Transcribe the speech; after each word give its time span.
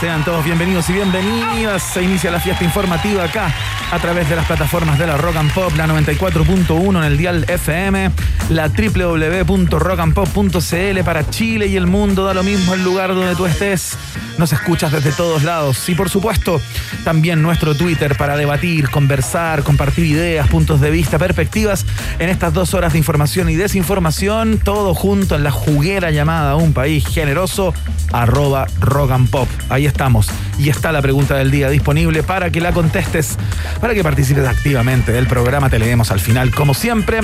Sean 0.00 0.24
todos 0.24 0.44
bienvenidos 0.44 0.88
y 0.90 0.94
bienvenidas. 0.94 1.82
Se 1.82 2.02
inicia 2.02 2.30
la 2.30 2.40
fiesta 2.40 2.64
informativa 2.64 3.24
acá 3.24 3.54
a 3.92 3.98
través 3.98 4.28
de 4.28 4.36
las 4.36 4.46
plataformas 4.46 4.98
de 4.98 5.06
la 5.06 5.16
Rock 5.16 5.36
and 5.36 5.52
Pop, 5.52 5.72
la 5.76 5.86
94.1 5.86 6.98
en 6.98 7.04
el 7.04 7.18
dial 7.18 7.44
FM, 7.46 8.10
la 8.48 8.68
www.rockandpop.cl 8.68 11.04
para 11.04 11.28
Chile 11.28 11.66
y 11.66 11.76
el 11.76 11.86
mundo. 11.86 12.24
Da 12.24 12.32
lo 12.34 12.42
mismo 12.42 12.74
el 12.74 12.82
lugar 12.82 13.14
donde 13.14 13.36
tú 13.36 13.46
estés. 13.46 13.96
Nos 14.38 14.52
escuchas 14.52 14.92
desde 14.92 15.12
todos 15.12 15.42
lados. 15.42 15.88
Y 15.88 15.94
por 15.94 16.08
supuesto, 16.08 16.60
también 17.04 17.42
nuestro 17.42 17.74
Twitter 17.74 18.16
para 18.16 18.36
debatir, 18.36 18.88
conversar, 18.88 19.62
compartir 19.62 20.06
ideas, 20.06 20.48
puntos 20.48 20.80
de 20.80 20.90
vista, 20.90 21.18
perspectivas 21.18 21.84
en 22.18 22.30
estas 22.30 22.54
dos 22.54 22.74
horas 22.74 22.92
de 22.92 22.98
información 22.98 23.50
y 23.50 23.56
desinformación. 23.56 24.58
Todo 24.58 24.94
junto 24.94 25.36
en 25.36 25.44
la 25.44 25.50
juguera 25.50 26.10
llamada 26.10 26.56
Un 26.56 26.72
País 26.72 27.06
Generoso, 27.06 27.74
arroba 28.10 28.66
rock 28.80 29.12
pop. 29.30 29.48
Estamos. 29.86 30.28
Y 30.58 30.68
está 30.68 30.92
la 30.92 31.02
pregunta 31.02 31.36
del 31.36 31.50
día 31.50 31.68
disponible 31.68 32.22
para 32.22 32.50
que 32.50 32.60
la 32.60 32.72
contestes, 32.72 33.36
para 33.80 33.94
que 33.94 34.02
participes 34.02 34.46
activamente 34.46 35.12
del 35.12 35.26
programa. 35.26 35.70
Te 35.70 35.78
leemos 35.78 36.10
al 36.10 36.20
final, 36.20 36.54
como 36.54 36.74
siempre. 36.74 37.20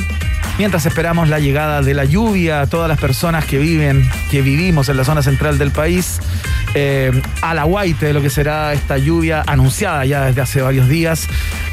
Mientras 0.59 0.87
esperamos 0.87 1.29
la 1.29 1.39
llegada 1.39 1.83
de 1.83 1.95
la 1.95 2.05
lluvia 2.05 2.63
a 2.63 2.67
todas 2.67 2.89
las 2.89 2.99
personas 2.99 3.45
que 3.45 3.59
viven, 3.59 4.09
que 4.31 4.43
vivimos 4.43 4.89
en 4.89 4.97
la 4.97 5.05
zona 5.05 5.23
central 5.23 5.57
del 5.57 5.71
país, 5.71 6.21
eh, 6.75 7.23
a 7.43 7.55
de 7.55 8.13
lo 8.13 8.21
que 8.21 8.31
será 8.31 8.73
esta 8.73 8.99
lluvia 8.99 9.43
anunciada 9.47 10.05
ya 10.05 10.25
desde 10.27 10.41
hace 10.41 10.61
varios 10.61 10.89
días, 10.89 11.29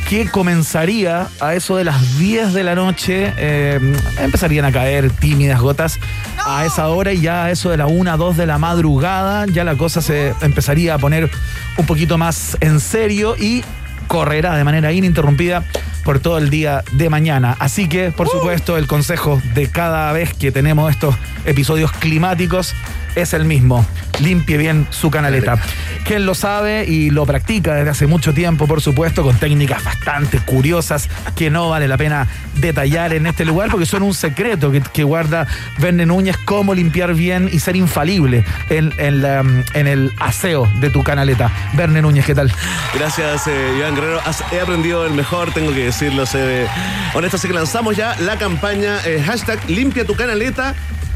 que 0.10 0.28
comenzaría 0.30 1.28
a 1.40 1.56
eso 1.56 1.78
de 1.78 1.84
las 1.84 2.18
10 2.20 2.54
de 2.54 2.64
la 2.64 2.76
noche, 2.76 3.34
eh, 3.38 3.80
empezarían 4.20 4.66
a 4.66 4.72
caer 4.72 5.10
tímidas 5.10 5.60
gotas 5.60 6.00
a 6.46 6.66
esa 6.66 6.88
hora 6.90 7.12
y 7.12 7.22
ya 7.22 7.46
a 7.46 7.52
eso 7.52 7.72
de 7.72 7.78
la 7.78 7.88
1, 7.88 8.18
2 8.18 8.38
de 8.38 8.46
la 8.46 8.58
madrugada, 8.60 9.46
ya 9.48 9.64
la 9.64 9.76
cosa 9.76 10.02
se 10.02 10.34
empezaría 10.42 10.94
a 10.94 10.98
poner 11.00 11.30
un 11.78 11.86
poquito 11.86 12.18
más 12.18 12.56
en 12.62 12.80
serio 12.80 13.36
y 13.38 13.64
correrá 14.08 14.56
de 14.56 14.64
manera 14.64 14.92
ininterrumpida 14.92 15.64
por 16.04 16.20
todo 16.20 16.38
el 16.38 16.52
día 16.52 16.84
de 16.92 17.10
mañana. 17.10 17.56
Así 17.60 17.90
que, 17.90 18.12
por 18.12 18.30
supuesto, 18.30 18.78
el 18.78 18.86
consejo 18.86 19.42
de 19.56 19.70
cada 19.70 20.12
vez 20.12 20.34
que 20.36 20.52
tenemos 20.52 20.92
estos 20.92 21.16
episodios 21.46 21.92
climáticos 21.92 22.76
es 23.16 23.34
el 23.34 23.46
mismo. 23.46 23.86
Limpie 24.20 24.58
bien 24.58 24.88
su 24.92 25.12
canaleta. 25.12 25.58
Quien 26.06 26.26
lo 26.26 26.36
sabe 26.36 26.86
y 26.86 27.10
lo 27.10 27.26
practica 27.26 27.74
desde 27.76 27.90
hace 27.90 28.08
mucho 28.08 28.34
tiempo, 28.34 28.68
por 28.68 28.82
supuesto, 28.82 29.24
con 29.24 29.38
técnicas 29.38 29.84
bastante 29.84 30.40
curiosas 30.40 31.10
que 31.36 31.50
no 31.50 31.70
vale 31.70 31.88
la 31.88 31.98
pena 31.98 32.28
detallar 32.56 33.14
en 33.14 33.28
este 33.28 33.44
lugar 33.44 33.70
porque 33.70 33.86
son 33.86 34.04
un 34.04 34.14
secreto 34.14 34.72
que, 34.72 34.82
que 34.82 35.04
guarda 35.04 35.48
Verne 35.80 36.06
Núñez, 36.06 36.38
cómo 36.46 36.74
limpiar 36.74 37.14
bien 37.14 37.50
y 37.52 37.60
ser 37.60 37.76
infalible 37.76 38.46
en, 38.70 38.94
en 38.98 39.22
la- 39.22 39.44
en 39.74 39.88
el 39.88 40.14
aseo 40.20 40.70
de 40.80 40.90
tu 40.90 41.04
canaleta. 41.04 41.52
Verne 41.74 42.02
Núñez, 42.02 42.26
¿qué 42.26 42.36
tal? 42.36 42.52
Gracias, 42.94 43.48
eh, 43.48 43.76
Iván 43.78 43.96
Guerrero. 43.96 44.22
Has- 44.26 44.44
He 44.54 44.60
aprendido 44.62 45.06
el 45.06 45.14
mejor, 45.14 45.52
tengo 45.54 45.74
que 45.74 45.86
decirlo. 45.86 46.26
sé. 46.26 46.68
honesto, 47.14 47.38
así 47.38 47.48
que 47.48 47.54
lanzamos 47.54 47.96
ya 47.98 48.16
la 48.22 48.38
campaña 48.38 49.00
eh, 49.06 49.22
hashtag 49.26 49.60
limpia 49.70 50.06
tu 50.06 50.16
canaleta 50.16 50.74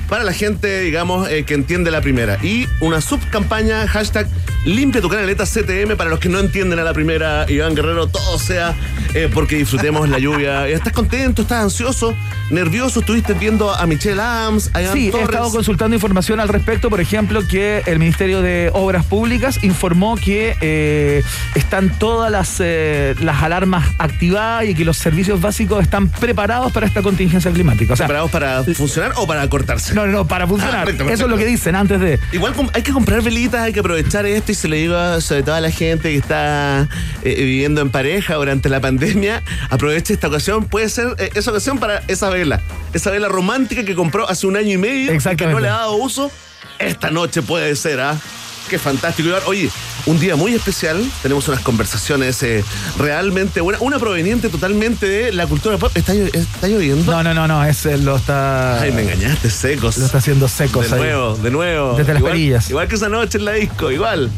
para 0.10 0.24
la 0.24 0.34
gente, 0.34 0.82
digamos, 0.82 1.30
eh, 1.30 1.44
que 1.44 1.54
entiende 1.54 1.92
la 1.92 2.02
primera. 2.02 2.40
Y 2.44 2.68
una 2.82 3.00
subcampaña 3.00 3.88
hashtag 3.88 4.28
limpia 4.66 5.02
tu 5.02 5.08
canaleta 5.08 5.46
CTM 5.46 5.96
para 5.96 6.10
los 6.10 6.20
que 6.20 6.28
no 6.30 6.40
entienden 6.40 6.80
a 6.80 6.84
la 6.84 6.94
primera, 6.94 7.46
Iván 7.50 7.76
Guerrero, 7.76 8.08
todo 8.08 8.38
sea 8.40 8.76
eh, 9.14 9.30
porque 9.34 9.56
disfrutemos 9.56 10.10
la 10.10 10.18
lluvia. 10.18 10.68
¿Estás 10.68 10.94
contento? 10.94 11.44
¿Estás 11.44 11.64
ansioso? 11.64 12.16
¿Nervioso? 12.50 13.02
¿Estuviste 13.02 13.34
viendo 13.34 13.72
a 13.74 13.86
Michelle 13.86 14.20
Adams? 14.20 14.72
A 14.74 14.82
Iván 14.82 14.94
Sí, 14.94 15.12
he 15.16 15.22
estado 15.22 15.52
consultando 15.52 15.96
información 15.96 16.40
al 16.40 16.50
respecto, 16.50 16.90
por 16.90 17.00
ejemplo, 17.00 17.48
que 17.48 17.84
el 17.86 18.00
Ministerio 18.00 18.42
de 18.42 18.72
Obras 18.74 19.06
Públicas 19.06 19.64
informó 19.64 20.16
que 20.16 20.56
eh, 20.60 21.24
están 21.54 21.90
todas 22.00 22.32
las, 22.32 22.60
las 22.60 23.44
alarmas 23.44 23.88
activadas 24.00 24.66
y 24.66 24.74
que 24.74 24.84
los 24.84 24.98
servicios 24.98 25.40
básicos 25.40 25.84
están 25.84 26.10
preparados 26.10 26.72
para 26.72 26.88
esta 26.88 27.04
contingencia 27.04 27.52
climática. 27.52 27.94
O 27.94 27.96
sea, 27.96 28.08
¿Preparados 28.08 28.32
para 28.32 28.64
funcionar 28.64 29.14
o 29.16 29.28
para 29.28 29.48
cortarse? 29.48 29.99
No, 30.06 30.12
no, 30.12 30.28
para 30.28 30.48
funcionar. 30.48 30.82
Ah, 30.82 30.86
perfecto, 30.86 31.12
Eso 31.12 31.26
es 31.26 31.30
lo 31.30 31.38
que 31.38 31.46
dicen 31.46 31.76
antes 31.76 32.00
de... 32.00 32.20
Igual 32.32 32.54
hay 32.74 32.82
que 32.82 32.92
comprar 32.92 33.22
velitas, 33.22 33.62
hay 33.62 33.74
que 33.74 33.80
aprovechar 33.80 34.26
esto 34.26 34.52
y 34.52 34.56
se 34.56 34.68
lo 34.68 34.76
digo 34.76 35.22
sobre 35.22 35.44
todo 35.44 35.56
a 35.56 35.62
la 35.62 35.72
gente 35.72 36.12
que 36.12 36.18
está 36.18 36.88
eh, 37.24 37.36
viviendo 37.36 37.82
en 37.82 37.90
pareja 37.90 38.36
durante 38.36 38.70
la 38.70 38.80
pandemia. 38.80 39.44
Aproveche 39.70 40.14
esta 40.14 40.28
ocasión, 40.28 40.66
puede 40.66 40.90
ser 40.90 41.16
eh, 41.18 41.30
esa 41.36 41.52
ocasión 41.52 41.80
para 41.80 42.04
esa 42.08 42.30
vela, 42.30 42.62
esa 42.94 43.12
vela 43.12 43.28
romántica 43.28 43.84
que 43.84 43.96
compró 43.96 44.30
hace 44.30 44.48
un 44.48 44.58
año 44.58 44.72
y 44.72 44.78
medio 44.78 45.14
y 45.14 45.36
que 45.36 45.48
no 45.48 45.60
le 45.60 45.70
ha 45.70 45.78
dado 45.78 45.96
uso. 45.96 46.32
Esta 46.80 47.12
noche 47.12 47.42
puede 47.42 47.76
ser, 47.76 48.00
¿ah? 48.00 48.18
Qué 48.70 48.78
fantástico. 48.78 49.30
Oye, 49.48 49.70
un 50.10 50.20
día 50.20 50.36
muy 50.36 50.54
especial. 50.56 51.04
Tenemos 51.22 51.48
unas 51.48 51.62
conversaciones 51.62 52.42
eh, 52.44 52.64
realmente 52.98 53.62
buenas. 53.62 53.82
Una 53.82 54.00
proveniente 54.00 54.50
totalmente 54.50 55.08
de 55.08 55.32
la 55.32 55.46
cultura 55.46 55.78
pop. 55.78 55.92
¿Está, 55.96 56.14
llo- 56.14 56.34
está 56.34 56.68
lloviendo? 56.68 57.12
No, 57.12 57.22
no, 57.24 57.34
no, 57.34 57.48
no, 57.48 57.64
ese 57.64 57.98
lo 58.00 58.16
está... 58.16 58.82
Ay, 58.82 58.92
me 58.92 59.04
engañaste, 59.04 59.50
secos. 59.50 59.98
Lo 59.98 60.06
está 60.06 60.18
haciendo 60.18 60.48
secos 60.48 60.90
De 60.90 60.96
ahí. 60.96 61.02
nuevo, 61.04 61.36
de 61.36 61.52
nuevo. 61.52 61.94
Desde 61.96 62.14
las 62.14 62.20
igual, 62.20 62.34
perillas. 62.34 62.70
Igual 62.70 62.88
que 62.88 62.96
esa 62.96 63.10
noche 63.10 63.38
en 63.38 63.46
la 63.46 63.52
disco, 63.54 63.92
igual. 63.92 64.32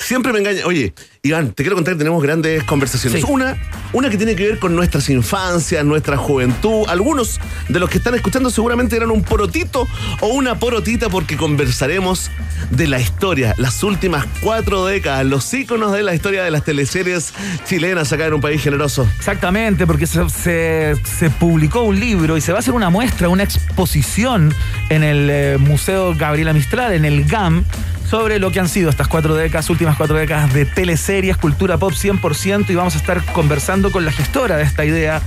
Siempre 0.00 0.32
me 0.32 0.38
engaña. 0.38 0.64
Oye, 0.64 0.94
Iván, 1.22 1.52
te 1.52 1.62
quiero 1.62 1.76
contar 1.76 1.94
que 1.94 1.98
tenemos 1.98 2.22
grandes 2.22 2.64
conversaciones. 2.64 3.20
Sí. 3.20 3.26
Una, 3.30 3.56
una 3.92 4.08
que 4.08 4.16
tiene 4.16 4.34
que 4.34 4.44
ver 4.46 4.58
con 4.58 4.74
nuestras 4.74 5.08
infancias, 5.10 5.84
nuestra 5.84 6.16
juventud. 6.16 6.84
Algunos 6.88 7.38
de 7.68 7.78
los 7.78 7.90
que 7.90 7.98
están 7.98 8.14
escuchando 8.14 8.50
seguramente 8.50 8.96
eran 8.96 9.10
un 9.10 9.22
porotito 9.22 9.86
o 10.20 10.28
una 10.28 10.58
porotita 10.58 11.08
porque 11.10 11.36
conversaremos 11.36 12.30
de 12.70 12.86
la 12.86 13.00
historia, 13.00 13.54
las 13.58 13.82
últimas 13.82 14.26
cuatro 14.40 14.84
décadas, 14.84 15.17
los 15.24 15.52
íconos 15.54 15.92
de 15.92 16.02
la 16.02 16.14
historia 16.14 16.42
de 16.44 16.50
las 16.50 16.64
teleseries 16.64 17.32
chilenas 17.66 18.12
acá 18.12 18.26
en 18.26 18.34
un 18.34 18.40
país 18.40 18.62
generoso. 18.62 19.08
Exactamente, 19.18 19.86
porque 19.86 20.06
se, 20.06 20.28
se- 20.28 20.96
se 21.04 21.30
publicó 21.30 21.82
un 21.82 21.98
libro 21.98 22.36
y 22.36 22.40
se 22.40 22.52
va 22.52 22.58
a 22.58 22.60
hacer 22.60 22.74
una 22.74 22.90
muestra, 22.90 23.28
una 23.28 23.42
exposición 23.42 24.54
en 24.90 25.02
el 25.02 25.28
eh, 25.30 25.56
Museo 25.58 26.14
Gabriela 26.14 26.52
Mistral, 26.52 26.92
en 26.92 27.04
el 27.04 27.24
GAM, 27.24 27.64
sobre 28.08 28.38
lo 28.38 28.50
que 28.50 28.58
han 28.60 28.68
sido 28.68 28.88
estas 28.90 29.06
cuatro 29.08 29.34
décadas, 29.34 29.68
últimas 29.68 29.96
cuatro 29.96 30.16
décadas 30.16 30.52
de 30.54 30.64
teleseries, 30.64 31.36
cultura 31.36 31.76
pop 31.76 31.92
100%, 31.92 32.70
y 32.70 32.74
vamos 32.74 32.94
a 32.94 32.98
estar 32.98 33.22
conversando 33.32 33.92
con 33.92 34.04
la 34.04 34.12
gestora 34.12 34.56
de 34.56 34.62
esta 34.62 34.84
idea, 34.84 35.20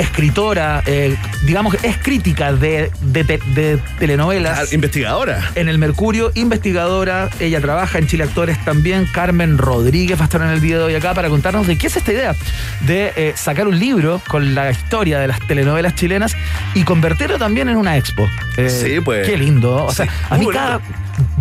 escritora, 0.00 0.82
eh, 0.86 1.16
digamos, 1.44 1.76
es 1.82 1.96
crítica 1.98 2.52
de, 2.52 2.90
de 3.00 3.24
te- 3.24 3.40
de 3.54 3.78
telenovelas 3.98 4.58
Ah, 4.58 4.74
Investigadora. 4.74 5.50
en 5.54 5.68
el 5.68 5.78
Mercurio, 5.78 6.30
investigadora, 6.34 7.28
ella 7.40 7.60
trabaja 7.60 7.98
en 7.98 8.06
Chile 8.06 8.24
Actores 8.24 8.62
también, 8.64 9.06
Carmen 9.06 9.58
Rodríguez 9.58 10.18
va 10.18 10.22
a 10.22 10.24
estar 10.24 10.40
en 10.42 10.48
el 10.48 10.60
video 10.60 10.78
de 10.80 10.84
hoy 10.86 10.94
acá 10.94 11.14
para 11.14 11.28
contarnos 11.28 11.66
de 11.66 11.76
qué 11.76 11.86
es 11.88 11.96
esta 11.96 12.12
idea 12.12 12.34
de 12.80 13.12
eh, 13.16 13.32
sacar 13.36 13.66
un 13.68 13.78
libro 13.78 14.20
con 14.28 14.54
la 14.54 14.70
historia 14.70 15.18
de 15.18 15.28
las 15.28 15.40
telenovelas 15.46 15.94
chilenas 15.94 16.36
y 16.74 16.82
convertirlo 16.84 17.38
también 17.38 17.68
en 17.68 17.76
una 17.76 17.96
expo. 17.96 18.28
Eh, 18.56 18.68
Sí, 18.70 19.00
pues. 19.00 19.26
Qué 19.26 19.36
lindo. 19.36 19.84
O 19.86 19.92
sea, 19.92 20.06
Sí, 20.06 20.12
a 20.30 20.38
mí 20.38 20.46
cada... 20.46 20.80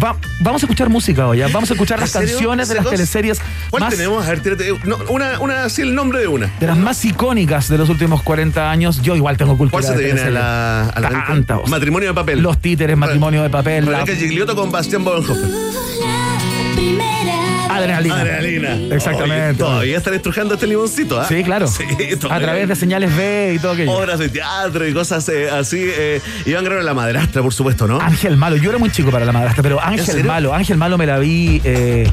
va- 0.03 0.15
vamos 0.41 0.61
a 0.63 0.65
escuchar 0.65 0.89
música 0.89 1.27
hoy, 1.27 1.39
¿ya? 1.39 1.47
vamos 1.47 1.69
a 1.69 1.73
escuchar 1.73 1.99
las 1.99 2.11
canciones 2.11 2.67
de 2.69 2.75
las 2.75 2.83
¿Secos? 2.83 2.91
teleseries 2.91 3.41
¿Cuál 3.69 3.83
más... 3.83 3.93
tenemos? 3.93 4.25
A 4.25 4.29
ver, 4.29 4.41
tírate. 4.41 4.73
No, 4.85 4.97
una, 5.09 5.39
una, 5.39 5.63
así 5.63 5.81
el 5.81 5.93
nombre 5.95 6.19
de 6.19 6.27
una. 6.27 6.51
De 6.59 6.67
las 6.67 6.77
más 6.77 7.03
icónicas 7.05 7.67
de 7.69 7.77
los 7.77 7.89
últimos 7.89 8.21
40 8.23 8.69
años, 8.69 9.01
yo 9.01 9.15
igual 9.15 9.37
tengo 9.37 9.57
cultura. 9.57 9.81
¿Cuál 9.81 9.83
se 9.95 9.99
te 9.99 10.05
viene 10.05 10.21
a 10.21 10.29
la, 10.29 10.83
a 10.89 10.99
la? 10.99 11.25
Tanta, 11.27 11.59
Matrimonio 11.67 12.09
de 12.09 12.13
papel. 12.15 12.41
Los 12.41 12.57
títeres, 12.59 12.97
matrimonio 12.97 13.43
de 13.43 13.49
papel. 13.49 13.85
la- 13.85 13.99
Rebeca 14.03 14.15
Gigliotto 14.17 14.55
con 14.55 14.71
Bastián 14.71 15.03
Bodenhofer. 15.03 15.37
La 15.47 16.73
primera 16.75 17.35
Adrenalina. 17.69 18.15
Adrenalina. 18.21 18.95
Exactamente. 18.95 19.63
Oye, 19.63 19.71
todavía 19.71 19.97
están 19.97 20.13
estrujando 20.13 20.53
este 20.55 20.67
limoncito, 20.67 21.19
¿ah? 21.19 21.25
Sí, 21.27 21.43
claro. 21.43 21.67
Sí, 21.67 21.83
a 22.29 22.39
través 22.39 22.67
de 22.67 22.75
señales 22.75 23.15
B 23.15 23.53
y 23.55 23.59
todo 23.59 23.73
aquello. 23.73 23.91
Obras 23.91 24.19
de 24.19 24.29
teatro 24.29 24.87
y 24.87 24.93
cosas 24.93 25.27
eh, 25.29 25.49
así. 25.49 25.77
Eh, 25.81 26.21
Iván 26.45 26.63
Guerrero 26.63 26.81
la 26.83 26.93
madrastra, 26.93 27.41
por 27.41 27.53
supuesto, 27.53 27.87
¿no? 27.87 27.99
Ángel 27.99 28.37
Malo, 28.37 28.55
yo 28.57 28.69
era 28.69 28.79
muy 28.79 28.91
chico 28.91 29.11
para 29.11 29.25
la 29.25 29.31
madrastra, 29.31 29.63
pero 29.63 29.81
Ángel? 29.81 30.23
Malo, 30.23 30.53
Ángel 30.53 30.77
Malo 30.77 30.97
me 30.97 31.05
la 31.05 31.17
vi. 31.19 31.61
eh, 31.63 32.09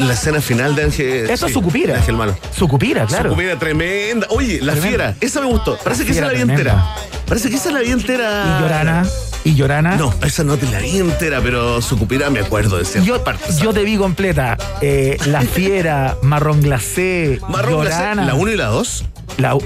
La 0.00 0.14
escena 0.14 0.40
final 0.40 0.74
de 0.74 0.84
Ángel. 0.84 1.30
eso 1.30 1.46
sí, 1.46 1.50
es 1.50 1.52
Sucupira. 1.52 1.92
de 1.94 1.98
Ángel 2.00 2.16
Malo. 2.16 2.36
Sucupira, 2.56 3.04
claro. 3.06 3.30
Sucupira 3.30 3.58
tremenda. 3.58 4.26
Oye, 4.30 4.60
la 4.62 4.72
Tremenda. 4.72 4.88
fiera, 4.88 5.14
esa 5.20 5.40
me 5.40 5.46
gustó. 5.46 5.76
Parece 5.84 6.04
que 6.06 6.12
esa 6.12 6.22
la 6.26 6.32
vi 6.32 6.40
entera. 6.40 6.84
Parece 7.26 7.50
que 7.50 7.56
esa 7.56 7.70
la 7.70 7.80
vi 7.80 7.90
entera. 7.90 8.56
Y 8.58 8.62
Llorana. 8.62 9.04
Y 9.44 9.54
Llorana. 9.54 9.96
No, 9.96 10.12
esa 10.22 10.44
no 10.44 10.56
te 10.56 10.66
la 10.70 10.78
vi 10.80 10.98
entera, 10.98 11.40
pero 11.40 11.80
Sucupira 11.80 12.28
me 12.30 12.40
acuerdo 12.40 12.76
de 12.78 12.84
ciertas 12.84 13.06
Yo, 13.06 13.24
partes. 13.24 13.58
yo 13.58 13.72
te 13.72 13.82
vi 13.84 13.96
completa. 13.96 14.56
Eh, 14.82 15.16
la 15.26 15.40
Fiera, 15.42 16.16
Marrón 16.22 16.60
Glacé, 16.60 17.40
Marrón 17.48 17.80
Glacé, 17.80 17.96
Llorana. 17.98 18.24
la 18.26 18.34
1 18.34 18.50
y 18.52 18.56
la 18.56 18.66
2. 18.66 19.04
La 19.38 19.56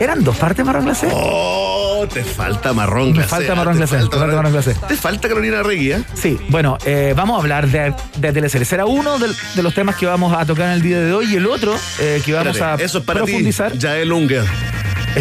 ¿Eran 0.00 0.22
dos 0.24 0.36
partes 0.36 0.64
Marrón 0.64 0.84
Glacé? 0.86 1.08
Oh, 1.12 2.06
te 2.12 2.22
falta 2.22 2.72
marrón 2.72 3.12
glacé. 3.12 3.28
falta 3.28 3.54
marrón 3.56 3.74
te 3.74 3.78
glacé, 3.78 3.96
falta 3.96 4.10
te 4.10 4.18
falta 4.18 4.36
marrón 4.36 4.52
glacé. 4.52 4.74
Te 4.86 4.96
falta 4.96 5.28
Carolina 5.28 5.62
Regui, 5.64 5.90
¿eh? 5.92 6.02
Sí, 6.14 6.38
bueno, 6.48 6.78
eh, 6.86 7.12
vamos 7.16 7.36
a 7.36 7.40
hablar 7.40 7.66
de, 7.68 7.92
de 8.16 8.32
teleseries. 8.32 8.68
Será 8.68 8.86
uno 8.86 9.18
de, 9.18 9.28
los 9.62 9.74
temas 9.74 9.96
que 9.96 10.06
vamos 10.06 10.32
a 10.32 10.46
tocar 10.46 10.66
en 10.66 10.72
el 10.74 10.82
día 10.82 11.00
de 11.00 11.12
hoy 11.12 11.32
y 11.32 11.36
el 11.36 11.46
otro 11.48 11.74
eh, 11.98 12.22
que 12.24 12.32
vamos 12.32 12.54
Espérate, 12.54 12.82
a 12.82 12.86
eso 12.86 12.98
es 12.98 13.04
para 13.04 13.24
profundizar. 13.24 13.72
ti, 13.72 13.78
Jael 13.80 14.12
Unger. 14.12 14.44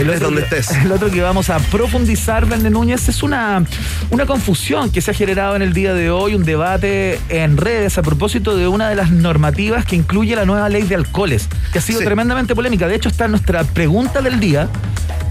El 0.01 0.07
Estés 0.09 0.19
donde 0.21 0.44
que, 0.45 0.57
estés. 0.57 0.77
el 0.85 0.91
otro 0.91 1.09
que 1.09 1.21
vamos 1.21 1.49
a 1.49 1.59
profundizar, 1.59 2.45
Verne 2.45 2.69
Núñez, 2.69 3.07
es 3.09 3.23
una, 3.23 3.63
una 4.09 4.25
confusión 4.25 4.91
que 4.91 5.01
se 5.01 5.11
ha 5.11 5.13
generado 5.13 5.55
en 5.55 5.61
el 5.61 5.73
día 5.73 5.94
de 5.94 6.09
hoy, 6.11 6.35
un 6.35 6.44
debate 6.44 7.19
en 7.29 7.57
redes 7.57 7.97
a 7.97 8.01
propósito 8.01 8.55
de 8.55 8.67
una 8.67 8.89
de 8.89 8.95
las 8.95 9.11
normativas 9.11 9.85
que 9.85 9.95
incluye 9.95 10.35
la 10.35 10.45
nueva 10.45 10.69
ley 10.69 10.83
de 10.83 10.95
alcoholes, 10.95 11.47
que 11.71 11.79
ha 11.79 11.81
sido 11.81 11.99
Sí. 11.99 12.05
tremendamente 12.05 12.53
polémica. 12.55 12.88
De 12.88 12.95
hecho, 12.95 13.09
está 13.09 13.27
nuestra 13.27 13.63
pregunta 13.63 14.21
del 14.21 14.39
día 14.39 14.69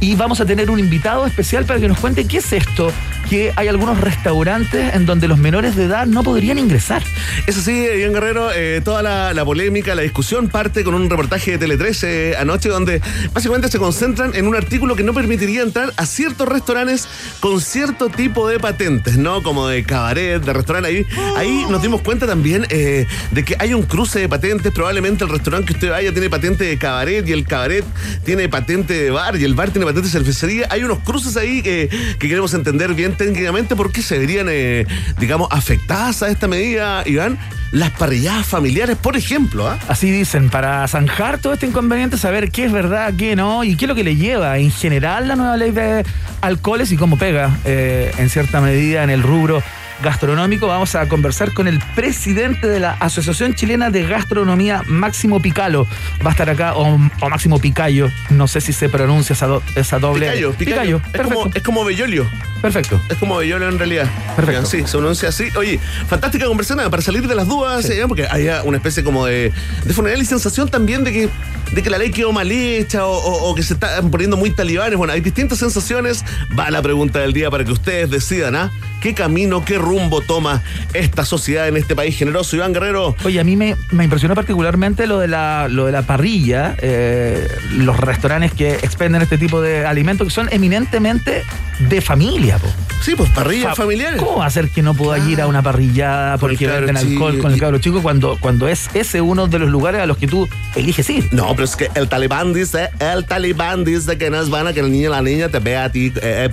y 0.00 0.14
vamos 0.14 0.40
a 0.40 0.46
tener 0.46 0.70
un 0.70 0.78
invitado 0.78 1.26
especial 1.26 1.64
para 1.64 1.80
que 1.80 1.88
nos 1.88 1.98
cuente 1.98 2.26
qué 2.26 2.38
es 2.38 2.52
esto, 2.52 2.90
que 3.28 3.52
hay 3.56 3.68
algunos 3.68 4.00
restaurantes 4.00 4.94
en 4.94 5.06
donde 5.06 5.28
los 5.28 5.38
menores 5.38 5.76
de 5.76 5.84
edad 5.84 6.06
no 6.06 6.22
podrían 6.22 6.58
ingresar. 6.58 7.02
Es 7.46 7.58
así, 7.58 7.72
Iván 7.72 8.12
Guerrero, 8.12 8.50
eh, 8.54 8.80
toda 8.84 9.02
la, 9.02 9.44
polémica, 9.44 9.94
la 9.94 10.02
discusión 10.02 10.48
parte 10.48 10.84
con 10.84 10.94
un 10.94 11.08
reportaje 11.10 11.52
de 11.52 11.58
Tele 11.58 11.76
13 11.76 12.36
anoche 12.36 12.68
donde 12.68 13.00
básicamente 13.32 13.68
se 13.68 13.78
concentran 13.78 14.34
en 14.34 14.46
un 14.46 14.54
artículo 14.54 14.96
que 14.96 15.02
no 15.02 15.12
permitiría 15.14 15.62
entrar 15.62 15.92
a 15.96 16.06
ciertos 16.06 16.48
restaurantes 16.48 17.08
con 17.40 17.60
cierto 17.60 18.08
tipo 18.08 18.48
de 18.48 18.58
patentes, 18.58 19.16
¿no? 19.16 19.42
Como 19.42 19.66
de 19.68 19.84
cabaret, 19.84 20.42
de 20.42 20.52
restaurante. 20.52 20.88
Ahí, 20.88 21.06
ahí 21.36 21.66
nos 21.68 21.82
dimos 21.82 22.02
cuenta 22.02 22.26
también 22.26 22.66
eh, 22.70 23.06
de 23.30 23.44
que 23.44 23.56
hay 23.58 23.74
un 23.74 23.82
cruce 23.82 24.20
de 24.20 24.28
patentes. 24.28 24.72
Probablemente 24.72 25.24
el 25.24 25.30
restaurante 25.30 25.66
que 25.68 25.72
usted 25.74 25.90
vaya 25.90 26.12
tiene 26.12 26.30
patente 26.30 26.64
de 26.64 26.78
cabaret 26.78 27.26
y 27.28 27.32
el 27.32 27.46
cabaret 27.46 27.84
tiene 28.24 28.48
patente 28.48 28.94
de 28.94 29.10
bar 29.10 29.36
y 29.36 29.44
el 29.44 29.54
bar 29.54 29.70
tiene 29.70 29.86
patente 29.86 30.06
de 30.06 30.12
cervecería. 30.12 30.66
Hay 30.70 30.82
unos 30.82 31.00
cruces 31.00 31.36
ahí 31.36 31.62
que, 31.62 31.88
que 32.18 32.28
queremos 32.28 32.54
entender 32.54 32.94
bien 32.94 33.15
técnicamente 33.16 33.76
por 33.76 33.92
qué 33.92 34.02
se 34.02 34.18
verían, 34.18 34.46
eh, 34.50 34.86
digamos, 35.18 35.48
afectadas 35.50 36.22
a 36.22 36.28
esta 36.28 36.48
medida, 36.48 37.02
Iván. 37.06 37.38
Las 37.72 37.90
parrilladas 37.90 38.46
familiares, 38.46 38.96
por 38.96 39.16
ejemplo, 39.16 39.68
¿ah? 39.68 39.78
Así 39.88 40.10
dicen, 40.10 40.50
para 40.50 40.86
zanjar 40.86 41.38
todo 41.38 41.52
este 41.52 41.66
inconveniente, 41.66 42.16
saber 42.16 42.50
qué 42.50 42.66
es 42.66 42.72
verdad, 42.72 43.12
qué 43.18 43.34
no, 43.34 43.64
y 43.64 43.76
qué 43.76 43.86
es 43.86 43.88
lo 43.88 43.94
que 43.94 44.04
le 44.04 44.16
lleva 44.16 44.56
en 44.58 44.70
general 44.70 45.28
la 45.28 45.36
nueva 45.36 45.56
ley 45.56 45.72
de 45.72 46.04
alcoholes 46.40 46.92
y 46.92 46.96
cómo 46.96 47.18
pega 47.18 47.58
eh, 47.64 48.12
en 48.18 48.30
cierta 48.30 48.60
medida 48.60 49.02
en 49.02 49.10
el 49.10 49.22
rubro 49.22 49.62
gastronómico. 50.02 50.66
Vamos 50.66 50.94
a 50.94 51.08
conversar 51.08 51.52
con 51.52 51.68
el 51.68 51.78
presidente 51.94 52.66
de 52.68 52.80
la 52.80 52.92
Asociación 52.92 53.54
Chilena 53.54 53.90
de 53.90 54.04
Gastronomía, 54.06 54.82
Máximo 54.86 55.40
Picalo. 55.40 55.86
Va 56.24 56.28
a 56.28 56.32
estar 56.32 56.48
acá, 56.50 56.74
o, 56.74 56.94
o 57.20 57.28
Máximo 57.30 57.58
Picayo, 57.58 58.10
no 58.30 58.46
sé 58.48 58.60
si 58.60 58.72
se 58.72 58.88
pronuncia 58.88 59.32
esa, 59.34 59.46
do- 59.46 59.62
esa 59.74 59.98
doble. 59.98 60.26
Picayo, 60.26 60.52
Picayo. 60.54 60.96
Es, 61.06 61.10
perfecto. 61.12 61.34
como, 61.42 61.54
es 61.54 61.62
como 61.62 61.84
Bellolio. 61.84 62.26
perfecto. 62.62 63.00
Es 63.08 63.16
como 63.18 63.36
Bellolio 63.36 63.68
en 63.68 63.78
realidad. 63.78 64.08
Perfecto. 64.36 64.66
Sí, 64.66 64.82
se 64.86 64.98
pronuncia 64.98 65.28
así. 65.30 65.48
Oye, 65.56 65.78
fantástica 66.08 66.46
conversación 66.46 66.90
para 66.90 67.02
salir 67.02 67.26
de 67.26 67.34
las 67.34 67.46
dudas, 67.48 67.88
eh, 67.90 68.04
porque 68.08 68.26
había 68.28 68.62
una 68.62 68.76
especie 68.76 69.02
como 69.04 69.26
de, 69.26 69.52
de 69.84 69.94
funeral 69.94 70.20
y 70.20 70.24
sensación 70.24 70.68
también 70.68 71.04
de 71.04 71.12
que, 71.12 71.28
de 71.72 71.82
que 71.82 71.90
la 71.90 71.98
ley 71.98 72.10
quedó 72.10 72.32
mal 72.32 72.50
hecha 72.50 73.06
o, 73.06 73.12
o- 73.16 73.50
o 73.50 73.54
que 73.54 73.62
se 73.62 73.74
están 73.74 74.10
poniendo 74.10 74.36
muy 74.36 74.50
talibanes. 74.50 74.96
Bueno, 74.96 75.12
hay 75.12 75.20
distintas 75.20 75.58
sensaciones. 75.58 76.24
Va 76.58 76.70
la 76.70 76.82
pregunta 76.82 77.18
del 77.18 77.32
día 77.32 77.50
para 77.50 77.64
que 77.64 77.72
ustedes 77.72 78.10
decidan, 78.10 78.54
¿ah? 78.56 78.70
¿Qué 79.00 79.14
camino, 79.14 79.64
qué 79.64 79.78
rumbo 79.78 80.20
toma 80.20 80.62
esta 80.94 81.24
sociedad 81.24 81.68
en 81.68 81.76
este 81.76 81.94
país 81.94 82.16
generoso? 82.16 82.56
Iván 82.56 82.72
Guerrero. 82.72 83.14
Oye, 83.24 83.38
a 83.38 83.44
mí 83.44 83.54
me, 83.56 83.76
me 83.92 84.04
impresionó 84.04 84.34
particularmente 84.34 85.06
lo 85.06 85.18
de 85.18 85.28
la, 85.28 85.68
lo 85.70 85.86
de 85.86 85.92
la 85.92 86.02
parrilla, 86.02 86.74
eh, 86.78 87.46
los 87.72 87.96
restaurantes 87.98 88.52
que 88.54 88.72
expenden 88.74 89.22
este 89.22 89.38
tipo 89.38 89.60
de 89.60 89.84
alimentos 89.86 90.26
que 90.26 90.32
son 90.32 90.48
eminentemente 90.50 91.42
de 91.78 92.00
familia. 92.00 92.58
po. 92.58 92.68
Sí, 93.02 93.14
pues 93.16 93.28
parrillas 93.30 93.70
Fa- 93.76 93.82
familiares. 93.82 94.20
¿Cómo 94.20 94.38
va 94.38 94.46
a 94.46 94.50
ser 94.50 94.70
que 94.70 94.82
no 94.82 94.94
pueda 94.94 95.18
ir 95.28 95.40
a 95.40 95.46
una 95.46 95.62
parrillada 95.62 96.38
porque 96.38 96.66
venden 96.66 96.96
alcohol 96.96 97.38
con 97.38 97.52
el 97.52 97.60
cabro 97.60 97.78
chico 97.78 98.02
cuando, 98.02 98.38
cuando 98.40 98.66
es 98.66 98.88
ese 98.94 99.20
uno 99.20 99.46
de 99.46 99.58
los 99.58 99.68
lugares 99.68 100.00
a 100.00 100.06
los 100.06 100.16
que 100.16 100.26
tú 100.26 100.48
eliges 100.74 101.08
ir? 101.10 101.28
No, 101.32 101.54
pero 101.56 101.64
es 101.64 101.74
que 101.74 101.88
el 101.94 102.06
talibán 102.06 102.52
dice, 102.52 102.90
el 102.98 103.24
talibán 103.24 103.82
dice 103.82 104.18
que 104.18 104.28
no 104.28 104.38
es 104.38 104.50
bueno 104.50 104.74
que 104.74 104.80
el 104.80 104.92
niño 104.92 105.08
o 105.08 105.12
la 105.12 105.22
niña 105.22 105.48
te 105.48 105.58
vea 105.58 105.84
a 105.84 105.90
ti 105.90 106.12
eh, 106.20 106.44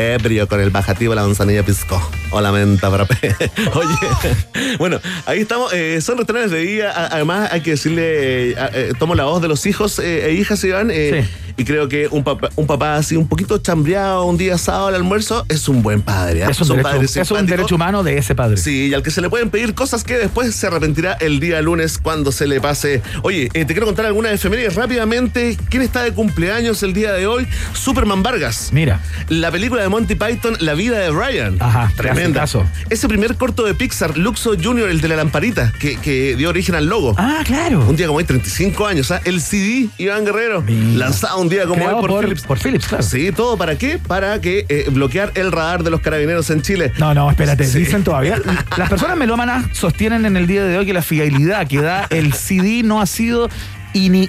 ebrio. 0.00 0.48
Con 0.48 0.60
el 0.60 0.70
bajativo, 0.70 1.14
la 1.14 1.22
manzanilla 1.22 1.62
pisco. 1.64 2.00
O 2.30 2.40
la 2.40 2.52
menta 2.52 2.90
frappé. 2.90 3.34
Oye, 3.74 4.76
bueno, 4.78 5.00
ahí 5.26 5.40
estamos. 5.40 5.72
eh, 5.72 6.00
son 6.00 6.18
restaurantes 6.18 6.52
de 6.52 6.58
día. 6.60 6.92
Además, 7.10 7.50
hay 7.52 7.60
que 7.60 7.70
decirle, 7.72 8.50
eh, 8.50 8.54
eh, 8.72 8.92
tomo 8.98 9.14
la 9.14 9.24
voz 9.24 9.42
de 9.42 9.48
los 9.48 9.66
hijos 9.66 9.98
eh, 9.98 10.26
e 10.28 10.32
hijas, 10.34 10.62
Iván. 10.64 10.90
eh, 10.90 11.24
Sí. 11.26 11.28
Y 11.56 11.64
creo 11.64 11.88
que 11.88 12.08
un 12.10 12.24
papá, 12.24 12.48
un 12.56 12.66
papá 12.66 12.94
así 12.96 13.16
un 13.16 13.28
poquito 13.28 13.58
chambreado 13.58 14.24
un 14.24 14.38
día 14.38 14.56
sábado 14.56 14.86
al 14.86 14.94
almuerzo 14.94 15.44
es 15.50 15.68
un 15.68 15.82
buen 15.82 16.00
padre. 16.00 16.42
¿ah? 16.44 16.50
Es 16.50 16.58
un, 16.60 16.66
Son 16.68 16.76
derecho, 16.76 16.90
padres 16.94 17.16
es 17.18 17.30
un 17.30 17.44
derecho 17.46 17.74
humano 17.74 18.02
de 18.02 18.16
ese 18.16 18.34
padre. 18.34 18.56
Sí, 18.56 18.86
y 18.86 18.94
al 18.94 19.02
que 19.02 19.10
se 19.10 19.20
le 19.20 19.28
pueden 19.28 19.50
pedir 19.50 19.74
cosas 19.74 20.02
que 20.02 20.16
después 20.16 20.54
se 20.54 20.68
arrepentirá 20.68 21.14
el 21.20 21.38
día 21.38 21.60
lunes 21.60 21.98
cuando 21.98 22.32
se 22.32 22.46
le 22.46 22.62
pase. 22.62 23.02
Oye, 23.24 23.50
eh, 23.52 23.66
te 23.66 23.74
quiero 23.74 23.84
contar 23.84 24.06
algunas 24.06 24.32
efemérides 24.32 24.74
rápidamente. 24.74 25.58
¿Quién 25.68 25.82
está 25.82 26.02
de 26.02 26.12
cumpleaños 26.14 26.82
el 26.82 26.94
día 26.94 27.12
de 27.12 27.26
hoy? 27.26 27.46
Superman 27.74 28.22
Vargas. 28.22 28.70
Mira. 28.72 29.00
La 29.28 29.50
película 29.50 29.82
de 29.82 29.88
Monty 29.90 30.14
Python, 30.14 30.56
La 30.60 30.74
vida 30.74 30.98
de 30.98 31.10
Brian. 31.10 31.56
Ajá, 31.60 31.92
tremenda. 31.96 32.44
Ese 32.88 33.08
primer 33.08 33.34
corto 33.36 33.64
de 33.64 33.74
Pixar, 33.74 34.16
Luxo 34.16 34.52
Jr., 34.60 34.88
el 34.88 35.00
de 35.00 35.08
la 35.08 35.16
lamparita, 35.16 35.72
que, 35.80 35.96
que 35.96 36.36
dio 36.36 36.48
origen 36.48 36.76
al 36.76 36.86
logo. 36.86 37.14
Ah, 37.18 37.40
claro. 37.44 37.84
Un 37.88 37.96
día 37.96 38.06
como 38.06 38.18
hoy, 38.18 38.24
35 38.24 38.86
años, 38.86 39.10
¿ah? 39.10 39.20
El 39.24 39.40
CD, 39.40 39.88
Iván 39.98 40.24
Guerrero, 40.24 40.62
Mira. 40.62 40.96
lanzado 41.06 41.40
un 41.40 41.48
día 41.48 41.62
como 41.64 41.74
Creado 41.74 41.96
hoy 41.96 42.00
por, 42.02 42.10
por, 42.10 42.24
Philips. 42.24 42.42
por 42.42 42.58
Philips, 42.60 42.86
claro. 42.86 43.02
Sí, 43.02 43.32
¿todo 43.32 43.56
para 43.56 43.76
qué? 43.76 43.98
Para 43.98 44.40
que 44.40 44.64
eh, 44.68 44.86
bloquear 44.90 45.32
el 45.34 45.50
radar 45.50 45.82
de 45.82 45.90
los 45.90 46.00
carabineros 46.00 46.48
en 46.50 46.62
Chile. 46.62 46.92
No, 46.98 47.12
no, 47.12 47.28
espérate, 47.28 47.64
Sí. 47.64 47.80
dicen 47.80 48.04
todavía. 48.04 48.40
Las 48.76 48.88
personas 48.88 49.16
melómanas 49.16 49.66
sostienen 49.72 50.24
en 50.24 50.36
el 50.36 50.46
día 50.46 50.64
de 50.64 50.78
hoy 50.78 50.86
que 50.86 50.92
la 50.94 51.02
fiabilidad 51.02 51.66
que 51.66 51.80
da 51.82 52.06
el 52.10 52.32
CD 52.32 52.82
no 52.84 53.00
ha 53.00 53.06
sido 53.06 53.48
y 53.92 54.08
ni 54.10 54.28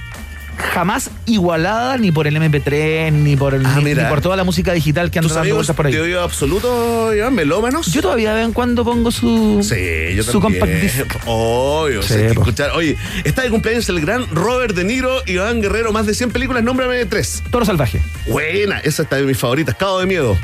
jamás 0.73 1.09
igualada 1.25 1.97
ni 1.97 2.11
por 2.11 2.27
el 2.27 2.35
MP3 2.37 3.11
ni 3.11 3.35
por 3.35 3.53
el, 3.53 3.65
Ah, 3.65 3.79
ni, 3.83 3.95
por 3.95 4.21
toda 4.21 4.35
la 4.35 4.43
música 4.43 4.73
digital 4.73 5.11
que 5.11 5.19
anda 5.19 5.27
¿Tus 5.29 5.35
dando 5.35 5.55
vueltas 5.55 5.75
por 5.75 5.87
ahí. 5.87 5.95
oído 5.97 6.21
absoluto, 6.21 7.13
Iván, 7.13 7.33
melómanos? 7.35 7.87
Yo 7.91 8.01
todavía 8.01 8.29
de 8.31 8.37
vez 8.37 8.45
en 8.45 8.53
cuando 8.53 8.83
pongo 8.83 9.11
su, 9.11 9.59
Sí, 9.63 10.15
yo 10.15 10.23
su 10.23 10.39
también. 10.39 10.59
compact 10.61 10.81
disc. 10.81 11.05
Obvio, 11.25 12.01
Sí, 12.03 12.13
escuchar. 12.15 12.71
Oye, 12.71 12.97
está 13.23 13.41
de 13.43 13.49
cumpleaños 13.49 13.87
el 13.89 14.01
gran 14.01 14.27
Robert 14.33 14.75
De 14.75 14.83
Niro, 14.83 15.21
Iván 15.25 15.61
Guerrero, 15.61 15.91
más 15.91 16.05
de 16.05 16.13
100 16.13 16.31
películas, 16.31 16.63
nómbrame 16.63 17.05
tres. 17.05 17.43
Toro 17.51 17.65
salvaje. 17.65 18.01
Buena, 18.27 18.79
esa 18.79 19.03
está 19.03 19.15
de 19.17 19.23
mis 19.23 19.37
favoritas. 19.37 19.75
Cabo 19.75 19.99
de 19.99 20.05
Miedo. 20.05 20.37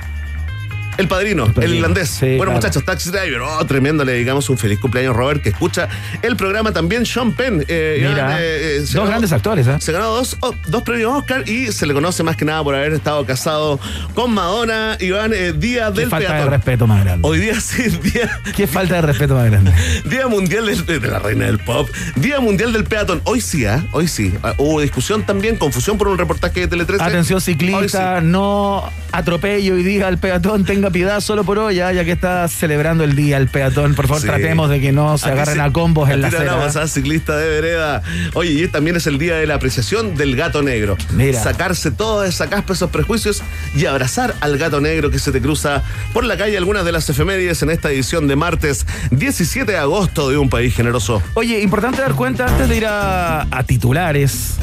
El 0.98 1.08
padrino, 1.08 1.46
el, 1.46 1.54
Padrino. 1.54 1.76
irlandés. 1.76 2.10
Sí, 2.10 2.26
bueno, 2.26 2.38
claro. 2.38 2.52
muchachos, 2.54 2.84
Taxi 2.86 3.10
Driver. 3.12 3.42
Oh, 3.42 3.66
tremendo. 3.66 4.04
Le 4.04 4.14
dedicamos 4.14 4.50
un 4.50 4.58
feliz 4.58 4.80
cumpleaños, 4.80 5.16
Robert, 5.16 5.42
que 5.42 5.50
escucha 5.50 5.88
el 6.22 6.36
programa 6.36 6.72
también. 6.72 7.06
Sean 7.06 7.34
Penn. 7.34 7.64
eh, 7.68 8.06
Mira, 8.10 8.38
eh, 8.42 8.78
eh, 8.78 8.80
dos 8.80 8.94
ganó- 8.96 9.08
grandes 9.08 9.32
actores, 9.32 9.68
¿eh? 9.68 9.78
Se 9.80 9.92
ganó 9.92 10.08
dos, 10.10 10.38
oh, 10.42 10.54
dos 10.68 10.84
premios 10.84 11.14
Oscar 11.16 11.48
y 11.48 11.72
se 11.72 11.86
le 11.86 11.94
conoce 11.94 12.24
más 12.24 12.36
que 12.36 12.46
nada 12.46 12.64
por 12.64 12.74
haber 12.76 12.94
estado 12.94 13.26
casado 13.26 13.80
con 14.14 14.34
Madonna. 14.34 14.98
Iván, 15.00 15.32
Día 15.60 15.92
Qué 15.94 16.00
del 16.02 16.10
falta 16.10 16.28
de 16.30 16.34
Peatón. 16.34 16.50
respeto 16.52 16.88
más 16.88 17.04
grande. 17.04 17.28
Hoy 17.28 17.40
día 17.40 17.60
sí, 17.62 17.84
día, 18.02 18.40
Qué 18.56 18.66
falta 18.68 18.96
de 18.96 19.02
respeto 19.04 19.36
más 19.36 19.46
grande. 19.46 19.72
Día 20.06 20.28
Mundial 20.28 20.66
del- 20.66 20.86
de, 20.86 21.00
la 21.08 21.20
Reina 21.20 21.46
del 21.46 21.60
Pop. 21.60 21.88
Día 22.16 22.40
Mundial 22.40 22.74
del 22.74 22.84
Peatón. 22.86 23.22
Hoy 23.26 23.42
sí, 23.42 23.66
¿ah? 23.66 23.86
Hoy 23.92 24.08
sí. 24.08 24.34
Ah, 24.44 24.54
Hubo 24.58 24.82
discusión 24.82 25.24
también, 25.24 25.58
confusión 25.58 25.98
por 25.98 26.08
un 26.08 26.18
reportaje 26.18 26.62
de 26.62 26.68
Tele 26.68 26.86
13. 26.86 27.04
Atención 27.04 27.40
ciclista, 27.40 28.22
no 28.22 28.84
atropelle 29.12 29.72
hoy 29.72 29.84
día 29.84 30.08
al 30.08 30.18
peatón, 30.18 30.66
tenga 30.66 30.87
piedad 30.90 31.20
solo 31.22 31.44
por 31.44 31.60
hoy, 31.60 31.76
ya, 31.76 31.92
ya 31.92 32.04
que 32.06 32.12
está 32.12 32.48
celebrando 32.48 33.04
el 33.04 33.16
día 33.16 33.38
el 33.38 33.48
peatón. 33.48 33.96
Por 33.96 34.08
favor, 34.08 34.22
Sí. 34.22 34.28
tratemos 34.28 34.70
de 34.70 34.80
que 34.82 34.92
no 34.92 35.18
se 35.18 35.30
A 35.30 35.34
agarren 35.34 35.62
a 35.62 35.72
combos 35.72 36.10
en 36.10 36.22
la 36.22 36.28
acera. 36.30 36.54
hablamos, 36.54 36.76
¿ah? 36.76 36.88
ciclista 36.88 37.38
de 37.38 37.50
vereda. 37.50 38.02
Oye, 38.34 38.52
y 38.52 38.68
también 38.68 38.96
es 38.96 39.08
el 39.08 39.18
día 39.18 39.36
de 39.36 39.48
la 39.48 39.56
apreciación 39.56 40.16
del 40.16 40.36
gato 40.36 40.62
negro. 40.62 40.98
Mira. 41.14 41.42
Sacarse 41.42 41.92
toda 41.92 42.28
esa 42.28 42.48
caspa, 42.50 42.74
esos 42.74 42.90
prejuicios 42.90 43.42
y 43.76 43.86
abrazar 43.86 44.36
al 44.42 44.58
gato 44.58 44.82
negro 44.82 45.10
que 45.12 45.20
se 45.20 45.32
te 45.32 45.42
cruza 45.42 45.84
por 46.14 46.24
la 46.26 46.38
calle. 46.38 46.58
Algunas 46.58 46.86
de 46.86 46.92
las 46.92 47.10
efemérides 47.10 47.62
en 47.64 47.70
esta 47.70 47.92
edición 47.92 48.28
de 48.28 48.36
martes 48.36 48.86
17 49.12 49.72
de 49.72 49.78
agosto 49.78 50.30
de 50.30 50.38
Un 50.38 50.50
País 50.50 50.74
Generoso. 50.76 51.22
Oye, 51.34 51.62
importante 51.62 52.02
dar 52.02 52.14
cuenta 52.16 52.48
antes 52.48 52.70
de 52.70 52.78
ir 52.78 52.86
a, 52.86 53.42
a 53.52 53.64
titulares 53.64 54.56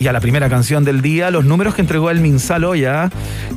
y 0.00 0.08
a 0.08 0.14
la 0.14 0.20
primera 0.20 0.48
canción 0.48 0.82
del 0.82 1.02
día, 1.02 1.30
los 1.30 1.44
números 1.44 1.74
que 1.74 1.82
entregó 1.82 2.08
el 2.08 2.20
Minsal 2.20 2.64
hoy. 2.64 2.86
¿ah? 2.86 3.10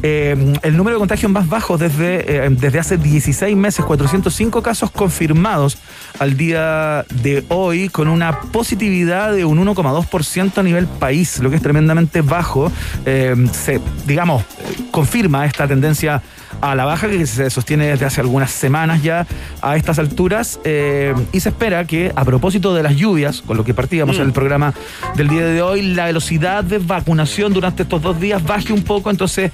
Eh, 0.04 0.36
el 0.62 0.76
número 0.76 0.98
de 0.98 1.00
contagios 1.00 1.32
más 1.32 1.48
bajo 1.48 1.78
desde, 1.78 2.46
eh, 2.46 2.50
desde 2.52 2.80
hace 2.80 2.98
16 2.98 3.56
meses, 3.56 3.86
405 3.86 4.62
casos 4.62 4.92
confirmados 4.92 5.78
al 6.20 6.36
día 6.36 7.06
de 7.10 7.46
hoy, 7.48 7.88
con 7.88 8.10
una 8.10 8.42
positividad 8.42 9.32
de 9.32 9.46
un 9.46 9.58
1,2% 9.58 10.58
a 10.58 10.64
nivel 10.64 10.86
país, 10.86 11.40
lo 11.40 11.50
que 11.50 11.56
es 11.56 11.62
tremendamente 11.62 12.20
bajo. 12.22 12.70
Eh, 13.06 13.34
se, 13.54 13.80
digamos, 14.06 14.44
confirma 14.92 15.46
esta 15.46 15.66
tendencia 15.66 16.22
a 16.64 16.76
la 16.76 16.86
baja 16.86 17.10
que 17.10 17.28
se 17.28 17.50
sostiene 17.50 17.88
desde 17.88 18.06
hace 18.06 18.22
algunas 18.22 18.50
semanas 18.50 19.04
ya 19.04 19.28
a 19.62 19.76
estas 19.76 20.00
alturas 20.00 20.62
eh, 20.64 21.14
y 21.34 21.42
se 21.42 21.50
espera 21.50 21.84
que 21.84 22.14
a 22.16 22.24
propósito 22.24 22.74
de 22.74 22.82
las 22.82 22.96
lluvias, 22.96 23.42
con 23.42 23.58
lo 23.58 23.66
que 23.66 23.74
partíamos 23.74 24.16
en 24.16 24.24
el 24.24 24.32
programa 24.32 24.74
del 25.16 25.28
día 25.28 25.46
de 25.46 25.62
hoy, 25.62 25.82
la 25.82 26.06
velocidad 26.06 26.64
de 26.64 26.78
vacunación 26.78 27.52
durante 27.54 27.84
estos 27.84 28.02
dos 28.02 28.18
días 28.18 28.42
baje 28.44 28.72
un 28.72 28.84
poco, 28.84 29.10
entonces 29.10 29.52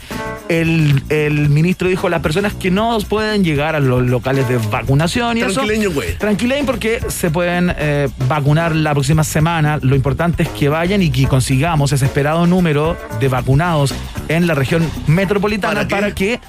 el, 0.49 1.01
el 1.09 1.49
ministro 1.49 1.87
dijo 1.87 2.09
las 2.09 2.21
personas 2.21 2.53
que 2.53 2.69
no 2.69 2.95
pueden 3.07 3.43
llegar 3.43 3.75
a 3.75 3.79
los 3.79 4.05
locales 4.05 4.47
de 4.47 4.57
vacunación 4.57 5.37
y 5.37 5.41
eso... 5.41 5.53
Tranquileño, 5.53 5.91
güey. 5.91 6.15
Tranquilen 6.15 6.67
porque 6.67 6.99
se 7.07 7.31
pueden 7.31 7.73
eh, 7.75 8.07
vacunar 8.27 8.75
la 8.75 8.91
próxima 8.91 9.23
semana. 9.23 9.79
Lo 9.81 9.95
importante 9.95 10.43
es 10.43 10.49
que 10.49 10.69
vayan 10.69 11.01
y 11.01 11.09
que 11.09 11.27
consigamos 11.27 11.91
ese 11.91 12.05
esperado 12.05 12.45
número 12.45 12.95
de 13.19 13.29
vacunados 13.29 13.95
en 14.27 14.45
la 14.45 14.53
región 14.53 14.87
metropolitana 15.07 15.87
para 15.87 16.13
que 16.13 16.39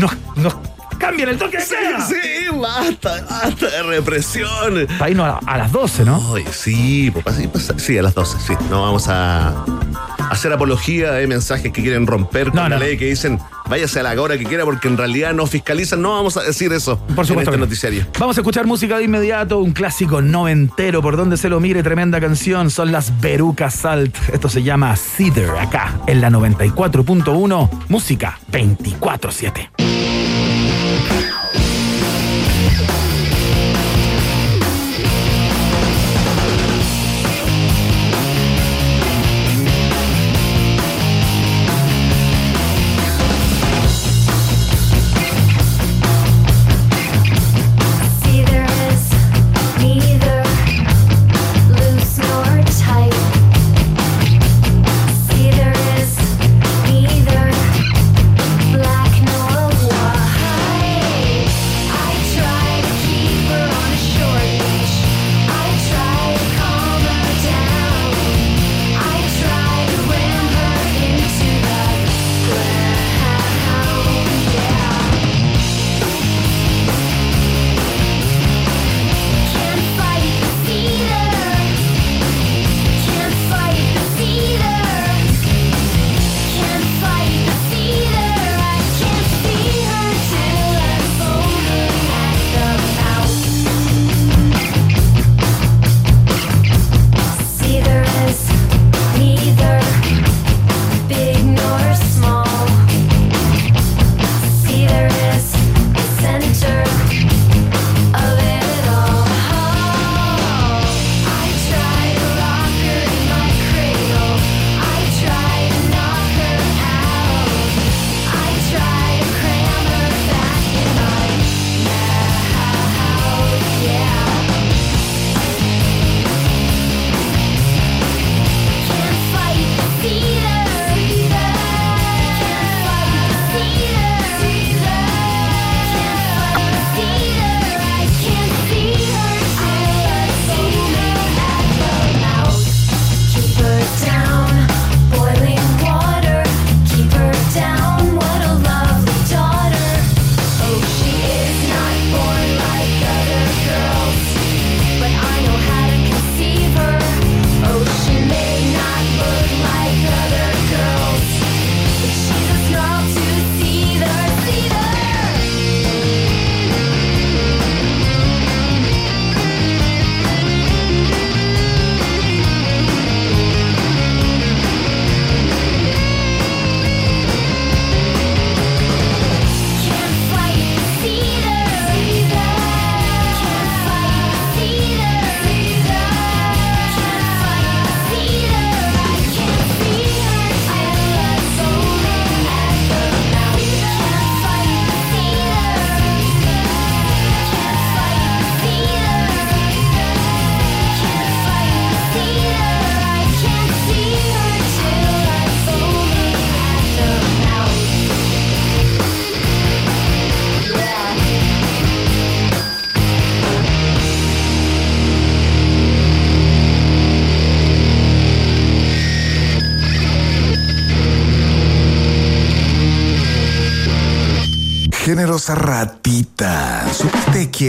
nos, 0.00 0.16
nos 0.36 0.56
cambien 0.98 1.28
el 1.30 1.38
toque 1.38 1.60
sea. 1.60 2.00
Sí, 2.06 2.14
basta, 2.52 3.22
basta 3.28 3.66
de 3.70 3.82
represión. 3.82 4.86
Para 4.98 5.10
irnos 5.10 5.26
a, 5.26 5.38
a 5.46 5.58
las 5.58 5.72
12, 5.72 6.04
¿no? 6.04 6.34
Ay, 6.34 6.44
sí, 6.52 7.10
pues, 7.10 7.36
sí, 7.36 7.48
pues, 7.48 7.72
sí, 7.76 7.96
a 7.98 8.02
las 8.02 8.14
12, 8.14 8.38
sí. 8.46 8.54
No 8.70 8.82
vamos 8.82 9.08
a 9.08 9.64
hacer 10.30 10.52
apología 10.52 11.12
de 11.12 11.26
mensajes 11.26 11.72
que 11.72 11.82
quieren 11.82 12.06
romper 12.06 12.48
con 12.48 12.56
No, 12.56 12.62
la 12.68 12.76
no. 12.76 12.78
ley, 12.78 12.96
que 12.98 13.06
dicen 13.06 13.38
váyase 13.70 14.00
a 14.00 14.02
la 14.02 14.20
hora 14.20 14.36
que 14.36 14.44
quiera 14.44 14.64
porque 14.64 14.88
en 14.88 14.98
realidad 14.98 15.32
no 15.32 15.46
fiscalizan. 15.46 16.02
No 16.02 16.10
vamos 16.12 16.36
a 16.36 16.42
decir 16.42 16.72
eso 16.72 16.98
Por 17.14 17.26
supuesto. 17.26 17.50
en 17.50 17.54
este 17.54 17.58
noticiario. 17.58 18.06
Vamos 18.18 18.36
a 18.36 18.40
escuchar 18.40 18.66
música 18.66 18.98
de 18.98 19.04
inmediato, 19.04 19.58
un 19.60 19.72
clásico 19.72 20.20
noventero, 20.20 21.00
por 21.00 21.16
donde 21.16 21.36
se 21.36 21.48
lo 21.48 21.60
mire, 21.60 21.82
tremenda 21.82 22.20
canción. 22.20 22.70
Son 22.70 22.92
las 22.92 23.20
Beruca 23.20 23.70
Salt. 23.70 24.14
Esto 24.32 24.48
se 24.48 24.62
llama 24.62 24.94
Cedar, 24.96 25.56
acá 25.58 26.00
en 26.06 26.20
la 26.20 26.30
94.1, 26.30 27.70
música 27.88 28.38
24-7. 28.52 29.99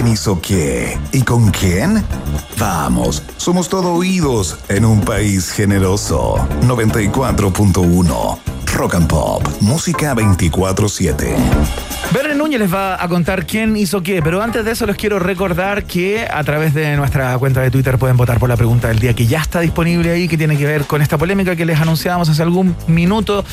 Quién 0.01 0.13
hizo 0.13 0.41
qué? 0.41 0.97
¿Y 1.11 1.21
con 1.21 1.51
quién? 1.51 2.03
Vamos, 2.57 3.21
somos 3.37 3.69
todo 3.69 3.93
oídos 3.93 4.57
en 4.67 4.85
un 4.85 5.01
país 5.01 5.51
generoso. 5.51 6.37
94.1 6.61 8.50
Rock 8.81 8.95
and 8.95 9.07
Pop, 9.07 9.47
música 9.59 10.15
24-7. 10.15 11.35
Verne 12.11 12.33
Núñez 12.33 12.59
les 12.59 12.73
va 12.73 13.01
a 13.01 13.07
contar 13.07 13.45
quién 13.45 13.77
hizo 13.77 14.01
qué, 14.01 14.23
pero 14.23 14.41
antes 14.41 14.65
de 14.65 14.71
eso 14.71 14.87
les 14.87 14.95
quiero 14.95 15.19
recordar 15.19 15.83
que 15.83 16.25
a 16.27 16.43
través 16.43 16.73
de 16.73 16.97
nuestra 16.97 17.37
cuenta 17.37 17.61
de 17.61 17.69
Twitter 17.69 17.99
pueden 17.99 18.17
votar 18.17 18.39
por 18.39 18.49
la 18.49 18.57
pregunta 18.57 18.87
del 18.87 18.97
día 18.97 19.13
que 19.13 19.27
ya 19.27 19.39
está 19.39 19.59
disponible 19.59 20.09
ahí, 20.09 20.27
que 20.27 20.35
tiene 20.35 20.57
que 20.57 20.65
ver 20.65 20.85
con 20.85 21.03
esta 21.03 21.19
polémica 21.19 21.55
que 21.55 21.63
les 21.63 21.79
anunciábamos 21.79 22.27
hace 22.29 22.41
algún 22.41 22.75
minuto, 22.87 23.45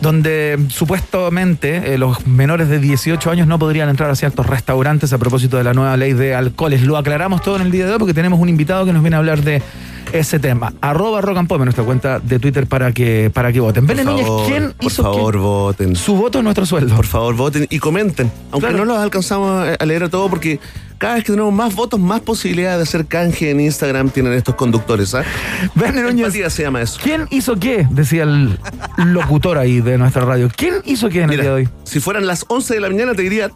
donde 0.00 0.58
supuestamente 0.70 1.94
eh, 1.94 1.96
los 1.96 2.26
menores 2.26 2.68
de 2.68 2.80
18 2.80 3.30
años 3.30 3.46
no 3.46 3.60
podrían 3.60 3.88
entrar 3.88 4.10
a 4.10 4.16
ciertos 4.16 4.44
restaurantes 4.44 5.12
a 5.12 5.18
propósito 5.18 5.56
de 5.56 5.62
la 5.62 5.72
nueva 5.72 5.96
ley 5.96 6.14
de 6.14 6.34
alcoholes. 6.34 6.82
Lo 6.82 6.96
aclaramos 6.96 7.42
todo 7.42 7.54
en 7.54 7.62
el 7.62 7.70
día 7.70 7.86
de 7.86 7.92
hoy 7.92 7.98
porque 8.00 8.14
tenemos 8.14 8.40
un 8.40 8.48
invitado 8.48 8.84
que 8.84 8.92
nos 8.92 9.02
viene 9.02 9.14
a 9.14 9.20
hablar 9.20 9.42
de 9.42 9.62
ese 10.14 10.38
tema. 10.38 10.72
Arroba 10.80 11.20
Rock 11.20 11.38
and 11.38 11.48
Pop 11.48 11.58
en 11.58 11.64
nuestra 11.64 11.84
cuenta 11.84 12.20
de 12.20 12.38
Twitter 12.38 12.66
para 12.66 12.92
que, 12.92 13.30
para 13.34 13.52
que 13.52 13.60
voten. 13.60 13.86
Por 13.86 13.96
Núñez, 14.04 14.24
favor, 14.26 14.46
¿quién 14.48 14.72
por 14.72 14.86
hizo 14.86 15.02
favor, 15.02 15.38
voten. 15.38 15.96
Su 15.96 16.14
voto 16.16 16.38
es 16.38 16.44
nuestro 16.44 16.64
sueldo. 16.64 16.94
Por 16.94 17.06
favor, 17.06 17.34
voten 17.34 17.66
y 17.68 17.78
comenten. 17.80 18.30
Aunque 18.52 18.68
Claro. 18.68 18.84
no 18.84 18.92
los 18.92 18.98
alcanzamos 19.02 19.66
a 19.78 19.84
leer 19.84 20.04
a 20.04 20.08
todo 20.08 20.30
porque 20.30 20.60
cada 20.98 21.14
vez 21.16 21.24
que 21.24 21.32
tenemos 21.32 21.52
más 21.52 21.74
votos, 21.74 21.98
más 21.98 22.20
posibilidades 22.20 22.78
de 22.78 22.82
hacer 22.84 23.06
canje 23.06 23.50
en 23.50 23.60
Instagram 23.60 24.08
tienen 24.10 24.32
estos 24.34 24.54
conductores. 24.54 25.14
¿ah? 25.14 25.24
Núñez, 25.74 26.18
Empatía 26.26 26.48
se 26.48 26.62
llama 26.62 26.80
eso. 26.80 26.98
¿quién 27.02 27.26
hizo 27.30 27.56
qué? 27.56 27.86
Decía 27.90 28.22
el 28.22 28.58
locutor 28.96 29.58
ahí 29.58 29.80
de 29.80 29.98
nuestra 29.98 30.24
radio. 30.24 30.48
¿Quién 30.56 30.76
hizo 30.84 31.08
qué 31.08 31.22
en 31.22 31.30
el 31.30 31.40
día 31.40 31.50
de 31.50 31.50
hoy? 31.50 31.68
si 31.82 31.98
fueran 32.00 32.26
las 32.26 32.44
11 32.48 32.74
de 32.74 32.80
la 32.80 32.88
mañana 32.88 33.14
te 33.14 33.22
diría... 33.22 33.50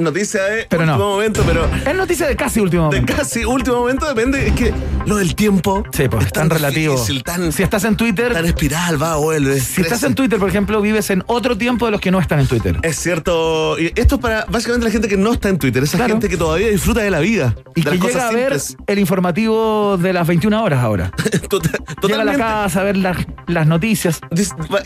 Noticia 0.00 0.42
de 0.44 0.66
Pero 0.68 0.86
no. 0.86 0.92
último 0.94 1.10
momento, 1.10 1.42
pero 1.46 1.68
Es 1.86 1.94
noticia 1.96 2.26
de 2.26 2.36
casi 2.36 2.60
último 2.60 2.84
de 2.90 3.00
momento. 3.00 3.16
casi 3.16 3.44
último 3.44 3.76
momento 3.80 4.06
depende. 4.06 4.46
Es 4.48 4.54
que 4.54 4.72
lo 5.06 5.16
del 5.16 5.34
tiempo 5.34 5.84
Sí, 5.92 6.08
pues 6.08 6.26
es 6.26 6.32
tan 6.32 6.48
relativo. 6.50 6.94
difícil, 6.94 7.22
tan, 7.22 7.52
si 7.52 7.62
estás 7.62 7.84
en 7.84 7.96
Twitter, 7.96 8.32
tan 8.32 8.44
espiral, 8.46 9.00
va, 9.02 9.16
vuelve. 9.16 9.60
si 9.60 9.82
estás 9.82 10.02
en 10.04 10.14
Twitter, 10.14 10.38
por 10.38 10.48
ejemplo, 10.48 10.80
vives 10.80 11.10
en 11.10 11.22
otro 11.26 11.56
tiempo 11.58 11.86
de 11.86 11.92
los 11.92 12.00
que 12.00 12.10
no 12.10 12.18
están 12.20 12.40
en 12.40 12.46
Twitter. 12.46 12.76
Es 12.82 12.96
cierto. 12.96 13.78
Y 13.78 13.92
esto 13.96 14.14
es 14.16 14.20
para 14.20 14.44
básicamente 14.48 14.86
la 14.86 14.92
gente 14.92 15.08
que 15.08 15.16
no 15.16 15.32
está 15.32 15.48
en 15.48 15.58
Twitter, 15.58 15.82
esa 15.82 15.96
Claro. 15.98 16.14
gente 16.14 16.28
que 16.28 16.36
todavía 16.36 16.68
disfruta 16.68 17.00
de 17.02 17.10
la 17.10 17.20
vida. 17.20 17.54
Y 17.74 17.82
de 17.82 17.90
que 17.90 17.90
las 17.90 17.92
llega 17.94 18.06
cosas 18.06 18.22
a 18.22 18.32
ver 18.34 18.58
simples. 18.60 18.76
el 18.86 18.98
informativo 18.98 19.96
de 19.98 20.12
las 20.12 20.26
21 20.26 20.62
horas 20.62 20.82
ahora. 20.82 21.10
Tota- 21.48 21.70
Llega 22.06 22.22
a 22.22 22.24
la 22.24 22.36
casa 22.36 22.80
a 22.80 22.84
ver 22.84 22.96
las, 22.96 23.16
las 23.46 23.66
noticias. 23.66 24.20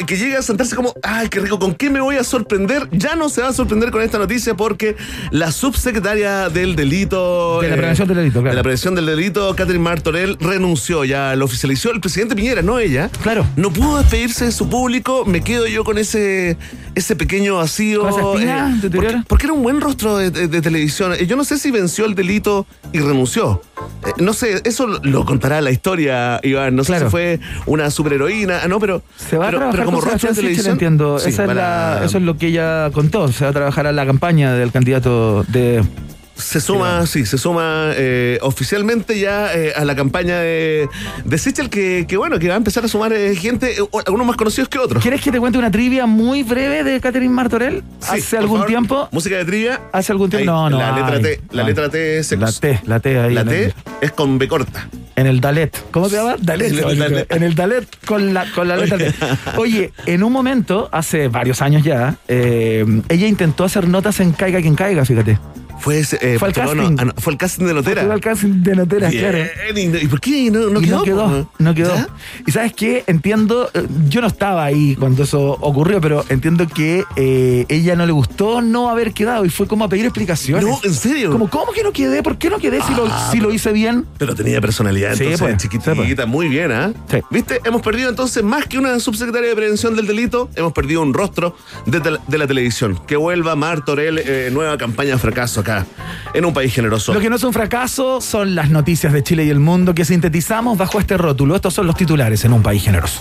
Que 0.07 0.17
llega 0.17 0.39
a 0.41 0.43
sentarse 0.43 0.75
como, 0.75 0.93
ay, 1.03 1.29
qué 1.29 1.41
rico, 1.41 1.59
¿con 1.59 1.75
qué 1.75 1.89
me 1.91 2.01
voy 2.01 2.17
a 2.17 2.25
sorprender? 2.25 2.89
Ya 2.91 3.15
no 3.17 3.29
se 3.29 3.41
va 3.43 3.49
a 3.49 3.53
sorprender 3.53 3.91
con 3.91 4.03
esta 4.03 4.19
noticia 4.19 4.55
porque 4.55 4.97
la 5.31 5.53
subsecretaria 5.53 6.49
del 6.49 6.77
delito... 6.77 7.61
De 7.61 7.69
la 7.69 7.77
prevención 7.77 8.09
del 8.09 8.17
delito, 8.19 8.41
claro. 8.41 8.51
De 8.51 8.57
la 8.57 8.63
prevención 8.63 8.95
del 8.95 9.07
delito, 9.07 9.55
Catherine 9.57 9.83
Martorell, 9.85 10.37
renunció, 10.41 11.05
ya 11.05 11.35
lo 11.37 11.45
oficializó 11.45 11.91
el 11.91 12.01
presidente 12.01 12.35
Piñera, 12.37 12.63
no 12.63 12.79
ella. 12.79 13.11
Claro. 13.23 13.47
No 13.57 13.71
pudo 13.73 13.99
despedirse 13.99 14.47
de 14.47 14.53
su 14.53 14.69
público, 14.69 15.25
me 15.25 15.43
quedo 15.43 15.67
yo 15.67 15.85
con 15.85 15.99
ese, 15.99 16.57
ese 16.95 17.17
pequeño 17.17 17.57
vacío. 17.57 18.01
¿Con 18.01 18.11
esa 18.11 18.21
espina 18.33 18.81
eh, 18.83 19.23
porque 19.29 19.47
era 19.47 19.53
un 19.53 19.63
buen 19.63 19.81
rostro 19.81 20.17
de, 20.17 20.31
de- 20.31 20.49
de 20.49 20.61
televisión. 20.63 21.13
Eh, 21.15 21.27
Yo 21.27 21.37
no 21.37 21.45
sé 21.45 21.59
si 21.59 21.71
venció 21.71 22.05
el 22.05 22.15
delito 22.15 22.67
y 22.93 23.01
renunció. 23.01 23.63
Eh, 24.07 24.13
no 24.19 24.33
sé, 24.33 24.61
eso 24.65 24.87
lo, 24.87 25.25
contará 25.25 25.61
la 25.61 25.71
historia, 25.71 26.39
Iván. 26.43 26.77
No 26.77 26.85
sé 26.85 26.99
si 26.99 27.05
fue 27.07 27.41
una 27.67 27.91
superheroína. 27.91 28.61
Ah, 28.63 28.69
no, 28.69 28.79
pero. 28.79 29.03
Se 29.17 29.37
va 29.37 29.47
pero, 29.47 29.59
a 29.59 29.61
trabajar 29.61 29.73
pero 29.73 29.85
como 29.87 30.01
con 30.01 30.13
Sichel, 30.13 30.35
televisión. 30.37 30.73
entiendo. 30.73 31.19
sí, 31.19 31.31
Esa 31.31 31.45
es 31.45 31.55
la- 31.55 32.01
eso 32.05 32.19
es 32.19 32.25
lo 32.25 32.37
que 32.37 32.49
ella 32.49 32.91
contó. 32.93 33.29
Se 33.33 33.45
va 33.45 33.51
a 33.51 33.55
trabajar 33.55 33.87
a 33.87 33.93
la 33.93 34.07
campaña 34.07 34.53
del 34.55 34.71
candidato 34.73 35.43
de... 35.45 35.83
Se 36.45 36.61
suma, 36.61 37.07
sí, 37.07 37.25
se 37.27 37.39
suma 37.39 37.93
eh, 37.97 38.39
oficialmente 38.43 39.19
ya 39.19 39.55
eh, 39.55 39.73
a 39.75 39.85
la 39.85 39.97
campaña 39.97 40.39
de, 40.41 40.89
de 41.25 41.39
Sichel, 41.39 41.71
que, 41.71 42.05
que 42.07 42.17
bueno, 42.17 42.39
que 42.39 42.49
va 42.49 42.55
a 42.55 42.57
empezar 42.59 42.85
a 42.85 42.89
sumar 42.89 43.13
eh, 43.13 43.35
gente, 43.35 43.77
algunos 44.07 44.27
más 44.27 44.37
conocidos 44.37 44.69
que 44.69 44.79
otros. 44.79 45.03
¿Quieres 45.03 45.21
que 45.23 45.33
te 45.33 45.41
cuente 45.41 45.59
una 45.59 45.71
trivia 45.71 46.07
muy 46.07 46.43
breve 46.43 46.85
de 46.85 47.01
Catherine 47.01 47.33
Martorell? 47.33 47.83
Sí, 48.01 48.19
Hace 48.19 48.37
algún 48.39 48.59
favor. 48.59 48.67
tiempo... 48.69 49.09
Música 49.11 49.37
de 49.37 49.45
trivia. 49.47 49.81
Hace 49.93 50.13
algún 50.13 50.29
tiempo... 50.31 50.43
Ahí, 50.53 50.55
No, 50.55 50.71
no. 50.71 50.79
La 50.79 50.93
letra 50.95 51.21
T. 51.21 51.41
La 51.53 51.63
ay. 51.63 51.69
letra 51.69 51.89
T 51.89 52.19
es 52.19 52.33
La 52.39 52.53
T, 52.53 52.81
la 52.87 53.01
T 53.01 53.19
ahí. 53.19 53.35
La 53.35 53.45
T 53.45 53.65
el- 53.65 53.75
es 54.03 54.13
con 54.13 54.39
B 54.39 54.47
corta. 54.47 54.87
En 55.17 55.27
el 55.27 55.41
Dalet. 55.41 55.77
¿Cómo 55.93 56.09
se 56.09 56.17
llama? 56.17 56.37
Dalet. 56.41 56.73
En 56.73 56.79
el 56.79 56.85
oye, 56.85 56.97
Dalet. 56.99 57.33
En 57.33 57.43
el 57.43 57.55
Dalet 57.55 57.87
con 58.05 58.35
la, 58.35 58.51
con 58.53 58.69
la 58.69 58.77
letra 58.77 58.99
T. 58.99 59.15
Oye, 59.57 59.93
en 60.07 60.23
un 60.23 60.33
momento, 60.33 60.89
hace 60.93 61.29
varios 61.29 61.63
años 61.63 61.83
ya, 61.85 62.17
ella 62.29 63.27
intentó 63.27 63.65
hacer 63.65 63.89
notas 63.89 64.21
en 64.21 64.33
Caiga 64.33 64.61
quien 64.61 64.75
caiga, 64.75 65.05
fíjate. 65.05 65.39
Fue, 65.85 66.01
eh, 66.01 66.37
Fue 66.39 66.51
postuló, 66.51 66.69
casting. 66.69 66.95
no, 66.97 67.03
ah, 67.03 67.05
no, 67.05 67.13
fue 67.19 67.35
el 67.35 67.39
casting 67.39 67.67
de 67.67 67.75
Notera. 67.75 68.05
Fue 68.05 68.15
al 68.15 68.21
casting 68.23 68.63
de 68.63 68.75
noteras, 68.75 69.13
claro. 69.13 69.39
Bien, 69.75 69.95
¿Y, 69.95 69.99
y 69.99 70.09
por 70.09 70.19
qué 70.19 70.51
no, 70.51 70.81
quedó? 70.81 70.97
no 70.99 71.03
quedó, 71.03 71.51
no 71.59 71.75
quedó. 71.75 71.95
Y 72.47 72.53
sabes 72.53 72.73
qué, 72.73 73.05
entiendo, 73.07 73.71
eh, 73.75 73.87
yo 74.09 74.23
no 74.23 74.27
estaba 74.29 74.65
ahí 74.65 74.97
cuando 74.97 75.25
eso 75.25 75.59
ocurrió, 75.61 76.01
pero 76.01 76.25
entiendo 76.31 76.67
que 76.67 77.05
eh, 77.17 77.67
ella 77.69 77.97
no 77.97 78.07
le 78.07 78.13
gustó 78.13 78.63
no 78.63 78.89
haber 78.89 79.13
quedado 79.13 79.45
y 79.45 79.51
fue 79.51 79.67
como 79.67 79.85
a 79.85 79.89
pedir 79.91 80.07
explicaciones. 80.07 80.65
No, 80.65 80.81
¿en 80.83 80.95
serio? 80.95 81.31
Como, 81.31 81.51
¿cómo 81.51 81.73
que 81.73 81.83
no 81.83 81.93
quedé? 81.93 82.23
¿Por 82.23 82.39
qué 82.39 82.49
no 82.49 82.59
quedé 82.59 82.81
si, 82.81 82.95
lo, 82.95 83.07
si 83.31 83.41
lo 83.41 83.53
hice 83.53 83.71
bien? 83.73 84.07
Pero 84.17 84.35
tenía 84.35 84.63
personalidad, 84.63 85.15
Sí, 85.17 85.25
entonces, 85.25 85.41
pues, 85.41 85.57
chiquitita, 85.59 85.95
sí, 85.95 86.15
pues. 86.15 86.27
muy 86.27 86.49
bien, 86.49 86.73
¿ah? 86.73 86.93
Sí. 87.11 87.19
¿Viste? 87.31 87.61
Hemos 87.65 87.83
perdido 87.83 88.09
entonces 88.09 88.43
más 88.43 88.67
que 88.67 88.79
una 88.79 88.99
subsecretaria 89.01 89.51
de 89.51 89.55
prevención 89.55 89.95
del 89.97 90.07
delito, 90.07 90.49
hemos 90.57 90.73
perdido 90.73 91.03
un 91.03 91.13
rostro 91.13 91.55
de 91.85 92.39
la 92.39 92.47
televisión. 92.47 92.99
Que 93.07 93.17
vuelva 93.17 93.55
Martorell, 93.55 94.19
eh, 94.19 94.49
nueva 94.51 94.79
campaña 94.79 95.13
de 95.13 95.19
fracaso 95.19 95.61
acá, 95.61 95.74
en 96.35 96.45
un 96.45 96.53
país 96.53 96.75
generoso. 96.75 97.15
Lo 97.15 97.21
que 97.21 97.31
no 97.31 97.37
es 97.37 97.45
un 97.45 97.53
fracaso 97.53 98.21
son 98.21 98.55
las 98.55 98.71
noticias 98.71 99.13
de 99.13 99.23
Chile 99.23 99.45
y 99.45 99.51
el 99.51 99.61
mundo 99.61 99.95
que 99.95 100.05
sintetizamos 100.05 100.77
bajo 100.79 100.99
este 100.99 101.17
rótulo. 101.17 101.57
Estos 101.57 101.75
son 101.75 101.87
los 101.87 101.97
titulares 101.97 102.45
en 102.45 102.53
un 102.53 102.63
país 102.63 102.83
generoso. 102.83 103.21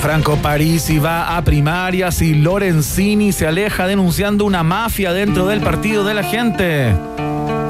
Franco 0.00 0.36
Parisi 0.36 0.98
va 0.98 1.36
a 1.36 1.44
primarias 1.44 2.22
y 2.22 2.34
Lorenzini 2.34 3.32
se 3.32 3.46
aleja 3.46 3.86
denunciando 3.86 4.44
una 4.46 4.62
mafia 4.62 5.12
dentro 5.12 5.46
del 5.46 5.60
partido 5.60 6.04
de 6.04 6.14
la 6.14 6.22
gente. 6.22 6.94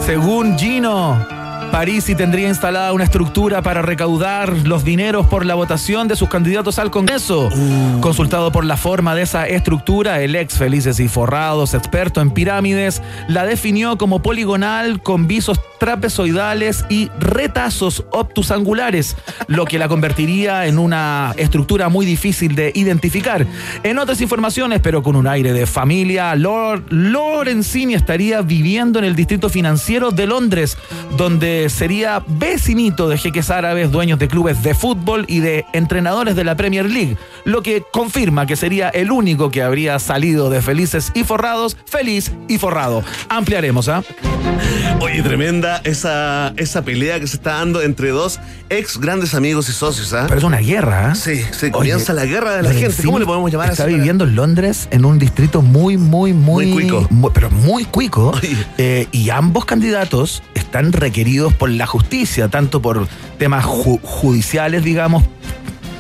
Según 0.07 0.57
Gino, 0.57 1.27
Parisi 1.71 2.15
tendría 2.15 2.49
instalada 2.49 2.93
una 2.93 3.05
estructura 3.05 3.63
para 3.63 3.81
recaudar 3.81 4.67
los 4.67 4.85
dineros 4.85 5.27
por 5.27 5.47
la 5.47 5.55
votación 5.55 6.09
de 6.09 6.17
sus 6.17 6.29
candidatos 6.29 6.79
al 6.79 6.91
Congreso. 6.91 7.49
Consultado 8.01 8.51
por 8.51 8.65
la 8.65 8.77
forma 8.77 9.15
de 9.15 9.23
esa 9.23 9.47
estructura, 9.47 10.21
el 10.21 10.35
ex 10.35 10.59
Felices 10.59 10.99
y 10.99 11.09
Forrados, 11.09 11.75
experto 11.75 12.21
en 12.21 12.33
pirámides, 12.33 13.03
la 13.29 13.47
definió 13.47 13.97
como 13.99 14.21
poligonal 14.21 15.01
con 15.01 15.29
visos 15.29 15.61
trapezoidales 15.81 16.85
y 16.89 17.11
retazos 17.19 18.05
obtusangulares, 18.13 19.17
lo 19.49 19.65
que 19.65 19.79
la 19.79 19.89
convertiría 19.89 20.67
en 20.67 20.79
una 20.79 21.35
estructura 21.37 21.89
muy 21.89 22.07
difícil 22.07 22.55
de 22.55 22.71
identificar. 22.75 23.47
En 23.83 23.99
otras 23.99 24.21
informaciones, 24.21 24.81
pero 24.81 25.03
con 25.03 25.17
un 25.17 25.27
aire 25.27 25.53
de 25.53 25.67
familia, 25.67 26.35
Lor- 26.37 26.85
Lorenzini 26.91 27.95
estaría 27.95 28.43
viviendo 28.43 28.99
en 28.99 29.07
el 29.07 29.17
distrito 29.17 29.49
financiero 29.49 30.11
de 30.11 30.27
Londres, 30.27 30.77
donde 31.17 31.69
sería 31.71 32.23
vecinito 32.27 33.09
de 33.09 33.17
jeques 33.19 33.51
árabes, 33.51 33.91
dueños 33.91 34.19
de 34.19 34.29
clubes 34.29 34.63
de 34.63 34.75
fútbol 34.75 35.25
y 35.29 35.41
de 35.41 35.65
entrenadores 35.73 36.37
de 36.37 36.45
la 36.45 36.57
Premier 36.57 36.89
League, 36.89 37.17
lo 37.45 37.63
que 37.63 37.83
confirma 37.91 38.45
que 38.45 38.57
sería 38.57 38.91
el 38.91 39.11
único 39.11 39.51
que 39.51 39.63
habría 39.63 39.99
salido 39.99 40.51
de 40.51 40.61
felices 40.61 41.11
y 41.15 41.25
forrados, 41.25 41.77
feliz 41.87 42.33
y 42.49 42.59
forrado. 42.59 43.03
Ampliaremos, 43.31 43.89
¿ah? 43.89 44.03
Oye, 45.01 45.23
tremenda 45.23 45.70
esa, 45.79 46.53
esa 46.57 46.83
pelea 46.83 47.19
que 47.21 47.27
se 47.27 47.37
está 47.37 47.55
dando 47.55 47.83
entre 47.83 48.11
dos 48.11 48.39
ex 48.69 48.99
grandes 48.99 49.35
amigos 49.35 49.69
y 49.69 49.73
socios, 49.73 50.13
¿ah? 50.13 50.25
Pero 50.29 50.39
es 50.39 50.45
una 50.45 50.59
guerra, 50.59 51.11
¿ah? 51.11 51.15
Sí, 51.15 51.41
sí, 51.53 51.71
comienza 51.71 52.13
la 52.13 52.25
guerra 52.25 52.57
de 52.57 52.63
la 52.63 52.73
gente. 52.73 53.03
¿Cómo 53.05 53.19
le 53.19 53.27
podemos 53.27 53.51
llamar 53.51 53.71
Está 53.71 53.85
esa- 53.85 53.93
viviendo 53.97 54.25
en 54.25 54.35
Londres 54.37 54.89
en 54.91 55.05
un 55.05 55.19
distrito 55.19 55.63
muy, 55.63 55.97
muy, 55.97 56.33
muy. 56.33 56.67
Muy 56.67 56.87
cuico. 56.89 57.31
pero 57.33 57.51
muy 57.51 57.85
cuico. 57.85 58.33
Eh, 58.79 59.09
y 59.13 59.31
ambos 59.31 59.65
candidatos 59.67 60.43
están 60.55 60.93
requeridos 60.93 61.53
por 61.53 61.69
la 61.71 61.87
justicia, 61.87 62.49
tanto 62.49 62.81
por 62.81 63.07
temas 63.39 63.65
ju- 63.65 64.01
judiciales, 64.03 64.83
digamos, 64.85 65.23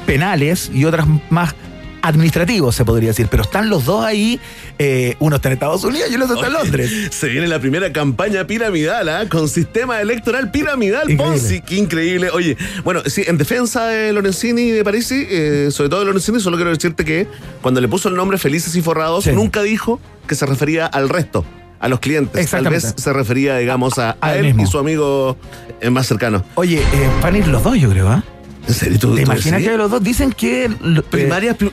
penales 0.07 0.71
y 0.73 0.85
otras 0.85 1.07
más 1.29 1.55
administrativos, 2.03 2.75
se 2.75 2.85
podría 2.85 3.09
decir. 3.11 3.29
Pero 3.31 3.43
están 3.43 3.69
los 3.71 3.85
dos 3.85 4.05
ahí. 4.05 4.41
eh, 4.79 5.17
uno 5.19 5.37
está 5.37 5.49
en 5.49 5.55
Estados 5.55 5.85
Unidos 5.85 6.09
y 6.11 6.15
el 6.15 6.23
otro 6.23 6.37
está 6.37 6.47
en 6.49 6.53
Londres. 6.55 6.91
Se 7.11 7.29
viene 7.29 7.47
la 7.49 7.59
primera 7.59 7.93
campaña 7.93 8.47
piramidal, 8.47 9.09
¿ah? 9.09 9.25
Con 9.29 9.49
sistema 9.49 10.01
electoral 10.01 10.51
piramidal, 10.51 11.11
Increíble. 11.11 11.39
Ponzi. 11.39 11.61
Qué 11.61 11.77
increíble. 11.77 12.31
Oye, 12.31 12.57
bueno, 12.85 13.03
sí, 13.07 13.23
en 13.27 13.37
defensa 13.39 13.87
de 13.87 14.13
Lorenzini 14.13 14.63
y 14.63 14.71
de 14.71 14.85
Parisi, 14.85 15.27
eh, 15.29 15.69
sobre 15.71 15.89
todo 15.91 16.01
de 16.01 16.07
Lorenzini, 16.07 16.41
solo 16.41 16.57
quiero 16.57 16.71
decirte 16.71 17.05
que 17.05 17.27
cuando 17.63 17.81
le 17.81 17.89
puso 17.89 18.09
el 18.09 18.15
nombre 18.15 18.39
Felices 18.39 18.75
y 18.77 18.83
Forrados, 18.83 19.25
Sí. 19.25 19.33
nunca 19.33 19.63
dijo 19.63 20.01
que 20.27 20.35
se 20.35 20.47
refería 20.47 20.87
al 20.87 21.09
resto. 21.09 21.45
A 21.79 21.89
los 21.89 22.01
clientes. 22.01 22.51
Tal 22.51 22.69
vez 22.69 22.93
se 22.95 23.13
refería, 23.15 23.57
digamos, 23.57 23.99
a, 23.99 24.11
a 24.21 24.27
A 24.29 24.37
él 24.37 24.55
y 24.61 24.67
su 24.67 24.79
amigo 24.79 25.39
eh, 25.81 25.89
más 25.89 26.07
cercano. 26.07 26.45
Oye, 26.55 26.79
eh, 26.81 27.11
van 27.23 27.35
a 27.35 27.39
ir 27.39 27.49
los 27.49 27.65
dos, 27.65 27.79
yo 27.79 27.89
creo, 27.89 28.07
¿ah? 28.11 28.23
¿En 28.69 28.75
serio? 28.75 28.99
¿Tú, 28.99 29.15
¿Te 29.15 29.23
tú 29.25 29.31
imaginas 29.33 29.63
que 29.63 29.77
los 29.77 29.91
dos 29.91 30.03
dicen 30.03 30.33
que... 30.33 30.65
eh, 30.65 31.03
Primarias 31.11 31.57
pi- 31.57 31.71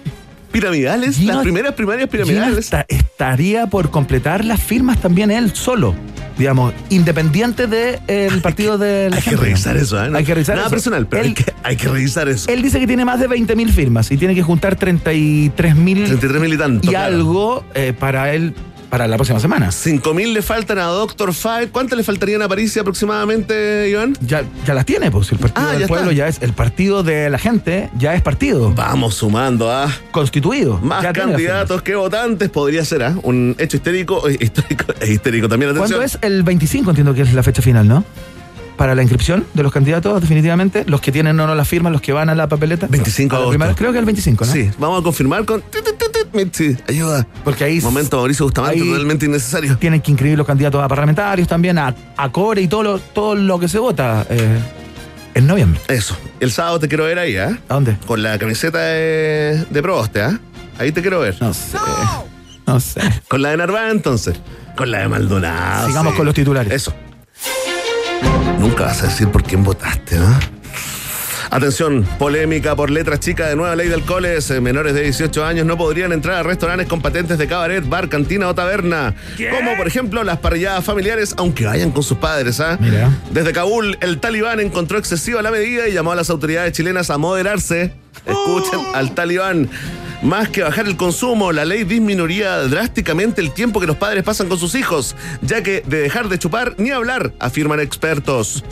piramidales, 0.51 1.17
Gino- 1.17 1.33
las 1.35 1.43
primeras 1.43 1.73
primarias 1.73 2.09
piramidales. 2.09 2.57
esta- 2.57 2.85
estaría 2.87 3.67
por 3.67 3.89
completar 3.91 4.43
las 4.45 4.61
firmas 4.61 4.99
también 4.99 5.29
él 5.29 5.51
solo, 5.53 5.93
digamos, 6.37 6.73
independiente 6.89 7.67
del 7.67 8.41
partido 8.41 8.77
de 8.77 9.09
la 9.09 9.17
Hay 9.17 9.21
que 9.23 9.35
revisar 9.35 9.75
eso, 9.77 10.03
¿eh? 10.03 10.09
Hay 10.13 10.23
que 10.23 10.33
revisar 10.33 10.55
Nada 10.55 10.67
eso. 10.67 10.75
personal, 10.75 11.05
pero 11.07 11.23
hay 11.23 11.33
que, 11.33 11.45
hay 11.63 11.75
que 11.75 11.87
revisar 11.89 12.27
eso. 12.29 12.49
él 12.49 12.61
dice 12.61 12.79
que 12.79 12.87
tiene 12.87 13.05
más 13.05 13.19
de 13.19 13.29
20.000 13.29 13.69
firmas 13.69 14.09
y 14.11 14.17
tiene 14.17 14.33
que 14.33 14.41
juntar 14.43 14.75
33 14.75 15.75
mil 15.75 16.05
33 16.05 16.41
mil 16.41 16.53
y 16.53 16.57
tanto. 16.57 16.87
y 16.87 16.89
claro. 16.89 17.15
algo 17.15 17.63
eh, 17.75 17.93
para 17.97 18.33
él 18.33 18.53
para 18.89 19.07
la 19.07 19.15
próxima 19.17 19.39
semana. 19.39 19.71
5 19.71 20.13
mil 20.13 20.33
le 20.33 20.41
faltan 20.41 20.77
a 20.79 20.85
Doctor 20.85 21.33
Five. 21.33 21.69
¿Cuántas 21.71 21.97
le 21.97 22.03
faltarían 22.03 22.41
a 22.41 22.47
París 22.47 22.75
aproximadamente, 22.77 23.89
Iván? 23.89 24.15
Ya, 24.21 24.43
ya 24.65 24.73
las 24.73 24.85
tiene, 24.85 25.11
pues 25.11 25.31
el 25.31 25.39
partido 25.39 25.67
Ah, 25.67 25.71
del 25.71 25.81
ya 25.81 25.87
pueblo 25.87 26.11
está. 26.11 26.17
ya 26.17 26.27
es 26.27 26.41
el 26.41 26.53
partido 26.53 27.03
de 27.03 27.29
la 27.29 27.37
gente, 27.37 27.89
ya 27.97 28.13
es 28.13 28.21
partido 28.21 28.73
Vamos 28.73 29.15
sumando 29.15 29.71
a 29.71 29.91
constituido. 30.11 30.77
más 30.79 31.03
ya 31.03 31.13
candidatos 31.13 31.81
que 31.81 31.95
votantes. 31.95 32.49
Podría 32.49 32.83
ser 32.85 33.03
¿ah? 33.03 33.15
un 33.23 33.55
hecho 33.57 33.77
histérico, 33.77 34.27
eh, 34.29 34.37
histórico 34.39 34.85
e 35.01 35.11
histérico 35.11 35.49
también. 35.49 35.71
Atención. 35.71 35.99
¿Cuándo 35.99 36.05
es? 36.05 36.19
El 36.21 36.43
25 36.43 36.91
entiendo 36.91 37.13
que 37.13 37.21
es 37.21 37.33
la 37.33 37.43
fecha 37.43 37.61
final, 37.61 37.87
¿no? 37.87 38.03
Para 38.77 38.93
la 38.93 39.01
inscripción 39.01 39.45
de 39.55 39.63
los 39.63 39.71
candidatos, 39.73 40.21
definitivamente. 40.21 40.83
Los 40.87 41.01
que 41.01 41.11
tienen 41.11 41.39
o 41.39 41.47
no 41.47 41.55
las 41.55 41.67
firmas, 41.67 41.91
los 41.91 42.01
que 42.01 42.13
van 42.13 42.29
a 42.29 42.35
la 42.35 42.47
papeleta. 42.47 42.85
25 42.87 43.35
A 43.35 43.39
la 43.39 43.45
de 43.49 43.55
agosto. 43.55 43.75
creo 43.75 43.91
que 43.91 43.97
el 43.99 44.05
25, 44.05 44.45
¿no? 44.45 44.51
Sí, 44.51 44.69
vamos 44.77 45.01
a 45.01 45.03
confirmar 45.03 45.45
con. 45.45 45.63
Sí, 46.51 46.77
ayuda. 46.87 47.25
Porque 47.43 47.63
ahí 47.63 47.81
Momento 47.81 48.17
Mauricio 48.17 48.45
Bustamante, 48.45 48.79
totalmente 48.79 49.25
innecesario. 49.25 49.75
tienen 49.77 50.01
que 50.01 50.11
inscribir 50.11 50.37
los 50.37 50.45
candidatos 50.45 50.83
a 50.83 50.87
parlamentarios 50.87 51.47
también, 51.47 51.79
a, 51.79 51.95
a 52.15 52.31
core 52.31 52.61
y 52.61 52.67
todo 52.67 52.83
lo, 52.83 52.99
todo 52.99 53.33
lo 53.33 53.57
que 53.59 53.67
se 53.67 53.79
vota 53.79 54.25
eh, 54.29 54.59
en 55.33 55.47
noviembre. 55.47 55.79
Eso. 55.87 56.15
El 56.39 56.51
sábado 56.51 56.79
te 56.79 56.87
quiero 56.87 57.05
ver 57.05 57.17
ahí, 57.17 57.35
¿ah? 57.37 57.57
¿A 57.69 57.73
dónde? 57.73 57.97
Con 58.05 58.21
la 58.21 58.37
camiseta 58.37 58.77
de, 58.77 59.65
de 59.69 59.81
Proboste, 59.81 60.21
¿ah? 60.21 60.39
Ahí 60.77 60.91
te 60.91 61.01
quiero 61.01 61.19
ver. 61.21 61.35
No 61.41 61.51
sé. 61.55 61.77
No 62.67 62.79
sé. 62.79 63.01
Con 63.27 63.41
la 63.41 63.49
de 63.49 63.57
Narváez, 63.57 63.91
entonces. 63.93 64.35
Con 64.75 64.91
la 64.91 64.99
de 64.99 65.07
Maldonado. 65.07 65.87
Sigamos 65.87 66.13
con 66.13 66.25
los 66.25 66.35
titulares. 66.35 66.71
Eso. 66.71 66.93
Nunca 68.59 68.85
vas 68.85 69.03
a 69.03 69.07
decir 69.07 69.29
por 69.29 69.43
quién 69.43 69.63
votaste, 69.63 70.17
¿no? 70.17 70.39
Atención, 71.49 72.03
polémica 72.19 72.75
por 72.75 72.89
letras 72.89 73.21
chicas 73.21 73.49
de 73.49 73.55
nueva 73.55 73.73
ley 73.75 73.87
de 73.87 73.93
alcoholes. 73.93 74.51
Eh, 74.51 74.59
Menores 74.59 74.93
de 74.93 75.03
18 75.03 75.45
años 75.45 75.65
no 75.65 75.77
podrían 75.77 76.11
entrar 76.11 76.35
a 76.35 76.43
restaurantes 76.43 76.87
con 76.87 77.01
patentes 77.01 77.37
de 77.37 77.47
cabaret, 77.47 77.87
bar, 77.87 78.09
cantina 78.09 78.49
o 78.49 78.55
taberna. 78.55 79.15
Como 79.57 79.77
por 79.77 79.87
ejemplo 79.87 80.23
las 80.23 80.39
parrilladas 80.39 80.83
familiares, 80.83 81.33
aunque 81.37 81.65
vayan 81.65 81.91
con 81.91 82.03
sus 82.03 82.17
padres, 82.17 82.59
¿ah? 82.59 82.77
Mira. 82.81 83.11
Desde 83.31 83.53
Kabul, 83.53 83.97
el 84.01 84.19
talibán 84.19 84.59
encontró 84.59 84.97
excesiva 84.97 85.41
la 85.41 85.51
medida 85.51 85.87
y 85.87 85.93
llamó 85.93 86.11
a 86.11 86.15
las 86.15 86.29
autoridades 86.29 86.73
chilenas 86.73 87.09
a 87.09 87.17
moderarse. 87.17 87.93
Escuchen 88.25 88.81
al 88.93 89.15
talibán. 89.15 89.69
Más 90.23 90.49
que 90.49 90.63
bajar 90.63 90.87
el 90.87 90.97
consumo, 90.97 91.51
la 91.51 91.63
ley 91.63 91.83
disminuiría 91.83 92.57
drásticamente 92.63 93.39
el 93.39 93.51
tiempo 93.51 93.79
que 93.79 93.85
los 93.85 93.97
padres 93.97 94.23
pasan 94.23 94.49
con 94.49 94.57
sus 94.57 94.73
hijos, 94.73 95.15
ya 95.43 95.61
que 95.61 95.83
de 95.85 95.99
dejar 95.99 96.27
de 96.27 96.39
chupar 96.39 96.73
ni 96.77 96.89
hablar, 96.89 97.33
afirman 97.39 97.79
expertos. 97.79 98.63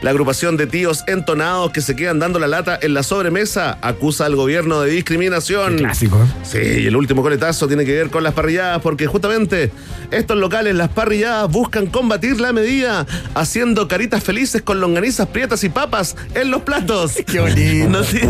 La 0.00 0.10
agrupación 0.10 0.56
de 0.56 0.66
tíos 0.68 1.02
entonados 1.08 1.72
que 1.72 1.80
se 1.80 1.96
quedan 1.96 2.18
dando 2.20 2.38
la 2.38 2.46
lata 2.46 2.78
en 2.80 2.94
la 2.94 3.02
sobremesa 3.02 3.78
acusa 3.82 4.26
al 4.26 4.36
gobierno 4.36 4.80
de 4.80 4.90
discriminación. 4.92 5.78
Clásico. 5.78 6.16
¿eh? 6.22 6.26
Sí, 6.44 6.82
y 6.82 6.86
el 6.86 6.94
último 6.96 7.22
coletazo 7.22 7.66
tiene 7.66 7.84
que 7.84 7.92
ver 7.94 8.10
con 8.10 8.22
las 8.22 8.34
parrilladas, 8.34 8.80
porque 8.80 9.06
justamente 9.06 9.72
estos 10.12 10.36
locales, 10.36 10.74
las 10.76 10.88
parrilladas, 10.88 11.50
buscan 11.50 11.86
combatir 11.86 12.40
la 12.40 12.52
medida, 12.52 13.06
haciendo 13.34 13.88
caritas 13.88 14.22
felices 14.22 14.62
con 14.62 14.80
longanizas 14.80 15.26
prietas 15.28 15.64
y 15.64 15.68
papas 15.68 16.16
en 16.34 16.50
los 16.50 16.62
platos. 16.62 17.14
Qué 17.26 17.40
bonito. 17.40 17.88
Noti- 17.90 18.20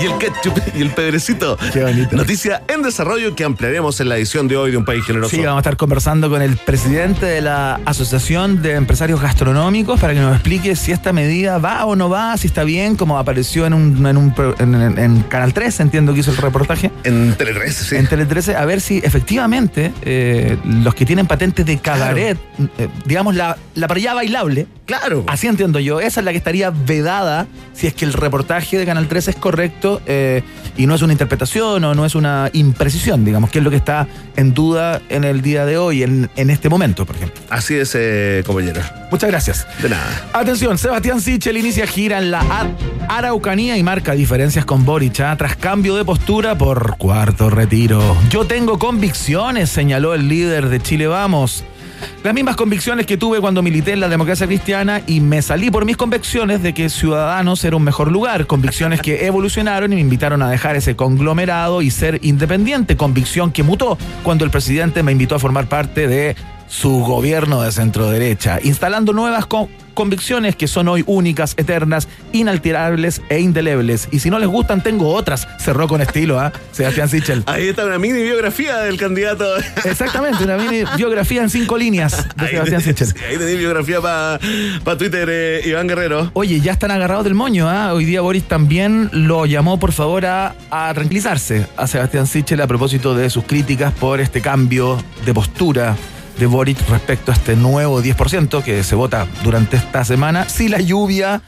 y 0.00 0.06
el 0.06 0.18
ketchup 0.18 0.58
y 0.74 0.82
el 0.82 0.90
pedrecito. 0.90 1.56
Qué 1.72 1.82
Noticia 2.12 2.62
en 2.68 2.82
desarrollo 2.82 3.34
que 3.34 3.44
ampliaremos 3.44 4.00
en 4.00 4.08
la 4.08 4.16
edición 4.16 4.48
de 4.48 4.56
hoy 4.56 4.70
de 4.70 4.76
Un 4.76 4.84
País 4.84 5.04
Generoso. 5.04 5.30
Sí, 5.36 5.42
vamos 5.42 5.58
a 5.58 5.60
estar 5.60 5.76
conversando 5.76 6.30
con 6.30 6.40
el 6.42 6.56
presidente 6.56 7.26
de 7.26 7.40
la 7.42 7.80
Asociación 7.84 8.62
de 8.62 8.72
Empresarios 8.74 9.20
Gastronómicos 9.20 10.00
para 10.00 10.14
que 10.14 10.20
nos 10.20 10.34
explique 10.34 10.74
si 10.76 10.92
esta 10.92 11.12
medida 11.12 11.58
va 11.58 11.84
o 11.84 11.94
no 11.96 12.08
va, 12.08 12.36
si 12.36 12.46
está 12.46 12.64
bien, 12.64 12.96
como 12.96 13.18
apareció 13.18 13.66
en, 13.66 13.74
un, 13.74 14.06
en, 14.06 14.16
un 14.16 14.34
pro- 14.34 14.54
en- 14.58 14.74
en- 14.74 14.98
en 14.98 15.22
Canal 15.24 15.52
3, 15.52 15.80
entiendo 15.80 16.14
que 16.14 16.20
hizo 16.20 16.30
el 16.30 16.36
reportaje. 16.38 16.90
En 17.04 17.34
Tele 17.34 17.52
13, 17.54 17.84
sí. 17.84 17.96
En 17.96 18.06
Tele 18.06 18.24
13, 18.26 18.56
a 18.56 18.64
ver 18.64 18.80
si 18.80 18.98
efectivamente 18.98 19.92
eh, 20.02 20.56
los 20.64 20.94
que 20.94 21.04
tienen 21.04 21.26
patentes 21.26 21.66
de 21.66 21.78
cabaret, 21.78 22.38
eh, 22.78 22.88
digamos, 23.04 23.34
la, 23.34 23.56
la 23.74 23.88
parrilla 23.88 24.14
bailable, 24.14 24.66
Claro. 24.86 25.24
así 25.28 25.46
entiendo 25.46 25.78
yo, 25.78 26.00
esa 26.00 26.20
es 26.20 26.24
la 26.24 26.32
que 26.32 26.38
estaría 26.38 26.70
vedada 26.70 27.46
si 27.72 27.86
es 27.86 27.94
que 27.94 28.04
el 28.04 28.12
reportaje 28.12 28.76
de 28.78 28.84
Canal 28.84 29.08
13 29.08 29.30
es 29.30 29.36
correcto 29.36 30.02
eh, 30.06 30.42
y 30.76 30.86
no 30.86 30.94
es 30.94 31.02
una 31.02 31.12
interpretación 31.12 31.81
o 31.84 31.94
no 31.94 32.04
es 32.04 32.14
una 32.14 32.50
imprecisión, 32.52 33.24
digamos, 33.24 33.50
que 33.50 33.58
es 33.58 33.64
lo 33.64 33.70
que 33.70 33.76
está 33.76 34.06
en 34.36 34.54
duda 34.54 35.00
en 35.08 35.24
el 35.24 35.42
día 35.42 35.64
de 35.66 35.78
hoy, 35.78 36.02
en, 36.02 36.30
en 36.36 36.50
este 36.50 36.68
momento, 36.68 37.06
por 37.06 37.16
ejemplo. 37.16 37.40
Así 37.50 37.74
es, 37.74 37.92
eh, 37.94 38.42
compañero. 38.46 38.80
Muchas 39.10 39.30
gracias. 39.30 39.66
De 39.82 39.88
nada. 39.88 40.28
Atención, 40.32 40.78
Sebastián 40.78 41.20
Sichel 41.20 41.56
inicia 41.56 41.86
gira 41.86 42.18
en 42.18 42.30
la 42.30 42.42
Araucanía 43.08 43.76
y 43.76 43.82
marca 43.82 44.12
diferencias 44.12 44.64
con 44.64 44.84
Boric 44.84 45.20
¿ah? 45.20 45.36
tras 45.36 45.56
cambio 45.56 45.96
de 45.96 46.04
postura 46.04 46.56
por 46.56 46.96
cuarto 46.96 47.50
retiro. 47.50 48.16
Yo 48.30 48.46
tengo 48.46 48.78
convicciones, 48.78 49.70
señaló 49.70 50.14
el 50.14 50.28
líder 50.28 50.68
de 50.68 50.80
Chile 50.80 51.06
Vamos. 51.06 51.64
Las 52.22 52.34
mismas 52.34 52.56
convicciones 52.56 53.06
que 53.06 53.16
tuve 53.16 53.40
cuando 53.40 53.62
milité 53.62 53.92
en 53.92 54.00
la 54.00 54.08
democracia 54.08 54.46
cristiana 54.46 55.02
y 55.06 55.20
me 55.20 55.42
salí 55.42 55.70
por 55.70 55.84
mis 55.84 55.96
convicciones 55.96 56.62
de 56.62 56.72
que 56.72 56.88
Ciudadanos 56.88 57.64
era 57.64 57.76
un 57.76 57.82
mejor 57.82 58.10
lugar. 58.10 58.46
Convicciones 58.46 59.00
que 59.00 59.26
evolucionaron 59.26 59.92
y 59.92 59.96
me 59.96 60.00
invitaron 60.00 60.42
a 60.42 60.50
dejar 60.50 60.76
ese 60.76 60.96
conglomerado 60.96 61.82
y 61.82 61.90
ser 61.90 62.20
independiente. 62.22 62.96
Convicción 62.96 63.50
que 63.50 63.62
mutó 63.62 63.98
cuando 64.22 64.44
el 64.44 64.50
presidente 64.50 65.02
me 65.02 65.12
invitó 65.12 65.34
a 65.34 65.38
formar 65.38 65.66
parte 65.66 66.06
de 66.06 66.36
su 66.72 67.00
gobierno 67.00 67.60
de 67.62 67.70
centro 67.70 68.08
derecha, 68.08 68.58
instalando 68.62 69.12
nuevas 69.12 69.44
con- 69.44 69.68
convicciones 69.92 70.56
que 70.56 70.68
son 70.68 70.88
hoy 70.88 71.04
únicas, 71.06 71.52
eternas, 71.58 72.08
inalterables 72.32 73.20
e 73.28 73.40
indelebles. 73.40 74.08
Y 74.10 74.20
si 74.20 74.30
no 74.30 74.38
les 74.38 74.48
gustan, 74.48 74.82
tengo 74.82 75.12
otras. 75.12 75.46
Cerró 75.58 75.86
con 75.86 76.00
estilo, 76.00 76.40
¿ah? 76.40 76.50
Sebastián 76.72 77.10
Sichel. 77.10 77.42
Ahí 77.44 77.68
está 77.68 77.84
una 77.84 77.98
mini 77.98 78.22
biografía 78.22 78.78
del 78.78 78.96
candidato. 78.96 79.44
Exactamente, 79.84 80.44
una 80.44 80.56
mini 80.56 80.84
biografía 80.96 81.42
en 81.42 81.50
cinco 81.50 81.76
líneas 81.76 82.26
de 82.36 82.44
Ahí 82.46 82.50
Sebastián 82.52 82.80
Sichel. 82.80 83.08
sí, 83.08 83.14
ahí 83.28 83.36
tenés 83.36 83.58
biografía 83.58 84.00
para 84.00 84.96
Twitter, 84.96 85.28
eh, 85.30 85.60
Iván 85.66 85.86
Guerrero. 85.88 86.30
Oye, 86.32 86.58
ya 86.60 86.72
están 86.72 86.90
agarrados 86.90 87.24
del 87.24 87.34
moño, 87.34 87.68
¿ah? 87.68 87.92
Hoy 87.92 88.06
día 88.06 88.22
Boris 88.22 88.44
también 88.48 89.10
lo 89.12 89.44
llamó, 89.44 89.78
por 89.78 89.92
favor, 89.92 90.24
a, 90.24 90.54
a 90.70 90.90
tranquilizarse 90.94 91.66
a 91.76 91.86
Sebastián 91.86 92.26
Sichel 92.26 92.62
a 92.62 92.66
propósito 92.66 93.14
de 93.14 93.28
sus 93.28 93.44
críticas 93.44 93.92
por 93.92 94.20
este 94.20 94.40
cambio 94.40 94.98
de 95.26 95.34
postura 95.34 95.96
de 96.42 96.46
Boric 96.48 96.76
respecto 96.88 97.30
a 97.30 97.34
este 97.36 97.54
nuevo 97.54 98.02
10% 98.02 98.64
que 98.64 98.82
se 98.82 98.96
vota 98.96 99.28
durante 99.44 99.76
esta 99.76 100.04
semana 100.04 100.48
si 100.48 100.68
la 100.68 100.80
lluvia 100.80 101.40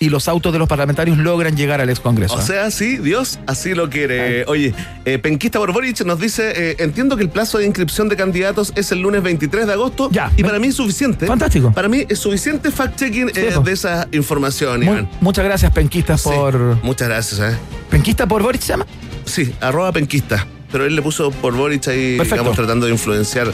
y 0.00 0.08
los 0.08 0.26
autos 0.26 0.54
de 0.54 0.58
los 0.58 0.66
parlamentarios 0.66 1.18
logran 1.18 1.54
llegar 1.54 1.82
al 1.82 1.90
ex 1.90 2.00
Congreso. 2.00 2.32
O 2.34 2.40
sea, 2.40 2.70
sí, 2.70 2.96
Dios 2.96 3.38
así 3.46 3.74
lo 3.74 3.90
quiere. 3.90 4.46
Oye, 4.46 4.72
eh, 5.04 5.18
Penquista 5.18 5.58
Borboric 5.58 6.00
nos 6.06 6.18
dice, 6.18 6.52
eh, 6.56 6.76
entiendo 6.78 7.14
que 7.18 7.24
el 7.24 7.28
plazo 7.28 7.58
de 7.58 7.66
inscripción 7.66 8.08
de 8.08 8.16
candidatos 8.16 8.72
es 8.74 8.90
el 8.90 9.00
lunes 9.00 9.22
23 9.22 9.66
de 9.66 9.72
agosto 9.74 10.08
Ya. 10.10 10.32
y 10.34 10.42
para 10.44 10.58
mí 10.58 10.68
es 10.68 10.76
suficiente. 10.76 11.26
Fantástico. 11.26 11.70
Para 11.72 11.88
mí 11.88 12.06
es 12.08 12.18
suficiente 12.18 12.70
fact-checking 12.70 13.32
eh, 13.36 13.54
de 13.62 13.72
esa 13.72 14.08
información, 14.12 14.78
Muy- 14.78 14.86
Iván. 14.86 15.10
muchas 15.20 15.44
gracias, 15.44 15.70
Penquistas, 15.72 16.22
Sí, 16.22 16.30
por. 16.30 16.82
Muchas 16.82 17.08
gracias, 17.08 17.40
¿eh? 17.52 17.58
¿Penquista 17.90 18.26
por 18.26 18.42
Boric 18.42 18.62
se 18.62 18.68
llama? 18.68 18.86
Sí, 19.26 19.52
arroba 19.60 19.92
Penquista. 19.92 20.46
Pero 20.72 20.86
él 20.86 20.96
le 20.96 21.02
puso 21.02 21.32
por 21.32 21.54
Boric 21.54 21.86
ahí, 21.88 22.16
Perfecto. 22.16 22.36
digamos, 22.36 22.56
tratando 22.56 22.86
de 22.86 22.92
influenciar 22.92 23.48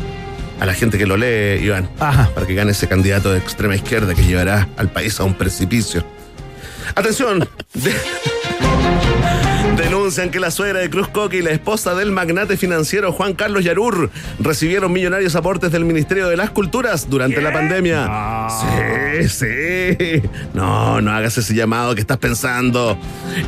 a 0.60 0.66
la 0.66 0.74
gente 0.74 0.98
que 0.98 1.06
lo 1.06 1.16
lee, 1.16 1.62
Iván. 1.64 1.88
Ajá. 2.00 2.30
Para 2.34 2.46
que 2.46 2.54
gane 2.54 2.72
ese 2.72 2.88
candidato 2.88 3.32
de 3.32 3.38
extrema 3.38 3.74
izquierda 3.74 4.14
que 4.14 4.22
llevará 4.24 4.68
al 4.76 4.88
país 4.90 5.18
a 5.20 5.24
un 5.24 5.34
precipicio. 5.34 6.04
Atención. 6.94 7.48
De- 7.74 7.94
Denuncian 9.76 10.30
que 10.30 10.38
la 10.38 10.52
suegra 10.52 10.78
de 10.78 10.88
Cruz 10.88 11.08
Coque 11.08 11.38
y 11.38 11.42
la 11.42 11.50
esposa 11.50 11.96
del 11.96 12.12
magnate 12.12 12.56
financiero 12.56 13.10
Juan 13.10 13.34
Carlos 13.34 13.64
Yarur 13.64 14.08
recibieron 14.38 14.92
millonarios 14.92 15.34
aportes 15.34 15.72
del 15.72 15.84
Ministerio 15.84 16.28
de 16.28 16.37
las 16.37 16.50
Culturas 16.50 17.10
durante 17.10 17.40
la 17.42 17.52
pandemia. 17.52 18.48
Sí, 19.18 19.28
sí. 19.28 20.22
No, 20.52 21.00
no 21.00 21.10
hagas 21.10 21.38
ese 21.38 21.54
llamado 21.54 21.96
que 21.96 22.00
estás 22.00 22.18
pensando. 22.18 22.96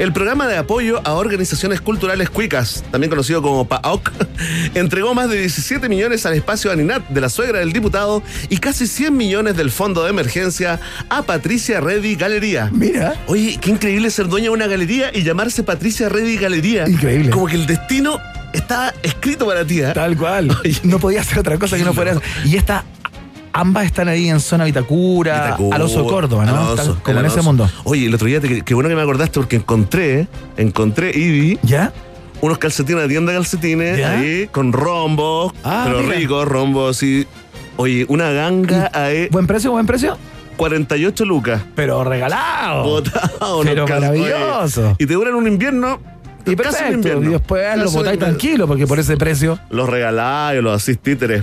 El 0.00 0.12
programa 0.12 0.48
de 0.48 0.56
apoyo 0.56 1.00
a 1.04 1.12
organizaciones 1.12 1.80
culturales 1.80 2.28
cuicas, 2.28 2.82
también 2.90 3.08
conocido 3.08 3.40
como 3.40 3.68
PAOC, 3.68 4.10
entregó 4.74 5.14
más 5.14 5.30
de 5.30 5.38
17 5.38 5.88
millones 5.88 6.26
al 6.26 6.34
espacio 6.34 6.72
Aninat 6.72 7.08
de 7.08 7.20
la 7.20 7.28
suegra 7.28 7.60
del 7.60 7.72
diputado 7.72 8.22
y 8.48 8.58
casi 8.58 8.88
100 8.88 9.16
millones 9.16 9.56
del 9.56 9.70
fondo 9.70 10.02
de 10.02 10.10
emergencia 10.10 10.80
a 11.08 11.22
Patricia 11.22 11.80
Reddy 11.80 12.16
Galería. 12.16 12.68
Mira. 12.72 13.14
Oye, 13.28 13.58
qué 13.60 13.70
increíble 13.70 14.10
ser 14.10 14.26
dueña 14.26 14.46
de 14.46 14.50
una 14.50 14.66
galería 14.66 15.10
y 15.14 15.22
llamarse 15.22 15.62
Patricia 15.62 16.08
Reddy 16.08 16.15
Galería. 16.40 16.88
Increíble. 16.88 17.30
Como 17.30 17.46
que 17.46 17.54
el 17.56 17.66
destino 17.66 18.18
está 18.52 18.92
escrito 19.02 19.46
para 19.46 19.64
ti. 19.66 19.80
¿eh? 19.80 19.92
Tal 19.94 20.16
cual. 20.16 20.50
Oye. 20.64 20.76
No 20.84 20.98
podía 20.98 21.20
hacer 21.20 21.38
otra 21.38 21.58
cosa 21.58 21.76
que 21.76 21.84
no 21.84 21.92
fuera 21.94 22.12
eso. 22.12 22.22
Y 22.44 22.56
esta 22.56 22.84
ambas 23.52 23.86
están 23.86 24.08
ahí 24.08 24.28
en 24.28 24.38
zona 24.40 24.64
Vitacura, 24.64 25.44
Vitacura, 25.44 25.76
al 25.76 25.82
oso 25.82 26.02
de 26.02 26.08
Córdoba, 26.10 26.44
¿no? 26.44 26.74
Están 26.74 26.94
como 26.96 27.20
en 27.20 27.26
ese 27.26 27.40
mundo. 27.42 27.70
Oye, 27.84 28.06
el 28.06 28.14
otro 28.14 28.26
día, 28.26 28.38
te- 28.40 28.60
qué 28.62 28.74
bueno 28.74 28.88
que 28.90 28.94
me 28.94 29.00
acordaste 29.00 29.40
porque 29.40 29.56
encontré, 29.56 30.28
encontré 30.58 31.10
y 31.14 31.30
vi 31.30 31.58
¿Ya? 31.62 31.90
unos 32.42 32.58
calcetines, 32.58 33.00
una 33.02 33.08
tienda 33.08 33.32
de 33.32 33.38
calcetines 33.38 33.98
¿Ya? 33.98 34.10
ahí 34.18 34.46
con 34.52 34.72
rombos, 34.74 35.54
Ah, 35.64 35.84
pero 35.86 36.02
mira. 36.02 36.16
ricos, 36.16 36.46
rombos 36.46 37.02
y. 37.02 37.26
Oye, 37.78 38.04
una 38.08 38.30
ganga 38.30 38.90
ahí, 38.92 39.28
¿Buen 39.30 39.46
precio, 39.46 39.70
buen 39.70 39.86
precio? 39.86 40.18
48 40.56 41.24
lucas. 41.24 41.62
Pero 41.74 42.04
regalado. 42.04 42.84
Botado, 42.84 43.60
Pero 43.62 43.86
maravilloso. 43.86 44.96
Y 44.98 45.06
te 45.06 45.14
duran 45.14 45.34
un 45.34 45.46
invierno. 45.46 46.00
Y 46.44 46.54
perfecto. 46.54 46.92
invierno. 46.94 47.28
Y 47.28 47.32
después 47.32 47.76
lo 47.76 47.90
botáis 47.90 48.18
tranquilo, 48.18 48.66
porque 48.66 48.86
por 48.86 48.98
ese 48.98 49.16
precio. 49.16 49.58
Los 49.70 49.88
regaláis, 49.88 50.62
los 50.62 50.74
asís 50.74 50.98
títeres. 50.98 51.42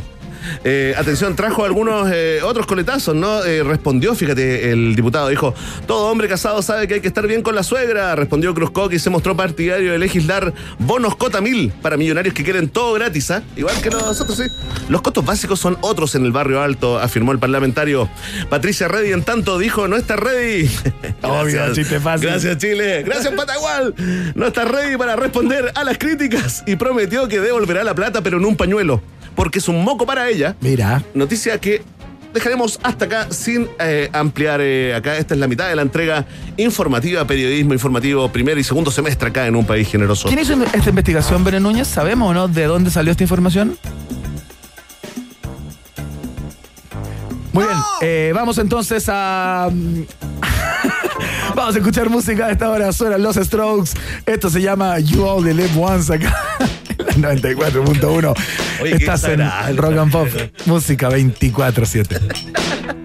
Eh, 0.63 0.93
atención, 0.97 1.35
trajo 1.35 1.65
algunos 1.65 2.09
eh, 2.11 2.41
otros 2.43 2.65
coletazos, 2.65 3.15
¿no? 3.15 3.43
Eh, 3.43 3.63
respondió, 3.63 4.15
fíjate, 4.15 4.71
el 4.71 4.95
diputado 4.95 5.27
dijo, 5.29 5.53
todo 5.87 6.09
hombre 6.11 6.27
casado 6.27 6.61
sabe 6.61 6.87
que 6.87 6.95
hay 6.95 7.01
que 7.01 7.07
estar 7.07 7.27
bien 7.27 7.41
con 7.41 7.55
la 7.55 7.63
suegra. 7.63 8.15
Respondió 8.15 8.53
Cruz 8.53 8.71
Coque 8.71 8.95
y 8.95 8.99
se 8.99 9.09
mostró 9.09 9.35
partidario 9.35 9.91
de 9.91 9.99
legislar 9.99 10.53
bonos 10.79 11.15
cota 11.15 11.41
mil 11.41 11.71
para 11.81 11.97
millonarios 11.97 12.33
que 12.33 12.43
quieren 12.43 12.69
todo 12.69 12.93
gratis, 12.93 13.31
¿ah? 13.31 13.43
Igual 13.55 13.79
que 13.81 13.89
nosotros, 13.89 14.37
sí. 14.37 14.43
Los 14.89 15.01
costos 15.01 15.25
básicos 15.25 15.59
son 15.59 15.77
otros 15.81 16.15
en 16.15 16.25
el 16.25 16.31
barrio 16.31 16.61
alto, 16.61 16.99
afirmó 16.99 17.31
el 17.31 17.39
parlamentario. 17.39 18.09
Patricia 18.49 18.87
Reddy, 18.87 19.11
en 19.11 19.23
tanto, 19.23 19.57
dijo, 19.57 19.87
no 19.87 19.95
está 19.95 20.15
ready. 20.15 20.69
Obvio, 21.21 21.73
chiste 21.73 21.99
fácil. 21.99 22.29
Gracias, 22.29 22.57
Chile. 22.57 23.03
Gracias, 23.03 23.33
Patagual. 23.33 23.93
No 24.35 24.47
está 24.47 24.65
ready 24.65 24.97
para 24.97 25.15
responder 25.15 25.71
a 25.75 25.83
las 25.83 25.97
críticas 25.97 26.63
y 26.65 26.75
prometió 26.75 27.27
que 27.27 27.39
devolverá 27.39 27.83
la 27.83 27.95
plata, 27.95 28.21
pero 28.21 28.37
en 28.37 28.45
un 28.45 28.55
pañuelo, 28.55 29.01
porque 29.35 29.59
es 29.59 29.67
un 29.67 29.83
moco 29.83 30.05
para 30.05 30.29
ella. 30.29 30.55
Mira. 30.61 31.03
Noticia 31.13 31.59
que 31.59 31.81
dejaremos 32.33 32.79
hasta 32.83 33.05
acá 33.05 33.27
sin 33.31 33.69
eh, 33.79 34.09
ampliar 34.11 34.59
eh, 34.61 34.95
acá. 34.95 35.17
Esta 35.17 35.33
es 35.33 35.39
la 35.39 35.47
mitad 35.47 35.69
de 35.69 35.75
la 35.75 35.83
entrega 35.83 36.25
informativa, 36.57 37.25
periodismo 37.25 37.73
informativo, 37.73 38.27
primer 38.29 38.57
y 38.57 38.63
segundo 38.63 38.91
semestre 38.91 39.29
acá 39.29 39.47
en 39.47 39.55
un 39.55 39.65
país 39.65 39.87
generoso. 39.89 40.27
¿Quién 40.27 40.39
hizo 40.39 40.53
esta 40.73 40.89
investigación, 40.89 41.43
Beren 41.43 41.63
Núñez? 41.63 41.87
¿Sabemos 41.87 42.31
o 42.31 42.33
no 42.33 42.47
de 42.47 42.65
dónde 42.65 42.89
salió 42.91 43.11
esta 43.11 43.23
información? 43.23 43.77
Muy 47.53 47.65
bien, 47.65 47.77
eh, 48.01 48.31
vamos 48.33 48.57
entonces 48.57 49.05
a... 49.09 49.69
vamos 51.55 51.75
a 51.75 51.77
escuchar 51.77 52.09
música 52.09 52.47
a 52.47 52.51
esta 52.51 52.67
hora. 52.69 52.91
Suenan 52.91 53.21
los 53.21 53.35
Strokes. 53.35 53.91
Esto 54.25 54.49
se 54.49 54.59
llama 54.59 54.97
You 54.97 55.23
Only 55.23 55.53
Live 55.53 55.79
Once 55.79 56.11
acá. 56.11 56.35
en 57.15 57.21
la 57.21 57.33
94.1. 57.35 58.33
Oye, 58.81 58.91
qué 58.91 58.97
Estás 58.97 59.23
en. 59.25 59.41
Rock 59.77 59.97
and 59.97 60.11
Pop. 60.11 60.27
Música 60.65 61.09
24-7. 61.09 62.99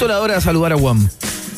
justo 0.00 0.14
la 0.14 0.20
hora 0.22 0.36
de 0.36 0.40
saludar 0.40 0.72
a 0.72 0.76
WOM. 0.76 1.08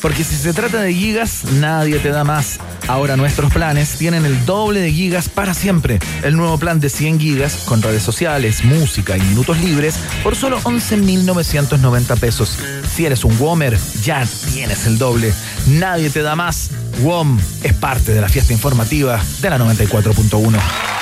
Porque 0.01 0.25
si 0.25 0.35
se 0.35 0.51
trata 0.51 0.81
de 0.81 0.93
gigas, 0.93 1.45
nadie 1.45 1.97
te 1.99 2.09
da 2.09 2.25
más. 2.25 2.59
Ahora 2.89 3.15
nuestros 3.15 3.53
planes 3.53 3.95
tienen 3.97 4.25
el 4.25 4.45
doble 4.45 4.81
de 4.81 4.91
gigas 4.91 5.29
para 5.29 5.53
siempre. 5.53 5.99
El 6.23 6.35
nuevo 6.35 6.57
plan 6.57 6.81
de 6.81 6.89
100 6.89 7.21
gigas 7.21 7.63
con 7.63 7.81
redes 7.81 8.03
sociales, 8.03 8.65
música 8.65 9.15
y 9.15 9.21
minutos 9.21 9.59
libres 9.59 9.95
por 10.23 10.35
solo 10.35 10.59
11.990 10.59 12.19
pesos. 12.19 12.57
Si 12.93 13.05
eres 13.05 13.23
un 13.23 13.37
WOMer, 13.39 13.79
ya 14.01 14.27
tienes 14.51 14.87
el 14.87 14.97
doble. 14.97 15.33
Nadie 15.67 16.09
te 16.09 16.21
da 16.21 16.35
más. 16.35 16.71
WOM 17.01 17.39
es 17.63 17.73
parte 17.73 18.13
de 18.13 18.19
la 18.19 18.27
fiesta 18.27 18.51
informativa 18.51 19.21
de 19.39 19.49
la 19.49 19.57
94.1. 19.57 20.92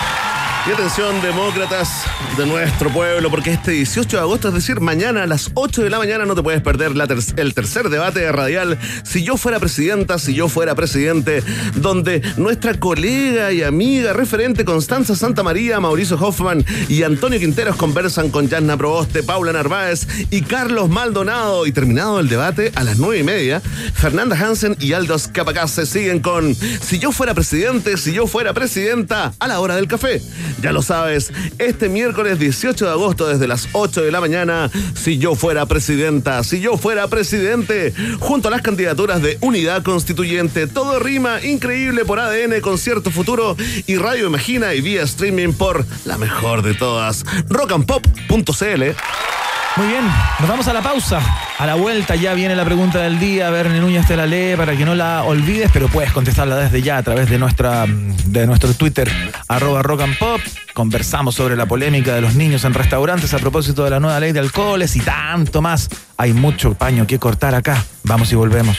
Y 0.67 0.71
atención, 0.71 1.19
demócratas 1.23 2.03
de 2.37 2.45
nuestro 2.45 2.91
pueblo, 2.91 3.31
porque 3.31 3.51
este 3.51 3.71
18 3.71 4.17
de 4.17 4.21
agosto, 4.21 4.49
es 4.49 4.53
decir, 4.53 4.79
mañana 4.79 5.23
a 5.23 5.25
las 5.25 5.49
8 5.55 5.81
de 5.81 5.89
la 5.89 5.97
mañana, 5.97 6.23
no 6.25 6.35
te 6.35 6.43
puedes 6.43 6.61
perder 6.61 6.93
el 7.37 7.53
tercer 7.55 7.89
debate 7.89 8.31
radial. 8.31 8.77
Si 9.03 9.23
yo 9.23 9.37
fuera 9.37 9.59
presidenta, 9.59 10.19
si 10.19 10.35
yo 10.35 10.49
fuera 10.49 10.75
presidente, 10.75 11.43
donde 11.73 12.21
nuestra 12.37 12.79
colega 12.79 13.51
y 13.51 13.63
amiga 13.63 14.13
referente 14.13 14.63
Constanza 14.63 15.15
Santa 15.15 15.41
María, 15.41 15.79
Mauricio 15.79 16.15
Hoffman 16.17 16.63
y 16.87 17.01
Antonio 17.01 17.39
Quinteros 17.39 17.75
conversan 17.75 18.29
con 18.29 18.47
Yasna 18.47 18.77
Proboste, 18.77 19.23
Paula 19.23 19.53
Narváez 19.53 20.05
y 20.29 20.43
Carlos 20.43 20.89
Maldonado. 20.89 21.65
Y 21.65 21.71
terminado 21.71 22.19
el 22.19 22.29
debate, 22.29 22.71
a 22.75 22.83
las 22.83 22.99
9 22.99 23.17
y 23.17 23.23
media, 23.23 23.61
Fernanda 23.95 24.37
Hansen 24.37 24.77
y 24.79 24.93
Aldos 24.93 25.27
Capacase 25.27 25.87
siguen 25.87 26.19
con 26.19 26.53
Si 26.53 26.99
yo 26.99 27.11
fuera 27.11 27.33
presidente, 27.33 27.97
si 27.97 28.13
yo 28.13 28.27
fuera 28.27 28.53
presidenta, 28.53 29.33
a 29.39 29.47
la 29.47 29.59
hora 29.59 29.75
del 29.75 29.87
café. 29.87 30.21
Ya 30.61 30.71
lo 30.71 30.81
sabes, 30.81 31.31
este 31.57 31.89
miércoles 31.89 32.39
18 32.39 32.85
de 32.85 32.91
agosto 32.91 33.27
desde 33.27 33.47
las 33.47 33.67
8 33.73 34.01
de 34.01 34.11
la 34.11 34.21
mañana, 34.21 34.69
si 34.95 35.17
yo 35.17 35.35
fuera 35.35 35.65
presidenta, 35.65 36.43
si 36.43 36.59
yo 36.59 36.77
fuera 36.77 37.07
presidente, 37.07 37.93
junto 38.19 38.47
a 38.47 38.51
las 38.51 38.61
candidaturas 38.61 39.21
de 39.21 39.37
Unidad 39.41 39.83
Constituyente, 39.83 40.67
todo 40.67 40.99
rima 40.99 41.43
increíble 41.43 42.05
por 42.05 42.19
ADN, 42.19 42.61
Concierto 42.61 43.11
Futuro 43.11 43.55
y 43.87 43.97
Radio 43.97 44.27
Imagina 44.27 44.73
y 44.73 44.81
vía 44.81 45.03
streaming 45.03 45.53
por 45.53 45.85
la 46.05 46.17
mejor 46.17 46.61
de 46.61 46.73
todas, 46.73 47.23
rockandpop.cl. 47.49 48.83
Muy 49.77 49.87
bien, 49.87 50.03
nos 50.39 50.49
vamos 50.49 50.67
a 50.67 50.73
la 50.73 50.81
pausa. 50.81 51.21
A 51.57 51.65
la 51.65 51.75
vuelta 51.75 52.15
ya 52.15 52.33
viene 52.33 52.57
la 52.57 52.65
pregunta 52.65 52.99
del 52.99 53.19
día. 53.19 53.49
Verne 53.51 53.79
Núñez 53.79 54.05
te 54.05 54.17
la 54.17 54.25
lee 54.25 54.55
para 54.57 54.75
que 54.75 54.83
no 54.83 54.95
la 54.95 55.23
olvides, 55.23 55.69
pero 55.71 55.87
puedes 55.87 56.11
contestarla 56.11 56.57
desde 56.57 56.81
ya 56.81 56.97
a 56.97 57.03
través 57.03 57.29
de, 57.29 57.39
nuestra, 57.39 57.85
de 57.87 58.47
nuestro 58.47 58.73
Twitter, 58.73 59.09
arroba 59.47 59.81
rock 59.81 60.01
and 60.01 60.17
pop. 60.17 60.40
Conversamos 60.73 61.35
sobre 61.35 61.55
la 61.55 61.65
polémica 61.65 62.15
de 62.15 62.21
los 62.21 62.35
niños 62.35 62.63
en 62.63 62.73
restaurantes 62.73 63.33
a 63.33 63.39
propósito 63.39 63.83
de 63.83 63.89
la 63.89 63.99
nueva 63.99 64.19
ley 64.19 64.31
de 64.31 64.39
alcoholes 64.39 64.95
y 64.95 65.01
tanto 65.01 65.61
más. 65.61 65.89
Hay 66.17 66.33
mucho 66.33 66.73
paño 66.73 67.05
que 67.05 67.19
cortar 67.19 67.55
acá. 67.55 67.83
Vamos 68.03 68.31
y 68.31 68.35
volvemos. 68.35 68.77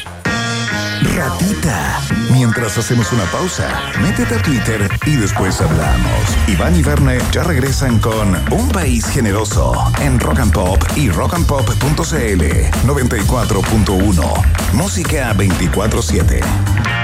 Ratita. 1.02 2.00
Mientras 2.32 2.78
hacemos 2.78 3.12
una 3.12 3.24
pausa, 3.24 3.68
métete 4.00 4.36
a 4.36 4.42
Twitter 4.42 4.88
y 5.04 5.16
después 5.16 5.60
hablamos. 5.60 6.22
Iván 6.46 6.78
y 6.78 6.82
Verne 6.82 7.18
ya 7.32 7.42
regresan 7.42 7.98
con 7.98 8.34
Un 8.50 8.68
País 8.70 9.06
Generoso 9.06 9.74
en 10.00 10.18
Rock 10.18 10.38
and 10.40 10.52
Pop 10.52 10.82
y 10.96 11.10
rockandpop.cl 11.10 12.42
94.1. 12.86 14.72
Música 14.72 15.34
24-7. 15.34 17.01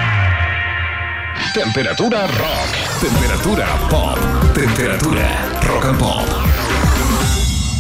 Temperatura 1.55 2.27
rock. 2.27 3.01
Temperatura 3.01 3.67
pop. 3.91 4.19
Temperatura 4.55 5.59
rock 5.63 5.85
and 5.87 5.99
pop. 5.99 6.23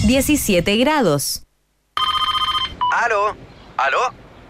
17 0.06 0.76
grados. 0.76 1.44
¿Aló? 3.04 3.36
¿Aló? 3.76 3.98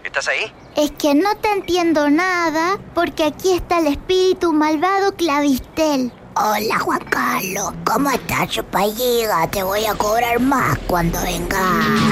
¿Estás 0.03 0.27
ahí? 0.27 0.51
Es 0.75 0.91
que 0.91 1.13
no 1.13 1.35
te 1.37 1.51
entiendo 1.51 2.09
nada 2.09 2.79
porque 2.95 3.23
aquí 3.25 3.53
está 3.53 3.79
el 3.79 3.87
espíritu 3.87 4.53
malvado 4.53 5.15
Clavistel. 5.15 6.11
Hola 6.41 6.79
Juan 6.79 7.01
Carlos, 7.09 7.73
¿cómo 7.83 8.09
estás, 8.11 8.47
chupalliga? 8.47 9.45
Te 9.51 9.61
voy 9.61 9.83
a 9.85 9.93
cobrar 9.93 10.39
más 10.39 10.77
cuando 10.87 11.21
venga. 11.21 11.59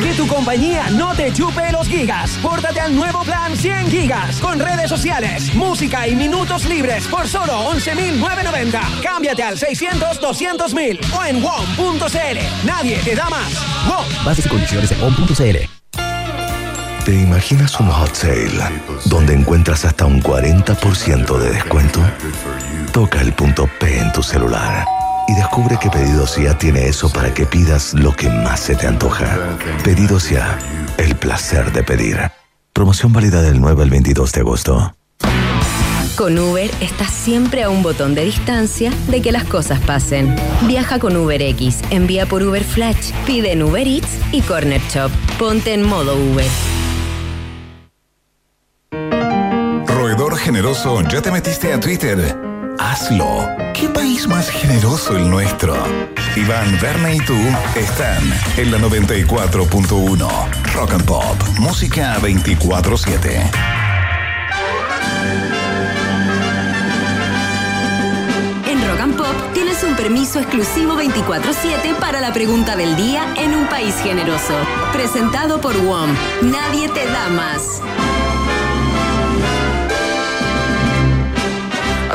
Que 0.02 0.14
tu 0.16 0.28
compañía 0.28 0.90
no 0.90 1.16
te 1.16 1.32
chupe 1.32 1.72
los 1.72 1.88
gigas. 1.88 2.32
Pórtate 2.42 2.82
al 2.82 2.94
nuevo 2.94 3.24
plan 3.24 3.56
100 3.56 3.90
gigas 3.90 4.36
con 4.42 4.60
redes 4.60 4.90
sociales, 4.90 5.56
música 5.56 6.10
y 6.10 6.16
minutos 6.18 6.66
libres 6.66 7.08
por 7.08 7.26
solo 7.26 7.72
11.990. 7.72 9.02
Cámbiate 9.02 9.44
al 9.44 9.58
600-200.000 9.58 11.00
o 11.18 11.24
en 11.24 11.42
WOM.cl. 11.42 12.66
Nadie 12.66 12.98
te 13.06 13.16
da 13.16 13.30
más. 13.30 13.54
WOM. 13.88 14.26
Bases 14.26 14.46
y 14.46 14.50
condiciones 14.50 14.92
en 14.92 15.04
on.cl. 15.04 15.78
¿Te 17.06 17.14
imaginas 17.14 17.80
un 17.80 17.88
hot 17.88 18.14
sale 18.14 18.52
donde 19.06 19.34
encuentras 19.34 19.86
hasta 19.86 20.06
un 20.06 20.22
40% 20.22 21.38
de 21.38 21.50
descuento? 21.52 22.02
Toca 22.98 23.22
el 23.22 23.32
punto 23.32 23.70
P 23.80 24.00
en 24.00 24.12
tu 24.12 24.24
celular 24.24 24.84
y 25.28 25.36
descubre 25.36 25.78
que 25.80 25.88
Pedidos 25.88 26.36
Ya 26.38 26.58
tiene 26.58 26.88
eso 26.88 27.12
para 27.12 27.32
que 27.32 27.46
pidas 27.46 27.94
lo 27.94 28.12
que 28.12 28.28
más 28.28 28.60
se 28.60 28.76
te 28.76 28.88
antoja. 28.88 29.38
Pedidos 29.84 30.32
Ya, 30.32 30.58
el 30.98 31.16
placer 31.16 31.72
de 31.74 31.84
pedir. 31.84 32.18
Promoción 32.74 33.14
válida 33.14 33.44
del 33.44 33.62
9 33.62 33.84
al 33.84 33.92
22 33.92 34.32
de 34.32 34.40
agosto. 34.40 34.96
Con 36.16 36.40
Uber 36.40 36.72
estás 36.82 37.12
siempre 37.12 37.62
a 37.62 37.70
un 37.70 37.84
botón 37.84 38.16
de 38.16 38.26
distancia 38.26 38.92
de 39.10 39.22
que 39.22 39.32
las 39.32 39.44
cosas 39.44 39.80
pasen. 39.82 40.36
Viaja 40.64 40.98
con 40.98 41.16
UberX, 41.16 41.82
envía 41.92 42.26
por 42.26 42.42
Uber 42.42 42.64
Flash, 42.64 43.12
pide 43.28 43.52
en 43.52 43.62
Uber 43.62 43.88
Eats 43.88 44.18
y 44.32 44.42
Corner 44.42 44.82
Shop. 44.90 45.12
Ponte 45.38 45.72
en 45.72 45.84
modo 45.84 46.16
Uber. 46.16 46.50
Roedor 49.86 50.36
generoso, 50.38 51.04
¿ya 51.04 51.22
te 51.22 51.30
metiste 51.30 51.72
a 51.72 51.80
Twitter? 51.80 52.57
Hazlo. 52.80 53.48
¿Qué 53.74 53.90
país 53.90 54.28
más 54.28 54.50
generoso 54.50 55.16
el 55.16 55.30
nuestro? 55.30 55.76
Iván, 56.36 56.78
Verne 56.82 57.16
y 57.16 57.20
tú 57.20 57.36
están 57.76 58.22
en 58.58 58.72
la 58.72 58.78
94.1. 58.78 60.74
Rock 60.74 60.94
and 60.94 61.06
Pop. 61.06 61.36
Música 61.60 62.18
24-7. 62.22 63.52
En 68.68 68.88
Rock 68.88 69.18
Pop 69.18 69.54
tienes 69.54 69.84
un 69.84 69.96
permiso 69.96 70.40
exclusivo 70.40 70.96
24-7 70.96 71.96
para 72.00 72.22
la 72.22 72.34
pregunta 72.34 72.76
del 72.76 72.96
día 72.96 73.24
en 73.38 73.56
un 73.56 73.68
país 73.68 73.96
generoso. 74.04 74.54
Presentado 74.94 75.60
por 75.62 75.76
WOM. 75.76 76.10
Nadie 76.44 76.90
te 76.90 77.06
da 77.06 77.30
más. 77.30 77.82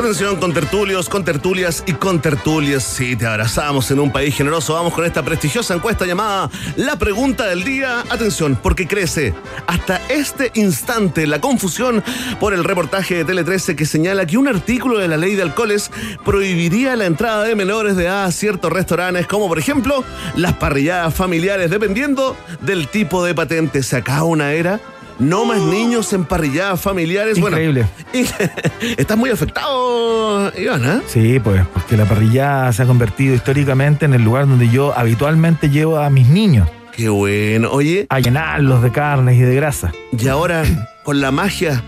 Atención 0.03 0.35
con 0.35 0.53
tertulios, 0.53 1.07
con 1.07 1.23
tertulias 1.23 1.81
y 1.87 1.93
con 1.93 2.21
tertulias. 2.21 2.83
Sí, 2.83 3.15
te 3.15 3.25
abrazamos 3.25 3.89
en 3.89 4.01
un 4.01 4.11
país 4.11 4.35
generoso. 4.35 4.73
Vamos 4.73 4.93
con 4.93 5.05
esta 5.05 5.23
prestigiosa 5.23 5.73
encuesta 5.73 6.05
llamada 6.05 6.49
La 6.75 6.97
Pregunta 6.97 7.47
del 7.47 7.63
Día. 7.63 8.01
Atención, 8.09 8.59
porque 8.61 8.85
crece 8.85 9.33
hasta 9.65 10.01
este 10.09 10.51
instante 10.55 11.25
la 11.25 11.39
confusión 11.39 12.03
por 12.41 12.53
el 12.53 12.65
reportaje 12.65 13.15
de 13.15 13.23
Tele 13.23 13.45
13 13.45 13.77
que 13.77 13.85
señala 13.85 14.25
que 14.25 14.37
un 14.37 14.49
artículo 14.49 14.97
de 14.97 15.07
la 15.07 15.15
ley 15.15 15.35
de 15.35 15.43
alcoholes 15.43 15.89
prohibiría 16.25 16.97
la 16.97 17.05
entrada 17.05 17.45
de 17.45 17.55
menores 17.55 17.95
de 17.95 18.03
edad 18.03 18.25
a 18.25 18.31
ciertos 18.33 18.73
restaurantes, 18.73 19.25
como 19.25 19.47
por 19.47 19.57
ejemplo 19.57 20.03
las 20.35 20.51
parrilladas 20.51 21.13
familiares, 21.13 21.69
dependiendo 21.69 22.35
del 22.59 22.89
tipo 22.89 23.23
de 23.23 23.33
patente. 23.33 23.81
Se 23.81 23.95
acaba 23.95 24.23
una 24.23 24.51
era. 24.51 24.81
No 25.19 25.45
más 25.45 25.61
niños 25.61 26.11
en 26.13 26.25
parrilladas 26.25 26.81
familiares. 26.81 27.37
Increíble. 27.37 27.85
Bueno, 28.13 28.27
y- 28.81 29.01
estás 29.01 29.17
muy 29.17 29.29
afectado, 29.29 30.51
Iván, 30.57 30.83
¿eh? 30.85 31.01
Sí, 31.07 31.39
pues, 31.39 31.65
porque 31.73 31.95
la 31.97 32.05
parrilla 32.05 32.71
se 32.73 32.83
ha 32.83 32.85
convertido 32.85 33.35
históricamente 33.35 34.05
en 34.05 34.13
el 34.13 34.23
lugar 34.23 34.47
donde 34.47 34.69
yo 34.69 34.97
habitualmente 34.97 35.69
llevo 35.69 35.97
a 35.99 36.09
mis 36.09 36.27
niños 36.27 36.67
Qué 36.95 37.09
bueno. 37.09 37.69
Oye, 37.71 38.05
a 38.09 38.19
llenarlos 38.19 38.83
de 38.83 38.91
carnes 38.91 39.37
y 39.37 39.41
de 39.41 39.55
grasa. 39.55 39.91
y 40.17 40.27
ahora, 40.27 40.63
con 41.03 41.21
la 41.21 41.31
magia 41.31 41.81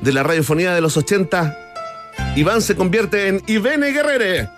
de 0.00 0.12
la 0.12 0.22
radiofonía 0.22 0.74
de 0.74 0.80
los 0.80 0.96
80, 0.96 1.56
Iván 2.36 2.62
se 2.62 2.74
convierte 2.76 3.28
en 3.28 3.42
Ivene 3.46 3.88
Guerrere. 3.92 4.48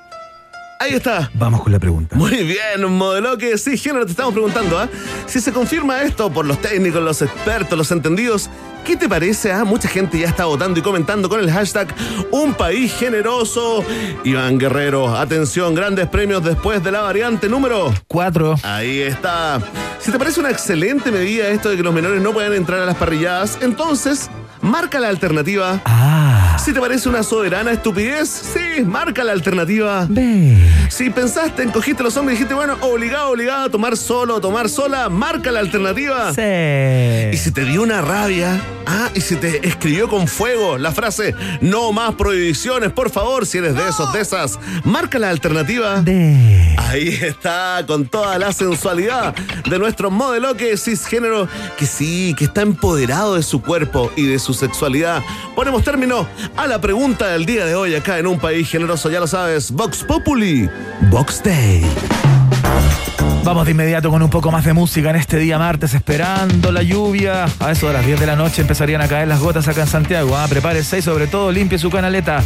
Ahí 0.81 0.95
está. 0.95 1.31
Vamos 1.35 1.63
con 1.63 1.73
la 1.73 1.81
pregunta. 1.81 2.15
Muy 2.15 2.45
bien, 2.45 2.85
modelo 2.89 3.37
que 3.37 3.59
sí, 3.59 3.77
género, 3.77 4.05
te 4.05 4.13
estamos 4.13 4.33
preguntando, 4.33 4.79
¿ah? 4.79 4.89
Si 5.27 5.41
se 5.41 5.53
confirma 5.53 6.03
esto 6.03 6.31
por 6.33 6.47
los 6.47 6.61
técnicos, 6.61 7.03
los 7.03 7.21
expertos, 7.21 7.77
los 7.77 7.91
entendidos, 7.91 8.49
¿qué 8.85 8.97
te 8.97 9.09
parece? 9.09 9.51
ah? 9.53 9.65
Mucha 9.65 9.89
gente 9.89 10.19
ya 10.21 10.29
está 10.29 10.45
votando 10.45 10.79
y 10.79 10.83
comentando 10.83 11.29
con 11.29 11.41
el 11.41 11.51
hashtag 11.51 11.89
Un 12.31 12.55
País 12.55 12.95
Generoso. 12.97 13.85
Iván 14.23 14.59
Guerrero, 14.59 15.17
atención, 15.17 15.75
grandes 15.75 16.07
premios 16.07 16.45
después 16.45 16.83
de 16.85 16.93
la 16.93 17.01
variante 17.01 17.49
número 17.49 17.93
Cuatro. 18.07 18.55
Ahí 18.63 19.01
está. 19.01 19.61
Si 19.99 20.13
te 20.13 20.19
parece 20.19 20.39
una 20.39 20.51
excelente 20.51 21.11
medida 21.11 21.49
esto 21.49 21.71
de 21.71 21.77
que 21.77 21.83
los 21.83 21.93
menores 21.93 22.23
no 22.23 22.33
puedan 22.33 22.53
entrar 22.53 22.81
a 22.81 22.87
las 22.87 22.97
parrilladas, 22.97 23.59
entonces 23.63 24.31
marca 24.69 25.01
la 25.01 25.09
alternativa. 25.09 25.81
Ah. 25.85 26.57
Si 26.63 26.73
te 26.73 26.81
parece 26.81 27.09
una 27.09 27.23
soberana 27.23 27.73
estupidez, 27.73 28.29
sí, 28.29 28.85
marca 28.85 29.25
la 29.25 29.33
alternativa. 29.33 30.07
Ve. 30.09 30.57
Si 30.91 31.11
pensaste, 31.11 31.63
encogiste 31.63 32.03
los 32.03 32.17
hombres 32.17 32.35
y 32.35 32.37
dijiste, 32.39 32.55
bueno, 32.55 32.77
obligado, 32.83 33.31
obligado 33.31 33.67
a 33.67 33.71
tomar 33.71 33.97
solo 33.97 34.41
tomar 34.41 34.69
sola, 34.69 35.09
marca 35.09 35.51
la 35.51 35.61
alternativa. 35.61 36.33
Sí. 36.35 37.31
Y 37.33 37.37
si 37.37 37.51
te 37.53 37.65
dio 37.65 37.83
una 37.83 38.03
rabia, 38.03 38.61
ah, 38.87 39.09
y 39.15 39.21
si 39.21 39.37
te 39.37 39.67
escribió 39.67 40.09
con 40.09 40.29
fuego 40.29 40.79
la 40.79 40.93
frase, 40.93 41.35
no 41.61 41.93
más 41.93 42.15
prohibiciones, 42.15 42.93
por 42.93 43.11
favor, 43.11 43.47
si 43.47 43.59
eres 43.59 43.75
de 43.75 43.89
esos, 43.89 44.13
de 44.13 44.21
esas, 44.21 44.59
marca 44.85 45.19
la 45.19 45.31
alternativa. 45.31 46.03
De. 46.03 46.75
Ahí 46.77 47.09
está, 47.09 47.85
con 47.87 48.07
toda 48.07 48.39
la 48.39 48.53
sensualidad 48.53 49.35
de 49.69 49.79
nuestro 49.79 50.11
modelo 50.11 50.57
que 50.57 50.73
es 50.73 50.85
cisgénero, 50.85 51.49
que 51.77 51.87
sí, 51.87 52.35
que 52.37 52.45
está 52.45 52.63
empoderado 52.63 53.35
de 53.35 53.43
su 53.43 53.63
cuerpo 53.63 54.11
y 54.17 54.27
de 54.27 54.39
su 54.39 54.55
sexualidad. 54.59 55.23
Ponemos 55.55 55.83
término 55.85 56.27
a 56.57 56.67
la 56.67 56.81
pregunta 56.81 57.29
del 57.29 57.47
día 57.47 57.65
de 57.65 57.75
hoy 57.75 57.95
acá 57.95 58.19
en 58.19 58.27
un 58.27 58.39
país 58.39 58.69
generoso, 58.69 59.11
ya 59.11 59.21
lo 59.21 59.27
sabes, 59.27 59.71
Vox 59.71 60.05
Populi, 60.05 60.69
Vox 61.11 61.43
Day. 61.43 61.87
Vamos 63.45 63.65
de 63.65 63.71
inmediato 63.71 64.11
con 64.11 64.21
un 64.23 64.29
poco 64.29 64.51
más 64.51 64.65
de 64.65 64.75
música 64.75 65.09
en 65.09 65.17
este 65.17 65.39
día 65.39 65.59
martes, 65.59 65.95
esperando 65.95 66.71
la 66.71 66.83
lluvia. 66.83 67.47
A 67.61 67.71
eso 67.71 67.87
de 67.87 67.95
las 67.95 68.05
10 68.05 68.21
de 68.21 68.27
la 68.27 68.37
noche 68.37 68.61
empezarían 68.61 69.01
a 69.01 69.09
caer 69.09 69.27
las 69.27 69.41
gotas 69.41 69.67
acá 69.69 69.83
en 69.83 69.87
Santiago. 69.87 70.37
Ah, 70.37 70.47
prepárese 70.49 70.99
y 70.99 71.03
sobre 71.03 71.29
todo 71.29 71.51
limpie 71.51 71.79
su 71.79 71.89
canaleta. 71.91 72.43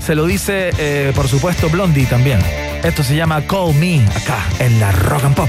Se 0.00 0.14
lo 0.14 0.24
dice, 0.24 0.70
eh, 0.78 1.12
por 1.14 1.28
supuesto, 1.28 1.68
Blondie 1.68 2.06
también. 2.06 2.38
Esto 2.82 3.02
se 3.02 3.16
llama 3.16 3.42
Call 3.42 3.74
Me, 3.74 4.02
acá 4.06 4.38
en 4.58 4.80
la 4.80 4.92
Rock 4.92 5.24
and 5.24 5.34
Pop. 5.34 5.48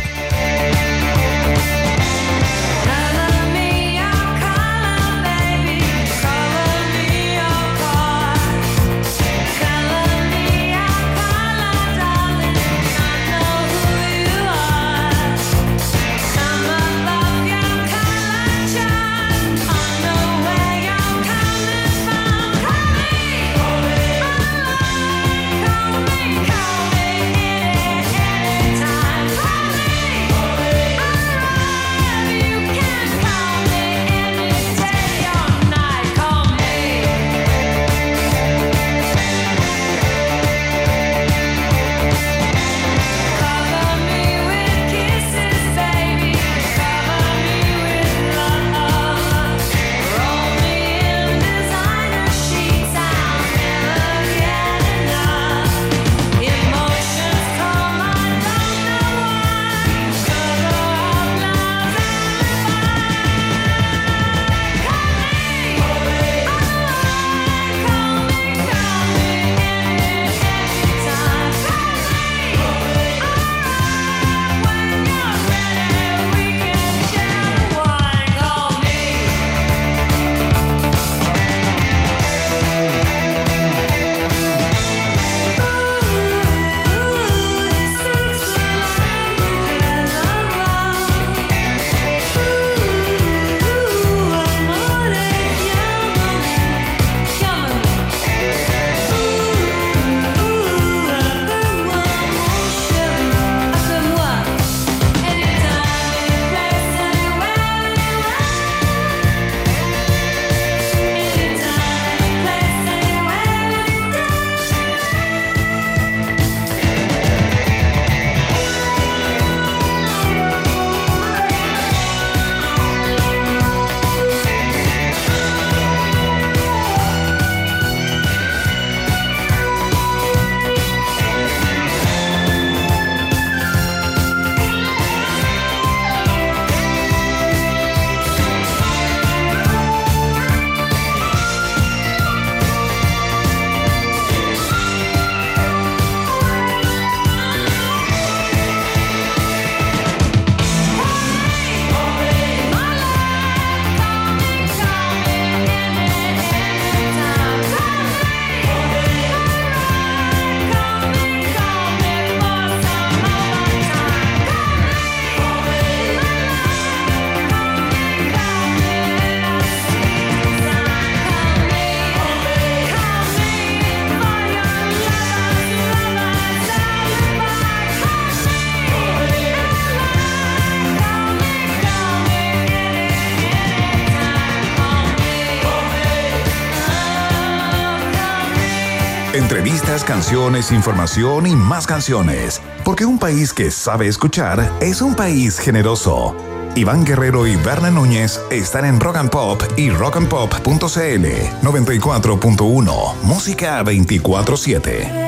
Canciones, 190.03 190.71
información 190.71 191.47
y 191.47 191.55
más 191.55 191.87
canciones. 191.87 192.61
Porque 192.83 193.05
un 193.05 193.19
país 193.19 193.53
que 193.53 193.71
sabe 193.71 194.07
escuchar 194.07 194.71
es 194.79 195.01
un 195.01 195.15
país 195.15 195.59
generoso. 195.59 196.35
Iván 196.75 197.05
Guerrero 197.05 197.47
y 197.47 197.55
Berna 197.55 197.89
Núñez 197.89 198.39
están 198.51 198.85
en 198.85 198.99
Rock 198.99 199.17
and 199.17 199.29
Pop 199.29 199.61
y 199.77 199.89
rockandpop.cl 199.89 201.25
94.1 201.63 203.15
Música 203.23 203.83
24-7. 203.83 205.27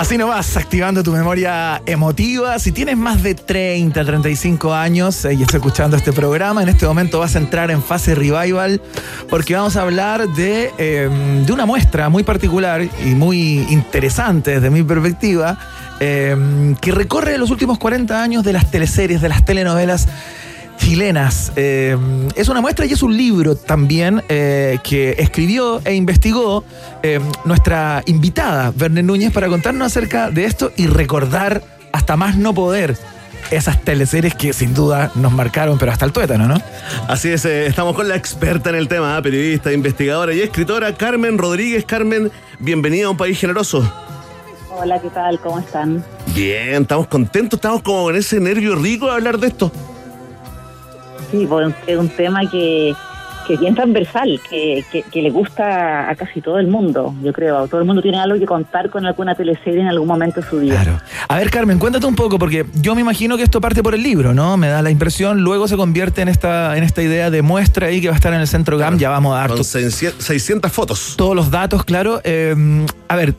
Así 0.00 0.16
nomás, 0.16 0.56
activando 0.56 1.02
tu 1.02 1.12
memoria 1.12 1.82
emotiva. 1.84 2.58
Si 2.58 2.72
tienes 2.72 2.96
más 2.96 3.22
de 3.22 3.34
30, 3.34 4.02
35 4.02 4.72
años 4.72 5.26
eh, 5.26 5.34
y 5.34 5.42
estás 5.42 5.56
escuchando 5.56 5.94
este 5.94 6.10
programa, 6.10 6.62
en 6.62 6.70
este 6.70 6.86
momento 6.86 7.18
vas 7.18 7.34
a 7.36 7.38
entrar 7.38 7.70
en 7.70 7.82
fase 7.82 8.14
revival 8.14 8.80
porque 9.30 9.54
vamos 9.54 9.76
a 9.76 9.82
hablar 9.82 10.28
de, 10.28 10.72
eh, 10.76 11.08
de 11.46 11.52
una 11.52 11.64
muestra 11.64 12.08
muy 12.08 12.24
particular 12.24 12.82
y 12.82 13.14
muy 13.14 13.60
interesante 13.70 14.54
desde 14.54 14.70
mi 14.70 14.82
perspectiva, 14.82 15.56
eh, 16.00 16.74
que 16.80 16.92
recorre 16.92 17.38
los 17.38 17.50
últimos 17.50 17.78
40 17.78 18.22
años 18.22 18.42
de 18.42 18.52
las 18.52 18.70
teleseries, 18.70 19.20
de 19.20 19.28
las 19.28 19.44
telenovelas 19.44 20.08
chilenas. 20.78 21.52
Eh, 21.56 21.96
es 22.34 22.48
una 22.48 22.60
muestra 22.60 22.86
y 22.86 22.92
es 22.92 23.02
un 23.02 23.16
libro 23.16 23.54
también 23.54 24.22
eh, 24.28 24.78
que 24.82 25.16
escribió 25.18 25.80
e 25.84 25.94
investigó 25.94 26.64
nuestra 27.44 28.02
invitada, 28.06 28.72
Verne 28.74 29.02
Núñez, 29.02 29.32
para 29.32 29.48
contarnos 29.48 29.86
acerca 29.86 30.30
de 30.30 30.44
esto 30.44 30.72
y 30.76 30.86
recordar 30.86 31.62
hasta 31.92 32.16
más 32.16 32.36
no 32.36 32.52
poder 32.52 32.96
esas 33.50 33.80
teleseries 33.82 34.34
que 34.34 34.52
sin 34.52 34.74
duda 34.74 35.10
nos 35.14 35.32
marcaron, 35.32 35.78
pero 35.78 35.92
hasta 35.92 36.04
el 36.04 36.12
tuétano, 36.12 36.46
¿no? 36.46 36.56
Así 37.08 37.30
es, 37.30 37.44
eh, 37.44 37.66
estamos 37.66 37.94
con 37.94 38.08
la 38.08 38.16
experta 38.16 38.70
en 38.70 38.76
el 38.76 38.88
tema, 38.88 39.18
¿eh? 39.18 39.22
periodista, 39.22 39.72
investigadora 39.72 40.32
y 40.32 40.40
escritora 40.40 40.94
Carmen 40.94 41.36
Rodríguez. 41.38 41.84
Carmen, 41.84 42.30
bienvenida 42.58 43.06
a 43.06 43.10
un 43.10 43.16
país 43.16 43.38
generoso. 43.38 43.82
Hola, 44.70 45.00
¿qué 45.00 45.10
tal? 45.10 45.38
¿Cómo 45.40 45.58
están? 45.58 46.04
Bien, 46.34 46.82
estamos 46.82 47.08
contentos, 47.08 47.58
estamos 47.58 47.82
como 47.82 48.04
con 48.04 48.16
ese 48.16 48.38
nervio 48.40 48.76
rico 48.76 49.06
de 49.06 49.12
hablar 49.12 49.38
de 49.38 49.48
esto. 49.48 49.72
Sí, 51.30 51.46
pues 51.48 51.74
es 51.86 51.98
un 51.98 52.08
tema 52.08 52.48
que, 52.48 52.94
que 53.50 53.54
es 53.54 53.60
bien 53.60 53.74
transversal, 53.74 54.40
que, 54.48 54.84
que, 54.92 55.02
que 55.02 55.22
le 55.22 55.30
gusta 55.30 56.08
a 56.08 56.14
casi 56.14 56.40
todo 56.40 56.60
el 56.60 56.68
mundo, 56.68 57.12
yo 57.20 57.32
creo. 57.32 57.66
Todo 57.66 57.80
el 57.80 57.86
mundo 57.86 58.00
tiene 58.00 58.20
algo 58.20 58.38
que 58.38 58.46
contar 58.46 58.90
con 58.90 59.04
alguna 59.06 59.34
teleserie 59.34 59.80
en 59.80 59.88
algún 59.88 60.06
momento 60.06 60.40
de 60.40 60.48
su 60.48 60.60
vida. 60.60 60.80
Claro. 60.80 61.00
A 61.28 61.36
ver, 61.36 61.50
Carmen, 61.50 61.80
cuéntate 61.80 62.06
un 62.06 62.14
poco, 62.14 62.38
porque 62.38 62.64
yo 62.80 62.94
me 62.94 63.00
imagino 63.00 63.36
que 63.36 63.42
esto 63.42 63.60
parte 63.60 63.82
por 63.82 63.96
el 63.96 64.04
libro, 64.04 64.32
¿no? 64.34 64.56
Me 64.56 64.68
da 64.68 64.82
la 64.82 64.90
impresión, 64.92 65.40
luego 65.40 65.66
se 65.66 65.76
convierte 65.76 66.22
en 66.22 66.28
esta, 66.28 66.76
en 66.76 66.84
esta 66.84 67.02
idea 67.02 67.28
de 67.30 67.42
muestra 67.42 67.88
ahí 67.88 68.00
que 68.00 68.06
va 68.06 68.14
a 68.14 68.16
estar 68.16 68.32
en 68.32 68.40
el 68.40 68.46
centro 68.46 68.78
GAM, 68.78 68.98
ya 68.98 69.10
vamos 69.10 69.34
a 69.34 69.38
dar 69.40 69.48
Con 69.48 69.56
to- 69.58 69.64
600 69.64 70.24
600 70.24 70.70
fotos. 70.70 71.14
todos 71.16 71.34
los 71.34 71.50
datos, 71.50 71.82
claro. 71.82 72.20
Eh, 72.22 72.54
a 73.08 73.16
ver, 73.16 73.34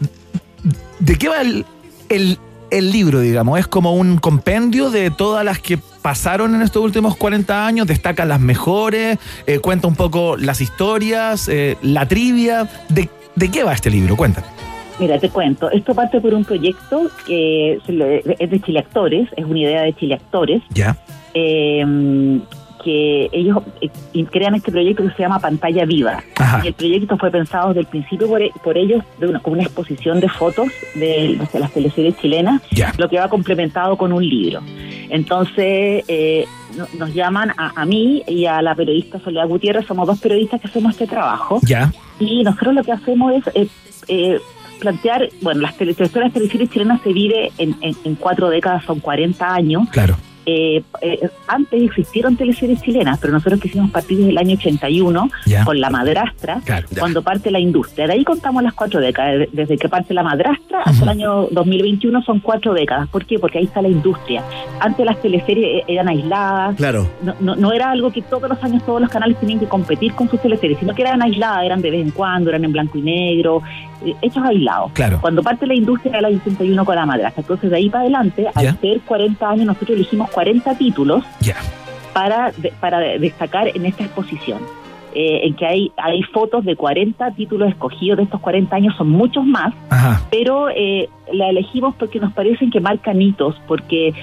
¿de 1.00 1.16
qué 1.16 1.30
va 1.30 1.42
el, 1.42 1.66
el- 2.10 2.38
el 2.70 2.92
libro, 2.92 3.20
digamos? 3.20 3.60
¿Es 3.60 3.68
como 3.68 3.96
un 3.96 4.18
compendio 4.18 4.90
de 4.90 5.10
todas 5.12 5.44
las 5.44 5.60
que 5.60 5.80
pasaron 6.02 6.56
en 6.56 6.62
estos 6.62 6.84
últimos 6.84 7.16
40 7.16 7.66
años? 7.66 7.88
¿Destaca 7.88 8.26
las 8.26 8.40
mejores? 8.40 9.18
Eh, 9.48 9.60
¿Cuenta 9.60 9.88
un 9.88 9.96
poco 9.96 10.38
las 10.38 10.62
historias? 10.62 11.48
eh, 11.48 11.78
¿La 11.82 12.08
trivia? 12.08 12.68
¿De, 12.90 13.10
¿De 13.36 13.50
qué 13.50 13.64
va 13.64 13.74
este 13.74 13.90
libro? 13.90 14.16
Cuéntame. 14.16 14.48
Mira, 15.00 15.18
te 15.20 15.30
cuento. 15.30 15.72
Esto 15.72 15.96
parte 15.96 16.22
por 16.22 16.34
un 16.34 16.46
proyecto 16.46 17.10
que 17.26 17.74
es 17.74 18.50
de 18.52 18.62
Chile 18.64 18.80
Actores, 18.80 19.30
es 19.36 19.46
una 19.46 19.60
idea 19.60 19.82
de 19.82 19.94
Chile 19.96 20.16
Actores. 20.16 20.62
Ya. 20.70 20.96
eh, 21.34 22.40
que 22.84 23.30
ellos 23.32 23.58
eh, 23.82 24.26
crean 24.32 24.56
este 24.56 24.72
proyecto 24.72 25.04
que 25.04 25.12
se 25.12 25.22
llama 25.22 25.40
Pantalla 25.40 25.86
Viva. 25.86 26.24
Ajá. 26.38 26.62
Y 26.64 26.68
el 26.70 26.74
proyecto 26.74 27.18
fue 27.18 27.30
pensado 27.32 27.70
desde 27.70 27.82
el 27.82 27.88
principio 27.88 28.28
por, 28.28 28.42
e- 28.42 28.52
por 28.64 28.78
ellos 28.78 29.04
de 29.20 29.28
una, 29.28 29.40
como 29.40 29.54
una 29.56 29.64
exposición 29.64 30.20
de 30.20 30.30
fotos 30.30 30.68
de, 30.96 31.40
de 31.52 31.60
las 31.60 31.72
teleseries 31.72 32.18
chilenas, 32.18 32.62
lo 32.98 33.08
que 33.10 33.18
va 33.20 33.28
complementado 33.30 33.98
con 33.98 34.12
un 34.14 34.28
libro. 34.28 34.62
Entonces 35.10 36.04
eh, 36.08 36.46
no- 36.78 36.88
nos 36.98 37.14
llaman 37.14 37.52
a, 37.58 37.74
a 37.82 37.86
mí 37.86 38.24
y 38.28 38.46
a 38.46 38.62
la 38.62 38.74
periodista 38.76 39.20
Soledad 39.20 39.48
Gutiérrez, 39.48 39.86
somos 39.86 40.08
dos 40.08 40.20
periodistas 40.20 40.60
que 40.62 40.68
hacemos 40.68 40.92
este 40.94 41.08
trabajo. 41.08 41.60
Ya. 41.64 41.92
Y 42.20 42.44
nosotros 42.44 42.74
lo 42.74 42.84
que 42.84 42.92
hacemos 42.94 43.34
es 43.34 43.44
eh, 43.56 43.68
eh, 44.08 44.40
plantear, 44.80 45.30
bueno, 45.42 45.62
las 45.62 45.76
teleseries 46.34 46.70
chilenas 46.72 47.02
se 47.04 47.12
en, 47.60 47.76
en- 47.82 47.96
en 48.04 48.16
cuatro 48.16 48.50
décadas, 48.50 48.84
son 48.86 49.00
40 49.00 49.54
años. 49.54 49.88
Claro. 49.92 50.16
Eh, 50.46 50.82
eh, 51.02 51.30
antes 51.48 51.82
existieron 51.84 52.36
teleseries 52.36 52.82
chilenas, 52.82 53.20
pero 53.20 53.34
nosotros 53.34 53.60
quisimos 53.62 53.92
partir 53.92 54.18
desde 54.18 54.32
el 54.32 54.38
año 54.38 54.56
81 54.56 55.30
Ya. 55.46 55.64
con 55.66 55.80
La 55.80 55.90
Madrastra, 55.90 56.62
Claro. 56.66 56.88
cuando 56.98 57.22
parte 57.22 57.52
la 57.52 57.60
industria. 57.60 58.08
De 58.08 58.14
ahí 58.14 58.24
contamos 58.24 58.64
las 58.64 58.74
cuatro 58.74 59.00
décadas, 59.00 59.40
de- 59.40 59.50
desde 59.52 59.78
que 59.78 59.88
parte 59.90 60.14
La 60.14 60.24
Madrastra 60.24 60.82
hasta 60.84 61.04
el 61.04 61.10
año 61.10 61.48
2021 61.52 62.22
son 62.24 62.40
cuatro 62.40 62.74
décadas. 62.74 63.08
¿Por 63.10 63.26
qué? 63.26 63.38
Porque 63.40 63.60
ahí 63.60 63.66
está 63.66 63.82
la 63.82 63.90
industria. 63.90 64.44
Antes 64.80 65.06
las 65.06 65.22
teleseries 65.22 65.82
eh, 65.82 65.84
eran 65.88 66.08
aisladas, 66.10 66.76
Claro. 66.76 67.08
no, 67.24 67.36
no, 67.40 67.56
no 67.56 67.72
era 67.72 67.92
algo 67.92 68.12
que 68.12 68.22
todos 68.24 68.50
los 68.50 68.64
años 68.64 68.84
todos 68.86 69.00
los 69.02 69.10
canales 69.10 69.38
tenían 69.40 69.60
que 69.60 69.68
competir 69.68 70.14
con 70.14 70.30
sus 70.30 70.42
teleseries, 70.42 70.80
sino 70.80 70.96
que 70.96 71.04
eran 71.04 71.22
aisladas, 71.22 71.64
eran 71.66 71.82
de 71.82 71.92
vez 71.92 72.02
en 72.02 72.12
cuando, 72.12 72.50
eran 72.50 72.64
en 72.66 72.72
blanco 72.72 72.98
y 72.98 73.02
negro, 73.02 73.62
eh, 74.06 74.16
hechos 74.22 74.44
aislados. 74.44 74.92
Claro. 74.94 75.20
Cuando 75.22 75.44
parte 75.44 75.68
la 75.68 75.76
industria 75.76 76.10
era 76.10 76.20
el 76.20 76.26
año 76.26 76.38
81 76.42 76.84
con 76.86 76.96
la 76.96 77.06
madrastra. 77.06 77.42
Entonces 77.42 77.70
de 77.70 77.76
ahí 77.78 77.90
para 77.90 78.02
adelante, 78.02 78.48
al 78.56 78.80
ser 78.80 79.02
40 79.02 79.50
años, 79.50 79.66
nosotros 79.68 79.92
elegimos 79.92 80.31
40 80.32 80.78
títulos 80.78 81.24
para, 82.14 82.52
de- 82.58 82.74
para 82.80 83.00
destacar 83.00 83.68
en 83.76 83.86
esta 83.86 84.04
exposición. 84.04 84.60
Eh, 85.14 85.42
en 85.48 85.56
que 85.56 85.66
hay, 85.66 85.92
hay 85.98 86.24
fotos 86.24 86.64
de 86.64 86.78
40 86.78 87.32
títulos 87.32 87.68
escogidos 87.68 88.18
de 88.18 88.24
estos 88.24 88.40
40 88.40 88.74
años, 88.74 88.96
son 88.98 89.10
muchos 89.10 89.46
más, 89.46 89.74
Ajá. 89.90 90.22
pero 90.32 90.70
eh, 90.70 91.10
la 91.34 91.50
elegimos 91.50 91.94
porque 91.96 92.18
nos 92.22 92.32
parecen 92.32 92.72
que 92.72 92.80
marcan 92.80 93.22
hitos, 93.22 93.56
porque 93.68 94.14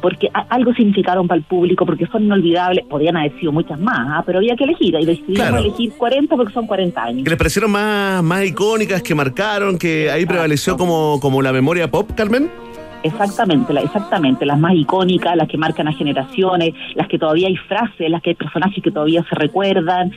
porque 0.00 0.30
algo 0.48 0.72
significaron 0.74 1.26
para 1.26 1.38
el 1.38 1.44
público, 1.44 1.84
porque 1.84 2.06
son 2.06 2.22
inolvidables, 2.22 2.84
podían 2.86 3.16
haber 3.16 3.36
sido 3.40 3.50
muchas 3.50 3.80
más, 3.80 3.98
¿ah? 3.98 4.22
pero 4.24 4.38
había 4.38 4.54
que 4.54 4.62
elegir, 4.62 4.94
y 4.94 5.04
decidimos 5.04 5.36
Claro. 5.48 5.56
elegir 5.58 5.92
40 5.98 6.36
porque 6.36 6.52
son 6.54 6.68
40 6.68 7.02
años. 7.02 7.24
¿Que 7.24 7.30
les 7.30 7.36
parecieron 7.38 7.72
más, 7.72 8.22
más 8.22 8.44
icónicas, 8.46 9.02
que 9.02 9.14
marcaron, 9.16 9.76
que 9.76 10.08
ahí 10.08 10.24
prevaleció 10.24 10.76
como, 10.76 11.18
como 11.20 11.42
la 11.42 11.52
memoria 11.52 11.90
pop, 11.90 12.12
Carmen? 12.16 12.48
Exactamente, 13.02 13.72
la- 13.72 13.80
exactamente, 13.82 14.44
las 14.44 14.58
más 14.58 14.74
icónicas, 14.74 15.36
las 15.36 15.48
que 15.48 15.56
marcan 15.56 15.86
a 15.88 15.92
generaciones, 15.92 16.74
las 16.94 17.06
que 17.08 17.18
todavía 17.18 17.46
hay 17.48 17.56
frases, 17.56 18.10
las 18.10 18.20
que 18.22 18.30
hay 18.30 18.34
personajes 18.36 18.82
que 18.82 18.90
todavía 18.90 19.24
se 19.28 19.34
recuerdan, 19.36 20.10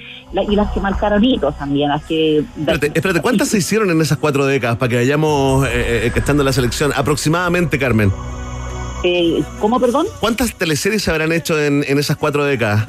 y 0.49 0.55
las 0.55 0.71
que 0.71 0.79
marcaron 0.79 1.23
hitos 1.23 1.57
también, 1.57 1.89
las 1.89 2.03
que... 2.05 2.39
Espérate, 2.39 2.87
espérate, 2.93 3.21
¿cuántas 3.21 3.49
se 3.49 3.59
hicieron 3.59 3.89
en 3.91 4.01
esas 4.01 4.17
cuatro 4.17 4.45
décadas 4.45 4.77
para 4.77 4.89
que 4.89 4.95
vayamos 4.95 5.67
eh, 5.67 6.05
eh, 6.07 6.11
estando 6.15 6.41
en 6.41 6.45
la 6.45 6.53
selección? 6.53 6.91
Aproximadamente, 6.95 7.77
Carmen. 7.77 8.11
Eh, 9.03 9.43
¿Cómo, 9.59 9.79
perdón? 9.79 10.07
¿Cuántas 10.19 10.53
teleseries 10.55 11.03
se 11.03 11.11
habrán 11.11 11.31
hecho 11.31 11.59
en, 11.59 11.83
en 11.87 11.97
esas 11.99 12.17
cuatro 12.17 12.43
décadas? 12.45 12.87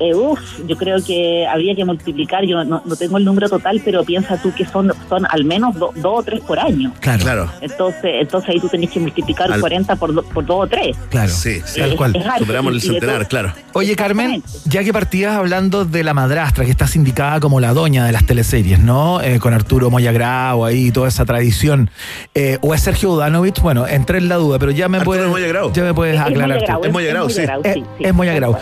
Eh, 0.00 0.14
uf, 0.14 0.40
yo 0.66 0.76
creo 0.76 0.98
que 1.04 1.46
habría 1.46 1.74
que 1.74 1.84
multiplicar, 1.84 2.44
yo 2.44 2.64
no, 2.64 2.82
no 2.84 2.96
tengo 2.96 3.18
el 3.18 3.24
número 3.24 3.48
total, 3.48 3.80
pero 3.84 4.02
piensa 4.04 4.36
tú 4.40 4.52
que 4.54 4.64
son, 4.66 4.92
son 5.08 5.26
al 5.30 5.44
menos 5.44 5.74
do- 5.78 5.92
dos 5.96 6.20
o 6.20 6.22
tres 6.22 6.40
por 6.40 6.58
año. 6.58 6.92
Claro. 7.00 7.22
Claro. 7.22 7.50
Entonces, 7.60 8.10
entonces 8.20 8.50
ahí 8.50 8.60
tú 8.60 8.68
tenés 8.68 8.90
que 8.90 8.98
multiplicar 9.00 9.52
Al- 9.52 9.60
40 9.60 9.96
por, 9.96 10.12
do- 10.14 10.22
por 10.22 10.44
dos 10.44 10.64
o 10.64 10.66
tres. 10.66 10.96
Claro. 11.10 11.28
Sí, 11.30 11.60
sí. 11.64 11.80
Tal 11.80 11.92
Eh, 11.92 11.96
cual. 11.96 12.16
es. 12.16 12.24
Superamos 12.38 12.72
el 12.74 12.80
centenar, 12.80 13.28
claro. 13.28 13.52
Oye, 13.74 13.94
Carmen, 13.96 14.42
ya 14.64 14.82
que 14.82 14.92
partías 14.92 15.36
hablando 15.36 15.84
de 15.84 16.02
la 16.04 16.14
madrastra, 16.14 16.64
que 16.64 16.70
está 16.70 16.86
sindicada 16.86 17.38
como 17.40 17.60
la 17.60 17.72
doña 17.72 18.04
de 18.04 18.12
las 18.12 18.24
teleseries, 18.26 18.80
¿no? 18.80 19.20
Eh, 19.20 19.38
con 19.38 19.54
Arturo 19.54 19.90
Moyagrao 19.90 20.64
ahí, 20.64 20.90
toda 20.90 21.08
esa 21.08 21.24
tradición. 21.24 21.90
Eh, 22.34 22.58
¿O 22.62 22.74
es 22.74 22.80
Sergio 22.82 23.10
Udanovich? 23.12 23.60
Bueno, 23.60 23.86
entré 23.86 24.18
en 24.18 24.28
la 24.28 24.36
duda, 24.36 24.58
pero 24.58 24.72
ya 24.72 24.88
me 24.88 24.98
Arturo 24.98 25.16
puedes, 25.16 25.30
Moyagrao. 25.30 25.72
ya 25.72 25.82
me 25.84 25.94
puedes 25.94 26.14
Es 26.16 26.20
aclarar. 26.20 26.58
tú. 26.58 26.64
Moyagrao, 26.64 26.84
Es 26.84 26.92
Moyagrao, 26.92 27.30
sí. 27.30 27.42
Es, 27.64 27.74
sí. 27.74 27.84
es 28.00 28.14
Moyagrao. 28.14 28.58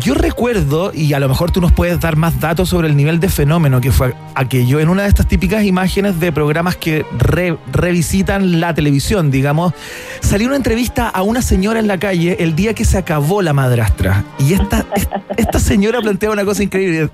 Yo 0.00 0.14
recuerdo, 0.14 0.73
y 0.94 1.12
a 1.14 1.20
lo 1.20 1.28
mejor 1.28 1.50
tú 1.50 1.60
nos 1.60 1.72
puedes 1.72 2.00
dar 2.00 2.16
más 2.16 2.38
datos 2.40 2.68
sobre 2.68 2.88
el 2.88 2.96
nivel 2.96 3.20
de 3.20 3.28
fenómeno 3.28 3.80
que 3.80 3.92
fue 3.92 4.14
aquello, 4.34 4.80
en 4.80 4.88
una 4.88 5.02
de 5.02 5.08
estas 5.08 5.26
típicas 5.28 5.64
imágenes 5.64 6.18
de 6.20 6.32
programas 6.32 6.76
que 6.76 7.04
re- 7.18 7.56
revisitan 7.72 8.60
la 8.60 8.74
televisión, 8.74 9.30
digamos, 9.30 9.72
salió 10.20 10.48
una 10.48 10.56
entrevista 10.56 11.08
a 11.08 11.22
una 11.22 11.42
señora 11.42 11.78
en 11.80 11.86
la 11.86 11.98
calle 11.98 12.36
el 12.40 12.54
día 12.56 12.74
que 12.74 12.84
se 12.84 12.98
acabó 12.98 13.42
la 13.42 13.52
madrastra. 13.52 14.24
Y 14.38 14.54
esta, 14.54 14.84
es- 14.94 15.08
esta 15.36 15.58
señora 15.58 16.00
planteaba 16.00 16.32
una 16.32 16.44
cosa 16.44 16.62
increíble. 16.62 17.10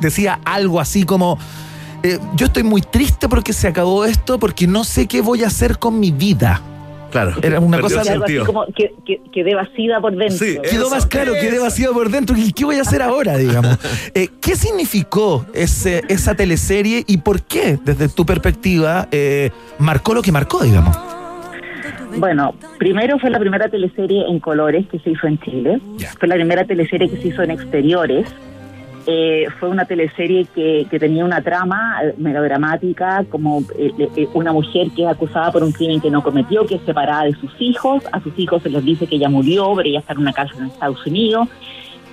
Decía 0.00 0.38
algo 0.44 0.80
así 0.80 1.04
como... 1.04 1.38
eh, 2.02 2.18
yo 2.36 2.46
estoy 2.46 2.62
muy 2.62 2.82
triste 2.82 3.28
porque 3.28 3.52
se 3.52 3.66
acabó 3.68 4.04
esto, 4.04 4.38
porque 4.38 4.66
no 4.66 4.84
sé 4.84 5.06
qué 5.06 5.20
voy 5.20 5.44
a 5.44 5.48
hacer 5.48 5.78
con 5.78 5.98
mi 5.98 6.10
vida. 6.12 6.60
Claro. 7.10 7.32
Era 7.42 7.58
una 7.60 7.78
Perdió 7.78 7.96
cosa- 7.98 8.12
algo 8.12 8.24
así 8.24 8.34
sentido. 8.34 8.46
como 8.46 8.66
que, 8.66 8.92
que, 9.06 9.20
quedé 9.32 9.54
vacía 9.54 9.98
por 10.00 10.14
dentro. 10.14 10.36
Sí, 10.36 10.58
Quedó 10.70 10.82
Eso, 10.86 10.90
más 10.90 11.06
claro, 11.06 11.32
quedé 11.32 11.54
eso. 11.54 11.62
vacío 11.62 11.92
por 11.92 12.10
dentro. 12.10 12.36
¿Y 12.36 12.52
qué 12.52 12.64
voy 12.64 12.76
a 12.76 12.82
hacer 12.82 13.02
ahora, 13.02 13.36
digamos? 13.36 13.78
Eh, 14.14 14.28
¿Qué 14.40 14.56
significó 14.56 15.46
ese, 15.54 16.02
esa 16.08 16.34
teleserie 16.34 17.04
y 17.06 17.18
por 17.18 17.42
qué, 17.42 17.78
desde 17.84 18.08
tu 18.08 18.24
perspectiva, 18.26 19.08
eh, 19.10 19.50
marcó 19.78 20.14
lo 20.14 20.22
que 20.22 20.32
marcó, 20.32 20.62
digamos? 20.62 20.96
Bueno, 22.16 22.54
primero 22.78 23.18
fue 23.18 23.30
la 23.30 23.38
primera 23.38 23.68
teleserie 23.68 24.24
en 24.28 24.40
colores 24.40 24.86
que 24.90 24.98
se 24.98 25.10
hizo 25.10 25.26
en 25.26 25.38
Chile. 25.40 25.80
Fue 26.18 26.26
la 26.28 26.34
primera 26.34 26.64
teleserie 26.64 27.08
que 27.08 27.16
se 27.18 27.28
hizo 27.28 27.42
en 27.42 27.50
exteriores. 27.52 28.26
Eh, 29.10 29.46
fue 29.58 29.70
una 29.70 29.86
teleserie 29.86 30.46
que, 30.54 30.86
que 30.90 30.98
tenía 30.98 31.24
una 31.24 31.40
trama 31.40 31.98
eh, 32.02 32.14
melodramática, 32.18 33.24
como 33.30 33.62
eh, 33.78 33.90
eh, 34.16 34.28
una 34.34 34.52
mujer 34.52 34.88
que 34.94 35.04
es 35.04 35.08
acusada 35.08 35.50
por 35.50 35.62
un 35.62 35.72
crimen 35.72 35.98
que 35.98 36.10
no 36.10 36.22
cometió, 36.22 36.66
que 36.66 36.74
es 36.74 36.82
separada 36.82 37.24
de 37.24 37.32
sus 37.36 37.50
hijos. 37.58 38.04
A 38.12 38.20
sus 38.20 38.38
hijos 38.38 38.62
se 38.62 38.68
les 38.68 38.84
dice 38.84 39.06
que 39.06 39.16
ella 39.16 39.30
murió, 39.30 39.72
pero 39.74 39.88
ella 39.88 40.00
está 40.00 40.12
en 40.12 40.18
una 40.18 40.34
cárcel 40.34 40.58
en 40.60 40.66
Estados 40.66 41.06
Unidos. 41.06 41.48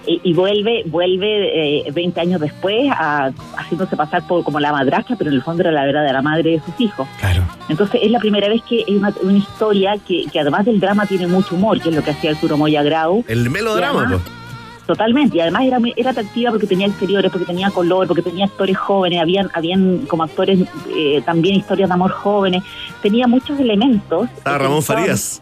Eh, 0.07 0.19
y 0.23 0.33
vuelve 0.33 0.83
vuelve 0.85 1.87
eh, 1.87 1.91
20 1.91 2.21
años 2.21 2.39
después 2.39 2.89
a, 2.91 3.31
haciéndose 3.57 3.95
pasar 3.97 4.25
por 4.27 4.43
como 4.43 4.59
la 4.59 4.71
madrastra, 4.71 5.15
pero 5.17 5.29
en 5.31 5.35
el 5.35 5.43
fondo 5.43 5.63
era 5.63 5.71
la 5.71 5.85
verdadera 5.85 6.21
madre 6.21 6.51
de 6.51 6.61
sus 6.61 6.79
hijos. 6.79 7.07
Claro. 7.19 7.43
Entonces 7.69 8.01
es 8.03 8.11
la 8.11 8.19
primera 8.19 8.47
vez 8.47 8.61
que 8.63 8.81
es 8.81 8.89
una, 8.89 9.13
una 9.21 9.37
historia 9.37 9.97
que, 10.07 10.25
que 10.31 10.39
además 10.39 10.65
del 10.65 10.79
drama 10.79 11.05
tiene 11.05 11.27
mucho 11.27 11.55
humor, 11.55 11.81
que 11.81 11.89
es 11.89 11.95
lo 11.95 12.03
que 12.03 12.11
hacía 12.11 12.31
Arturo 12.31 12.57
Moya 12.57 12.83
Grau. 12.83 13.23
El 13.27 13.49
melodrama, 13.49 14.07
pues. 14.09 14.44
Totalmente, 14.86 15.38
y 15.38 15.39
además 15.39 15.63
era, 15.63 15.79
muy- 15.79 15.93
era 15.97 16.11
atractiva 16.11 16.51
porque 16.51 16.67
tenía 16.67 16.86
exteriores, 16.88 17.31
porque 17.31 17.45
tenía 17.47 17.71
color, 17.71 18.05
porque 18.07 18.21
tenía 18.21 18.45
actores 18.45 18.77
jóvenes, 18.77 19.19
habían, 19.19 19.49
habían 19.53 20.05
como 20.07 20.23
actores 20.23 20.59
eh, 20.95 21.21
también 21.25 21.55
historias 21.55 21.89
de 21.89 21.93
amor 21.93 22.11
jóvenes, 22.11 22.61
tenía 23.01 23.25
muchos 23.27 23.59
elementos. 23.59 24.29
Estaba 24.38 24.59
Ramón 24.59 24.83
Farías. 24.83 25.41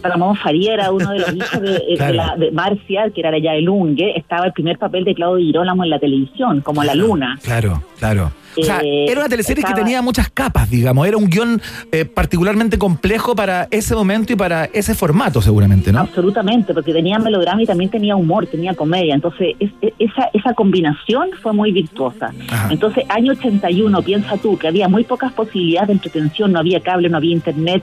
Ramón 0.00 0.36
Faría 0.36 0.74
era 0.74 0.92
uno 0.92 1.10
de 1.10 1.18
los 1.18 1.32
hijos 1.34 1.60
de, 1.60 1.72
de 1.72 1.94
Claro. 1.96 2.14
la- 2.14 2.36
de 2.36 2.52
Marcia, 2.52 3.10
que 3.12 3.20
era 3.20 3.36
ya 3.38 3.54
el 3.54 3.68
Ungue, 3.68 4.16
estaba 4.16 4.46
el 4.46 4.52
primer 4.52 4.78
papel 4.78 5.02
de 5.04 5.14
Claudio 5.14 5.44
Girolamo 5.44 5.82
en 5.82 5.90
la 5.90 5.98
televisión, 5.98 6.60
como 6.60 6.84
La 6.84 6.94
Luna. 6.94 7.36
Claro, 7.42 7.82
claro. 7.98 8.30
O 8.60 8.64
sea, 8.64 8.80
Eh, 8.82 9.06
era 9.08 9.20
una 9.20 9.28
teleserie 9.28 9.62
que 9.64 9.74
tenía 9.74 10.02
muchas 10.02 10.28
capas, 10.30 10.70
digamos. 10.70 11.06
Era 11.06 11.16
un 11.16 11.28
guion 11.28 11.60
eh, 11.92 12.04
particularmente 12.04 12.78
complejo 12.78 13.34
para 13.36 13.68
ese 13.70 13.94
momento 13.94 14.32
y 14.32 14.36
para 14.36 14.64
ese 14.66 14.94
formato, 14.94 15.40
seguramente, 15.42 15.92
¿no? 15.92 16.00
Absolutamente, 16.00 16.74
porque 16.74 16.92
tenía 16.92 17.18
melodrama 17.18 17.62
y 17.62 17.66
también 17.66 17.90
tenía 17.90 18.16
humor, 18.16 18.46
tenía 18.46 18.74
comedia. 18.74 19.14
Entonces, 19.14 19.54
es- 19.58 19.70
es- 19.80 19.92
esa, 19.98 20.30
esa 20.32 20.54
combinación 20.54 21.30
fue 21.42 21.52
muy 21.52 21.72
virtuosa. 21.72 22.32
Ajá. 22.50 22.68
Entonces, 22.72 23.04
año 23.08 23.32
81, 23.32 24.02
piensa 24.02 24.36
tú 24.36 24.56
que 24.58 24.68
había 24.68 24.88
muy 24.88 25.04
pocas 25.04 25.32
posibilidades 25.32 25.88
de 25.88 25.92
entretención, 25.94 26.52
no 26.52 26.58
había 26.58 26.80
cable, 26.80 27.08
no 27.08 27.16
había 27.16 27.32
internet. 27.32 27.82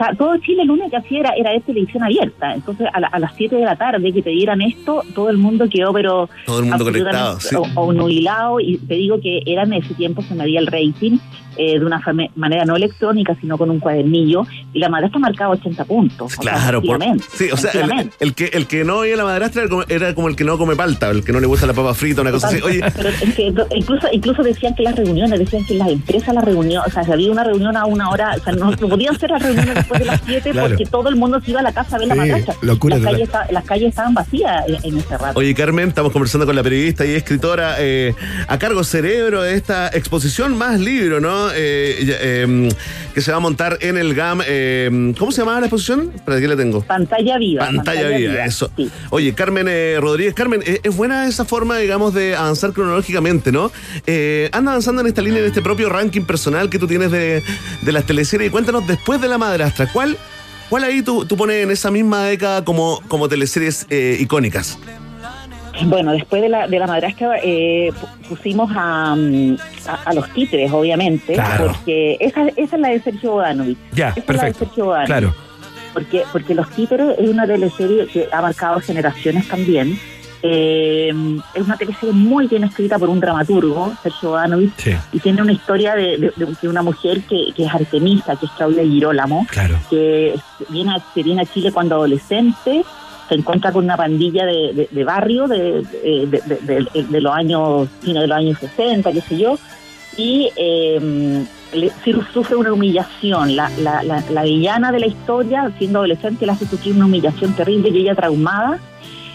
Está, 0.00 0.14
todo 0.16 0.36
Chile 0.38 0.64
lo 0.64 0.72
único 0.72 0.90
que 0.90 0.96
hacía 0.96 1.20
era, 1.20 1.30
era 1.36 1.50
de 1.52 1.60
televisión 1.60 2.02
abierta. 2.02 2.54
Entonces, 2.54 2.86
a, 2.92 3.00
la- 3.00 3.08
a 3.08 3.18
las 3.18 3.34
7 3.36 3.56
de 3.56 3.64
la 3.64 3.76
tarde 3.76 4.12
que 4.12 4.22
te 4.22 4.30
dieran 4.30 4.60
esto, 4.62 5.02
todo 5.14 5.30
el 5.30 5.36
mundo 5.38 5.68
quedó, 5.68 5.92
pero. 5.92 6.28
Todo 6.46 6.60
el 6.60 6.66
mundo 6.66 6.84
conectado, 6.84 7.40
sí. 7.40 7.54
O, 7.56 7.62
o 7.80 7.92
nubilado, 7.92 8.60
y 8.60 8.76
te 8.78 8.94
digo 8.94 9.20
que 9.20 9.42
era 9.46 9.62
en 9.64 9.74
ese 9.74 9.94
tiempo 9.94 10.22
se 10.22 10.34
medía 10.34 10.60
el 10.60 10.66
rating 10.66 11.18
eh, 11.56 11.78
de 11.78 11.84
una 11.84 12.00
manera 12.36 12.64
no 12.64 12.76
electrónica, 12.76 13.34
sino 13.40 13.56
con 13.58 13.70
un 13.70 13.80
cuadernillo, 13.80 14.46
y 14.72 14.78
la 14.78 14.88
madrastra 14.88 15.18
marcaba 15.20 15.50
80 15.54 15.84
puntos. 15.84 16.26
o 16.38 16.42
sea, 16.42 16.52
Claro, 16.52 16.82
por- 16.82 16.98
sí, 17.32 17.48
o 17.52 17.56
sea, 17.56 17.70
el, 17.72 18.10
el 18.20 18.34
que, 18.34 18.46
el 18.52 18.66
que 18.66 18.84
no 18.84 18.98
oye 18.98 19.16
la 19.16 19.24
madrastra 19.24 19.62
era 19.62 19.70
como, 19.70 19.82
era 19.88 20.14
como 20.14 20.28
el 20.28 20.36
que 20.36 20.44
no 20.44 20.58
come 20.58 20.76
palta, 20.76 21.10
el 21.10 21.24
que 21.24 21.32
no 21.32 21.40
le 21.40 21.46
gusta 21.46 21.66
la 21.66 21.72
papa 21.72 21.94
frita, 21.94 22.20
una 22.22 22.30
cosa 22.30 22.48
así. 22.48 22.60
Oye, 22.62 22.80
Pero 22.96 23.08
es 23.08 23.34
que 23.34 23.52
incluso, 23.74 24.06
incluso 24.12 24.42
decían 24.42 24.74
que 24.74 24.82
las 24.82 24.96
reuniones, 24.96 25.38
decían 25.38 25.64
que 25.64 25.74
las 25.74 25.88
empresas 25.88 26.34
las 26.34 26.44
reuniones, 26.44 26.86
o 26.86 26.90
sea, 26.90 27.04
si 27.04 27.12
había 27.12 27.30
una 27.30 27.44
reunión 27.44 27.76
a 27.76 27.86
una 27.86 28.10
hora, 28.10 28.34
o 28.38 28.42
sea, 28.44 28.52
no, 28.54 28.70
no 28.70 28.88
podían 28.88 29.18
ser 29.18 29.30
las 29.30 29.42
reuniones 29.42 29.74
después 29.74 30.00
de 30.00 30.06
las 30.06 30.20
7 30.26 30.50
Claro. 30.50 30.68
porque 30.68 30.84
todo 30.86 31.08
el 31.08 31.16
mundo 31.16 31.40
se 31.40 31.50
iba 31.50 31.60
a 31.60 31.62
la 31.62 31.72
casa 31.72 31.96
a 31.96 31.98
ver 31.98 32.08
la 32.08 32.14
Sí, 32.14 32.20
madrastra. 32.20 32.54
locura 32.62 32.98
las, 32.98 33.12
calles, 33.12 33.28
las 33.50 33.64
calles 33.64 33.88
estaban 33.90 34.14
vacías 34.14 34.64
en, 34.68 34.76
en 34.92 34.98
ese 34.98 35.16
rato. 35.18 35.38
Oye, 35.38 35.54
Carmen, 35.54 35.88
estamos 35.88 36.12
conversando 36.12 36.46
con 36.46 36.56
la 36.56 36.62
periodista 36.62 37.04
y 37.06 37.10
escritora 37.14 37.76
eh, 37.78 38.14
a 38.48 38.58
cargo 38.58 38.82
cerebro 38.84 39.42
de 39.42 39.54
esta 39.54 39.88
exposición 39.88 40.56
más 40.56 40.78
libro, 40.80 41.20
¿no? 41.20 41.49
Eh, 41.54 41.96
eh, 42.00 42.68
que 43.14 43.20
se 43.20 43.30
va 43.32 43.38
a 43.38 43.40
montar 43.40 43.78
en 43.80 43.98
el 43.98 44.14
GAM. 44.14 44.40
eh, 44.46 45.12
¿Cómo 45.18 45.32
se 45.32 45.42
llamaba 45.42 45.60
la 45.60 45.66
exposición? 45.66 46.12
¿Para 46.24 46.40
qué 46.40 46.46
la 46.46 46.56
tengo? 46.56 46.82
Pantalla 46.82 47.38
viva. 47.38 47.66
Pantalla, 47.66 48.08
viva, 48.08 48.44
eso. 48.44 48.70
Oye, 49.10 49.34
Carmen 49.34 49.66
eh, 49.68 49.98
Rodríguez, 50.00 50.34
Carmen, 50.34 50.62
eh, 50.64 50.80
es 50.82 50.96
buena 50.96 51.26
esa 51.26 51.44
forma, 51.44 51.78
digamos, 51.78 52.14
de 52.14 52.36
avanzar 52.36 52.72
cronológicamente, 52.72 53.50
¿no? 53.52 53.72
Anda 54.52 54.70
avanzando 54.72 55.00
en 55.02 55.08
esta 55.08 55.22
línea, 55.22 55.40
en 55.40 55.46
este 55.46 55.62
propio 55.62 55.88
ranking 55.88 56.22
personal 56.22 56.70
que 56.70 56.78
tú 56.78 56.86
tienes 56.86 57.10
de, 57.10 57.42
de 57.82 57.92
las 57.92 58.04
teleseries. 58.04 58.48
Y 58.48 58.50
cuéntanos, 58.50 58.86
después 58.86 59.20
de 59.20 59.28
La 59.28 59.38
Madrastra, 59.38 59.90
¿cuál, 59.92 60.16
cuál 60.68 60.84
ahí 60.84 61.02
tú, 61.02 61.24
tú 61.26 61.36
pones 61.36 61.64
en 61.64 61.70
esa 61.70 61.90
misma 61.90 62.24
década 62.26 62.64
como, 62.64 63.02
como 63.08 63.28
teleseries 63.28 63.86
icónicas? 63.90 64.78
Bueno, 65.86 66.12
después 66.12 66.42
de 66.42 66.48
la, 66.48 66.66
de 66.66 66.78
la 66.78 66.86
madrastra 66.86 67.36
eh, 67.42 67.90
pu- 67.92 68.28
pusimos 68.28 68.70
a, 68.74 69.14
mm, 69.16 69.56
a, 69.88 69.94
a 70.10 70.14
los 70.14 70.28
títeres, 70.30 70.70
obviamente, 70.72 71.34
Claro. 71.34 71.68
porque 71.68 72.16
esa, 72.20 72.48
esa 72.48 72.76
es 72.76 72.80
la 72.82 72.88
de 72.88 73.00
Sergio 73.00 73.32
Bodanovich. 73.32 73.78
Ya, 73.92 74.10
Esa 74.10 74.20
es 74.20 74.26
la 74.28 74.32
de 74.32 74.38
perfecto. 74.38 74.58
Sergio 74.66 74.84
Bodanovich. 74.86 75.06
Claro. 75.06 75.34
Porque, 75.92 76.22
porque 76.30 76.54
Los 76.54 76.70
Títeres 76.70 77.18
es 77.18 77.28
una 77.28 77.46
teleserie 77.46 78.06
que 78.06 78.28
ha 78.32 78.40
marcado 78.40 78.78
generaciones 78.80 79.48
también. 79.48 79.98
Eh, 80.42 81.12
es 81.54 81.62
una 81.62 81.76
teleserie 81.76 82.12
muy 82.14 82.46
bien 82.46 82.64
escrita 82.64 82.98
por 82.98 83.10
un 83.10 83.20
dramaturgo, 83.20 83.92
Sergio 84.02 84.30
Bodanovich, 84.30 84.72
Sí. 84.78 84.92
y 85.12 85.18
tiene 85.18 85.42
una 85.42 85.52
historia 85.52 85.94
de, 85.94 86.32
de- 86.34 86.68
una 86.68 86.82
mujer 86.82 87.20
que, 87.28 87.52
que 87.54 87.64
es 87.64 87.74
Artemisa, 87.74 88.36
que 88.36 88.46
es 88.46 88.52
Claudia 88.52 88.82
Girolamo, 88.82 89.46
Claro. 89.50 89.78
que 89.90 90.34
viene 90.70 90.96
que 91.14 91.22
viene 91.22 91.42
a 91.42 91.46
Chile 91.46 91.72
cuando 91.72 91.96
adolescente, 91.96 92.84
se 93.30 93.36
encuentra 93.36 93.72
con 93.72 93.84
una 93.84 93.96
pandilla 93.96 94.44
de, 94.44 94.74
de- 94.74 94.88
de 94.90 95.04
barrio 95.04 95.46
de, 95.46 95.82
los 97.20 97.32
años, 97.32 97.88
fines 98.02 98.20
de 98.22 98.26
los 98.26 98.36
años 98.36 98.58
60, 98.58 99.10
qué 99.12 99.20
sé 99.22 99.38
yo, 99.38 99.58
y 100.18 100.50
eh, 100.56 101.44
sufre 102.34 102.56
una 102.56 102.72
humillación. 102.72 103.54
La, 103.56 103.70
la, 103.78 104.02
la, 104.02 104.22
la 104.30 104.42
villana 104.42 104.92
de 104.92 105.00
la 105.00 105.06
historia, 105.06 105.72
siendo 105.78 106.00
adolescente, 106.00 106.44
le 106.44 106.52
hace 106.52 106.66
sufrir 106.66 106.94
una 106.96 107.06
humillación 107.06 107.54
terrible 107.54 107.88
y 107.90 107.98
ella 107.98 108.14
traumada 108.14 108.78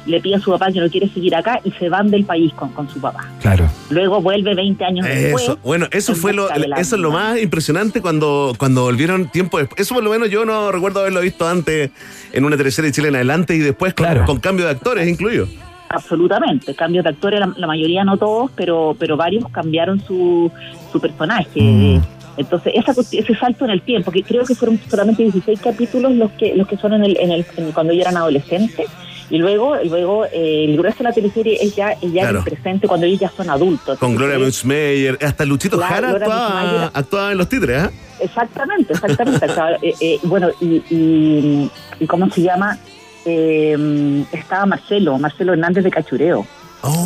le 0.06 0.20
pide 0.22 0.36
a 0.36 0.40
su 0.40 0.52
papá 0.52 0.72
que 0.72 0.80
no 0.80 0.90
quiere 0.90 1.10
seguir 1.10 1.36
acá 1.36 1.60
y 1.64 1.72
se 1.72 1.90
van 1.90 2.10
del 2.12 2.26
país 2.26 2.54
con, 2.54 2.70
con 2.74 2.88
su 2.90 3.00
papá. 3.02 3.28
Claro. 3.42 3.70
Luego 3.90 4.22
vuelve 4.22 4.54
20 4.54 4.84
años 4.86 5.06
después. 5.06 5.44
Eso, 5.44 5.60
bueno, 5.64 5.88
eso 5.92 6.12
en 6.14 6.18
fue 6.18 6.34
lo, 6.34 6.48
de 6.48 6.70
eso 6.78 6.96
es 6.96 7.02
lo 7.02 7.12
más 7.12 7.40
impresionante 7.42 8.02
cuando, 8.02 8.54
cuando 8.58 8.84
volvieron 8.84 9.28
tiempo 9.30 9.58
después. 9.58 9.80
Eso 9.82 9.96
por 9.96 10.04
lo 10.04 10.10
menos 10.12 10.30
yo 10.30 10.46
no 10.46 10.72
recuerdo 10.72 11.00
haberlo 11.02 11.22
visto 11.22 11.48
antes 11.48 11.92
en 12.34 12.46
una 12.46 12.56
teleserie 12.58 12.92
chilena 12.92 13.18
adelante 13.18 13.56
y 13.56 13.60
después 13.60 13.94
con, 13.94 14.08
con 14.26 14.40
cambio 14.40 14.66
de 14.66 14.72
actores 14.72 15.08
incluido. 15.08 15.48
Absolutamente, 15.90 16.74
cambios 16.76 17.04
de 17.04 17.12
actores, 17.12 17.40
la, 17.40 17.54
la 17.56 17.68
mayoría 17.68 18.04
no 18.04 18.18
todos, 18.18 18.52
pero 18.56 18.96
pero 19.00 19.16
varios 19.18 19.48
cambiaron 19.50 20.00
su, 20.04 20.52
su 20.92 21.00
personaje. 21.00 22.02
Entonces, 22.38 22.74
esa, 22.76 22.92
ese 22.92 23.36
salto 23.36 23.64
en 23.66 23.72
el 23.72 23.82
tiempo, 23.82 24.12
que 24.12 24.22
creo 24.22 24.44
que 24.44 24.56
fueron 24.56 24.78
solamente 24.90 25.24
16 25.24 25.60
capítulos 25.62 26.12
los 26.14 26.32
que 26.32 26.54
los 26.56 26.68
que 26.68 26.76
son 26.76 26.94
en 26.94 27.06
el, 27.06 27.18
en 27.18 27.32
el 27.32 27.46
en- 27.56 27.72
cuando 27.72 27.94
ellos 27.94 28.02
eran 28.06 28.18
adolescentes, 28.18 28.88
y 29.30 29.38
luego 29.38 29.76
luego 29.84 30.26
eh, 30.26 30.66
el 30.66 30.78
grueso 30.78 31.00
de 31.00 31.04
la 31.06 31.12
teleserie 31.14 31.58
es 31.62 31.76
ya, 31.76 31.92
es 31.94 32.12
ya 32.14 32.22
Claro. 32.24 32.40
el 32.40 32.44
presente 32.46 32.88
cuando 32.88 33.06
ellos 33.06 33.20
ya 33.20 33.30
son 33.30 33.50
adultos. 33.50 33.98
Con 34.00 34.16
Gloria 34.16 34.38
Muchmeyer, 34.40 35.18
hasta 35.22 35.46
Luchito 35.46 35.78
Claro, 35.78 35.94
Jara 35.94 36.10
actuaba, 36.12 36.92
actuaba 36.94 37.32
en 37.32 37.38
los 37.38 37.50
títeres, 37.50 37.84
¿ah? 37.84 37.92
Exactamente, 38.20 38.94
exactamente. 38.94 39.48
Sea, 39.50 39.72
eh, 39.82 39.94
eh, 40.00 40.20
bueno, 40.24 40.50
y, 40.62 40.82
y, 40.90 41.72
y 42.00 42.08
¿cómo 42.08 42.30
se 42.30 42.42
llama? 42.42 42.78
Eh, 43.26 44.24
estaba 44.32 44.66
Marcelo, 44.66 45.18
Marcelo 45.18 45.54
Hernández 45.54 45.84
de 45.84 45.92
Cachureo. 45.92 46.46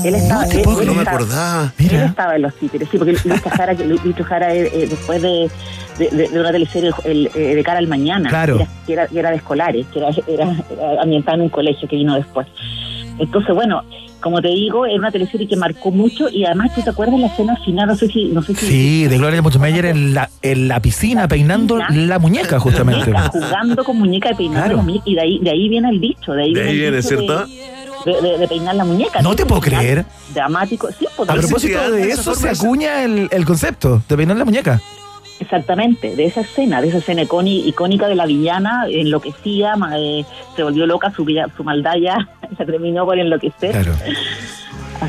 Él 0.04 0.16
estaba, 0.16 0.44
no 0.44 0.50
te 0.50 0.58
él- 0.58 0.64
puedo 0.64 0.82
él 0.82 0.88
creer. 0.88 0.98
No 0.98 1.04
me 1.04 1.10
acordaba. 1.10 1.74
Él 1.78 1.92
estaba 1.92 2.36
en 2.36 2.42
los 2.44 2.56
títeres, 2.56 2.88
sí, 2.92 2.98
porque 2.98 3.12
Luis 3.14 3.42
Jara, 3.42 3.74
Luis 3.74 4.16
Jara 4.26 4.54
eh, 4.54 4.70
eh, 4.74 4.88
después 4.90 5.22
de, 5.22 5.50
de, 5.98 6.10
de- 6.10 6.28
de 6.30 6.40
una 6.40 6.52
teleserie 6.52 6.92
el, 7.06 7.30
eh, 7.36 7.56
de 7.56 7.64
cara 7.64 7.80
al 7.80 7.88
mañana, 7.88 8.30
Claro. 8.30 8.66
que, 8.86 8.94
era, 8.94 9.08
que, 9.08 9.20
era, 9.20 9.30
de 9.32 9.38
escolares, 9.38 9.86
que 9.94 10.00
era, 10.00 10.10
era, 10.28 10.52
era 10.72 11.02
ambientada 11.02 11.36
en 11.36 11.42
un 11.44 11.50
colegio 11.50 11.88
que 11.88 11.96
vino 11.96 12.16
después. 12.16 12.48
Entonces, 13.18 13.54
bueno, 13.54 13.84
como 14.22 14.42
te 14.42 14.48
digo, 14.50 14.86
era 14.86 14.96
una 14.98 15.12
teleserie 15.12 15.46
que 15.48 15.56
marcó 15.58 15.92
mucho 15.92 16.30
y 16.30 16.46
además, 16.46 16.74
¿tú 16.74 16.82
te 16.82 16.90
acuerdas 16.90 17.20
la 17.20 17.28
escena 17.28 17.56
final? 17.66 17.88
No 17.88 17.96
sé 17.96 18.08
si... 18.08 18.26
No 18.26 18.42
sé 18.42 18.54
si 18.56 18.66
Sí, 18.66 19.08
de 19.08 19.18
Gloria 19.18 19.42
Muchmeyer 19.42 19.86
en 19.88 20.14
la, 20.14 20.30
en 20.42 20.68
la 20.70 20.80
piscina 20.82 21.28
peinando 21.28 21.78
la 21.78 22.18
muñeca, 22.20 22.60
justamente. 22.60 23.12
muñeca, 23.12 23.30
jugando 23.30 23.84
con 23.84 23.98
muñeca 23.98 24.30
de 24.30 24.36
peinar 24.36 24.64
Claro. 24.66 24.78
la 24.78 24.84
muñeca, 24.84 25.04
y 25.06 25.16
de 25.16 25.22
ahí, 25.22 25.40
de 25.40 25.50
ahí 25.52 25.68
viene 25.70 25.90
el 25.90 26.00
dicho, 26.00 26.32
de 26.34 26.44
ahí 26.44 26.54
De 26.54 26.62
viene, 26.64 26.70
ahí 26.70 26.76
el 26.76 26.82
viene, 26.82 26.98
dicho 26.98 27.08
¿cierto? 27.10 27.46
De, 27.46 27.79
de- 28.06 28.38
de 28.38 28.48
peinar 28.48 28.76
la 28.76 28.86
muñeca. 28.86 29.22
No 29.22 29.36
te 29.36 29.46
puedo 29.46 29.62
creer. 29.62 30.06
Dramático, 30.34 30.90
sí, 30.98 31.08
pues, 31.16 31.30
A 31.30 31.34
propósito 31.36 31.92
de 31.92 32.10
eso, 32.12 32.36
se 32.36 32.50
acuña 32.50 33.04
el, 33.04 33.28
el 33.32 33.46
concepto 33.46 34.02
de 34.08 34.18
peinar 34.18 34.38
la 34.38 34.46
muñeca. 34.46 34.82
Exactamente, 35.40 36.16
de 36.18 36.26
esa 36.26 36.42
escena, 36.42 36.82
de 36.82 36.90
esa 36.90 36.98
escena 36.98 37.22
icónica 37.24 38.08
de 38.10 38.16
la 38.16 38.26
villana, 38.26 38.84
enloquecida, 38.90 39.74
eh, 39.98 40.26
se 40.56 40.64
volvió 40.64 40.86
loca, 40.86 41.12
su, 41.16 41.26
su 41.56 41.64
maldad 41.64 41.94
ya 42.02 42.18
se 42.58 42.66
terminó 42.66 43.06
por 43.06 43.18
enloquecer. 43.18 43.72
Claro. 43.72 43.94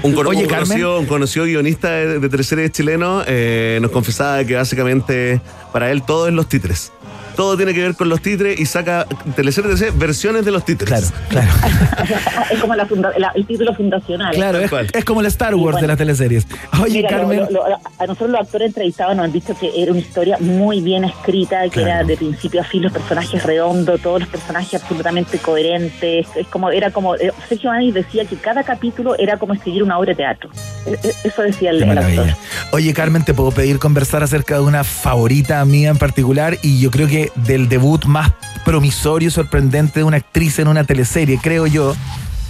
Un, 0.05 0.17
Oye, 0.25 0.45
un 0.45 0.49
conocido, 0.49 1.01
un 1.01 1.07
conocido 1.07 1.47
guionista 1.47 1.91
de, 1.91 2.21
de 2.21 2.29
teleseries 2.29 2.71
chileno 2.71 3.23
eh, 3.27 3.81
nos 3.83 3.91
confesaba 3.91 4.45
que 4.45 4.55
básicamente 4.55 5.41
para 5.73 5.91
él 5.91 6.05
todo 6.05 6.29
es 6.29 6.33
los 6.33 6.49
títeres. 6.49 6.93
Todo 7.41 7.57
tiene 7.57 7.73
que 7.73 7.81
ver 7.81 7.95
con 7.95 8.11
los 8.11 8.21
títeres 8.21 8.61
y 8.61 8.67
saca 8.67 9.07
de 9.25 9.91
versiones 9.95 10.45
de 10.45 10.51
los 10.51 10.63
títeres. 10.63 11.11
Claro, 11.31 11.49
es 12.51 12.59
como 12.61 12.75
la 12.75 12.85
funda- 12.87 13.13
la- 13.17 13.33
el 13.35 13.47
título 13.47 13.75
fundacional. 13.75 14.35
Claro, 14.35 14.59
es, 14.59 14.71
es 14.93 15.05
como 15.07 15.21
el 15.23 15.27
Star 15.29 15.55
Wars 15.55 15.81
de 15.81 15.87
las 15.87 15.97
teleseries. 15.97 16.47
Oye, 16.83 16.99
Mira, 16.99 17.09
Carmen. 17.09 17.39
lo- 17.51 17.51
lo- 17.51 17.65
a 17.99 18.07
nosotros 18.07 18.29
los 18.29 18.41
actores 18.43 18.69
entrevistados 18.69 19.17
nos 19.17 19.25
han 19.25 19.33
dicho 19.33 19.57
que 19.59 19.71
era 19.83 19.91
una 19.91 20.01
historia 20.03 20.37
muy 20.39 20.83
bien 20.83 21.05
escrita, 21.05 21.67
que 21.71 21.81
era 21.81 22.05
de 22.05 22.15
principio 22.19 22.61
a 22.61 22.65
fin 22.65 22.83
los 22.83 22.93
personajes 22.93 23.43
redondos, 23.43 23.99
todos 24.03 24.21
los 24.21 24.29
personajes 24.29 24.75
absolutamente 24.83 25.39
coherentes. 25.39 26.27
Es 26.37 26.47
como 26.49 26.69
era 26.71 26.91
como 26.91 27.15
eh, 27.17 27.33
Sergio 27.49 27.71
Manis 27.71 27.95
decía 27.95 28.27
que 28.27 28.37
cada 28.37 28.65
capítulo 28.65 29.17
era 29.19 29.39
como 29.39 29.55
escribir 29.55 29.83
una 29.83 29.97
obra 29.99 30.11
de 30.11 30.17
teatro. 30.17 30.51
Eh, 30.87 30.95
eh, 31.03 31.13
Eso 31.25 31.41
decía 31.41 31.71
el, 31.71 31.77
el 31.83 31.89
actor. 31.97 32.05
maravilla. 32.05 32.37
Oye, 32.73 32.93
Carmen, 32.93 33.25
te 33.25 33.33
puedo 33.33 33.51
pedir 33.51 33.79
conversar 33.79 34.23
acerca 34.23 34.57
de 34.57 34.61
una 34.61 34.85
favorita 34.85 35.65
mía 35.65 35.89
en 35.89 35.97
particular 35.97 36.59
y 36.63 36.81
yo 36.81 36.91
creo 36.91 37.09
que 37.09 37.30
del 37.35 37.69
debut 37.69 38.05
más 38.07 38.33
promisorio 38.65 39.29
y 39.29 39.31
sorprendente 39.31 40.01
de 40.01 40.05
una 40.05 40.19
actriz 40.19 40.59
en 40.59 40.69
una 40.69 40.85
teleserie, 40.85 41.39
creo 41.43 41.67
yo, 41.67 41.95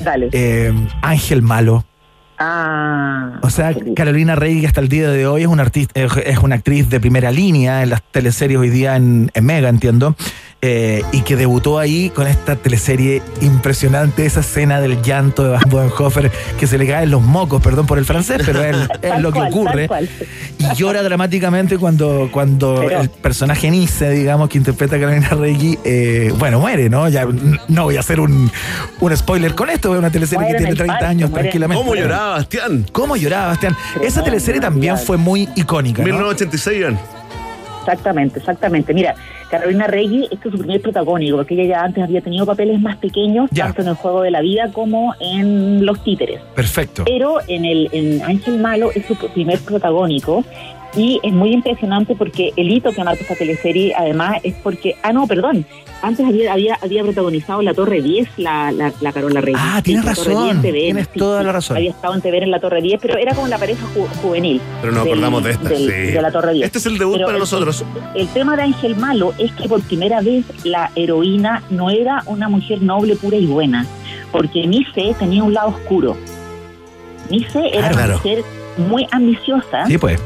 Dale. 0.01 0.28
eh, 0.33 0.72
Ángel 1.03 1.43
Malo. 1.43 1.85
Ah. 2.43 3.39
O 3.43 3.51
sea, 3.51 3.74
Carolina 3.95 4.35
Rey, 4.35 4.62
que 4.62 4.66
hasta 4.66 4.81
el 4.81 4.89
día 4.89 5.11
de 5.11 5.26
hoy 5.26 5.43
es 5.43 5.47
una, 5.49 5.62
artista, 5.62 6.01
es 6.01 6.11
es 6.24 6.39
una 6.39 6.55
actriz 6.55 6.89
de 6.89 6.99
primera 6.99 7.31
línea 7.31 7.83
en 7.83 7.91
las 7.91 8.03
teleseries 8.03 8.59
hoy 8.59 8.70
día 8.70 8.97
en, 8.97 9.31
en 9.35 9.45
Mega, 9.45 9.68
entiendo, 9.68 10.16
eh, 10.63 11.03
y 11.13 11.23
que 11.23 11.37
debutó 11.37 11.79
ahí 11.79 12.11
con 12.11 12.27
esta 12.27 12.55
teleserie 12.57 13.23
impresionante, 13.41 14.27
esa 14.27 14.41
escena 14.41 14.81
del 14.81 15.01
llanto 15.03 15.43
de 15.45 15.51
Van 15.51 15.63
Bodenhofer, 15.69 16.31
que 16.59 16.67
se 16.67 16.77
le 16.77 16.87
caen 16.87 17.11
los 17.11 17.23
mocos, 17.23 17.63
perdón 17.63 17.87
por 17.87 17.97
el 17.99 18.05
francés, 18.05 18.43
pero 18.45 18.63
es, 18.63 18.77
lo 19.21 19.33
que 19.33 19.39
cual, 19.39 19.51
ocurre. 19.53 19.89
Y 20.59 20.75
llora 20.77 21.03
dramáticamente 21.03 21.79
cuando, 21.79 22.29
cuando 22.31 22.83
Pero- 22.87 23.01
el 23.01 23.09
personaje 23.09 23.71
Nice, 23.71 24.11
digamos, 24.11 24.49
que 24.51 24.59
interpreta 24.59 24.97
a 24.97 25.01
Carolina 25.01 25.29
Rey, 25.31 25.79
eh, 25.85 26.33
bueno, 26.39 26.61
muere, 26.61 26.91
¿no? 26.91 27.09
Ya 27.09 27.27
no 27.69 27.85
voy 27.85 27.97
a 27.97 28.01
hacer 28.01 28.21
un, 28.21 28.51
un 29.01 29.17
spoiler 29.17 29.55
con 29.55 29.71
esto, 29.71 29.93
es 29.95 29.99
una 29.99 30.11
teleserie 30.11 30.45
que 30.47 30.53
en 30.53 30.57
tiene 30.59 30.71
el 30.73 30.77
30 30.77 30.93
parto, 30.93 31.07
años 31.07 31.31
muere- 31.31 31.41
tranquilamente. 31.43 31.83
¿Cómo 31.83 31.95
lloraba 31.97 32.31
Bastián? 32.33 32.87
¿Cómo 32.93 33.17
lloraba, 33.17 33.47
Bastián? 33.49 33.77
Esa 34.03 34.23
teleserie 34.23 34.61
también 34.61 34.99
fue 34.99 35.17
muy 35.17 35.49
icónica. 35.55 36.03
¿no? 36.03 36.05
1986, 36.07 36.79
Iván. 36.81 36.99
Exactamente, 37.93 38.38
exactamente. 38.38 38.95
Mira, 38.95 39.14
Carolina 39.51 39.86
Regui, 39.86 40.24
este 40.30 40.49
es 40.49 40.53
su 40.53 40.59
primer 40.59 40.80
protagónico, 40.80 41.36
porque 41.38 41.55
ella 41.55 41.64
ya 41.64 41.82
antes 41.84 42.03
había 42.05 42.20
tenido 42.20 42.47
papeles 42.47 42.80
más 42.80 42.97
pequeños, 42.97 43.51
Ya. 43.53 43.64
tanto 43.66 43.82
en 43.82 43.88
el 43.88 43.95
juego 43.95 44.22
de 44.22 44.30
la 44.30 44.41
vida 44.41 44.70
como 44.72 45.14
en 45.20 45.84
Los 45.84 46.03
Títeres. 46.05 46.41
Perfecto. 46.55 47.05
Pero 47.05 47.38
en 47.49 47.64
el 47.64 47.88
en 47.93 48.22
Ángel 48.22 48.59
Malo 48.59 48.91
es 48.95 49.05
su 49.07 49.14
primer 49.16 49.59
protagónico 49.61 50.45
Y 50.97 51.20
es 51.22 51.32
muy 51.32 51.53
impresionante 51.53 52.16
porque 52.16 52.53
el 52.57 52.68
hito 52.70 52.91
que 52.91 53.05
marca 53.05 53.22
esta 53.22 53.36
teleserie, 53.36 53.95
además, 53.97 54.38
es 54.43 54.55
porque. 54.62 54.97
Ah, 55.03 55.12
no, 55.12 55.26
perdón. 55.28 55.64
Antes 56.03 56.26
había, 56.26 56.53
había, 56.53 56.78
había 56.82 57.03
protagonizado 57.03 57.61
La 57.62 57.74
Torre 57.74 58.01
10, 58.01 58.28
la, 58.38 58.72
la, 58.72 58.91
la 59.01 59.12
Carola 59.12 59.41
Reyes. 59.43 59.61
Ah, 59.62 59.76
Sí, 59.76 59.82
tienes 59.82 60.05
La 60.07 60.14
Torre 60.14 60.30
razón, 60.34 60.45
10 60.45 60.55
en 60.57 60.62
TVN, 60.62 60.72
tienes 60.80 61.09
sí, 61.12 61.18
toda 61.18 61.41
sí. 61.41 61.47
la 61.47 61.53
razón. 61.53 61.76
Había 61.76 61.91
estado 61.91 62.14
en 62.14 62.20
TVN 62.22 62.43
en 62.45 62.51
La 62.51 62.59
Torre 62.61 62.80
10, 62.82 63.01
pero 63.03 63.18
era 63.18 63.34
como 63.34 63.47
la 63.49 63.59
pareja 63.59 63.86
ju- 63.95 64.09
juvenil. 64.22 64.61
Pero 64.80 64.93
nos 64.95 65.07
acordamos 65.07 65.45
de 65.45 65.51
esta, 65.51 65.68
del- 65.68 65.78
sí. 65.78 66.12
De 66.12 66.22
La 66.22 66.32
Torre 66.32 66.55
10. 66.55 66.66
Este 66.66 66.78
es 66.78 66.86
el 66.86 66.99
debut 66.99 67.14
Pero 67.16 67.26
para 67.26 67.36
el- 67.36 67.41
nosotros. 67.41 67.84
El 68.16 68.28
tema 68.28 68.57
de 68.57 68.62
Ángel 68.62 68.97
Malo 68.97 69.34
es 69.38 69.53
que 69.53 69.68
por 69.68 69.82
primera 69.82 70.22
vez 70.22 70.45
la 70.64 70.91
heroína 70.97 71.62
no 71.70 71.91
era 71.91 72.22
una 72.26 72.49
mujer 72.49 72.80
noble, 72.82 73.14
pura 73.16 73.36
y 73.36 73.45
buena, 73.47 73.84
porque 74.32 74.66
Nice 74.66 75.14
tenía 75.18 75.45
un 75.45 75.53
lado 75.53 75.68
oscuro. 75.68 76.16
Nice 77.28 77.59
era 77.72 77.91
Claro. 77.91 78.07
una 78.07 78.16
mujer 78.16 78.43
muy 78.88 79.07
ambiciosa, 79.11 79.86
Sí, 79.86 79.99
pues, 79.99 80.18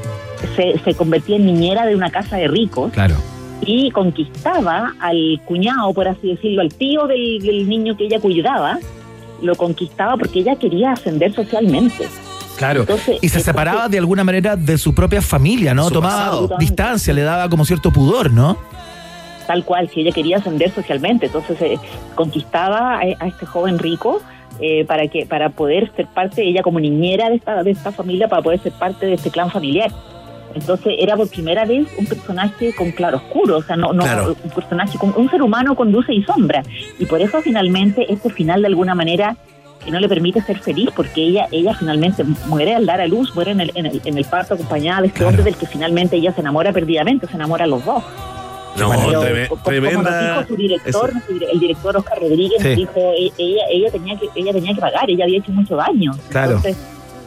se, 0.56 0.78
se 0.78 0.94
convertía 0.94 1.36
en 1.36 1.46
niñera 1.46 1.86
de 1.86 1.94
una 1.94 2.10
casa 2.10 2.36
de 2.36 2.48
ricos 2.48 2.92
claro. 2.92 3.16
y 3.64 3.90
conquistaba 3.90 4.94
al 5.00 5.40
cuñado, 5.44 5.92
por 5.92 6.08
así 6.08 6.28
decirlo, 6.28 6.62
al 6.62 6.72
tío 6.74 7.06
del, 7.06 7.40
del 7.40 7.68
niño 7.68 7.96
que 7.96 8.04
ella 8.04 8.20
cuidaba, 8.20 8.78
lo 9.42 9.54
conquistaba 9.56 10.16
porque 10.16 10.40
ella 10.40 10.56
quería 10.56 10.92
ascender 10.92 11.34
socialmente. 11.34 12.06
Claro. 12.56 12.80
Entonces, 12.80 13.16
y 13.16 13.28
se 13.28 13.38
entonces- 13.38 13.44
separaba 13.44 13.88
de 13.88 13.98
alguna 13.98 14.22
manera 14.24 14.54
de 14.56 14.78
su 14.78 14.94
propia 14.94 15.20
familia, 15.20 15.74
¿no? 15.74 15.90
Tomaba 15.90 16.56
distancia, 16.58 17.12
le 17.12 17.22
daba 17.22 17.48
como 17.48 17.64
cierto 17.64 17.90
pudor, 17.90 18.30
¿no? 18.30 18.56
tal 19.46 19.62
cual, 19.62 19.90
si 19.90 20.00
ella 20.00 20.10
quería 20.10 20.38
ascender 20.38 20.72
socialmente. 20.72 21.26
Entonces 21.26 21.60
eh, 21.60 21.78
conquistaba 22.14 22.94
a, 22.94 23.00
a 23.00 23.26
este 23.26 23.44
joven 23.44 23.78
rico 23.78 24.22
eh, 24.58 24.86
para 24.86 25.06
que 25.08 25.26
para 25.26 25.50
poder 25.50 25.92
ser 25.96 26.06
parte, 26.06 26.42
ella 26.48 26.62
como 26.62 26.80
niñera 26.80 27.28
de 27.28 27.36
esta, 27.36 27.62
de 27.62 27.72
esta 27.72 27.92
familia, 27.92 28.26
para 28.28 28.40
poder 28.40 28.60
ser 28.60 28.72
parte 28.72 29.04
de 29.04 29.12
este 29.14 29.30
clan 29.30 29.50
familiar. 29.50 29.90
Entonces 30.54 30.94
era 30.98 31.16
por 31.16 31.28
primera 31.28 31.64
vez 31.64 31.86
un 31.98 32.06
personaje 32.06 32.74
con 32.74 32.90
claroscuro, 32.92 33.58
o 33.58 33.62
sea, 33.62 33.76
no, 33.76 33.92
no 33.92 34.02
Claro. 34.04 34.36
un 34.42 34.50
personaje 34.50 34.96
con 34.98 35.12
un 35.16 35.28
ser 35.30 35.42
humano 35.42 35.74
con 35.74 35.90
luces 35.92 36.16
y 36.16 36.22
sombra. 36.22 36.62
Y 36.98 37.06
por 37.06 37.20
eso 37.20 37.40
finalmente 37.42 38.06
este 38.12 38.30
final 38.30 38.60
de 38.62 38.68
alguna 38.68 38.94
manera 38.94 39.36
que 39.84 39.90
no 39.90 40.00
le 40.00 40.08
permite 40.08 40.40
ser 40.40 40.58
feliz 40.60 40.88
porque 40.96 41.22
ella 41.22 41.46
ella 41.50 41.74
finalmente 41.74 42.24
muere 42.46 42.74
al 42.74 42.86
dar 42.86 43.00
a 43.02 43.06
luz, 43.06 43.34
muere 43.34 43.50
en 43.50 43.60
el, 43.60 43.72
en 43.74 43.86
el, 43.86 44.00
en 44.04 44.16
el 44.16 44.24
parto 44.24 44.54
acompañada 44.54 45.02
de 45.02 45.08
este 45.08 45.18
Claro. 45.18 45.28
hombre 45.30 45.44
del 45.44 45.56
que 45.56 45.66
finalmente 45.66 46.16
ella 46.16 46.32
se 46.32 46.40
enamora 46.40 46.72
perdidamente, 46.72 47.26
se 47.26 47.34
enamora 47.34 47.64
a 47.64 47.66
los 47.66 47.84
dos. 47.84 48.02
No, 48.78 48.90
Pero, 48.90 49.22
treme- 49.22 49.48
como- 49.48 49.62
tremenda. 49.62 50.30
dijo 50.40 50.48
su 50.48 50.56
director, 50.56 51.10
Eso. 51.10 51.46
el 51.52 51.60
director 51.60 51.96
Oscar 51.96 52.18
Rodríguez 52.20 52.60
Sí. 52.60 52.74
dijo 52.74 52.92
e- 53.16 53.30
ella 53.38 53.62
ella 53.70 53.90
tenía 53.92 54.18
que 54.18 54.28
ella 54.34 54.52
tenía 54.52 54.74
que 54.74 54.80
pagar, 54.80 55.08
ella 55.10 55.24
había 55.24 55.38
hecho 55.38 55.52
mucho 55.52 55.76
daño. 55.76 56.12
Claro. 56.30 56.56
Entonces 56.56 56.76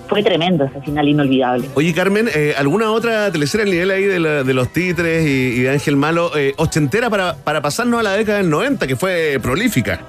fue 0.07 0.23
tremendo 0.23 0.63
ese 0.65 0.79
final 0.81 1.07
inolvidable. 1.07 1.67
Oye, 1.75 1.93
Carmen, 1.93 2.27
eh, 2.33 2.53
¿alguna 2.57 2.91
otra 2.91 3.31
teleserie 3.31 3.65
al 3.65 3.71
nivel 3.71 3.91
ahí 3.91 4.03
de, 4.03 4.19
la- 4.19 4.43
de 4.43 4.53
los 4.53 4.69
títeres 4.73 5.25
y, 5.27 5.29
y 5.29 5.59
de 5.61 5.69
Ángel 5.69 5.95
Malo, 5.97 6.31
eh, 6.37 6.53
ochentera 6.57 7.09
para, 7.09 7.35
para 7.35 7.61
pasarnos 7.61 7.99
a 7.99 8.03
la 8.03 8.13
década 8.13 8.37
del 8.39 8.49
90, 8.49 8.87
que 8.87 8.95
fue 8.95 9.39
prolífica? 9.41 9.99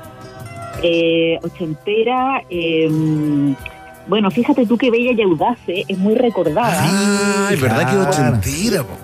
Eh, 0.83 1.39
ochentera, 1.43 2.43
eh, 2.49 2.89
bueno, 4.07 4.31
fíjate 4.31 4.65
tú 4.67 4.79
que 4.79 4.91
Bella 4.91 5.13
y 5.13 5.23
Audace 5.23 5.85
es 5.89 5.99
muy 5.99 6.15
recordada. 6.15 7.49
Ay, 7.49 7.57
¿verdad 7.57 7.91
que 7.91 7.97
ochentera? 7.99 8.83
po? 8.85 8.97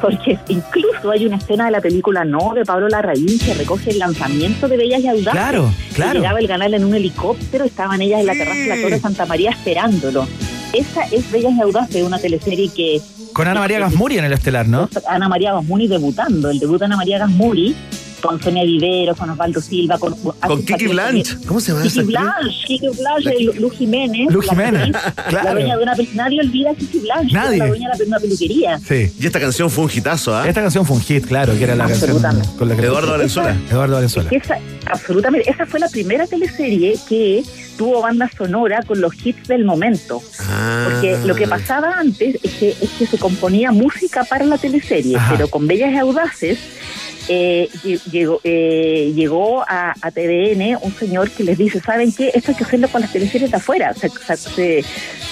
Porque 0.00 0.38
incluso 0.48 1.10
hay 1.10 1.26
una 1.26 1.36
escena 1.36 1.66
de 1.66 1.70
la 1.70 1.80
película 1.80 2.24
No 2.24 2.52
de 2.54 2.64
Pablo 2.64 2.88
Larraín 2.88 3.38
que 3.38 3.54
recoge 3.54 3.90
el 3.90 3.98
lanzamiento 3.98 4.68
de 4.68 4.76
Bellas 4.76 5.00
y 5.00 5.08
Audaces. 5.08 5.32
Claro, 5.32 5.70
claro. 5.94 6.20
Llegaba 6.20 6.38
el 6.38 6.48
canal 6.48 6.74
en 6.74 6.84
un 6.84 6.94
helicóptero, 6.94 7.64
estaban 7.64 8.02
ellas 8.02 8.20
en 8.20 8.26
la 8.26 8.32
terraza 8.32 8.60
de 8.60 8.66
la 8.66 8.82
Torre 8.82 8.98
Santa 8.98 9.26
María 9.26 9.50
esperándolo. 9.50 10.26
Esa 10.72 11.02
es 11.04 11.30
Bellas 11.30 11.52
y 11.56 11.60
Audaces, 11.60 12.02
una 12.02 12.18
teleserie 12.18 12.68
que 12.68 13.00
Con 13.32 13.46
Ana 13.48 13.60
María 13.60 13.78
Gasmuri 13.78 14.18
en 14.18 14.24
el 14.24 14.32
estelar, 14.32 14.66
¿no? 14.66 14.88
Ana 15.08 15.28
María 15.28 15.52
Gasmuri 15.52 15.86
debutando, 15.86 16.50
el 16.50 16.58
debut 16.58 16.78
de 16.78 16.86
Ana 16.86 16.96
María 16.96 17.18
Gasmuri 17.18 17.74
con 18.24 18.42
Sonia 18.42 18.64
Vivero, 18.64 19.14
con 19.14 19.28
Osvaldo 19.28 19.60
Silva, 19.60 19.98
con, 19.98 20.14
Con 20.14 20.64
Kiki 20.64 20.86
Blanche. 20.86 21.36
¿Cómo 21.46 21.60
se 21.60 21.72
llama 21.72 21.84
Kiki? 21.84 22.02
Blanche, 22.04 22.64
Kiki 22.66 22.88
Blanche, 22.88 23.44
Lu, 23.44 23.52
Lu 23.60 23.70
Jiménez. 23.70 24.32
Lu 24.32 24.40
la 24.40 24.48
Jiménez, 24.48 24.96
claro. 25.28 25.44
La 25.44 25.52
dueña 25.52 25.76
de 25.76 25.82
una 25.82 25.94
nadie 26.14 26.40
olvida 26.40 26.70
a 26.70 26.74
Kiki 26.74 27.00
Blanche, 27.00 27.34
Nadie. 27.34 27.58
la 27.58 27.66
dueña 27.66 27.90
de 27.98 28.04
una 28.04 28.18
peluquería. 28.18 28.78
Sí. 28.78 29.12
Y 29.20 29.26
esta 29.26 29.38
canción 29.38 29.70
fue 29.70 29.84
un 29.84 29.90
hitazo, 29.94 30.34
¿ah? 30.34 30.48
Esta 30.48 30.62
canción 30.62 30.86
fue 30.86 30.96
un 30.96 31.02
hit, 31.02 31.26
claro, 31.26 31.52
que 31.52 31.64
era 31.64 31.74
la 31.74 31.86
canción 31.86 32.18
con 32.56 32.68
la 32.68 32.76
que 32.76 32.86
Eduardo 32.86 33.10
Valenzuela. 33.10 33.56
Eduardo 33.70 33.94
Valenzuela. 33.96 34.30
Que 34.30 34.36
esa, 34.36 34.56
absolutamente, 34.86 35.50
esa 35.50 35.66
fue 35.66 35.78
la 35.78 35.88
primera 35.90 36.26
teleserie 36.26 36.98
que 37.06 37.42
tuvo 37.76 38.00
banda 38.00 38.30
sonora 38.36 38.82
con 38.86 39.02
los 39.02 39.14
hits 39.22 39.48
del 39.48 39.66
momento. 39.66 40.22
Ah. 40.40 40.88
Porque 40.90 41.18
lo 41.26 41.34
que 41.34 41.46
pasaba 41.46 41.98
antes 41.98 42.38
es 42.42 42.54
que, 42.54 42.70
es 42.70 42.90
que 42.98 43.06
se 43.06 43.18
componía 43.18 43.70
música 43.70 44.24
para 44.24 44.46
la 44.46 44.56
teleserie, 44.56 45.16
Ajá. 45.16 45.34
pero 45.36 45.48
con 45.48 45.66
Bellas 45.66 45.92
y 45.92 45.98
Audaces 45.98 46.58
eh, 47.28 47.68
lle- 47.82 48.00
llegó, 48.10 48.40
eh, 48.44 49.12
llegó 49.14 49.62
a, 49.62 49.94
a 50.00 50.10
TVN 50.10 50.76
un 50.82 50.94
señor 50.94 51.30
que 51.30 51.44
les 51.44 51.56
dice, 51.58 51.80
¿saben 51.80 52.12
qué? 52.12 52.30
Esto 52.34 52.50
hay 52.52 52.56
que 52.56 52.64
hacerlo 52.64 52.88
con 52.88 53.00
las 53.00 53.12
teleseries 53.12 53.50
de 53.50 53.56
afuera. 53.56 53.94
Se, 53.94 54.08
se- 54.08 54.36
se- 54.36 54.84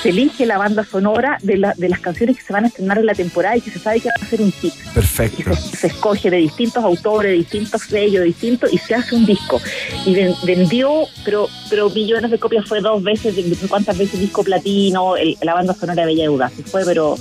se 0.03 0.09
elige 0.09 0.47
la 0.47 0.59
banda 0.59 0.85
sonora 0.85 1.39
de, 1.43 1.59
la- 1.59 1.75
de 1.77 1.89
las 1.89 2.01
canciones 2.01 2.37
que 2.37 2.43
se 2.43 2.53
van 2.53 2.65
a 2.65 2.69
estrenar 2.69 2.99
en 2.99 3.07
la 3.07 3.15
temporada 3.15 3.57
y 3.57 3.61
que 3.61 3.71
se 3.71 3.79
sabe 3.79 4.01
que 4.01 4.09
va 4.09 4.15
a 4.21 4.27
ser 4.27 4.41
un 4.41 4.51
hit. 4.53 4.75
Perfecto. 4.95 5.55
se, 5.55 5.77
se 5.77 5.87
escoge 5.89 6.31
de 6.31 6.39
distintos 6.39 6.83
autores, 6.83 7.31
de 7.31 7.37
distintos 7.39 7.83
sellos, 7.83 8.25
distintos, 8.25 8.73
y 8.73 8.79
se 8.79 8.95
hace 8.95 9.15
un 9.15 9.25
disco. 9.27 9.61
Y 10.07 10.15
ven- 10.15 10.35
vendió, 10.45 11.05
pero, 11.25 11.49
pero 11.71 11.89
millones 11.91 12.31
de 12.31 12.39
copias, 12.39 12.67
fue 12.67 12.81
dos 12.81 13.03
veces, 13.03 13.35
cuántas 13.69 13.97
veces 13.99 14.19
disco 14.19 14.43
platino, 14.43 15.17
el- 15.17 15.37
la 15.43 15.55
banda 15.55 15.75
sonora 15.75 16.03
de 16.03 16.07
Bella 16.07 16.27
Audaces. 16.27 16.65
Fue, 16.71 16.85
pero 16.85 17.17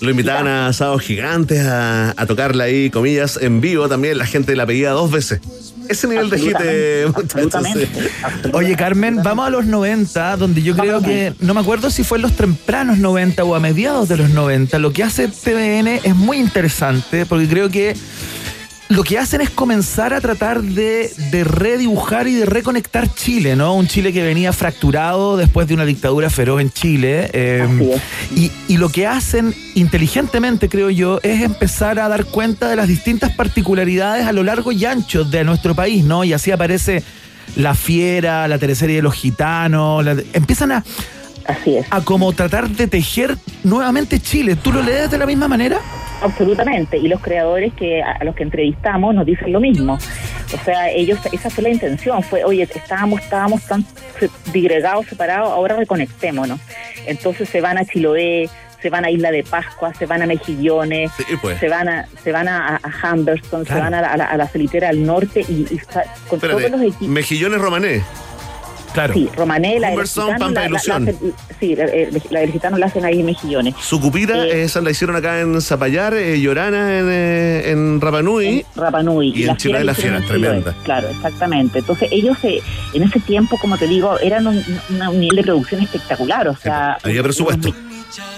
Lo 0.00 0.10
invitaban 0.10 0.46
a 0.46 0.68
Asados 0.68 1.02
Gigantes 1.02 1.66
a, 1.66 2.14
a 2.16 2.26
tocarla 2.26 2.64
ahí, 2.64 2.90
comillas, 2.90 3.38
en 3.40 3.60
vivo 3.60 3.88
también. 3.88 4.16
La 4.18 4.26
gente 4.26 4.54
la 4.54 4.66
pedía 4.66 4.90
dos 4.90 5.10
veces. 5.10 5.40
Ese 5.88 6.06
nivel 6.06 6.28
de 6.28 6.38
hit, 6.38 6.56
eh, 6.62 7.06
muchachos. 7.16 7.66
Oye, 8.52 8.76
Carmen, 8.76 9.22
vamos 9.22 9.46
a 9.46 9.50
los 9.50 9.64
90, 9.64 10.36
donde 10.36 10.62
yo 10.62 10.76
creo 10.76 11.00
que, 11.00 11.32
no 11.40 11.54
me 11.54 11.60
acuerdo 11.60 11.90
si 11.90 12.04
fue 12.04 12.18
en 12.18 12.22
los 12.22 12.36
tempranos 12.36 12.98
90 12.98 13.42
o 13.44 13.54
a 13.54 13.60
mediados 13.60 14.08
de 14.08 14.18
los 14.18 14.30
90, 14.30 14.78
lo 14.78 14.92
que 14.92 15.02
hace 15.02 15.28
TVN 15.28 16.00
es 16.04 16.14
muy 16.14 16.38
interesante, 16.38 17.24
porque 17.24 17.48
creo 17.48 17.70
que 17.70 17.96
lo 18.88 19.04
que 19.04 19.18
hacen 19.18 19.40
es 19.42 19.50
comenzar 19.50 20.14
a 20.14 20.20
tratar 20.20 20.62
de, 20.62 21.10
de 21.30 21.44
redibujar 21.44 22.26
y 22.26 22.34
de 22.34 22.46
reconectar 22.46 23.12
Chile, 23.14 23.54
¿no? 23.54 23.74
Un 23.74 23.86
Chile 23.86 24.12
que 24.14 24.22
venía 24.22 24.52
fracturado 24.52 25.36
después 25.36 25.68
de 25.68 25.74
una 25.74 25.84
dictadura 25.84 26.30
feroz 26.30 26.60
en 26.62 26.70
Chile. 26.70 27.28
eh, 27.34 27.66
es. 28.32 28.38
y, 28.38 28.50
y 28.66 28.78
lo 28.78 28.88
que 28.88 29.06
hacen 29.06 29.54
inteligentemente, 29.74 30.68
creo 30.70 30.88
yo, 30.88 31.20
es 31.22 31.42
empezar 31.42 31.98
a 31.98 32.08
dar 32.08 32.24
cuenta 32.24 32.68
de 32.68 32.76
las 32.76 32.88
distintas 32.88 33.30
particularidades 33.34 34.26
a 34.26 34.32
lo 34.32 34.42
largo 34.42 34.72
y 34.72 34.84
ancho 34.86 35.24
de 35.24 35.44
nuestro 35.44 35.74
país, 35.74 36.02
¿no? 36.04 36.24
Y 36.24 36.32
así 36.32 36.50
aparece 36.50 37.02
La 37.56 37.74
Fiera, 37.74 38.48
la 38.48 38.58
teleserie 38.58 38.96
de 38.96 39.02
los 39.02 39.14
gitanos, 39.14 40.02
la- 40.04 40.16
empiezan 40.32 40.72
a, 40.72 40.84
Así 41.48 41.76
es. 41.78 41.86
a 41.90 42.02
como 42.04 42.32
tratar 42.32 42.68
de 42.68 42.86
tejer 42.86 43.36
nuevamente 43.64 44.20
Chile. 44.20 44.54
¿Tú 44.54 44.70
lo 44.70 44.82
lees 44.82 45.10
de 45.10 45.18
la 45.18 45.26
misma 45.26 45.48
manera? 45.48 45.78
Absolutamente, 46.22 46.98
y 46.98 47.08
los 47.08 47.20
creadores 47.20 47.72
que 47.74 48.02
a 48.02 48.22
los 48.24 48.34
que 48.34 48.42
entrevistamos 48.42 49.14
nos 49.14 49.24
dicen 49.24 49.52
lo 49.52 49.60
mismo. 49.60 49.94
O 49.94 50.64
sea, 50.64 50.90
ellos, 50.90 51.18
esa 51.32 51.48
fue 51.48 51.62
la 51.64 51.70
intención, 51.70 52.22
fue, 52.22 52.44
oye, 52.44 52.62
estábamos, 52.62 53.20
estábamos 53.20 53.62
tan 53.62 53.84
se- 54.18 54.28
digregados, 54.52 55.06
separados, 55.06 55.50
ahora 55.50 55.76
reconectémonos. 55.76 56.58
Entonces 57.06 57.48
se 57.48 57.60
van 57.60 57.78
a 57.78 57.84
Chiloé, 57.84 58.48
se 58.82 58.90
van 58.90 59.04
a 59.04 59.10
Isla 59.10 59.30
de 59.30 59.42
Pascua, 59.44 59.94
se 59.94 60.06
van 60.06 60.22
a 60.22 60.26
Mejillones, 60.26 61.10
Sí, 61.16 61.24
pues. 61.40 61.58
se 61.60 61.68
van 61.68 61.88
a, 61.88 62.06
se 62.24 62.32
van 62.32 62.48
a, 62.48 62.76
a 62.82 63.12
Humberston, 63.12 63.64
Claro. 63.64 63.80
se 63.80 63.84
van 63.84 63.94
a 63.94 64.00
la, 64.02 64.08
a 64.12 64.16
la, 64.16 64.24
a 64.26 64.36
la 64.36 64.88
al 64.88 65.06
norte 65.06 65.40
y, 65.48 65.66
y 65.70 65.80
con 66.28 66.40
todos 66.40 66.70
los 66.70 66.80
equipos. 66.82 67.08
Mejillones 67.08 67.60
Romané. 67.60 68.02
Claro. 68.98 69.14
Sí, 69.14 69.28
la 69.78 69.92
Gitano, 70.26 70.38
Pampa 70.38 70.60
la- 70.60 70.60
la- 70.62 70.66
Ilusión. 70.66 71.04
la 71.04 71.10
hacen- 71.12 71.34
sí, 71.60 71.76
la, 71.76 71.84
eh, 71.84 72.10
la 72.30 72.40
del 72.40 72.50
Gitano 72.52 72.78
la 72.78 72.86
hacen 72.86 73.04
ahí 73.04 73.20
en 73.20 73.26
Mejillones. 73.26 73.74
Sucupira, 73.80 74.44
Eh. 74.44 74.62
esa 74.64 74.80
la 74.80 74.90
hicieron 74.90 75.14
acá 75.14 75.40
en 75.40 75.60
Zapallar, 75.60 76.14
eh, 76.14 76.40
Llorana 76.40 76.98
en, 76.98 77.06
eh, 77.08 77.70
en 77.70 78.00
Rapanui. 78.00 78.64
Rapa 78.74 79.02
Nui. 79.04 79.32
Y 79.36 79.44
en 79.48 79.56
Chiloé 79.56 79.84
la 79.84 79.92
hicieron 79.92 80.22
Fiera, 80.24 80.40
tremenda. 80.40 80.74
Claro, 80.84 81.08
exactamente. 81.10 81.78
Entonces 81.78 82.08
ellos 82.10 82.36
eh, 82.42 82.60
en 82.92 83.02
ese 83.04 83.20
tiempo, 83.20 83.56
como 83.60 83.78
te 83.78 83.86
digo, 83.86 84.18
eran 84.18 84.46
un, 84.48 84.62
una- 84.90 85.10
un 85.10 85.20
nivel 85.20 85.36
de 85.36 85.42
producción 85.44 85.80
espectacular. 85.80 86.48
O 86.48 86.56
sea, 86.56 86.98
Había 87.02 87.22
presupuesto. 87.22 87.72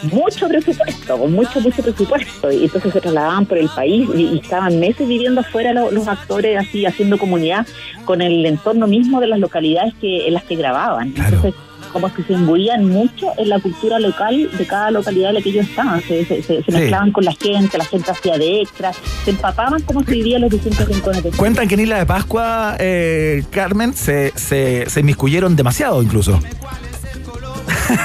Mucho 0.03 0.49
presupuesto, 0.49 1.19
con 1.19 1.33
mucho, 1.33 1.61
mucho 1.61 1.83
presupuesto. 1.83 2.51
Y 2.51 2.65
entonces 2.65 2.93
se 2.93 3.01
trasladaban 3.01 3.47
por 3.47 3.59
el 3.59 3.69
país 3.69 4.09
y, 4.15 4.23
y 4.23 4.39
estaban 4.43 4.79
meses 4.81 5.07
viviendo 5.07 5.41
afuera 5.41 5.73
lo- 5.73 5.91
los 5.91 6.09
actores 6.09 6.59
así, 6.59 6.87
haciendo 6.87 7.19
comunidad 7.19 7.67
con 8.05 8.21
el 8.23 8.45
entorno 8.47 8.87
mismo 8.87 9.21
de 9.21 9.27
las 9.29 9.39
localidades 9.39 9.95
que 10.01 10.27
en 10.29 10.35
las 10.35 10.45
que 10.45 10.57
grababan. 10.57 11.13
Claro. 11.13 11.37
Entonces, 11.37 11.55
como 11.93 12.13
que 12.15 12.23
se 12.23 12.35
imbuían 12.35 12.85
mucho 12.85 13.33
en 13.37 13.49
la 13.49 13.59
cultura 13.59 13.99
local 13.99 14.49
de 14.57 14.65
cada 14.67 14.93
localidad 14.93 15.31
en 15.31 15.35
la 15.35 15.43
que 15.43 15.49
ellos 15.51 15.67
estaban. 15.69 16.01
Se, 16.03 16.25
se- 16.25 16.41
se- 16.43 16.63
Sí. 16.63 16.71
mezclaban 16.71 17.11
con 17.11 17.25
la 17.25 17.33
gente, 17.33 17.79
la 17.79 17.85
gente 17.85 18.11
hacía 18.13 18.39
de 18.39 18.61
extra, 18.63 18.93
se 19.25 19.31
empapaban 19.33 19.83
como 19.83 20.05
se 20.05 20.13
vivían 20.13 20.43
los 20.43 20.51
distintos 20.51 20.87
rincones 20.87 21.23
de. 21.25 21.31
Cuentan 21.31 21.67
que 21.67 21.75
en 21.75 21.81
Isla 21.81 21.99
de 21.99 22.07
Pascua, 22.07 22.77
eh, 22.79 23.43
Carmen, 23.51 23.93
se, 23.95 24.33
se, 24.37 24.89
se 24.89 25.01
inmiscuyeron 25.01 25.57
demasiado 25.57 26.01
incluso. 26.01 26.39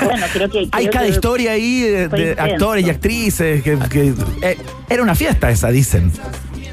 Bueno, 0.03 0.25
creo 0.33 0.49
que... 0.49 0.59
Hay 0.71 0.85
creo 0.85 0.91
cada 0.91 1.05
que 1.05 1.11
historia 1.11 1.51
ahí 1.51 1.81
de, 1.81 2.35
actores 2.37 2.85
y 2.85 2.89
actrices. 2.89 3.63
Que, 3.63 3.77
que- 3.89 4.13
eh, 4.41 4.57
era 4.89 5.01
una 5.03 5.15
fiesta 5.15 5.49
esa, 5.49 5.69
dicen. 5.69 6.11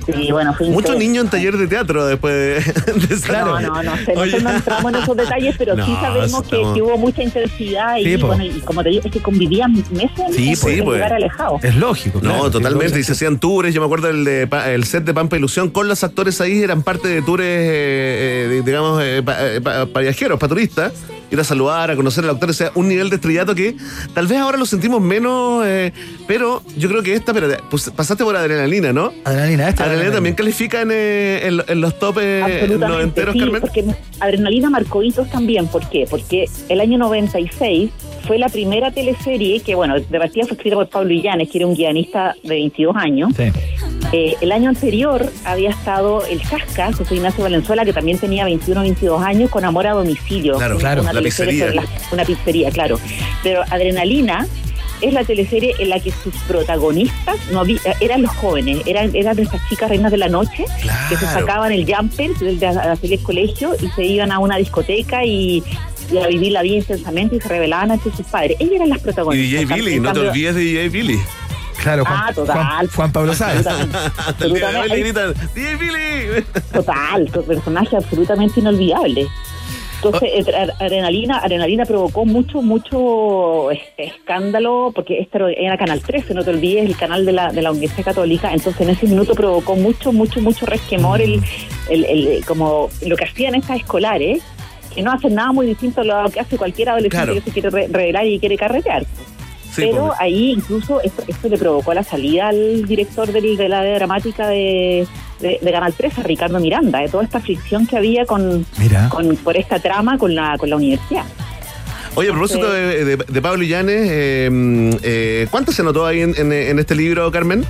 Sí, 0.04 0.32
bueno, 0.32 0.52
fue 0.52 0.66
Mucho 0.66 0.88
intenso. 0.94 0.98
niño 0.98 1.20
en 1.20 1.28
taller 1.28 1.56
de 1.56 1.68
teatro 1.68 2.04
después 2.04 2.34
de, 2.34 2.72
de 3.06 3.14
esa 3.14 3.44
No, 3.44 3.60
no, 3.60 3.82
no, 3.84 3.96
sé, 3.98 4.14
Oye. 4.16 4.32
nosotros 4.32 4.42
no 4.42 4.50
entramos 4.50 4.92
en 4.94 4.98
esos 5.00 5.16
detalles, 5.16 5.54
pero 5.56 5.76
sí 5.86 5.92
sabemos 6.00 6.42
que, 6.42 6.56
que 6.74 6.82
hubo 6.82 6.98
mucha 6.98 7.22
intensidad 7.22 7.96
y, 7.98 8.04
Sí, 8.06 8.16
po. 8.18 8.26
bueno, 8.26 8.44
y 8.44 8.50
como 8.62 8.82
te 8.82 8.88
digo, 8.88 9.02
es 9.04 9.12
que 9.12 9.20
convivían 9.20 9.72
meses 9.92 10.18
en 10.26 10.32
Sí, 10.34 10.48
en 10.50 10.58
pues. 10.60 10.78
un 10.80 10.84
pues. 10.86 10.96
lugar 10.98 11.12
alejado. 11.12 11.60
Es 11.62 11.76
lógico. 11.76 12.18
No, 12.20 12.30
claro, 12.30 12.50
totalmente. 12.50 12.98
Y 12.98 13.04
se 13.04 13.12
hacían 13.12 13.38
tours. 13.38 13.72
Yo 13.72 13.80
me 13.80 13.84
acuerdo 13.86 14.10
el, 14.10 14.24
de, 14.24 14.48
Pa- 14.48 14.70
el 14.72 14.82
set 14.82 15.04
de 15.04 15.14
Pampa 15.14 15.36
Ilusión 15.36 15.70
con 15.70 15.86
los 15.86 16.02
actores 16.02 16.40
ahí. 16.40 16.60
Eran 16.60 16.82
parte 16.82 17.06
de 17.06 17.22
tours, 17.22 17.44
eh, 17.46 18.48
eh, 18.58 18.62
digamos, 18.66 19.00
eh, 19.04 19.22
pa- 19.24 19.36
eh, 19.40 19.60
pa- 19.60 19.86
para 19.86 20.02
viajeros, 20.02 20.36
para 20.40 20.48
turistas. 20.48 20.92
Ir 21.32 21.40
a 21.40 21.44
saludar, 21.44 21.90
a 21.90 21.96
conocer 21.96 22.22
al 22.24 22.30
actor. 22.30 22.50
O 22.50 22.52
sea, 22.52 22.70
un 22.74 22.88
nivel 22.88 23.08
de 23.10 23.16
estrellato 23.16 23.54
que 23.54 23.74
tal 24.14 24.26
vez 24.26 24.38
ahora 24.38 24.58
lo 24.58 24.66
sentimos 24.66 25.00
menos. 25.00 25.64
eh, 25.66 25.90
pero 26.26 26.62
yo 26.76 26.88
creo 26.88 27.02
que 27.02 27.14
esta, 27.14 27.32
espérate, 27.32 27.62
pues, 27.70 27.90
pasaste 27.90 28.22
por 28.22 28.36
adrenalina, 28.36 28.92
¿no? 28.92 29.12
Adrenalina, 29.24 29.68
esta. 29.68 29.84
Adrenalina 29.84 30.14
también 30.14 30.34
califica 30.34 30.82
en, 30.82 30.90
eh, 30.92 31.46
en, 31.46 31.62
en 31.66 31.80
los 31.80 31.98
top 31.98 32.18
eh, 32.20 32.76
noventeros, 32.78 33.32
sí, 33.32 33.40
Carmen. 33.40 33.60
porque 33.60 33.84
Adrenalina 34.20 34.70
marcó 34.70 35.02
hitos 35.02 35.28
también. 35.30 35.66
¿Por 35.68 35.88
qué? 35.88 36.06
Porque 36.08 36.46
el 36.68 36.80
año 36.80 36.98
96 36.98 37.90
fue 38.26 38.38
la 38.38 38.48
primera 38.48 38.90
teleserie 38.92 39.60
que, 39.60 39.74
bueno, 39.74 39.98
de 39.98 40.18
partida 40.18 40.44
fue 40.44 40.56
escrita 40.56 40.76
por 40.76 40.88
Pablo 40.88 41.12
Illanes, 41.12 41.48
que 41.50 41.58
era 41.58 41.66
un 41.66 41.74
guionista 41.74 42.34
de 42.42 42.48
22 42.50 42.94
años. 42.96 43.30
Sí. 43.36 43.44
Eh, 44.12 44.34
el 44.42 44.52
año 44.52 44.68
anterior 44.68 45.32
había 45.44 45.70
estado 45.70 46.24
El 46.26 46.42
Casca, 46.42 46.92
José 46.92 47.14
Ignacio 47.14 47.42
Valenzuela, 47.44 47.84
que 47.84 47.92
también 47.94 48.18
tenía 48.18 48.44
21 48.44 48.80
o 48.80 48.82
22 48.82 49.22
años, 49.22 49.50
con 49.50 49.64
Amor 49.64 49.86
a 49.86 49.92
Domicilio. 49.92 50.56
Claro, 50.56 50.74
Una 50.74 50.80
claro, 50.80 51.02
la 51.02 51.12
teleserie 51.12 51.52
pizzería. 51.54 51.80
la- 51.82 51.88
una 52.12 52.24
pizzería, 52.24 52.70
claro. 52.70 52.98
Pero 53.42 53.62
Adrenalina 53.70 54.46
es 55.00 55.12
la 55.14 55.24
teleserie 55.24 55.74
en 55.78 55.88
la 55.88 55.98
que 55.98 56.12
sus 56.12 56.34
protagonistas 56.46 57.36
no 57.50 57.60
había- 57.60 57.80
eran 58.00 58.22
los 58.22 58.30
jóvenes, 58.36 58.82
eran, 58.86 59.10
eran 59.16 59.38
estas 59.38 59.60
chicas 59.68 59.88
reinas 59.88 60.12
de 60.12 60.18
la 60.18 60.28
noche 60.28 60.64
que 61.08 61.16
se 61.16 61.26
sacaban 61.26 61.72
el 61.72 61.86
jumper 61.92 62.30
de, 62.38 62.56
de 62.56 62.66
hacer 62.66 63.12
el 63.14 63.20
colegio 63.22 63.74
y 63.80 63.88
se 63.88 64.04
iban 64.04 64.30
a 64.30 64.38
una 64.38 64.58
discoteca 64.58 65.24
y, 65.24 65.62
y 66.12 66.50
la 66.50 66.62
vida 66.62 66.76
intensamente 66.76 67.36
y 67.36 67.40
se 67.40 67.48
revelaban 67.48 67.90
ante 67.92 68.10
sus 68.10 68.26
padres. 68.26 68.56
Ellas 68.60 68.74
eran 68.76 68.88
las 68.90 68.98
Y 68.98 69.02
protagonistas. 69.02 69.60
DJ 69.60 69.74
Billy, 69.74 70.00
no 70.00 70.12
te 70.12 70.20
olvides 70.20 70.54
de 70.54 70.60
DJ 70.62 70.88
Billy. 70.88 71.18
Claro, 71.82 72.04
Juan, 72.04 72.20
Ah, 72.28 72.32
total. 72.32 72.56
Juan, 72.56 72.88
Juan 72.88 73.12
Pablo 73.12 73.34
Sáenz. 73.34 73.66
Absolutamente. 73.66 75.00
Gritan, 75.00 75.34
DJ 75.54 75.76
Billy. 75.76 76.44
Total, 76.72 77.30
tu 77.32 77.42
personaje 77.44 77.96
absolutamente 77.96 78.60
inolvidable. 78.60 79.26
Entonces, 80.04 80.30
Ah. 80.46 80.50
eh, 80.50 80.56
Ad- 80.56 80.82
Adrenalina, 80.84 81.38
Adrenalina 81.38 81.84
provocó 81.84 82.24
mucho, 82.24 82.60
mucho 82.60 83.70
es- 83.70 83.80
escándalo, 83.96 84.90
porque 84.94 85.20
este 85.20 85.38
era- 85.38 85.50
era 85.52 85.78
Canal 85.78 86.00
13, 86.00 86.34
no 86.34 86.42
te 86.44 86.50
olvides, 86.50 86.86
el 86.86 86.96
canal 86.96 87.24
de 87.24 87.32
la, 87.32 87.52
de 87.52 87.62
la 87.62 87.70
Universidad 87.70 88.04
Católica. 88.06 88.52
Entonces, 88.52 88.80
en 88.80 88.90
ese 88.90 89.06
minuto 89.06 89.34
provocó 89.34 89.76
mucho, 89.76 90.12
mucho, 90.12 90.40
mucho 90.40 90.66
resquemor 90.66 91.20
el, 91.20 91.40
el, 91.88 92.04
el- 92.04 92.44
como 92.44 92.90
lo 93.06 93.16
que 93.16 93.24
hacían 93.24 93.54
estas 93.54 93.78
escolares, 93.78 94.42
que 94.94 95.02
no 95.02 95.12
hacen 95.12 95.34
nada 95.34 95.52
muy 95.52 95.66
distinto 95.66 96.00
a 96.00 96.04
lo 96.04 96.30
que 96.30 96.40
hace 96.40 96.56
cualquier 96.56 96.90
adolescente 96.90 97.16
Claro. 97.26 97.34
que 97.34 97.40
se 97.42 97.50
quiere 97.52 97.70
re- 97.70 97.88
revelar 97.88 98.26
y 98.26 98.38
quiere 98.38 98.56
carretear. 98.56 99.04
Sí, 99.74 99.84
Pero 99.90 100.08
pues. 100.08 100.20
ahí 100.20 100.50
incluso 100.52 101.00
esto, 101.00 101.22
esto 101.26 101.48
le 101.48 101.56
provocó 101.56 101.94
la 101.94 102.02
salida 102.04 102.48
al 102.48 102.84
director 102.86 103.32
del- 103.32 103.56
de 103.56 103.68
la 103.70 103.82
dramática 103.82 104.46
de, 104.46 105.06
de, 105.40 105.58
de 105.62 105.72
Canal 105.72 105.94
13, 105.94 106.20
a 106.20 106.24
Ricardo 106.24 106.60
Miranda, 106.60 106.98
de 107.00 107.08
toda 107.08 107.24
esta 107.24 107.40
fricción 107.40 107.86
que 107.86 107.96
había 107.96 108.26
con, 108.26 108.66
Mira. 108.78 109.08
con 109.08 109.34
por 109.36 109.56
esta 109.56 109.78
trama 109.78 110.18
con 110.18 110.34
la, 110.34 110.58
con 110.58 110.68
la 110.68 110.76
universidad. 110.76 111.24
Oye, 112.14 112.28
a 112.28 112.32
propósito 112.32 112.70
de, 112.70 113.02
de- 113.06 113.16
de 113.16 113.42
Pablo 113.42 113.62
Illanes, 113.64 114.08
eh, 114.10 114.90
eh, 115.02 115.46
¿cuántas 115.50 115.74
se 115.74 115.80
anotó 115.80 116.04
ahí 116.04 116.20
en, 116.20 116.34
en- 116.36 116.52
en 116.52 116.78
este 116.78 116.94
libro, 116.94 117.30
Carmen? 117.32 117.64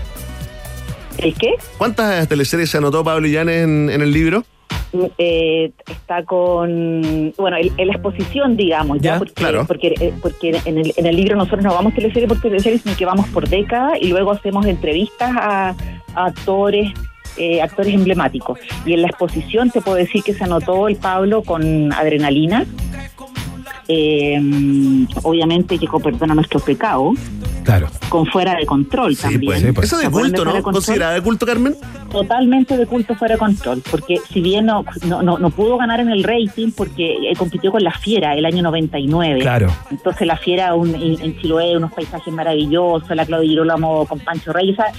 ¿El 1.18 1.34
qué? 1.34 1.50
¿Cuántas 1.78 2.26
teleseries 2.26 2.68
se 2.70 2.78
anotó 2.78 3.04
Pablo 3.04 3.28
Illanes 3.28 3.62
en, 3.62 3.90
en 3.90 4.02
el 4.02 4.12
libro? 4.12 4.44
Eh, 5.18 5.70
está 5.90 6.24
con, 6.24 7.32
bueno, 7.38 7.56
en, 7.56 7.70
en 7.78 7.86
la 7.86 7.92
exposición, 7.94 8.56
digamos, 8.56 8.98
ya, 9.00 9.12
Ya, 9.14 9.18
porque, 9.18 9.32
claro. 9.34 9.64
porque, 9.66 9.94
eh, 10.00 10.12
porque 10.20 10.60
en, 10.66 10.78
el, 10.78 10.92
en 10.96 11.06
el 11.06 11.16
libro 11.16 11.34
nosotros 11.36 11.62
no 11.64 11.72
vamos 11.72 11.94
teleserie 11.94 12.28
por 12.28 12.40
teleserie, 12.40 12.78
sino 12.78 12.94
que 12.96 13.06
vamos 13.06 13.26
por 13.28 13.48
década 13.48 13.92
y 13.98 14.08
luego 14.08 14.32
hacemos 14.32 14.66
entrevistas 14.66 15.30
a, 15.34 15.74
a 16.14 16.24
actores. 16.26 16.92
eh, 17.38 17.62
actores 17.62 17.94
emblemáticos. 17.94 18.58
Y 18.84 18.92
en 18.92 19.00
la 19.02 19.08
exposición 19.08 19.70
te 19.70 19.80
puedo 19.80 19.96
decir 19.96 20.22
que 20.22 20.34
se 20.34 20.44
anotó 20.44 20.86
el 20.88 20.96
Pablo 20.96 21.42
con 21.42 21.90
adrenalina, 21.94 22.66
eh, 23.88 24.40
obviamente 25.22 25.78
que 25.78 25.86
perdona 26.02 26.34
nuestros 26.34 26.62
pecados, 26.62 27.16
Claro. 27.64 27.88
con 28.08 28.26
fuera 28.26 28.54
de 28.56 28.66
control 28.66 29.16
también. 29.16 29.44
pues. 29.44 29.60
sí, 29.62 29.72
pues. 29.72 29.86
Eso 29.86 29.96
de 29.96 30.02
¿Se 30.02 30.08
acuerdan 30.08 30.30
culto, 30.32 30.42
Fuera 30.42 30.52
de 30.52 30.58
¿no? 30.58 30.62
Control? 30.64 30.74
¿Considerada 30.84 31.14
de 31.14 31.20
culto, 31.22 31.46
Carmen? 31.46 31.74
totalmente 32.10 32.76
de 32.76 32.86
culto 32.86 33.14
fuera 33.14 33.34
de 33.34 33.38
control, 33.38 33.82
porque 33.90 34.16
si 34.30 34.42
bien 34.42 34.66
no, 34.66 34.84
no, 35.06 35.22
no, 35.22 35.38
no 35.38 35.48
pudo 35.50 35.78
ganar 35.78 35.98
en 36.00 36.10
el 36.10 36.22
rating 36.24 36.70
porque 36.76 37.14
eh, 37.30 37.34
compitió 37.38 37.72
con 37.72 37.82
La 37.82 37.90
Fiera 37.92 38.34
el 38.34 38.44
año 38.44 38.62
99. 38.62 39.40
Claro. 39.40 39.68
Entonces 39.90 40.26
La 40.26 40.36
Fiera 40.36 40.74
un- 40.74 40.94
en, 40.94 41.20
en 41.22 41.38
Chiloé, 41.40 41.74
unos 41.76 41.90
paisajes 41.92 42.32
maravillosos, 42.34 43.08
la 43.16 43.24
Claudia 43.24 43.48
Girolamo 43.48 44.04
con 44.06 44.18
Pancho 44.20 44.52
Reyes, 44.52 44.78
o 44.78 44.82
sea, 44.82 44.92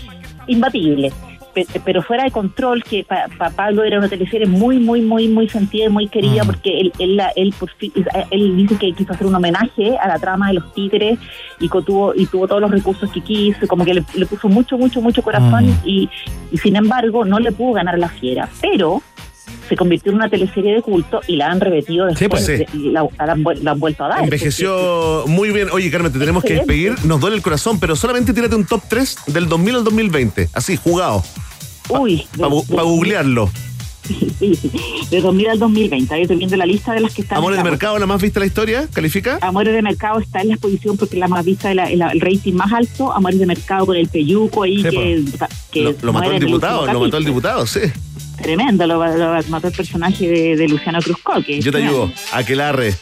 imbatible. 0.48 1.12
Pe- 1.54 1.68
Pero 1.86 2.02
fuera 2.02 2.24
de 2.24 2.32
control, 2.32 2.84
que 2.84 3.04
para 3.04 3.28
Pablo 3.56 3.84
era 3.84 4.00
una 4.00 4.10
teleserie 4.10 4.48
muy, 4.48 4.80
muy, 4.80 5.02
muy, 5.02 5.28
muy 5.28 5.48
sentida 5.48 5.86
y 5.86 5.90
muy 5.90 6.08
querida, 6.08 6.44
Mm. 6.44 6.48
porque 6.48 6.80
él, 6.80 6.92
él, 7.00 7.18
la- 7.18 7.32
él, 7.36 7.54
por 7.60 7.70
fin- 7.72 7.92
él 8.32 8.58
dice 8.58 8.76
que 8.78 8.92
quiso 8.94 9.14
hacer 9.14 9.28
un 9.28 9.36
homenaje 9.36 9.98
a 9.98 10.08
la 10.08 10.18
trama 10.20 10.48
de 10.48 10.54
los 10.56 10.74
tigres 10.74 11.20
y 11.60 11.70
tuvo, 11.70 12.14
y 12.16 12.26
tuvo 12.26 12.48
todos 12.48 12.62
los 12.62 12.72
recursos 12.72 13.12
que 13.12 13.22
quiso, 13.22 13.68
como 13.68 13.86
que 13.86 13.94
le, 13.94 14.04
le 14.16 14.26
puso 14.26 14.50
mucho, 14.50 14.78
mucho, 14.78 15.02
mucho 15.02 15.22
corazón 15.22 15.66
Mm. 15.68 15.76
y, 15.86 16.10
y 16.52 16.58
sin 16.58 16.76
embargo 16.76 17.24
no 17.26 17.40
le 17.40 17.52
pudo 17.52 17.74
ganar 17.74 18.00
la 18.00 18.10
fiera, 18.10 18.50
pero 18.62 19.02
se 19.70 19.76
convirtió 19.76 20.12
en 20.12 20.18
una 20.18 20.30
teleserie 20.30 20.74
de 20.76 20.82
culto 20.82 21.22
y 21.28 21.36
la 21.38 21.48
han 21.52 21.60
repetido 21.62 22.06
después, 22.06 22.20
Sí, 22.20 22.28
pues, 22.30 22.46
sí. 22.46 22.78
de- 22.78 22.88
y 22.88 22.92
la, 22.92 23.08
la 23.26 23.32
han, 23.34 23.44
la 23.62 23.72
han 23.72 23.80
vuelto 23.80 24.04
a 24.06 24.10
dar. 24.10 24.24
Envejeció 24.24 25.24
muy 25.28 25.52
bien. 25.52 25.70
Oye, 25.72 25.90
Carmen, 25.92 26.12
te 26.12 26.20
tenemos 26.20 26.44
que 26.44 26.54
despedir. 26.56 26.94
Nos 27.06 27.20
duele 27.20 27.36
el 27.36 27.42
corazón, 27.42 27.80
pero 27.80 27.96
solamente 27.96 28.34
tírate 28.34 28.56
un 28.56 28.66
top 28.66 28.82
3 28.88 29.18
del 29.28 29.48
2000 29.48 29.76
al 29.76 29.84
2020. 29.84 30.50
Así, 30.54 30.78
jugado. 30.78 31.24
Uy, 31.90 32.26
Para 32.38 32.84
googlearlo. 32.84 33.50
sí, 34.40 34.54
sí, 34.56 34.70
de 35.10 35.22
2000 35.22 35.48
al 35.50 35.60
2020. 35.60 36.14
Ahí 36.14 36.22
estoy 36.24 36.36
viendo 36.38 36.58
la 36.58 36.66
lista 36.66 36.92
de 36.94 37.00
las 37.00 37.14
que 37.14 37.22
están. 37.22 37.38
Amores 37.38 37.58
de 37.58 37.64
mercado, 37.64 37.98
la 38.00 38.06
más 38.06 38.22
vista 38.22 38.40
de 38.40 38.46
la 38.46 38.48
historia. 38.48 38.88
¿Califica? 38.94 39.38
Amores 39.42 39.74
de 39.74 39.82
Mercado 39.82 40.20
está 40.20 40.42
en 40.42 40.50
la 40.50 40.54
exposición 40.56 40.98
porque 40.98 41.16
es 41.16 41.20
la 41.20 41.28
más 41.30 41.46
vista, 41.46 41.70
de 41.70 41.76
la- 41.76 41.90
el, 41.90 42.02
el 42.02 42.20
rating 42.22 42.54
más 42.54 42.72
alto. 42.74 43.14
Amores 43.14 43.40
de 43.40 43.46
Mercado 43.46 43.86
con 43.86 43.96
el 43.96 44.08
Peyuco 44.10 44.64
ahí 44.64 44.78
Sí, 44.84 44.90
que, 44.90 45.24
que 45.72 45.82
Lo, 45.84 45.96
lo 46.02 46.14
mató 46.14 46.32
el 46.32 46.40
diputado, 46.40 46.86
lo 46.92 47.00
mató 47.00 47.18
el 47.18 47.26
diputado, 47.26 47.66
sí. 47.66 47.80
Tremendo, 48.44 48.86
lo, 48.86 49.04
lo 49.18 49.42
mató 49.48 49.68
el 49.70 49.74
personaje 49.74 50.28
de, 50.28 50.56
de 50.56 50.68
Luciano 50.68 51.00
Cruzco. 51.02 51.42
Que 51.44 51.60
Yo 51.62 51.72
te 51.72 51.78
ayudo. 51.80 52.12
Aquelarre. 52.34 52.94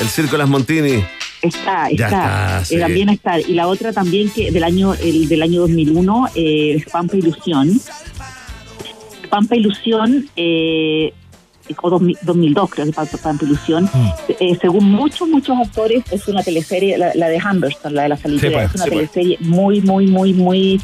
El 0.00 0.08
circo 0.08 0.32
de 0.32 0.38
las 0.38 0.48
Montini. 0.48 1.02
Está, 1.42 1.88
Ya 1.90 2.06
está, 2.06 2.06
está, 2.06 2.64
sí. 2.64 2.76
eh, 2.76 2.80
también 2.80 3.08
está. 3.08 3.40
Y 3.40 3.54
la 3.54 3.66
otra 3.66 3.92
también 3.92 4.30
que 4.30 4.50
del 4.50 4.62
año 4.64 4.94
el 4.94 5.28
del 5.28 5.42
año 5.42 5.62
2001 5.62 6.28
eh, 6.34 6.74
es 6.76 6.84
Pampa 6.86 7.16
Ilusión. 7.16 7.80
Pampa 9.30 9.56
Ilusión 9.56 10.28
eh, 10.36 11.12
o 11.82 11.90
2000 11.90 12.18
2002 12.22 12.70
creo 12.70 12.86
que 12.86 12.92
Pampa, 12.92 13.16
Pampa 13.18 13.44
Ilusión. 13.44 13.84
Mm. 13.92 14.08
Eh, 14.40 14.58
según 14.60 14.90
muchos 14.90 15.28
muchos 15.28 15.56
actores 15.58 16.04
es 16.10 16.28
una 16.28 16.42
teleserie 16.42 16.96
la, 16.98 17.12
la 17.14 17.28
de 17.28 17.38
Humberstone, 17.38 17.94
la 17.94 18.02
de 18.04 18.08
la 18.10 18.16
salida. 18.16 18.40
Sí, 18.40 18.46
es 18.46 18.74
una 18.74 18.84
sí, 18.84 18.90
teleserie 18.90 19.36
muy 19.40 19.80
muy 19.80 20.06
muy 20.06 20.32
muy 20.32 20.80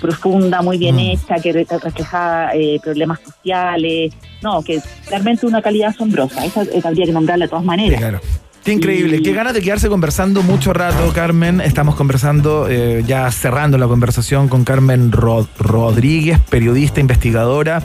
profunda, 0.00 0.62
muy 0.62 0.78
bien 0.78 0.96
Mm. 0.96 0.98
hecha, 1.00 1.34
que 1.36 1.52
re- 1.52 1.66
refleja 1.82 2.50
eh, 2.54 2.80
problemas 2.82 3.20
sociales, 3.20 4.12
no, 4.42 4.62
que 4.62 4.80
realmente 5.08 5.46
una 5.46 5.62
calidad 5.62 5.90
asombrosa, 5.90 6.44
esa 6.44 6.62
eh, 6.62 6.80
habría 6.84 7.06
que 7.06 7.12
nombrarla 7.12 7.44
de 7.44 7.48
todas 7.50 7.64
maneras. 7.64 8.00
Claro. 8.00 8.20
Qué 8.64 8.72
increíble, 8.72 9.16
Y- 9.16 9.22
qué 9.22 9.32
ganas 9.32 9.54
de 9.54 9.62
quedarse 9.62 9.88
conversando 9.88 10.42
mucho 10.42 10.74
rato, 10.74 11.12
Carmen. 11.14 11.62
Estamos 11.62 11.94
conversando, 11.94 12.66
eh, 12.68 13.02
ya 13.06 13.30
cerrando 13.32 13.78
la 13.78 13.86
conversación 13.88 14.48
con 14.48 14.64
Carmen 14.64 15.12
Ro- 15.12 15.48
Rodríguez, 15.58 16.38
periodista, 16.50 17.00
investigadora, 17.00 17.82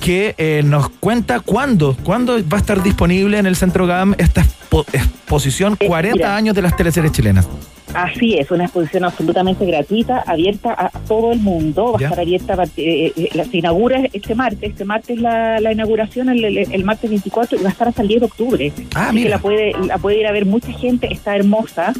que 0.00 0.34
eh, 0.36 0.62
nos 0.64 0.88
cuenta 0.88 1.38
cuándo, 1.38 1.96
cuándo 2.02 2.34
va 2.52 2.56
a 2.56 2.60
estar 2.60 2.82
disponible 2.82 3.38
en 3.38 3.46
el 3.46 3.54
Centro 3.54 3.86
GAM 3.86 4.14
esta 4.18 4.42
expo- 4.44 4.84
exposición 4.92 5.76
Eh, 5.78 5.86
40 5.86 6.16
mira. 6.16 6.36
años 6.36 6.56
de 6.56 6.62
las 6.62 6.76
teleseries 6.76 7.12
chilenas. 7.12 7.46
Así 7.94 8.34
es, 8.34 8.50
una 8.50 8.64
exposición 8.64 9.04
absolutamente 9.04 9.64
gratuita, 9.64 10.22
abierta 10.26 10.74
a 10.76 10.90
todo 11.06 11.32
el 11.32 11.38
mundo, 11.40 11.92
va 11.92 11.98
a 11.98 12.02
estar 12.10 12.20
abierta, 12.20 12.54
eh, 12.76 13.12
eh, 13.16 13.28
la- 13.34 13.44
se 13.44 13.58
inaugura 13.58 14.02
este 14.12 14.34
martes, 14.34 14.70
este 14.70 14.84
martes 14.84 15.18
la, 15.20 15.60
la 15.60 15.72
inauguración, 15.72 16.28
el, 16.28 16.44
el- 16.44 16.58
el 16.72 16.84
martes 16.84 17.08
24, 17.08 17.58
y 17.58 17.62
va 17.62 17.68
a 17.68 17.72
estar 17.72 17.88
hasta 17.88 18.02
el 18.02 18.08
10 18.08 18.20
de 18.20 18.26
octubre. 18.26 18.72
Ah, 18.94 19.08
Así 19.08 19.22
que 19.22 19.28
la 19.28 19.38
puede, 19.38 19.72
la 19.86 19.98
puede 19.98 20.18
ir 20.20 20.26
a 20.26 20.32
ver 20.32 20.46
mucha 20.46 20.72
gente, 20.72 21.12
está 21.12 21.36
hermosa, 21.36 21.92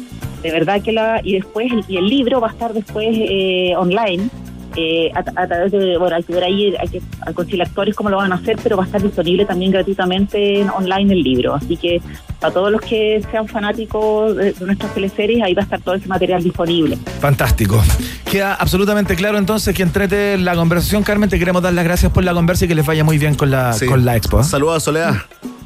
de 0.43 0.51
verdad 0.51 0.81
que 0.81 0.91
la, 0.91 1.21
y 1.23 1.33
después, 1.33 1.71
y 1.87 1.97
el 1.97 2.07
libro 2.07 2.39
va 2.41 2.49
a 2.49 2.51
estar 2.51 2.73
después 2.73 3.07
eh, 3.11 3.73
online, 3.77 4.29
eh, 4.77 5.11
a, 5.13 5.19
a 5.19 5.47
través 5.47 5.71
de, 5.71 5.97
bueno, 5.97 6.15
hay 6.15 6.23
que 6.23 6.33
ver 6.33 6.43
ahí, 6.43 6.73
hay 6.79 6.87
que 6.87 7.01
a 7.25 7.33
conciliadores 7.33 7.95
cómo 7.95 8.09
lo 8.09 8.17
van 8.17 8.31
a 8.31 8.35
hacer, 8.35 8.57
pero 8.61 8.77
va 8.77 8.83
a 8.83 8.85
estar 8.85 9.01
disponible 9.01 9.45
también 9.45 9.71
gratuitamente 9.71 10.61
en- 10.61 10.69
online 10.69 11.13
el 11.13 11.21
libro. 11.23 11.55
Así 11.55 11.75
que 11.77 11.99
para 12.39 12.53
todos 12.53 12.71
los 12.71 12.81
que 12.81 13.21
sean 13.31 13.47
fanáticos 13.47 14.35
de, 14.35 14.53
de 14.53 14.65
nuestras 14.65 14.93
teleseries, 14.93 15.43
ahí 15.43 15.53
va 15.55 15.61
a 15.61 15.65
estar 15.65 15.81
todo 15.81 15.95
ese 15.95 16.07
material 16.07 16.43
disponible. 16.43 16.97
Fantástico. 17.19 17.83
Queda 18.31 18.53
absolutamente 18.53 19.15
claro 19.15 19.37
entonces 19.37 19.75
que 19.75 19.81
entrete 19.83 20.37
la 20.37 20.55
conversación, 20.55 21.03
Carmen. 21.03 21.29
Te 21.29 21.39
queremos 21.39 21.61
dar 21.63 21.73
las 21.73 21.83
gracias 21.85 22.11
por 22.11 22.23
la 22.23 22.33
conversa 22.33 22.65
y 22.65 22.67
que 22.67 22.75
les 22.75 22.85
vaya 22.85 23.03
muy 23.03 23.17
bien 23.17 23.33
con 23.35 23.49
la, 23.49 23.73
Sí. 23.73 23.85
con 23.87 24.05
la 24.05 24.15
expo. 24.15 24.41
¿eh? 24.41 24.43
Saludos 24.43 24.77
a 24.77 24.79
Soledad. 24.81 25.15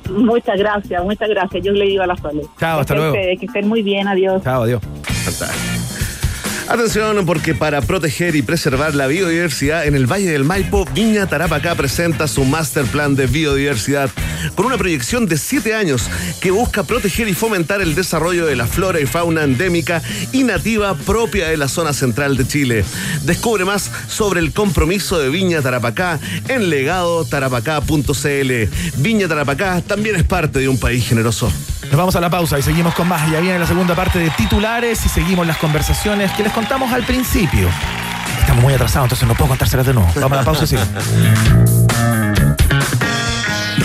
Muchas 0.09 0.57
gracias, 0.57 1.03
muchas 1.03 1.29
gracias. 1.29 1.63
Yo 1.63 1.71
le 1.71 1.85
digo 1.85 2.03
a 2.03 2.07
la 2.07 2.15
Sole. 2.17 2.41
Chao, 2.59 2.79
hasta 2.81 2.93
Que 2.93 2.99
luego. 2.99 3.15
estén- 3.15 3.39
Que 3.39 3.45
estén 3.45 3.67
muy 3.67 3.81
bien, 3.81 4.07
adiós. 4.07 4.43
Chao, 4.43 4.63
adiós. 4.63 4.81
Atención, 6.67 7.25
porque 7.25 7.55
para 7.55 7.81
proteger 7.81 8.35
y 8.35 8.41
preservar 8.41 8.93
la 8.95 9.07
biodiversidad 9.07 9.85
en 9.85 9.95
el 9.95 10.05
Valle 10.05 10.31
del 10.31 10.43
Maipo, 10.43 10.85
Viña 10.93 11.25
Tarapacá 11.27 11.75
presenta 11.75 12.27
su 12.27 12.43
Master 12.45 12.85
Plan 12.85 13.15
de 13.15 13.27
Biodiversidad 13.27 14.09
con 14.55 14.65
una 14.65 14.77
proyección 14.77 15.27
de 15.27 15.37
siete 15.37 15.75
años 15.75 16.09
que 16.39 16.51
busca 16.51 16.83
proteger 16.83 17.27
y 17.27 17.33
fomentar 17.33 17.81
el 17.81 17.95
desarrollo 17.95 18.45
de 18.45 18.55
la 18.55 18.67
flora 18.67 18.99
y 18.99 19.05
fauna 19.05 19.43
endémica 19.43 20.01
y 20.31 20.43
nativa 20.43 20.95
propia 20.95 21.47
de 21.47 21.57
la 21.57 21.67
zona 21.67 21.93
central 21.93 22.37
de 22.37 22.47
Chile. 22.47 22.85
Descubre 23.23 23.65
más 23.65 23.89
sobre 24.07 24.39
el 24.39 24.53
compromiso 24.53 25.19
de 25.19 25.29
Viña 25.29 25.61
Tarapacá 25.61 26.19
en 26.47 26.69
legadotarapacá.cl. 26.69 28.51
Viña 28.97 29.27
Tarapacá 29.27 29.81
también 29.81 30.15
es 30.15 30.23
parte 30.23 30.59
de 30.59 30.69
un 30.69 30.79
país 30.79 31.07
generoso. 31.07 31.51
Nos 31.83 31.97
vamos 31.97 32.15
a 32.15 32.21
la 32.21 32.29
pausa 32.29 32.57
y 32.57 32.61
seguimos 32.61 32.93
con 32.93 33.07
más. 33.07 33.29
Ya 33.29 33.41
viene 33.41 33.59
la 33.59 33.67
segunda 33.67 33.95
parte 33.95 34.17
de 34.17 34.29
titulares 34.31 35.05
y 35.05 35.09
seguimos 35.09 35.45
las 35.45 35.57
conversaciones 35.57 36.31
les 36.43 36.50
contamos 36.51 36.91
al 36.91 37.03
principio. 37.03 37.69
Estamos 38.39 38.63
muy 38.63 38.73
atrasados, 38.73 39.05
entonces 39.05 39.27
no 39.27 39.35
puedo 39.35 39.49
contárselas 39.49 39.85
de 39.85 39.93
nuevo. 39.93 40.09
Vamos 40.15 40.31
a 40.31 40.35
la 40.35 40.43
pausa 40.43 40.63
y 40.63 40.67
seguimos. 40.67 40.89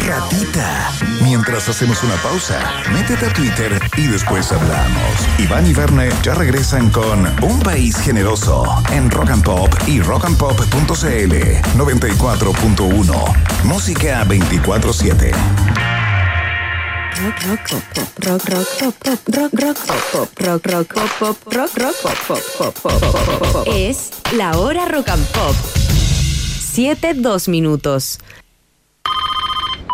Ratita. 0.07 0.91
Mientras 1.23 1.69
hacemos 1.69 2.03
una 2.03 2.15
pausa, 2.17 2.59
métete 2.93 3.27
a 3.27 3.33
Twitter 3.33 3.81
y 3.97 4.07
después 4.07 4.53
hablamos. 4.53 5.29
Iván 5.39 5.67
y 5.67 5.73
Verne 5.73 6.09
ya 6.23 6.35
regresan 6.35 6.91
con 6.91 7.27
Un 7.43 7.61
País 7.61 7.97
Generoso 7.97 8.83
en 8.93 9.11
Rock 9.11 9.31
and 9.31 9.45
Pop 9.45 9.75
y 9.87 10.01
rockandpop.cl 10.01 11.35
94.1. 11.77 13.65
Música 13.65 14.25
24-7. 14.25 15.96
Rock, 17.15 17.39
rock, 17.47 17.61
pop, 17.71 17.83
pop, 17.95 18.09
rock, 18.27 18.45
rock, 18.49 18.69
pop, 18.79 18.95
pop, 19.05 19.19
rock, 19.35 19.53
rock, 19.53 19.79
pop, 19.87 20.03
pop, 20.13 20.29
rock, 20.41 20.67
rock, 20.67 20.95
pop, 20.95 21.11
pop, 21.19 21.55
rock, 21.55 21.79
rock, 21.79 22.03
pop, 22.03 22.19
pop, 22.27 22.43
pop, 22.59 22.75
pop, 22.83 23.01
pop, 23.01 23.39
pop, 23.39 23.53
pop. 23.53 23.69
Es 23.75 24.11
la 24.33 24.59
hora 24.59 24.87
rock 24.87 25.09
and 25.09 25.25
pop. 25.29 25.55
Siete, 26.61 27.15
dos 27.15 27.49
minutos. 27.49 28.19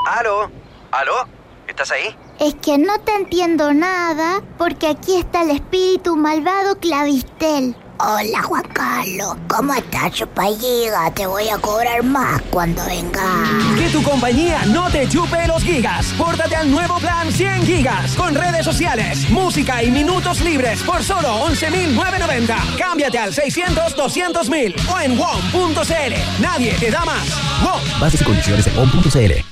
¿Aló? 0.09 0.51
¿Aló? 0.91 1.29
¿Estás 1.69 1.93
ahí? 1.93 2.17
Es 2.41 2.55
que 2.55 2.79
no 2.79 2.99
te 3.01 3.15
entiendo 3.15 3.73
nada 3.73 4.43
porque 4.59 4.89
aquí 4.89 5.17
está 5.17 5.43
el 5.43 5.51
espíritu 5.51 6.17
malvado 6.17 6.79
Clavistel. 6.81 7.77
Hola 8.05 8.43
Juan 8.43 8.65
Carlos, 8.73 9.37
¿cómo 9.47 9.73
estás, 9.75 10.11
chupalliga? 10.11 11.09
Te 11.15 11.25
voy 11.25 11.49
a 11.49 11.57
cobrar 11.59 12.03
más 12.03 12.43
cuando 12.51 12.85
venga. 12.85 13.45
Que 13.79 13.91
tu 13.91 14.03
compañía 14.03 14.65
no 14.67 14.91
te 14.91 15.09
chupe 15.09 15.47
los 15.47 15.63
gigas. 15.63 16.07
Pórtate 16.19 16.57
al 16.57 16.69
nuevo 16.69 16.99
plan 16.99 17.31
100 17.31 17.65
gigas 17.65 18.17
con 18.17 18.35
redes 18.35 18.65
sociales, 18.65 19.31
música 19.31 19.85
y 19.85 19.93
minutos 19.93 20.41
libres 20.41 20.83
por 20.83 21.01
solo 21.05 21.47
11.990. 21.47 22.77
Cámbiate 22.77 23.19
al 23.21 23.33
600-200.000 23.33 24.75
o 24.93 25.01
en 25.01 25.17
WOM.cl. 25.17 26.43
Nadie 26.43 26.73
te 26.81 26.91
da 26.91 27.05
más. 27.05 27.29
WOM. 27.63 28.01
Bases 28.01 28.21
y 28.21 28.25
condiciones 28.25 28.67
en 28.67 28.79
on.cl. 28.79 29.52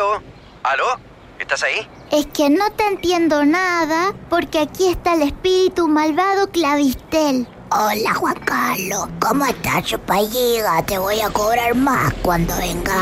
¿Aló? 0.00 0.22
¿Aló? 0.62 0.84
¿Estás 1.38 1.62
ahí? 1.62 1.86
Es 2.10 2.26
que 2.28 2.48
no 2.48 2.70
te 2.72 2.86
entiendo 2.86 3.44
nada 3.44 4.14
porque 4.30 4.58
aquí 4.58 4.88
está 4.88 5.12
el 5.12 5.22
espíritu 5.22 5.88
malvado 5.88 6.50
Clavistel. 6.50 7.46
Hola 7.70 8.14
Juan 8.14 8.34
Carlos, 8.44 9.08
¿cómo 9.20 9.44
estás, 9.44 9.84
chupalliga? 9.84 10.82
Te 10.86 10.98
voy 10.98 11.20
a 11.20 11.28
cobrar 11.28 11.74
más 11.74 12.14
cuando 12.22 12.56
venga. 12.56 12.94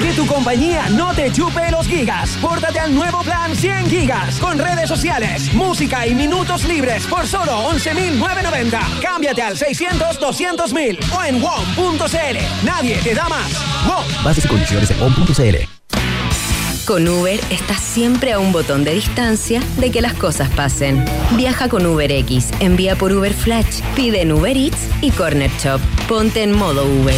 Que 0.00 0.12
tu 0.12 0.26
compañía 0.26 0.90
no 0.90 1.14
te 1.14 1.32
chupe 1.32 1.70
los 1.70 1.86
gigas. 1.86 2.36
Pórtate 2.42 2.78
al 2.78 2.94
nuevo 2.94 3.22
plan 3.22 3.56
100 3.56 3.88
gigas 3.88 4.38
con 4.38 4.58
redes 4.58 4.88
sociales, 4.88 5.52
música 5.54 6.06
y 6.06 6.14
minutos 6.14 6.64
libres 6.64 7.06
por 7.06 7.26
solo 7.26 7.52
11.990. 7.70 9.00
Cámbiate 9.00 9.42
al 9.42 9.56
600-200.000 9.56 11.16
o 11.16 11.24
en 11.24 11.40
WOM.cl. 11.40 12.64
Nadie 12.66 12.96
te 13.02 13.14
da 13.14 13.26
más. 13.28 13.52
WOM. 13.86 14.24
Bases 14.24 14.44
y 14.44 14.48
condiciones 14.48 14.90
en 14.90 15.02
on.cl. 15.02 15.81
Con 16.86 17.06
Uber 17.06 17.40
estás 17.50 17.80
siempre 17.80 18.32
a 18.32 18.40
un 18.40 18.50
botón 18.50 18.82
de 18.82 18.92
distancia 18.92 19.62
de 19.76 19.92
que 19.92 20.00
las 20.00 20.14
cosas 20.14 20.50
pasen. 20.50 21.04
Viaja 21.36 21.68
con 21.68 21.86
UberX, 21.86 22.50
envía 22.58 22.96
por 22.96 23.12
Uber 23.12 23.32
Flash, 23.32 23.80
pide 23.94 24.22
en 24.22 24.32
Uber 24.32 24.56
Eats 24.56 24.88
y 25.00 25.12
Corner 25.12 25.50
Shop. 25.62 25.80
Ponte 26.08 26.42
en 26.42 26.52
modo 26.52 26.84
Uber. 26.84 27.14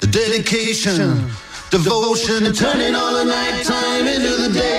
Dedication, 0.00 1.28
devotion, 1.72 2.52
turning 2.52 2.94
all 2.94 3.16
the 3.16 4.14
into 4.14 4.36
the 4.36 4.48
day. 4.56 4.74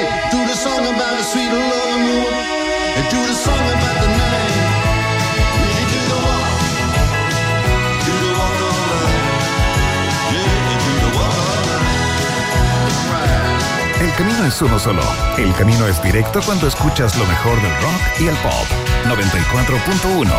Camino 14.16 14.46
es 14.46 14.62
uno 14.62 14.80
solo. 14.80 15.02
El 15.38 15.54
camino 15.56 15.88
es 15.88 16.02
directo 16.02 16.42
cuando 16.46 16.68
escuchas 16.68 17.18
lo 17.18 17.26
mejor 17.26 17.62
del 17.62 17.72
rock 17.82 18.02
y 18.20 18.28
el 18.28 18.36
pop. 18.38 18.66
94.1. 19.06 20.30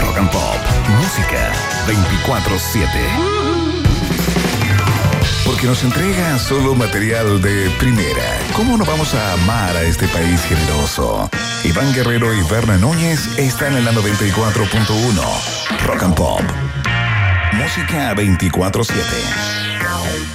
Rock 0.00 0.18
and 0.18 0.30
Pop. 0.30 0.56
Música 1.00 1.52
24-7. 1.86 2.86
Porque 5.44 5.66
nos 5.66 5.82
entrega 5.84 6.38
solo 6.38 6.74
material 6.74 7.40
de 7.40 7.70
primera. 7.78 8.38
¿Cómo 8.54 8.76
no 8.76 8.84
vamos 8.84 9.14
a 9.14 9.32
amar 9.32 9.76
a 9.76 9.82
este 9.82 10.06
país 10.08 10.42
generoso? 10.42 11.30
Iván 11.64 11.94
Guerrero 11.94 12.34
y 12.34 12.42
Berna 12.42 12.76
Núñez 12.76 13.28
están 13.38 13.76
en 13.76 13.84
la 13.84 13.92
94.1. 13.92 15.86
Rock 15.86 16.02
and 16.02 16.14
Pop. 16.14 16.42
Música 17.54 18.14
24-7. 18.14 19.65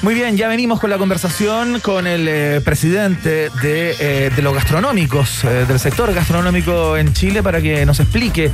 Muy 0.02 0.14
bien, 0.14 0.36
ya 0.38 0.48
venimos 0.48 0.80
con 0.80 0.90
la 0.90 0.98
conversación 0.98 1.80
con 1.80 2.08
el 2.08 2.28
eh, 2.28 2.62
presidente 2.64 3.50
de, 3.62 3.96
eh, 4.00 4.32
de 4.36 4.42
los 4.42 4.54
gastronómicos, 4.54 5.44
eh, 5.44 5.66
del 5.68 5.80
sector 5.80 6.14
gastronómico 6.14 6.98
en 6.98 7.14
Chile, 7.14 7.44
para 7.44 7.62
que 7.62 7.86
nos 7.86 8.00
explique 8.00 8.52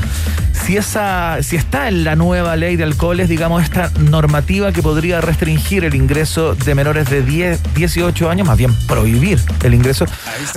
si 0.68 0.76
esa, 0.76 1.42
si 1.44 1.56
está 1.56 1.88
en 1.88 2.04
la 2.04 2.18
nueva 2.18 2.58
ley 2.58 2.76
de 2.76 2.84
alcoholes, 2.84 3.30
digamos, 3.30 3.64
esta 3.64 3.90
normativa 4.00 4.74
que 4.74 4.82
podría 4.82 5.22
restringir 5.22 5.86
el 5.86 5.96
ingreso 5.96 6.56
de 6.56 6.76
menores 6.76 7.10
de 7.10 7.22
10, 7.22 7.74
18 7.74 8.30
años, 8.30 8.46
más 8.46 8.58
bien 8.58 8.76
prohibir 8.86 9.40
el 9.64 9.74
ingreso 9.74 10.06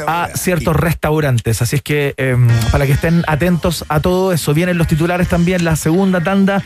a 0.09 0.29
ciertos 0.35 0.75
restaurantes. 0.75 1.63
Así 1.63 1.77
es 1.77 1.83
que 1.83 2.15
eh, 2.17 2.37
para 2.73 2.87
que 2.87 2.93
estén 2.93 3.23
atentos 3.29 3.85
a 3.89 4.01
todo 4.01 4.33
eso, 4.33 4.53
vienen 4.53 4.79
los 4.79 4.89
titulares 4.89 5.29
también, 5.29 5.65
la 5.65 5.77
segunda 5.77 6.21
tanda 6.21 6.61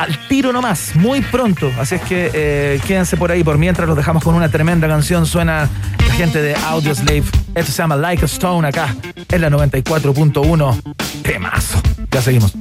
al 0.00 0.16
tiro 0.28 0.50
nomás, 0.50 0.92
muy 0.94 1.20
pronto. 1.20 1.70
Así 1.78 1.96
es 1.96 2.00
que 2.00 2.30
eh, 2.32 2.80
quédense 2.86 3.18
por 3.18 3.30
ahí. 3.30 3.44
Por 3.44 3.58
mientras 3.58 3.86
los 3.86 3.96
dejamos 3.96 4.24
con 4.24 4.34
una 4.34 4.48
tremenda 4.48 4.88
canción. 4.88 5.26
Suena 5.26 5.68
la 6.06 6.14
gente 6.14 6.40
de 6.40 6.54
Audioslave. 6.54 7.24
Esto 7.54 7.70
se 7.70 7.82
llama 7.82 7.96
Like 7.96 8.22
a 8.22 8.26
Stone 8.26 8.66
acá 8.66 8.94
en 9.28 9.40
la 9.42 9.50
94.1. 9.50 10.94
Temazo. 11.22 11.82
Ya 12.10 12.22
seguimos. 12.22 12.54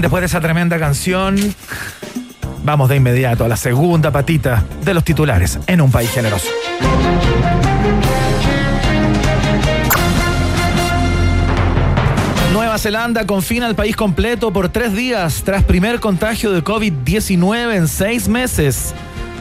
Después 0.00 0.20
de 0.20 0.26
esa 0.26 0.40
tremenda 0.40 0.78
canción, 0.78 1.36
vamos 2.64 2.88
de 2.88 2.96
inmediato 2.96 3.44
a 3.44 3.48
la 3.48 3.56
segunda 3.56 4.10
patita 4.10 4.64
de 4.84 4.94
los 4.94 5.04
titulares 5.04 5.58
en 5.66 5.80
un 5.80 5.90
país 5.90 6.10
generoso. 6.10 6.48
Nueva 12.52 12.78
Zelanda 12.78 13.26
confina 13.26 13.66
al 13.66 13.74
país 13.74 13.96
completo 13.96 14.52
por 14.52 14.68
tres 14.68 14.92
días 14.92 15.42
tras 15.44 15.62
primer 15.62 16.00
contagio 16.00 16.52
de 16.52 16.64
COVID-19 16.64 17.74
en 17.74 17.88
seis 17.88 18.28
meses. 18.28 18.94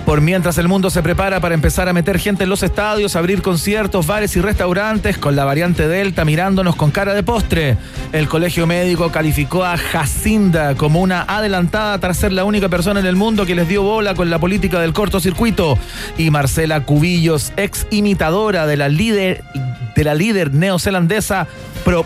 Por 0.05 0.21
mientras 0.21 0.59
el 0.59 0.67
mundo 0.67 0.91
se 0.91 1.01
prepara 1.01 1.39
para 1.39 1.55
empezar 1.55 1.89
a 1.89 1.93
meter 1.93 2.19
gente 2.19 2.43
en 2.43 2.49
los 2.49 2.61
estadios, 2.61 3.15
abrir 3.15 3.41
conciertos, 3.41 4.05
bares 4.05 4.35
y 4.35 4.41
restaurantes 4.41 5.17
con 5.17 5.35
la 5.35 5.45
variante 5.45 5.87
Delta 5.87 6.23
mirándonos 6.23 6.75
con 6.75 6.91
cara 6.91 7.15
de 7.15 7.23
postre. 7.23 7.75
El 8.13 8.27
colegio 8.27 8.67
médico 8.67 9.11
calificó 9.11 9.65
a 9.65 9.77
Jacinda 9.77 10.75
como 10.75 11.01
una 11.01 11.23
adelantada 11.23 11.97
tras 11.97 12.17
ser 12.17 12.33
la 12.33 12.45
única 12.45 12.69
persona 12.69 12.99
en 12.99 13.07
el 13.07 13.15
mundo 13.15 13.47
que 13.47 13.55
les 13.55 13.67
dio 13.67 13.81
bola 13.81 14.13
con 14.13 14.29
la 14.29 14.37
política 14.37 14.79
del 14.79 14.93
cortocircuito. 14.93 15.77
Y 16.19 16.29
Marcela 16.29 16.81
Cubillos, 16.83 17.51
ex 17.57 17.87
imitadora 17.89 18.67
de 18.67 18.77
la 18.77 18.89
líder, 18.89 19.43
de 19.95 20.03
la 20.03 20.13
líder 20.13 20.53
neozelandesa, 20.53 21.47
pro- 21.83 22.05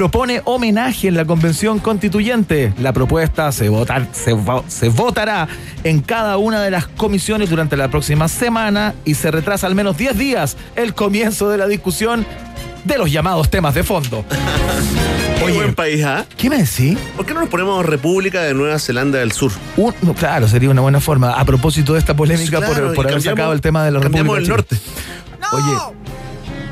propone 0.00 0.42
homenaje 0.44 1.08
en 1.08 1.14
la 1.14 1.24
convención 1.24 1.78
constituyente. 1.78 2.70
La 2.78 2.92
propuesta 2.92 3.50
se, 3.50 3.70
votar- 3.70 4.06
se 4.12 4.34
vo- 4.34 4.62
se 4.68 4.90
votará 4.90 5.48
en 5.84 6.02
cada 6.02 6.36
una 6.36 6.60
de 6.60 6.70
las 6.70 6.86
comisiones 6.86 7.48
durante 7.48 7.78
la 7.78 7.88
próxima 7.88 8.28
semana 8.28 8.92
y 9.06 9.14
se 9.14 9.30
retrasa 9.30 9.66
al 9.66 9.74
menos 9.74 9.96
10 9.96 10.18
días 10.18 10.58
el 10.76 10.92
comienzo 10.92 11.48
de 11.48 11.56
la 11.56 11.66
discusión 11.66 12.26
de 12.84 12.98
los 12.98 13.10
llamados 13.10 13.48
temas 13.48 13.74
de 13.74 13.84
fondo. 13.84 14.22
Qué 15.46 15.52
buen 15.52 15.74
país, 15.74 16.04
¿ah? 16.04 16.26
¿Qué 16.36 16.50
me 16.50 16.58
decís? 16.58 16.98
¿Por 17.16 17.24
qué 17.24 17.32
no 17.32 17.40
nos 17.40 17.48
ponemos 17.48 17.82
República 17.86 18.42
de 18.42 18.52
Nueva 18.52 18.78
Zelanda 18.78 19.18
del 19.20 19.32
Sur? 19.32 19.52
No, 20.02 20.12
claro, 20.12 20.46
sería 20.46 20.68
una 20.68 20.82
buena 20.82 21.00
forma. 21.00 21.30
A 21.30 21.44
propósito 21.46 21.94
de 21.94 22.00
esta 22.00 22.14
polémica 22.14 22.58
Claro, 22.58 22.92
por, 22.92 23.06
haber 23.08 23.22
sacado 23.22 23.54
el 23.54 23.62
tema 23.62 23.82
de 23.82 23.92
la 23.92 24.00
República. 24.00 24.26
cambiamos 24.26 24.60
el 24.60 24.66
de 24.66 24.76
Chile. 24.76 24.82
Oye, 25.52 25.96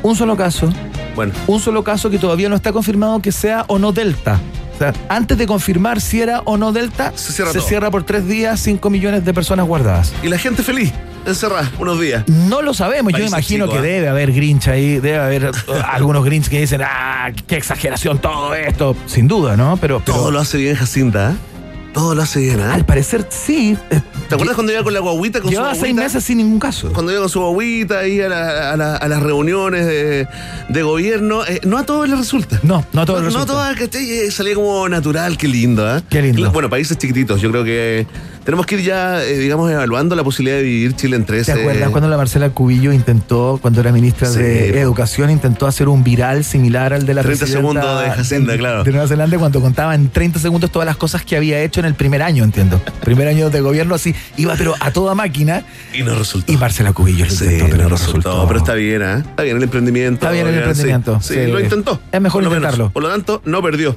un 0.03 0.15
solo 0.15 0.37
caso. 0.37 0.71
Bueno. 1.15 1.33
Un 1.47 1.61
solo 1.61 1.85
caso 1.85 2.11
que 2.11 2.19
todavía 2.19 2.49
no 2.49 2.57
está 2.57 2.73
confirmado 2.73 3.21
que 3.21 3.33
sea 3.33 3.65
o 3.69 3.79
no 3.79 3.93
Delta. 3.93 4.41
O 4.75 4.79
sea, 4.79 4.93
antes 5.09 5.39
de 5.39 5.47
confirmar 5.47 6.01
si 6.01 6.21
era 6.21 6.41
o 6.45 6.57
no 6.57 6.73
Delta, 6.73 7.13
Se 7.15 7.33
cierra 7.33 7.87
todo. 7.87 7.91
por 7.93 8.03
tres 8.03 8.27
días 8.27 8.59
5 8.61 8.91
millones 8.91 9.25
de 9.25 9.33
personas 9.33 9.67
guardadas. 9.67 10.13
Y 10.23 10.29
la 10.29 10.37
gente 10.37 10.65
feliz, 10.65 10.93
encerrada, 11.25 11.71
unos 11.79 12.01
días. 12.01 12.25
No 12.27 12.61
lo 12.61 12.75
sabemos, 12.75 13.13
yo 13.13 13.25
imagino 13.25 13.67
chico, 13.67 13.75
que 13.75 13.79
¿ah? 13.79 13.83
debe 13.83 14.09
haber 14.09 14.33
Grinch 14.33 14.67
ahí, 14.67 14.99
debe 14.99 15.19
haber 15.19 15.51
uh, 15.51 15.73
algunos 15.87 16.25
Grinch 16.25 16.49
que 16.49 16.61
dicen, 16.61 16.81
ah, 16.85 17.31
qué 17.47 17.57
exageración 17.57 18.19
todo 18.19 18.53
esto. 18.55 18.97
Sin 19.07 19.29
duda, 19.29 19.57
¿no? 19.57 19.77
Pero, 19.77 20.03
pero 20.05 20.19
Todo 20.19 20.31
lo 20.33 20.41
hace 20.41 20.59
bien 20.59 20.75
Jacinta, 20.75 21.29
¿ah? 21.31 21.54
Todo 21.95 22.15
lo 22.15 22.23
hace 22.23 22.41
bien, 22.41 22.61
¿ah? 22.61 22.75
al 22.75 22.85
parecer 22.85 23.27
sí. 23.31 23.77
eh, 23.91 24.01
¿Te 24.29 24.35
acuerdas 24.35 24.57
cuando 24.57 24.73
iba 24.73 24.83
con 24.83 24.93
la 24.93 25.01
guaguita? 25.01 25.41
Con 25.41 25.49
su 25.49 25.53
Llevaba 25.53 25.71
seis 25.75 25.81
guaguita? 25.95 26.03
meses 26.03 26.25
sin 26.25 26.39
ningún 26.39 26.59
caso. 26.59 26.93
Cuando 26.93 27.13
iba 27.13 27.21
con 27.21 27.31
su 27.31 27.41
guaguita 27.41 28.01
ahí 28.01 28.21
a, 28.21 28.29
la- 28.29 28.73
a 28.73 28.77
la- 28.77 28.97
a 28.97 29.09
las 29.09 29.23
reuniones 29.23 29.87
de, 29.87 30.27
de 30.69 30.83
gobierno, 30.83 31.45
eh, 31.47 31.61
no 31.65 31.79
a 31.79 31.87
todos 31.87 32.09
les 32.09 32.19
resulta. 32.19 32.59
No, 32.65 32.85
no 32.93 33.01
a 33.03 33.07
todos 33.07 33.21
no, 33.21 33.27
les 33.27 33.35
no 33.35 33.41
a 33.41 33.45
resulta. 33.45 33.53
todas, 33.53 33.77
¿cachai? 33.79 34.11
Eh, 34.11 34.31
Salía 34.33 34.55
como 34.57 34.89
natural, 34.89 35.37
qué 35.39 35.47
lindo, 35.47 35.87
¿ah? 35.89 36.03
Qué 36.11 36.21
lindo. 36.21 36.51
Bueno, 36.51 36.69
países 36.69 36.99
chiquititos, 36.99 37.41
yo 37.41 37.51
creo 37.53 37.63
que 37.65 38.07
tenemos 38.45 38.67
que 38.67 38.75
ir 38.77 38.83
ya, 38.83 39.23
eh, 39.25 39.39
digamos, 39.39 39.71
evaluando 39.71 40.15
la 40.15 40.23
posibilidad 40.23 40.57
de 40.59 40.63
vivir 40.63 40.95
Chile 40.95 41.17
en 41.17 41.25
tres. 41.25 41.47
¿Te 41.47 41.53
eh, 41.53 41.61
acuerdas 41.61 41.91
cuando 41.91 42.09
la 42.09 42.17
Marcela 42.17 42.51
Cubillo 42.51 42.93
intentó, 42.93 43.59
cuando 43.63 43.81
era 43.81 43.91
ministra 43.93 44.29
Sí, 44.29 44.39
de. 44.39 44.81
Educación, 44.81 45.31
intentó 45.31 45.67
hacer 45.67 45.89
un 45.89 46.05
viral 46.05 46.45
similar 46.45 46.93
al 46.93 47.07
de 47.07 47.15
la 47.15 47.23
30 47.23 47.39
presidenta 47.47 47.71
segundos 47.81 48.03
de 48.05 48.11
Jacinda, 48.11 48.53
de- 48.53 48.59
claro. 48.59 48.85
de 48.85 48.91
Nueva 48.93 49.09
Zelanda 49.09 49.39
cuando 49.39 49.61
contaba 49.61 49.95
en 49.95 50.09
30 50.11 50.39
segundos 50.39 50.71
todas 50.71 50.87
las 50.87 50.97
cosas 50.97 51.25
que 51.25 51.37
había 51.37 51.61
hecho 51.63 51.81
en 51.81 51.87
el 51.87 51.95
primer 51.95 52.23
año, 52.23 52.45
entiendo. 52.45 52.81
primer 53.03 53.29
año 53.29 53.51
de 53.51 53.61
gobierno 53.61 53.95
así, 53.95 54.15
iba 54.37 54.55
pero 54.57 54.75
a 54.81 54.91
toda 54.93 55.15
máquina 55.15 55.65
Y 55.93 56.03
no 56.03 56.15
resultó. 56.15 56.53
y 56.53 56.57
Marcela 56.57 56.93
Cubillo 56.93 57.25
lo 57.25 57.31
Sí, 57.31 57.45
intentó, 57.45 57.65
pero 57.67 57.77
no 57.77 57.83
no 57.85 57.89
resultó, 57.97 58.17
resultó. 58.31 58.47
pero 58.49 58.59
está 58.61 58.75
bien, 58.75 59.03
¿ah? 59.03 59.17
Está 59.19 59.43
bien 59.43 59.57
el 59.57 59.63
emprendimiento. 59.63 60.15
Está 60.27 60.31
bien 60.33 60.47
el 60.47 60.55
emprendimiento, 60.55 61.21
Sí, 61.23 61.35
lo 61.47 61.61
intentó. 61.61 62.01
Es 62.13 62.21
mejor 62.21 62.43
por 62.43 62.51
menos. 62.53 62.63
intentarlo. 62.65 62.91
Por 62.91 63.03
lo 63.03 63.09
tanto, 63.09 63.41
no 63.45 63.63
perdió. 63.63 63.97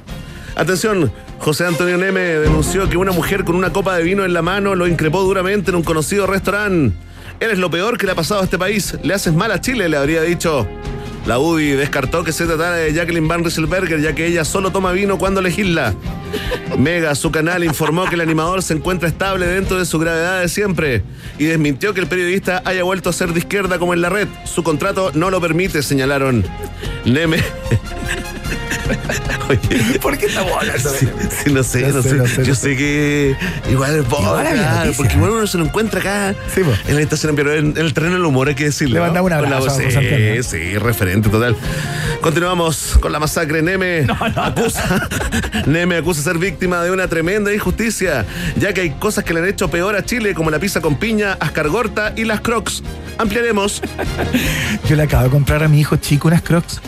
Atención, 0.56 1.12
José 1.38 1.66
Antonio 1.66 1.96
Neme 1.96 2.20
denunció 2.20 2.88
que 2.88 2.96
una 2.96 3.12
mujer 3.12 3.44
con 3.44 3.56
una 3.56 3.72
copa 3.72 3.96
de 3.96 4.02
vino 4.02 4.24
en 4.24 4.34
la 4.34 4.42
mano 4.42 4.74
lo 4.74 4.86
increpó 4.86 5.22
duramente 5.22 5.70
en 5.70 5.76
un 5.76 5.82
conocido 5.82 6.26
restaurante. 6.26 6.96
Eres 7.40 7.58
lo 7.58 7.70
peor 7.70 7.96
que 7.96 8.06
le 8.06 8.12
ha 8.12 8.16
pasado 8.16 8.40
a 8.40 8.44
este 8.44 8.58
país. 8.58 8.96
Le 9.02 9.14
haces 9.14 9.32
mal 9.32 9.52
a 9.52 9.60
Chile, 9.60 9.88
le 9.88 9.96
habría 9.96 10.22
dicho. 10.22 10.66
La 11.26 11.38
UDI 11.38 11.72
descartó 11.72 12.24
que 12.24 12.32
se 12.32 12.46
tratara 12.46 12.76
de 12.76 12.92
Jacqueline 12.92 13.28
Van 13.28 13.44
Rieselberger, 13.44 14.00
ya 14.00 14.14
que 14.14 14.26
ella 14.26 14.44
solo 14.44 14.72
toma 14.72 14.92
vino 14.92 15.18
cuando 15.18 15.40
legisla. 15.40 15.94
Mega, 16.78 17.14
su 17.14 17.30
canal, 17.30 17.64
informó 17.64 18.06
que 18.06 18.14
el 18.14 18.22
animador 18.22 18.62
se 18.62 18.74
encuentra 18.74 19.08
estable 19.08 19.46
dentro 19.46 19.78
de 19.78 19.84
su 19.84 19.98
gravedad 19.98 20.40
de 20.40 20.48
siempre 20.48 21.02
y 21.38 21.44
desmintió 21.44 21.94
que 21.94 22.00
el 22.00 22.06
periodista 22.06 22.62
haya 22.64 22.82
vuelto 22.82 23.10
a 23.10 23.12
ser 23.12 23.32
de 23.32 23.40
izquierda 23.40 23.78
como 23.78 23.94
en 23.94 24.00
la 24.00 24.08
red. 24.08 24.28
Su 24.44 24.62
contrato 24.62 25.10
no 25.14 25.30
lo 25.30 25.40
permite, 25.40 25.82
señalaron. 25.82 26.44
Neme. 27.04 27.38
Oye, 29.48 29.98
¿Por 30.02 30.16
qué 30.18 30.26
estamos 30.26 30.52
hablando 30.60 30.90
de 30.92 30.98
Sí, 30.98 31.08
sí, 31.44 31.52
no 31.52 31.62
sé, 31.62 31.80
No 31.82 31.88
no 31.96 32.02
sé, 32.02 32.08
sé. 32.10 32.14
no 32.16 32.26
sé, 32.26 32.42
Yo 32.42 32.48
no 32.48 32.54
sé 32.54 32.76
que 32.76 33.36
igual 33.70 33.96
es 33.98 34.04
claro, 34.06 34.92
porque 34.96 35.14
igual 35.14 35.30
uno 35.32 35.46
se 35.46 35.58
lo 35.58 35.64
encuentra 35.64 36.00
acá 36.00 36.34
Sí, 36.54 36.62
en 36.86 36.94
la 36.96 37.00
estación, 37.02 37.34
pero 37.36 37.54
en, 37.54 37.66
en 37.76 37.78
el 37.78 37.92
terreno 37.94 38.14
del 38.14 38.24
humor 38.24 38.48
hay 38.48 38.54
que 38.54 38.64
decirlo. 38.64 38.94
Le 38.94 39.00
¿no? 39.00 39.06
mandamos 39.06 39.30
un 39.30 39.38
Con 39.40 39.50
la 39.50 39.56
abrazo 39.58 39.78
voz- 39.80 39.96
a. 39.96 40.42
Sí, 40.42 40.42
sí, 40.42 40.78
referente 40.78 41.28
total. 41.28 41.56
Continuamos 42.20 42.96
con 43.00 43.12
la 43.12 43.18
masacre. 43.20 43.62
Neme 43.62 44.06
acusa, 44.36 45.08
Neme 45.66 45.96
acusa 45.96 46.22
ser 46.22 46.38
víctima 46.38 46.82
de 46.82 46.90
una 46.90 47.08
tremenda 47.08 47.52
injusticia, 47.52 48.24
ya 48.56 48.72
que 48.72 48.82
hay 48.82 48.90
cosas 48.90 49.24
que 49.24 49.32
le 49.34 49.40
han 49.40 49.48
hecho 49.48 49.68
peor 49.70 49.96
a 49.96 50.04
Chile, 50.04 50.34
como 50.34 50.50
la 50.50 50.58
pizza 50.58 50.80
con 50.80 50.96
piña, 50.96 51.36
ascargorta 51.40 52.12
y 52.16 52.24
las 52.24 52.40
crocs. 52.40 52.82
Ampliaremos. 53.18 53.82
Yo 54.88 54.96
le 54.96 55.02
acabo 55.02 55.24
de 55.24 55.30
comprar 55.30 55.62
a 55.62 55.68
mi 55.68 55.80
hijo 55.80 55.96
chico 55.96 56.28
unas 56.28 56.42
crocs. 56.42 56.80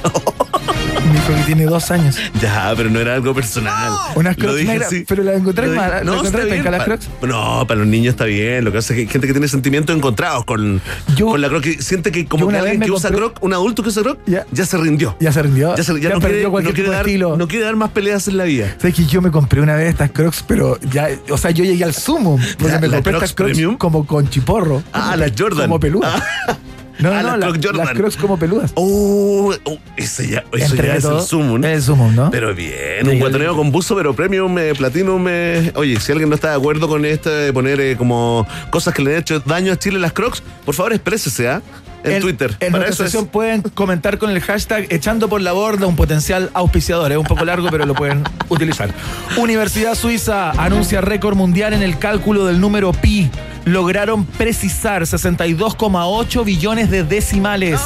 Mi 1.11 1.17
hijo 1.17 1.35
que 1.35 1.43
tiene 1.47 1.65
dos 1.65 1.91
años. 1.91 2.17
Ya, 2.41 2.73
pero 2.77 2.91
no 2.91 3.01
era 3.01 3.15
algo 3.15 3.35
personal. 3.35 3.91
Unas 4.15 4.37
crocs 4.37 4.57
dije 4.57 4.73
negras, 4.73 4.95
pero 5.09 5.23
las 5.23 5.37
encontré. 5.37 5.67
No, 5.69 5.75
¿Las 5.75 6.03
encontré 6.03 6.27
está 6.29 6.39
bien. 6.45 6.49
penca 6.57 6.71
las 6.71 6.79
Pa- 6.81 6.85
crocs? 6.85 7.09
No, 7.23 7.67
para 7.67 7.81
los 7.81 7.89
niños 7.89 8.13
está 8.13 8.25
bien. 8.27 8.65
Lo 8.65 8.71
que 8.73 8.79
pasa 8.79 8.93
es 8.93 8.97
que 8.97 9.01
hay 9.03 9.09
gente 9.09 9.27
que 9.27 9.33
tiene 9.33 9.49
sentimientos 9.49 9.97
encontrados 9.97 10.45
con, 10.45 10.81
Yo- 11.17 11.29
con 11.29 11.41
la 11.41 11.49
croc. 11.49 11.63
Que 11.63 11.83
siente 11.83 12.13
que 12.13 12.27
como 12.27 12.49
que 12.49 12.57
alguien 12.57 12.81
que 12.81 12.91
usa 12.91 13.11
croc, 13.11 13.39
un 13.43 13.53
adulto 13.53 13.83
que 13.83 13.89
usa 13.89 14.03
croc, 14.03 14.19
Ya. 14.27 14.47
ya, 14.53 14.67
se 14.67 14.77
rindió. 14.79 15.17
Ya 15.21 15.33
se 15.33 15.43
rindió. 15.43 15.77
Ya, 15.77 15.83
se- 15.85 15.95
ya 16.01 16.09
Ya 16.11 16.15
no, 16.15 16.21
quiere, 16.21 16.43
no 16.45 16.53
quiere 16.73 16.91
dar, 16.91 17.07
estilo. 17.07 17.37
no 17.37 17.49
quiere 17.49 17.65
dar 17.65 17.77
más 17.77 17.91
peleas 17.91 18.29
en 18.29 18.37
la 18.37 18.45
vida. 18.45 18.75
¿Sabes 18.79 18.95
que 18.95 19.05
yo 19.07 19.21
me 19.23 19.31
compré 19.31 19.61
una 19.61 19.75
vez 19.75 19.89
estas 19.91 20.11
crocs, 20.11 20.45
pero 20.47 20.79
ya, 20.91 21.09
o 21.31 21.37
sea, 21.39 21.51
yo 21.51 21.65
llegué 21.65 21.85
al 21.85 21.95
sumo, 21.95 22.39
porque 22.59 22.79
me 22.79 22.89
¿la 22.89 22.97
compré 22.97 23.15
estas 23.15 23.33
crocs 23.33 23.53
Premium? 23.53 23.77
como 23.77 24.07
con 24.07 24.29
chiporro. 24.29 24.83
Ah, 24.93 25.11
como 25.13 25.17
las 25.17 25.33
Jordan. 25.39 25.63
Como 25.67 25.81
peludas. 25.81 26.23
Ah. 26.47 26.57
No, 27.01 27.11
no, 27.11 27.17
Ah, 27.17 27.23
no, 27.23 27.29
las 27.37 27.39
la- 27.41 27.47
Crocs 27.49 27.67
Jordan. 27.67 27.87
las 27.87 27.95
crocs 27.95 28.17
como 28.17 28.39
peludas. 28.39 28.73
Oh, 28.75 29.53
oh, 29.65 29.79
ese 29.97 30.29
ya, 30.29 30.45
eso 30.53 30.75
ya 30.77 30.97
es 30.97 31.05
el 31.05 31.21
sumo, 31.23 31.59
¿no? 31.59 31.67
Es 31.67 31.77
el 31.79 31.83
sumo, 31.83 32.11
¿no? 32.13 32.31
Pero 32.31 32.55
bien, 32.55 33.09
un 33.09 33.19
guatoneo 33.19 33.57
con 33.57 33.71
buzo, 33.73 33.97
pero 33.97 34.15
premium, 34.15 34.57
eh, 34.59 34.75
platinum. 34.77 35.25
eh. 35.29 35.73
Oye, 35.75 35.99
si 36.01 36.13
alguien 36.13 36.29
no 36.29 36.35
está 36.35 36.51
de 36.51 36.57
acuerdo 36.57 36.89
con 36.89 37.05
esto 37.05 37.31
de 37.31 37.53
poner 37.53 37.81
eh, 37.81 37.97
como 37.97 38.47
cosas 38.71 38.95
que 38.95 39.03
le 39.03 39.15
han 39.15 39.21
hecho 39.21 39.41
daño 39.41 39.73
a 39.73 39.77
Chile 39.79 39.99
las 39.99 40.13
crocs, 40.13 40.43
por 40.65 40.75
favor 40.75 40.93
exprésese, 40.93 41.49
¿ah? 41.49 41.63
En, 42.05 42.21
Twitter. 42.21 42.57
En 42.61 42.73
Para 42.73 42.85
nuestra 42.85 43.07
es. 43.07 43.17
pueden 43.31 43.63
comentar 43.63 44.19
con 44.19 44.31
el 44.31 44.41
hashtag 44.41 44.87
echando 44.91 45.29
por 45.29 45.41
la 45.41 45.53
borda 45.53 45.87
un 45.87 45.97
potencial 45.97 46.51
auspiciador. 46.55 47.13
Es 47.13 47.19
un 47.19 47.25
poco 47.25 47.45
largo, 47.45 47.69
pero 47.71 47.87
lo 47.87 47.95
pueden 47.95 48.25
utilizar. 48.49 48.91
Universidad 49.37 49.95
Suiza 49.95 50.51
anuncia 50.53 51.01
récord 51.01 51.37
mundial 51.37 51.73
en 51.73 51.83
el 51.83 51.99
cálculo 51.99 52.47
del 52.47 52.61
número 52.61 52.93
pi. 52.93 53.31
Lograron 53.65 54.25
precisar 54.25 55.03
62,8 55.03 56.45
billones 56.45 56.91
de 56.91 57.05
decimales. 57.05 57.81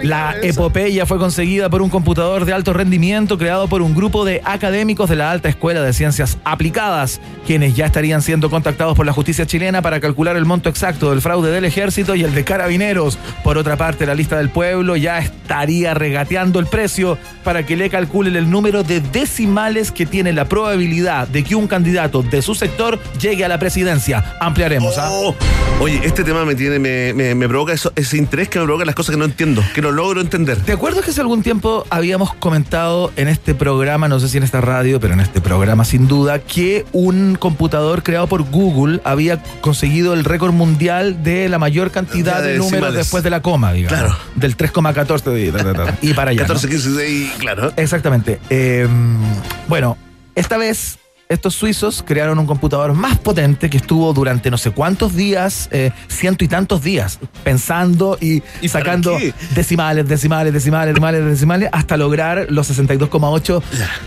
La 0.00 0.34
epopeya 0.42 1.06
fue 1.06 1.18
conseguida 1.18 1.70
por 1.70 1.82
un 1.82 1.90
computador 1.90 2.44
de 2.44 2.52
alto 2.52 2.72
rendimiento 2.72 3.38
creado 3.38 3.68
por 3.68 3.82
un 3.82 3.94
grupo 3.94 4.24
de 4.24 4.40
académicos 4.44 5.08
de 5.08 5.16
la 5.16 5.30
Alta 5.30 5.48
Escuela 5.48 5.82
de 5.82 5.92
Ciencias 5.92 6.38
Aplicadas, 6.44 7.20
quienes 7.46 7.74
ya 7.74 7.86
estarían 7.86 8.22
siendo 8.22 8.50
contactados 8.50 8.96
por 8.96 9.06
la 9.06 9.12
justicia 9.12 9.46
chilena 9.46 9.82
para 9.82 10.00
calcular 10.00 10.36
el 10.36 10.44
monto 10.44 10.68
exacto 10.68 11.10
del 11.10 11.20
fraude 11.20 11.50
del 11.50 11.64
ejército 11.64 12.14
y 12.14 12.24
el 12.24 12.34
de 12.34 12.44
carabineros. 12.44 13.18
Por 13.44 13.58
otra 13.58 13.76
parte, 13.76 14.06
la 14.06 14.14
lista 14.14 14.38
del 14.38 14.50
pueblo 14.50 14.96
ya 14.96 15.18
estaría 15.18 15.94
regateando 15.94 16.58
el 16.58 16.66
precio 16.66 17.18
para 17.44 17.64
que 17.64 17.76
le 17.76 17.90
calculen 17.90 18.36
el 18.36 18.50
número 18.50 18.82
de 18.82 19.00
decimales 19.00 19.92
que 19.92 20.06
tiene 20.06 20.32
la 20.32 20.46
probabilidad 20.46 21.28
de 21.28 21.44
que 21.44 21.54
un 21.54 21.68
candidato 21.68 22.22
de 22.22 22.42
su 22.42 22.54
sector 22.54 22.98
llegue 23.20 23.44
a 23.44 23.48
la 23.48 23.58
presidencia. 23.58 24.36
Ampliaremos. 24.40 24.98
¿ah? 24.98 25.08
Oh, 25.10 25.34
oye, 25.80 26.00
este 26.04 26.24
tema 26.24 26.44
me 26.44 27.48
provoca 27.48 27.72
ese 27.72 28.16
interés 28.16 28.48
que 28.48 28.58
me 28.58 28.64
provoca 28.64 28.84
las 28.84 28.94
cosas 28.94 29.14
que 29.14 29.18
no 29.18 29.24
entiendo, 29.24 29.62
no 29.82 29.90
logro 29.90 30.20
entender. 30.20 30.58
¿Te 30.58 30.72
acuerdas 30.72 31.04
que 31.04 31.10
hace 31.10 31.20
algún 31.20 31.42
tiempo 31.42 31.84
habíamos 31.90 32.32
comentado 32.34 33.12
en 33.16 33.28
este 33.28 33.54
programa, 33.54 34.08
no 34.08 34.18
sé 34.20 34.28
si 34.28 34.38
en 34.38 34.44
esta 34.44 34.60
radio, 34.60 34.98
pero 35.00 35.14
en 35.14 35.20
este 35.20 35.40
programa 35.40 35.84
sin 35.84 36.08
duda, 36.08 36.38
que 36.38 36.86
un 36.92 37.36
computador 37.38 38.02
creado 38.02 38.26
por 38.28 38.42
Google 38.50 39.00
había 39.04 39.42
conseguido 39.60 40.14
el 40.14 40.24
récord 40.24 40.52
mundial 40.52 41.22
de 41.22 41.48
la 41.48 41.58
mayor 41.58 41.90
cantidad 41.90 42.40
de, 42.42 42.52
de 42.52 42.58
números 42.58 42.70
decimales. 42.72 42.94
después 42.96 43.24
de 43.24 43.30
la 43.30 43.42
coma, 43.42 43.72
digamos. 43.72 43.98
Claro. 43.98 44.16
Del 44.36 44.56
3,14 44.56 45.22
de- 45.30 45.52
de- 45.52 45.62
de- 45.64 45.72
de- 45.72 45.92
y 46.02 46.14
para 46.14 46.30
allá. 46.30 46.42
¿no? 46.42 46.48
14, 46.48 46.68
15, 46.68 46.88
16, 46.90 47.32
claro. 47.38 47.72
Exactamente. 47.76 48.38
Eh, 48.50 48.86
bueno, 49.68 49.96
Esta 50.34 50.56
vez, 50.56 50.98
estos 51.32 51.54
suizos 51.54 52.02
crearon 52.06 52.38
un 52.38 52.46
computador 52.46 52.92
más 52.94 53.18
potente 53.18 53.70
que 53.70 53.76
estuvo 53.78 54.12
durante 54.12 54.50
no 54.50 54.58
sé 54.58 54.70
cuántos 54.70 55.14
días, 55.14 55.68
eh, 55.72 55.90
ciento 56.08 56.44
y 56.44 56.48
tantos 56.48 56.82
días, 56.82 57.18
pensando 57.44 58.18
y, 58.20 58.42
¿Y 58.60 58.68
para 58.68 58.84
sacando 58.84 59.18
decimales, 59.54 60.08
decimales, 60.08 60.52
decimales, 60.52 60.94
decimales, 60.94 61.24
decimales, 61.24 61.68
hasta 61.72 61.96
lograr 61.96 62.46
los 62.50 62.70
62,8 62.70 63.62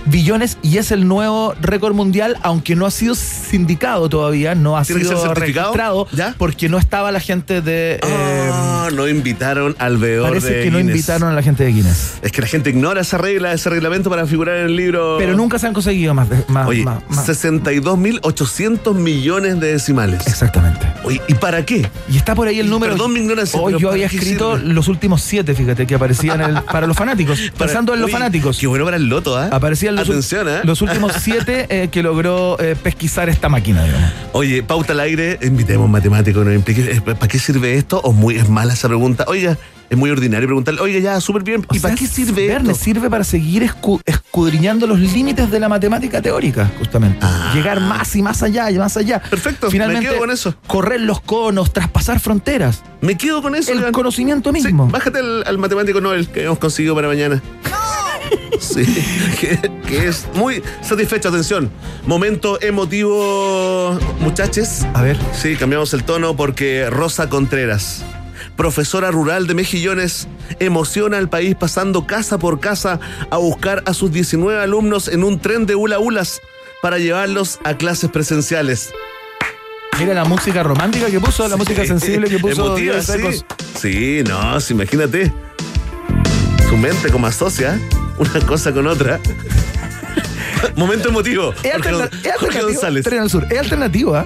billones. 0.05 0.57
Y 0.61 0.77
es 0.77 0.91
el 0.91 1.07
nuevo 1.07 1.53
récord 1.61 1.93
mundial, 1.93 2.37
aunque 2.43 2.75
no 2.75 2.85
ha 2.85 2.91
sido 2.91 3.15
sindicado 3.15 4.09
todavía, 4.09 4.55
no 4.55 4.77
ha 4.77 4.83
¿Tiene 4.83 5.01
que 5.01 5.07
ser 5.07 5.17
sido 5.17 5.33
registrado, 5.33 6.07
¿Ya? 6.11 6.35
porque 6.37 6.69
no 6.69 6.77
estaba 6.77 7.11
la 7.11 7.19
gente 7.19 7.61
de... 7.61 7.95
eh, 7.95 8.49
Ah, 8.51 8.89
no 8.93 9.07
invitaron 9.07 9.75
al 9.79 9.97
veedor 9.97 10.29
parece 10.29 10.49
de 10.53 10.63
que 10.65 10.71
no 10.71 10.79
invitaron 10.79 11.29
a 11.29 11.33
la 11.33 11.41
gente 11.41 11.63
de 11.63 11.71
Guinness. 11.71 12.19
Es 12.21 12.31
que 12.31 12.41
la 12.41 12.47
gente 12.47 12.69
ignora 12.69 13.01
esa 13.01 13.17
regla, 13.17 13.51
ese 13.53 13.69
reglamento 13.69 14.09
para 14.09 14.25
figurar 14.27 14.57
en 14.57 14.65
el 14.67 14.75
libro. 14.75 15.15
Pero 15.17 15.33
nunca 15.35 15.57
se 15.59 15.67
han 15.67 15.73
conseguido 15.73 16.13
más. 16.13 16.29
de- 16.29 16.43
más, 16.49 16.67
Oye, 16.67 16.83
más- 16.83 16.99
más. 17.09 17.14
62.800 17.15 18.93
millones 18.95 19.59
de 19.59 19.67
decimales. 19.73 20.25
Exactamente. 20.27 20.85
Oye, 21.03 21.21
¿y 21.27 21.33
para 21.35 21.65
qué? 21.65 21.87
Y 22.09 22.17
está 22.17 22.35
por 22.35 22.47
ahí 22.47 22.59
el 22.59 22.69
número. 22.69 22.93
perdón 22.93 23.13
mi 23.13 23.19
ignorancia, 23.19 23.59
Hoy 23.59 23.73
yo 23.73 23.79
¿para 23.79 23.91
había 23.93 24.05
escrito 24.07 24.57
sirve? 24.57 24.73
los 24.73 24.87
últimos 24.87 25.21
siete, 25.21 25.53
fíjate, 25.55 25.85
que 25.87 25.95
aparecían 25.95 26.41
el- 26.41 26.61
para 26.71 26.87
los 26.87 26.95
fanáticos. 26.97 27.39
Para- 27.57 27.65
pensando 27.67 27.93
en 27.93 28.01
los 28.01 28.11
fanáticos. 28.11 28.57
Qué 28.59 28.67
bueno 28.67 28.85
para 28.85 28.97
el 28.97 29.07
loto, 29.07 29.37
¿ah? 29.37 29.49
Aparecían 29.51 29.95
los, 29.95 30.07
Atención, 30.09 30.47
¿ah? 30.47 30.61
los 30.63 30.81
últimos 30.81 31.13
siete 31.21 31.67
eh, 31.69 31.89
que 31.89 32.01
logró 32.03 32.57
eh, 32.59 32.75
pesquisar 32.81 33.29
esta 33.29 33.49
máquina, 33.49 33.83
digamos. 33.83 34.11
Oye, 34.33 34.63
pauta 34.63 34.93
al 34.93 34.99
aire, 35.01 35.39
invitemos 35.41 35.83
a 35.83 35.85
un 35.85 35.91
matemático 35.91 36.39
que 36.39 36.45
nos 36.45 36.55
implique. 36.55 36.81
eh, 36.91 37.01
¿Para 37.01 37.27
qué 37.27 37.39
sirve 37.39 37.75
esto? 37.75 37.99
¿O 38.03 38.11
muy, 38.11 38.35
es 38.37 38.49
mala 38.49 38.73
esa 38.73 38.87
pregunta? 38.87 39.25
Oiga, 39.27 39.57
es 39.89 39.97
muy 39.97 40.09
ordinario 40.09 40.47
preguntarle, 40.47 40.81
oiga, 40.81 40.99
ya, 40.99 41.21
súper 41.21 41.43
bien. 41.43 41.65
O 41.67 41.75
¿Y 41.75 41.79
para 41.79 41.95
sea, 41.95 42.07
qué 42.07 42.11
sirve 42.11 42.47
Verne, 42.47 42.71
esto? 42.71 42.83
sirve 42.83 43.09
para 43.09 43.23
seguir 43.23 43.63
escu- 43.63 44.01
escudriñando 44.05 44.87
los 44.87 44.99
límites 44.99 45.51
de 45.51 45.59
la 45.59 45.69
matemática 45.69 46.21
teórica, 46.21 46.71
justamente. 46.79 47.19
Ah. 47.21 47.51
Llegar 47.53 47.79
más 47.81 48.15
y 48.15 48.21
más 48.21 48.41
allá 48.43 48.71
y 48.71 48.77
más 48.77 48.97
allá. 48.97 49.21
Perfecto, 49.21 49.67
me 49.67 49.71
Finalmente, 49.71 50.07
quedo 50.09 50.17
con 50.19 50.31
eso. 50.31 50.55
correr 50.67 51.01
los 51.01 51.21
conos, 51.21 51.71
traspasar 51.73 52.19
fronteras. 52.19 52.81
Me 53.01 53.15
quedo 53.17 53.41
con 53.41 53.55
eso. 53.55 53.71
El 53.71 53.91
conocimiento 53.91 54.51
Sí, 54.53 54.61
mismo. 54.63 54.87
bájate 54.87 55.19
al, 55.19 55.43
al 55.45 55.57
matemático 55.57 56.01
Nobel 56.01 56.27
que 56.29 56.43
hemos 56.45 56.57
conseguido 56.59 56.95
para 56.95 57.07
mañana. 57.07 57.41
Sí, 58.59 58.83
que, 59.39 59.59
que 59.85 60.07
es 60.07 60.25
muy 60.33 60.63
satisfecho. 60.81 61.29
Atención, 61.29 61.69
momento 62.07 62.59
emotivo, 62.61 63.99
muchachos. 64.19 64.83
A 64.93 65.01
ver. 65.01 65.17
Sí, 65.33 65.55
cambiamos 65.57 65.93
el 65.93 66.03
tono 66.03 66.35
porque 66.35 66.89
Rosa 66.89 67.29
Contreras, 67.29 68.03
profesora 68.55 69.11
rural 69.11 69.47
de 69.47 69.53
Mejillones, 69.53 70.27
emociona 70.59 71.17
al 71.17 71.29
país 71.29 71.55
pasando 71.55 72.07
casa 72.07 72.37
por 72.37 72.59
casa 72.59 72.99
a 73.29 73.37
buscar 73.37 73.83
a 73.85 73.93
sus 73.93 74.11
19 74.11 74.61
alumnos 74.61 75.07
en 75.07 75.23
un 75.23 75.39
tren 75.39 75.65
de 75.65 75.75
hula 75.75 75.99
hulas 75.99 76.41
para 76.81 76.97
llevarlos 76.97 77.59
a 77.63 77.75
clases 77.75 78.09
presenciales. 78.09 78.91
Mira 79.99 80.13
la 80.13 80.25
música 80.25 80.61
romántica 80.61 81.07
que 81.07 81.19
puso, 81.19 81.47
la 81.47 81.55
música 81.55 81.85
sensible 81.85 82.29
que 82.29 82.37
puso 82.37 82.77
Emotiva, 82.77 83.01
sí. 83.01 84.23
No, 84.27 84.59
sí, 84.59 84.73
imagínate. 84.73 85.31
Su 86.67 86.75
mente 86.75 87.09
como 87.11 87.27
asocia 87.27 87.79
una 88.17 88.45
cosa 88.45 88.73
con 88.73 88.87
otra. 88.87 89.19
Momento 90.75 91.09
emotivo. 91.09 91.53
Es, 91.63 91.73
Jorge, 91.73 92.09
Jorge. 92.39 92.61
González. 92.61 93.03
Tren 93.03 93.21
al 93.21 93.29
Sur. 93.29 93.45
Es 93.49 93.59
alternativo, 93.59 94.15
¿ah? 94.15 94.25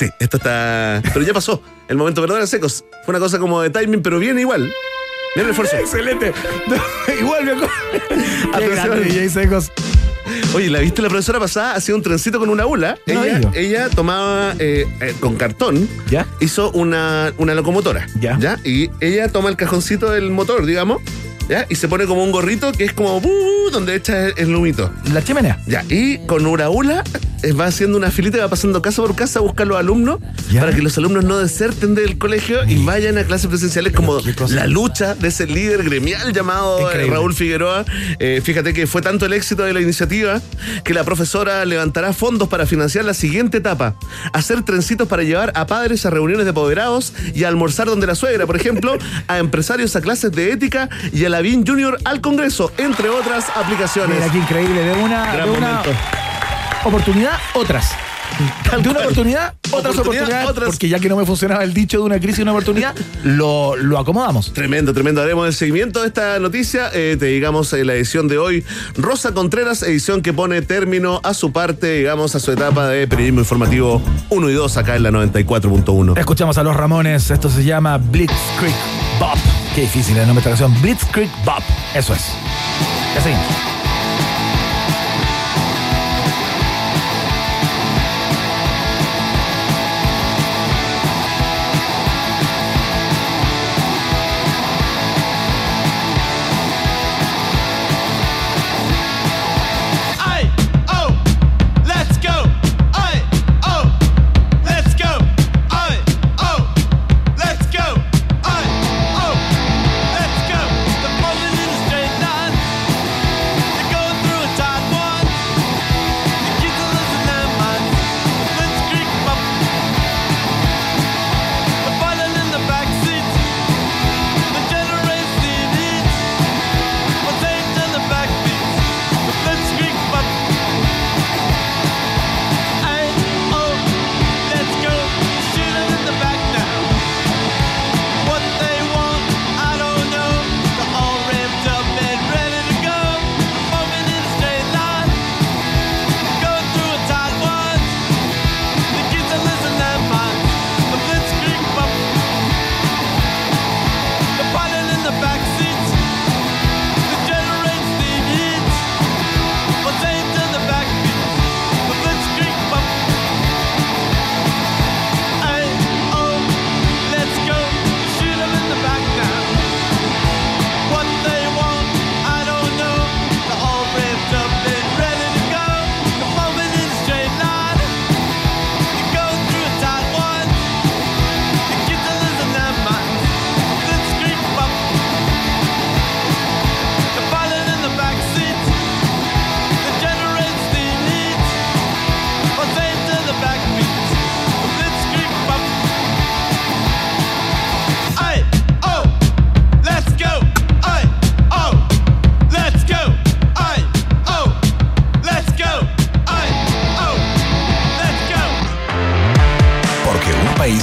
Sí, 0.00 0.10
esto 0.18 0.38
está. 0.38 1.02
Pero 1.12 1.26
ya 1.26 1.34
pasó. 1.34 1.62
El 1.86 1.98
momento, 1.98 2.22
perdón, 2.22 2.46
secos. 2.46 2.86
Fue 3.04 3.12
una 3.12 3.18
cosa 3.18 3.38
como 3.38 3.60
de 3.60 3.68
timing, 3.68 4.00
pero 4.00 4.18
viene 4.18 4.40
igual. 4.40 4.72
Viene 5.34 5.44
el 5.44 5.50
esfuerzo. 5.50 5.76
Excelente. 5.76 6.32
Igual 7.20 7.44
me 7.44 7.52
acuerdo. 7.52 7.74
Atención. 8.54 9.04
DJ 9.04 9.28
Secos. 9.28 9.70
Oye, 10.54 10.70
¿la 10.70 10.78
viste 10.78 11.02
la 11.02 11.10
profesora 11.10 11.38
pasada? 11.38 11.74
Hacía 11.74 11.94
un 11.94 12.00
trencito 12.00 12.38
con 12.38 12.48
una 12.48 12.64
hula. 12.64 12.98
No, 13.06 13.22
ella, 13.22 13.50
ella 13.52 13.90
tomaba 13.90 14.54
eh, 14.58 14.86
eh, 15.02 15.14
con 15.20 15.36
cartón. 15.36 15.86
¿Ya? 16.08 16.26
Hizo 16.40 16.70
una, 16.70 17.34
una 17.36 17.54
locomotora. 17.54 18.06
Ya. 18.18 18.58
Y 18.64 18.90
ella 19.02 19.28
toma 19.28 19.50
el 19.50 19.56
cajoncito 19.56 20.10
del 20.10 20.30
motor, 20.30 20.64
digamos. 20.64 21.02
¿Ya? 21.50 21.66
Y 21.68 21.74
se 21.74 21.88
pone 21.88 22.06
como 22.06 22.22
un 22.22 22.30
gorrito 22.30 22.70
que 22.72 22.84
es 22.84 22.92
como 22.92 23.18
uh, 23.18 23.70
donde 23.72 23.96
echa 23.96 24.26
el, 24.28 24.34
el 24.36 24.54
humito. 24.54 24.90
La 25.12 25.22
chimenea. 25.24 25.58
Ya, 25.66 25.84
y 25.88 26.18
con 26.26 26.46
una 26.46 26.70
hula 26.70 27.02
eh, 27.42 27.52
va 27.52 27.66
haciendo 27.66 27.96
una 27.98 28.10
filita 28.10 28.36
y 28.36 28.40
va 28.40 28.48
pasando 28.48 28.80
casa 28.82 29.02
por 29.02 29.16
casa 29.16 29.40
a 29.40 29.42
buscar 29.42 29.66
a 29.66 29.68
los 29.70 29.78
alumnos 29.78 30.20
Ya. 30.50 30.60
para 30.60 30.74
que 30.74 30.82
los 30.82 30.96
alumnos 30.98 31.24
no 31.24 31.38
deserten 31.38 31.94
del 31.94 32.18
colegio 32.18 32.64
y 32.68 32.84
vayan 32.84 33.18
a 33.18 33.24
clases 33.24 33.48
presenciales 33.48 33.92
como 33.92 34.20
la 34.50 34.66
lucha 34.66 35.14
de 35.14 35.28
ese 35.28 35.46
líder 35.46 35.82
gremial 35.82 36.32
llamado 36.32 36.90
eh. 36.92 37.06
Raúl 37.06 37.34
Figueroa. 37.34 37.84
Eh, 38.18 38.40
fíjate 38.44 38.72
que 38.72 38.86
fue 38.86 39.02
tanto 39.02 39.26
el 39.26 39.32
éxito 39.32 39.64
de 39.64 39.72
la 39.72 39.80
iniciativa 39.80 40.40
que 40.84 40.94
la 40.94 41.02
profesora 41.04 41.64
levantará 41.64 42.12
fondos 42.12 42.48
para 42.48 42.66
financiar 42.66 43.04
la 43.04 43.14
siguiente 43.14 43.58
etapa. 43.58 43.96
Hacer 44.32 44.62
trencitos 44.62 45.08
para 45.08 45.22
llevar 45.24 45.52
a 45.56 45.66
padres 45.66 46.06
a 46.06 46.10
reuniones 46.10 46.44
de 46.44 46.50
apoderados 46.50 47.12
y 47.34 47.42
a 47.44 47.48
almorzar 47.48 47.86
donde 47.88 48.06
la 48.06 48.14
suegra, 48.14 48.46
por 48.46 48.56
ejemplo, 48.56 48.96
a 49.26 49.38
empresarios 49.38 49.96
a 49.96 50.00
clases 50.00 50.30
de 50.32 50.52
ética 50.52 50.88
y 51.12 51.24
a 51.24 51.28
la 51.28 51.39
BIN 51.40 51.66
Junior 51.66 51.98
al 52.04 52.20
Congreso, 52.20 52.72
entre 52.78 53.08
otras 53.08 53.46
aplicaciones. 53.54 54.18
Mira 54.18 54.30
qué 54.32 54.38
increíble. 54.38 54.82
De 54.84 54.92
una, 54.94 55.32
Gran 55.32 55.52
de 55.52 55.58
una 55.58 55.82
oportunidad, 56.84 57.32
otras. 57.54 57.90
Tal 58.70 58.82
De 58.82 58.88
una 58.88 59.00
cual. 59.00 59.06
oportunidad, 59.08 59.54
otras 59.70 59.92
Oportunidad, 59.98 60.00
oportunidades. 60.22 60.48
otras. 60.48 60.66
Porque 60.70 60.88
ya 60.88 60.98
que 60.98 61.08
no 61.10 61.16
me 61.16 61.26
funcionaba 61.26 61.62
el 61.62 61.74
dicho 61.74 61.98
de 61.98 62.04
una 62.04 62.18
crisis 62.18 62.38
y 62.38 62.42
una 62.42 62.52
oportunidad, 62.52 62.94
lo, 63.24 63.76
lo 63.76 63.98
acomodamos. 63.98 64.52
Tremendo, 64.54 64.94
tremendo. 64.94 65.20
Haremos 65.20 65.46
el 65.46 65.52
seguimiento 65.52 66.00
de 66.00 66.06
esta 66.08 66.38
noticia. 66.38 66.90
Eh, 66.94 67.16
te 67.18 67.26
digamos 67.26 67.70
en 67.74 67.86
la 67.88 67.94
edición 67.94 68.28
de 68.28 68.38
hoy. 68.38 68.64
Rosa 68.96 69.34
Contreras, 69.34 69.82
edición 69.82 70.22
que 70.22 70.32
pone 70.32 70.62
término 70.62 71.20
a 71.22 71.34
su 71.34 71.52
parte, 71.52 71.92
digamos, 71.98 72.34
a 72.34 72.40
su 72.40 72.50
etapa 72.52 72.88
de 72.88 73.06
periodismo 73.08 73.40
informativo 73.40 74.00
1 74.30 74.48
y 74.50 74.52
2 74.54 74.76
acá 74.78 74.96
en 74.96 75.02
la 75.02 75.10
94.1. 75.10 76.16
Escuchamos 76.18 76.56
a 76.56 76.62
los 76.62 76.74
Ramones. 76.76 77.30
Esto 77.30 77.50
se 77.50 77.62
llama 77.64 77.98
Blitzkrieg 77.98 78.74
Bop. 79.20 79.38
Qué 79.74 79.82
difícil 79.82 80.16
el 80.16 80.26
nombre 80.26 80.42
de 80.42 80.50
esta 80.50 80.64
canción. 80.64 80.82
Blitzkrieg 80.82 81.30
Bop. 81.44 81.62
Eso 81.94 82.14
es. 82.14 82.32
Ya 83.14 83.20
seguimos. 83.20 83.79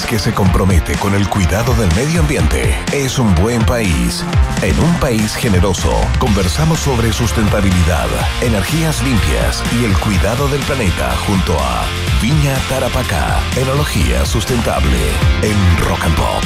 Que 0.08 0.18
se 0.20 0.34
compromete 0.34 0.96
con 0.96 1.14
el 1.14 1.28
cuidado 1.28 1.74
del 1.74 1.94
medio 1.94 2.22
ambiente 2.22 2.76
es 2.94 3.20
un 3.20 3.36
buen 3.36 3.62
país. 3.66 4.24
En 4.62 4.80
un 4.80 4.94
país 5.00 5.36
generoso, 5.36 5.92
conversamos 6.18 6.80
sobre 6.80 7.12
sustentabilidad, 7.12 8.08
energías 8.42 9.04
limpias 9.04 9.62
y 9.80 9.84
el 9.86 9.94
cuidado 9.98 10.48
del 10.48 10.62
planeta 10.62 11.14
junto 11.28 11.54
a 11.60 11.86
Viña 12.22 12.56
Tarapacá, 12.70 13.40
enología 13.58 14.26
sustentable 14.26 14.98
en 15.42 15.58
Rock 15.86 16.06
and 16.06 16.16
Pop. 16.16 16.44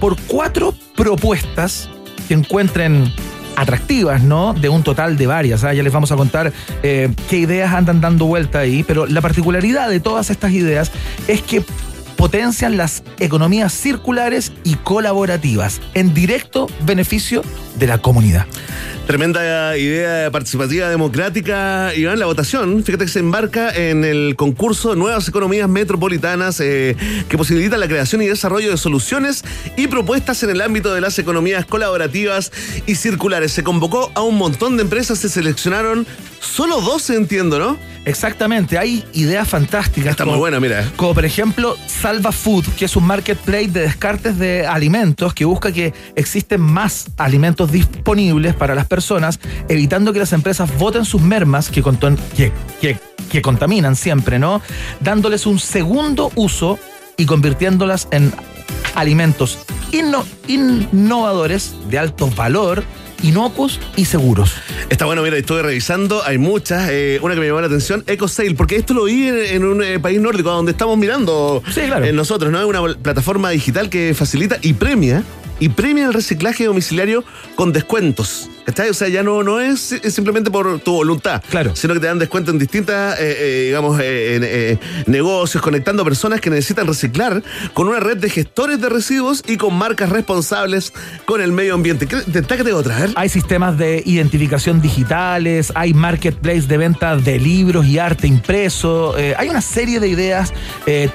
por 0.00 0.16
cuatro 0.22 0.74
propuestas 0.96 1.88
que 2.26 2.34
encuentren 2.34 3.12
atractivas, 3.58 4.22
¿no? 4.22 4.54
De 4.54 4.68
un 4.68 4.84
total 4.84 5.16
de 5.16 5.26
varias. 5.26 5.64
¿ah? 5.64 5.74
Ya 5.74 5.82
les 5.82 5.92
vamos 5.92 6.12
a 6.12 6.16
contar 6.16 6.52
eh, 6.82 7.10
qué 7.28 7.38
ideas 7.38 7.72
andan 7.72 8.00
dando 8.00 8.26
vuelta 8.26 8.60
ahí, 8.60 8.84
pero 8.84 9.06
la 9.06 9.20
particularidad 9.20 9.90
de 9.90 9.98
todas 9.98 10.30
estas 10.30 10.52
ideas 10.52 10.92
es 11.26 11.42
que 11.42 11.64
potencian 12.18 12.76
las 12.76 13.04
economías 13.20 13.72
circulares 13.72 14.52
y 14.64 14.74
colaborativas 14.74 15.80
en 15.94 16.12
directo 16.12 16.66
beneficio 16.84 17.42
de 17.78 17.86
la 17.86 17.98
comunidad. 17.98 18.46
Tremenda 19.08 19.74
idea 19.78 20.30
participativa 20.30 20.90
democrática, 20.90 21.94
Iván, 21.94 22.18
la 22.18 22.26
votación, 22.26 22.84
fíjate 22.84 23.06
que 23.06 23.10
se 23.10 23.20
embarca 23.20 23.74
en 23.74 24.04
el 24.04 24.36
concurso 24.36 24.94
Nuevas 24.96 25.26
Economías 25.26 25.66
Metropolitanas 25.66 26.60
eh, 26.60 26.94
que 27.26 27.38
posibilita 27.38 27.78
la 27.78 27.88
creación 27.88 28.20
y 28.20 28.26
desarrollo 28.26 28.70
de 28.70 28.76
soluciones 28.76 29.46
y 29.78 29.86
propuestas 29.86 30.42
en 30.42 30.50
el 30.50 30.60
ámbito 30.60 30.92
de 30.92 31.00
las 31.00 31.18
economías 31.18 31.64
colaborativas 31.64 32.52
y 32.84 32.96
circulares. 32.96 33.52
Se 33.52 33.64
convocó 33.64 34.12
a 34.14 34.20
un 34.20 34.36
montón 34.36 34.76
de 34.76 34.82
empresas, 34.82 35.18
se 35.18 35.30
seleccionaron 35.30 36.06
solo 36.38 36.82
12, 36.82 37.14
entiendo, 37.16 37.58
¿no? 37.58 37.78
Exactamente, 38.04 38.78
hay 38.78 39.04
ideas 39.12 39.46
fantásticas. 39.48 40.12
Está 40.12 40.24
muy 40.24 40.38
buena, 40.38 40.60
mira. 40.60 40.90
Como 40.96 41.14
por 41.14 41.24
ejemplo 41.24 41.76
Salva 41.86 42.32
Food, 42.32 42.64
que 42.78 42.86
es 42.86 42.96
un 42.96 43.04
marketplace 43.04 43.68
de 43.68 43.80
descartes 43.80 44.38
de 44.38 44.66
alimentos 44.66 45.34
que 45.34 45.44
busca 45.44 45.72
que 45.72 45.92
existen 46.14 46.60
más 46.60 47.06
alimentos 47.18 47.70
disponibles 47.70 48.54
para 48.54 48.74
las 48.74 48.86
personas, 48.86 48.97
evitando 49.68 50.12
que 50.12 50.18
las 50.18 50.32
empresas 50.32 50.76
voten 50.78 51.04
sus 51.04 51.20
mermas 51.20 51.68
que, 51.70 51.82
que, 52.36 52.52
que- 52.80 52.98
que 53.30 53.42
contaminan 53.42 53.94
siempre, 53.94 54.38
¿no? 54.38 54.62
Dándoles 55.00 55.44
un 55.44 55.58
segundo 55.58 56.32
uso 56.34 56.78
y 57.18 57.26
convirtiéndolas 57.26 58.08
en 58.10 58.32
alimentos 58.94 59.58
inno- 59.92 60.24
innovadores 60.92 61.74
de 61.90 61.98
alto 61.98 62.30
valor, 62.30 62.84
inocuos 63.22 63.80
y 63.96 64.04
seguros. 64.06 64.52
Está 64.88 65.04
bueno, 65.04 65.22
mira, 65.22 65.36
estuve 65.36 65.62
revisando, 65.62 66.22
hay 66.24 66.38
muchas. 66.38 66.88
eh, 66.90 67.18
una 67.20 67.34
que 67.34 67.40
me 67.40 67.46
llamó 67.48 67.60
la 67.60 67.66
atención, 67.66 68.02
EcoSale, 68.06 68.54
porque 68.54 68.76
esto 68.76 68.94
lo 68.94 69.04
vi 69.04 69.28
en, 69.28 69.36
en 69.36 69.64
un 69.64 69.82
eh, 69.82 69.98
país 69.98 70.20
nórdico, 70.20 70.50
donde 70.50 70.72
estamos 70.72 70.96
mirando 70.96 71.62
Sí, 71.74 71.82
claro. 71.82 72.04
en 72.06 72.16
nosotros, 72.16 72.50
¿no? 72.52 72.58
Es 72.60 72.64
una 72.64 72.94
plataforma 72.94 73.50
digital 73.50 73.90
que 73.90 74.14
facilita 74.14 74.56
y 74.62 74.72
premia, 74.74 75.22
y 75.60 75.68
premia 75.70 76.06
el 76.06 76.12
reciclaje 76.14 76.64
domiciliario 76.64 77.24
con 77.54 77.72
descuentos. 77.72 78.48
¿Cachai? 78.64 78.90
O 78.90 78.94
sea, 78.94 79.08
ya 79.08 79.22
no, 79.22 79.42
no 79.42 79.60
es, 79.60 79.92
es 79.92 80.12
simplemente 80.12 80.50
por 80.50 80.78
tu 80.80 80.92
voluntad, 80.92 81.42
Claro. 81.48 81.74
sino 81.74 81.94
que 81.94 82.00
te 82.00 82.06
dan 82.06 82.18
descuento 82.18 82.50
en 82.50 82.58
distintas, 82.58 83.18
eh, 83.18 83.36
eh, 83.38 83.64
digamos, 83.68 83.98
eh, 83.98 84.02
eh, 84.42 84.78
negocios, 85.06 85.62
conectando 85.62 86.04
personas 86.04 86.42
que 86.42 86.50
necesitan 86.50 86.86
reciclar 86.86 87.42
con 87.72 87.88
una 87.88 87.98
red 87.98 88.18
de 88.18 88.28
gestores 88.28 88.78
de 88.78 88.90
residuos 88.90 89.42
y 89.46 89.56
con 89.56 89.72
marcas 89.74 90.10
responsables 90.10 90.92
con 91.24 91.40
el 91.40 91.52
medio 91.52 91.72
ambiente. 91.74 92.06
¿Qué 92.06 92.16
te, 92.16 92.42
te 92.42 92.56
tengo 92.62 92.76
otra? 92.76 92.94
A 92.96 93.00
ver. 93.00 93.10
Hay 93.14 93.30
sistemas 93.30 93.78
de 93.78 94.02
identificación 94.04 94.82
digitales, 94.82 95.72
hay 95.74 95.94
marketplace 95.94 96.62
de 96.62 96.76
venta 96.76 97.16
de 97.16 97.38
libros 97.38 97.86
y 97.86 97.98
arte 97.98 98.26
impreso, 98.26 99.16
eh, 99.16 99.34
hay 99.38 99.48
una 99.48 99.62
serie 99.62 99.98
de 99.98 100.08
ideas 100.08 100.52
eh, 100.84 101.08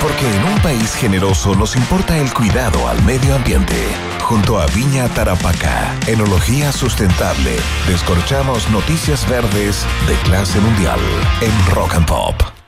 Porque 0.00 0.36
en 0.36 0.44
un 0.44 0.60
país 0.62 0.94
generoso 0.94 1.56
nos 1.56 1.74
importa 1.74 2.16
el 2.18 2.32
cuidado 2.32 2.86
al 2.88 3.02
medio 3.02 3.34
ambiente. 3.34 3.74
Junto 4.22 4.60
a 4.60 4.66
Viña 4.66 5.08
Tarapacá, 5.08 5.92
Enología 6.06 6.70
Sustentable, 6.70 7.56
descorchamos 7.88 8.70
noticias 8.70 9.28
verdes 9.28 9.84
de 10.06 10.14
clase 10.22 10.60
mundial 10.60 11.00
en 11.40 11.50
Rock 11.74 11.96
and 11.96 12.06
Pop. 12.06 12.59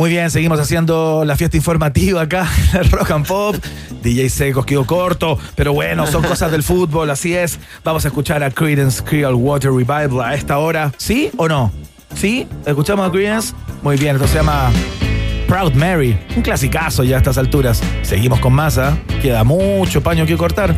Muy 0.00 0.08
bien, 0.08 0.30
seguimos 0.30 0.58
haciendo 0.58 1.26
la 1.26 1.36
fiesta 1.36 1.58
informativa 1.58 2.22
acá 2.22 2.48
el 2.72 2.90
Rock 2.90 3.10
and 3.10 3.26
Pop. 3.26 3.54
DJ 4.02 4.30
Secos 4.30 4.64
quedó 4.64 4.86
corto, 4.86 5.38
pero 5.56 5.74
bueno, 5.74 6.06
son 6.06 6.22
cosas 6.22 6.50
del 6.50 6.62
fútbol, 6.62 7.10
así 7.10 7.34
es. 7.34 7.58
Vamos 7.84 8.06
a 8.06 8.08
escuchar 8.08 8.42
a 8.42 8.50
Creedence 8.50 9.04
Clearwater 9.04 9.70
Revival 9.70 10.22
a 10.22 10.34
esta 10.34 10.56
hora. 10.56 10.90
¿Sí 10.96 11.30
o 11.36 11.48
no? 11.48 11.70
¿Sí? 12.14 12.48
¿Escuchamos 12.64 13.06
a 13.06 13.12
Creedence? 13.12 13.52
Muy 13.82 13.98
bien, 13.98 14.16
esto 14.16 14.26
se 14.26 14.36
llama 14.36 14.70
Proud 15.46 15.74
Mary. 15.74 16.18
Un 16.34 16.40
clasicazo 16.40 17.04
ya 17.04 17.16
a 17.16 17.18
estas 17.18 17.36
alturas. 17.36 17.82
Seguimos 18.00 18.40
con 18.40 18.54
masa. 18.54 18.96
Queda 19.20 19.44
mucho 19.44 20.02
paño 20.02 20.24
que 20.24 20.38
cortar. 20.38 20.74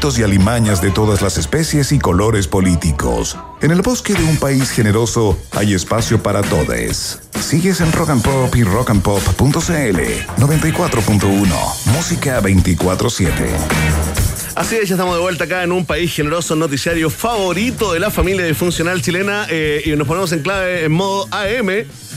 Y 0.00 0.22
alimañas 0.22 0.80
de 0.80 0.90
todas 0.90 1.20
las 1.20 1.36
especies 1.36 1.92
y 1.92 1.98
colores 1.98 2.48
políticos. 2.48 3.36
En 3.60 3.70
el 3.70 3.82
bosque 3.82 4.14
de 4.14 4.24
un 4.24 4.38
país 4.38 4.70
generoso 4.70 5.38
hay 5.50 5.74
espacio 5.74 6.22
para 6.22 6.40
todos. 6.40 7.20
Sigues 7.38 7.82
en 7.82 7.92
Rock 7.92 8.08
and 8.08 8.22
Pop 8.22 8.56
y 8.56 8.62
rockandpop.cl 8.62 10.00
94.1 10.38 11.46
Música 11.92 12.40
24/7. 12.40 13.30
Así 14.54 14.76
es, 14.76 14.88
ya 14.88 14.94
estamos 14.94 15.16
de 15.16 15.20
vuelta 15.20 15.44
acá 15.44 15.64
en 15.64 15.72
un 15.72 15.84
país 15.84 16.14
generoso, 16.14 16.56
noticiario 16.56 17.10
favorito 17.10 17.92
de 17.92 18.00
la 18.00 18.10
familia 18.10 18.46
disfuncional 18.46 19.02
chilena 19.02 19.46
eh, 19.50 19.82
y 19.84 19.90
nos 19.90 20.08
ponemos 20.08 20.32
en 20.32 20.40
clave 20.40 20.84
en 20.84 20.92
modo 20.92 21.28
AM 21.30 21.68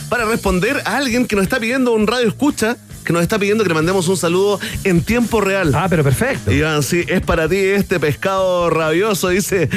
para 0.08 0.24
responder 0.24 0.82
a 0.86 0.96
alguien 0.96 1.28
que 1.28 1.36
nos 1.36 1.44
está 1.44 1.60
pidiendo 1.60 1.92
un 1.92 2.08
radio 2.08 2.30
escucha 2.30 2.78
que 3.04 3.14
nos 3.14 3.22
está 3.22 3.40
pidiendo 3.40 3.64
que 3.64 3.70
le 3.70 3.76
mandemos 3.76 4.08
un 4.08 4.18
saludo 4.18 4.60
en 4.84 5.02
tiempo 5.04 5.42
real. 5.42 5.72
Ah, 5.76 5.88
pero 5.90 6.04
perfecto. 6.04 6.52
Iván, 6.52 6.84
sí, 6.84 7.04
es 7.08 7.22
para 7.22 7.48
ti 7.48 7.58
este 7.58 8.00
pescado 8.00 8.70
rabioso. 8.70 9.30
Dice, 9.30 9.70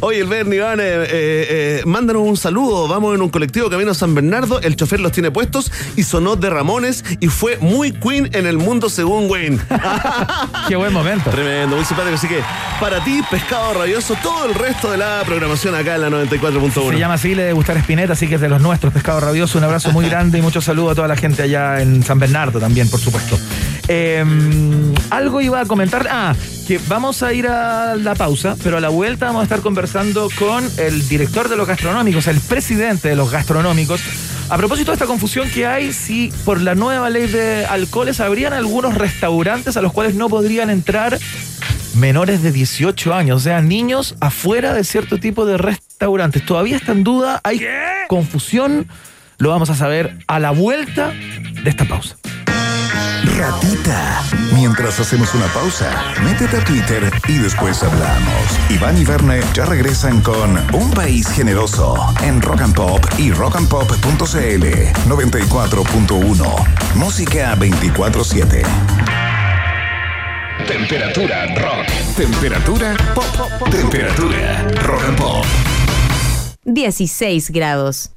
oye, 0.00 0.20
el 0.20 0.26
Bernie, 0.26 0.58
Iván, 0.58 0.80
eh, 0.80 0.84
eh, 0.84 1.06
eh, 1.10 1.82
mándanos 1.86 2.22
un 2.22 2.36
saludo. 2.36 2.88
Vamos 2.88 3.14
en 3.14 3.22
un 3.22 3.28
colectivo 3.28 3.70
camino 3.70 3.90
a 3.90 3.94
San 3.94 4.14
Bernardo. 4.14 4.60
El 4.60 4.76
chofer 4.76 5.00
los 5.00 5.12
tiene 5.12 5.30
puestos 5.30 5.70
y 5.96 6.02
sonó 6.02 6.36
de 6.36 6.50
Ramones 6.50 7.04
y 7.20 7.28
fue 7.28 7.58
muy 7.58 7.92
Queen 7.92 8.30
en 8.32 8.46
el 8.46 8.58
mundo 8.58 8.88
según 8.88 9.30
Wayne. 9.30 9.58
Qué 10.68 10.76
buen 10.76 10.92
momento. 10.92 11.30
Tremendo, 11.30 11.76
muy 11.76 11.84
simpático. 11.84 12.14
Así 12.14 12.28
que 12.28 12.40
para 12.80 13.02
ti, 13.04 13.20
pescado 13.30 13.74
rabioso, 13.74 14.16
todo 14.22 14.46
el 14.46 14.54
resto 14.54 14.90
de 14.90 14.98
la 14.98 15.22
programación 15.24 15.74
acá 15.74 15.94
en 15.94 16.02
la 16.02 16.10
94.1. 16.10 16.90
Se 16.90 16.98
llama 16.98 17.14
así, 17.14 17.34
le 17.34 17.44
de 17.44 17.52
gustar 17.52 17.76
Espineta, 17.76 18.14
así 18.14 18.28
que 18.28 18.36
es 18.36 18.40
de 18.40 18.48
los 18.48 18.60
nuestros, 18.60 18.92
Pescado 18.92 19.20
Rabioso. 19.20 19.58
Un 19.58 19.64
abrazo 19.64 19.92
muy 19.92 20.06
grande 20.10 20.38
y 20.38 20.42
mucho 20.42 20.60
saludo 20.60 20.90
a 20.90 20.94
toda 20.94 21.08
la 21.08 21.16
gente 21.16 21.42
allá 21.42 21.80
en 21.80 22.02
San 22.02 22.18
Bernardo 22.18 22.58
también, 22.58 22.71
por 22.90 23.00
supuesto. 23.00 23.38
Eh, 23.88 24.24
algo 25.10 25.40
iba 25.40 25.60
a 25.60 25.66
comentar. 25.66 26.06
Ah, 26.10 26.34
que 26.66 26.80
vamos 26.88 27.22
a 27.22 27.32
ir 27.32 27.46
a 27.46 27.96
la 27.96 28.14
pausa, 28.14 28.56
pero 28.62 28.78
a 28.78 28.80
la 28.80 28.88
vuelta 28.88 29.26
vamos 29.26 29.40
a 29.40 29.44
estar 29.44 29.60
conversando 29.60 30.28
con 30.38 30.64
el 30.78 31.06
director 31.08 31.48
de 31.48 31.56
los 31.56 31.68
gastronómicos, 31.68 32.26
el 32.28 32.40
presidente 32.40 33.08
de 33.08 33.16
los 33.16 33.30
gastronómicos. 33.30 34.00
A 34.48 34.56
propósito 34.56 34.90
de 34.90 34.94
esta 34.94 35.06
confusión 35.06 35.50
que 35.50 35.66
hay, 35.66 35.92
si 35.92 36.32
por 36.44 36.60
la 36.60 36.74
nueva 36.74 37.10
ley 37.10 37.26
de 37.26 37.66
alcoholes 37.66 38.20
habrían 38.20 38.52
algunos 38.52 38.94
restaurantes 38.94 39.76
a 39.76 39.82
los 39.82 39.92
cuales 39.92 40.14
no 40.14 40.28
podrían 40.28 40.70
entrar 40.70 41.18
menores 41.94 42.42
de 42.42 42.52
18 42.52 43.14
años, 43.14 43.36
o 43.36 43.40
sea, 43.40 43.60
niños 43.60 44.16
afuera 44.20 44.72
de 44.72 44.84
cierto 44.84 45.18
tipo 45.18 45.44
de 45.44 45.58
restaurantes. 45.58 46.44
Todavía 46.44 46.76
está 46.76 46.92
en 46.92 47.04
duda, 47.04 47.40
hay 47.44 47.60
confusión, 48.08 48.86
lo 49.38 49.50
vamos 49.50 49.68
a 49.68 49.74
saber 49.74 50.18
a 50.26 50.38
la 50.38 50.52
vuelta 50.52 51.12
de 51.12 51.68
esta 51.68 51.84
pausa. 51.84 52.16
Mientras 54.54 55.00
hacemos 55.00 55.34
una 55.34 55.46
pausa, 55.46 55.90
métete 56.22 56.58
a 56.58 56.64
Twitter 56.64 57.10
y 57.26 57.38
después 57.38 57.82
hablamos. 57.82 58.60
Iván 58.70 58.96
y 58.96 59.04
Verne 59.04 59.40
ya 59.52 59.64
regresan 59.64 60.20
con 60.20 60.56
Un 60.72 60.90
País 60.92 61.28
Generoso 61.28 61.96
en 62.22 62.40
Rock 62.40 62.60
and 62.60 62.74
Pop 62.74 63.04
y 63.18 63.32
rockandpop.cl 63.32 64.64
94.1. 65.08 66.94
Música 66.94 67.56
24-7. 67.56 68.62
Temperatura 70.66 71.46
rock. 71.56 71.86
Temperatura 72.16 72.96
pop. 73.14 73.24
Temperatura 73.70 74.68
rock 74.84 75.02
and 75.04 75.18
pop. 75.18 75.44
16 76.64 77.50
grados. 77.50 78.12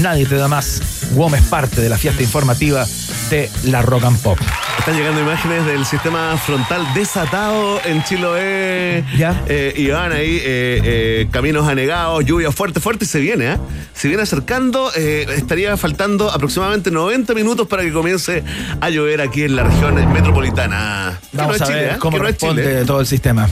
Nadie 0.00 0.26
te 0.26 0.36
da 0.36 0.48
más. 0.48 0.80
WOM 1.14 1.34
es 1.34 1.42
parte 1.42 1.80
de 1.80 1.88
la 1.88 1.98
fiesta 1.98 2.22
informativa 2.22 2.86
de 3.30 3.50
la 3.64 3.82
Rock 3.82 4.04
and 4.04 4.18
Pop. 4.20 4.38
Están 4.78 4.96
llegando 4.96 5.20
imágenes 5.20 5.64
del 5.66 5.84
sistema 5.86 6.36
frontal 6.38 6.84
desatado 6.94 7.80
en 7.84 8.02
Chiloé. 8.02 9.04
Ya. 9.16 9.44
Eh, 9.46 9.74
y 9.76 9.88
van 9.88 10.10
ahí 10.12 10.38
eh, 10.38 10.80
eh, 10.84 11.28
caminos 11.30 11.68
anegados, 11.68 12.24
lluvia 12.24 12.50
fuerte, 12.50 12.80
fuerte 12.80 13.04
y 13.04 13.08
se 13.08 13.20
viene, 13.20 13.52
¿eh? 13.52 13.58
Se 13.94 14.08
viene 14.08 14.22
acercando. 14.24 14.90
eh, 14.96 15.26
estaría 15.36 15.76
faltando 15.76 16.30
aproximadamente 16.32 16.90
90 16.90 17.34
minutos 17.34 17.68
para 17.68 17.82
que 17.82 17.92
comience 17.92 18.42
a 18.80 18.90
llover 18.90 19.20
aquí 19.20 19.44
en 19.44 19.54
la 19.54 19.64
región 19.64 19.94
metropolitana. 20.12 21.20
No 21.32 21.42
Vamos 21.42 21.56
es 21.56 21.62
a 21.62 21.66
Chile, 21.66 21.78
ver 21.82 21.98
cómo 21.98 22.18
no 22.18 22.24
es 22.24 22.30
responde 22.32 22.62
Chile. 22.64 22.84
todo 22.84 23.00
el 23.00 23.06
sistema. 23.06 23.48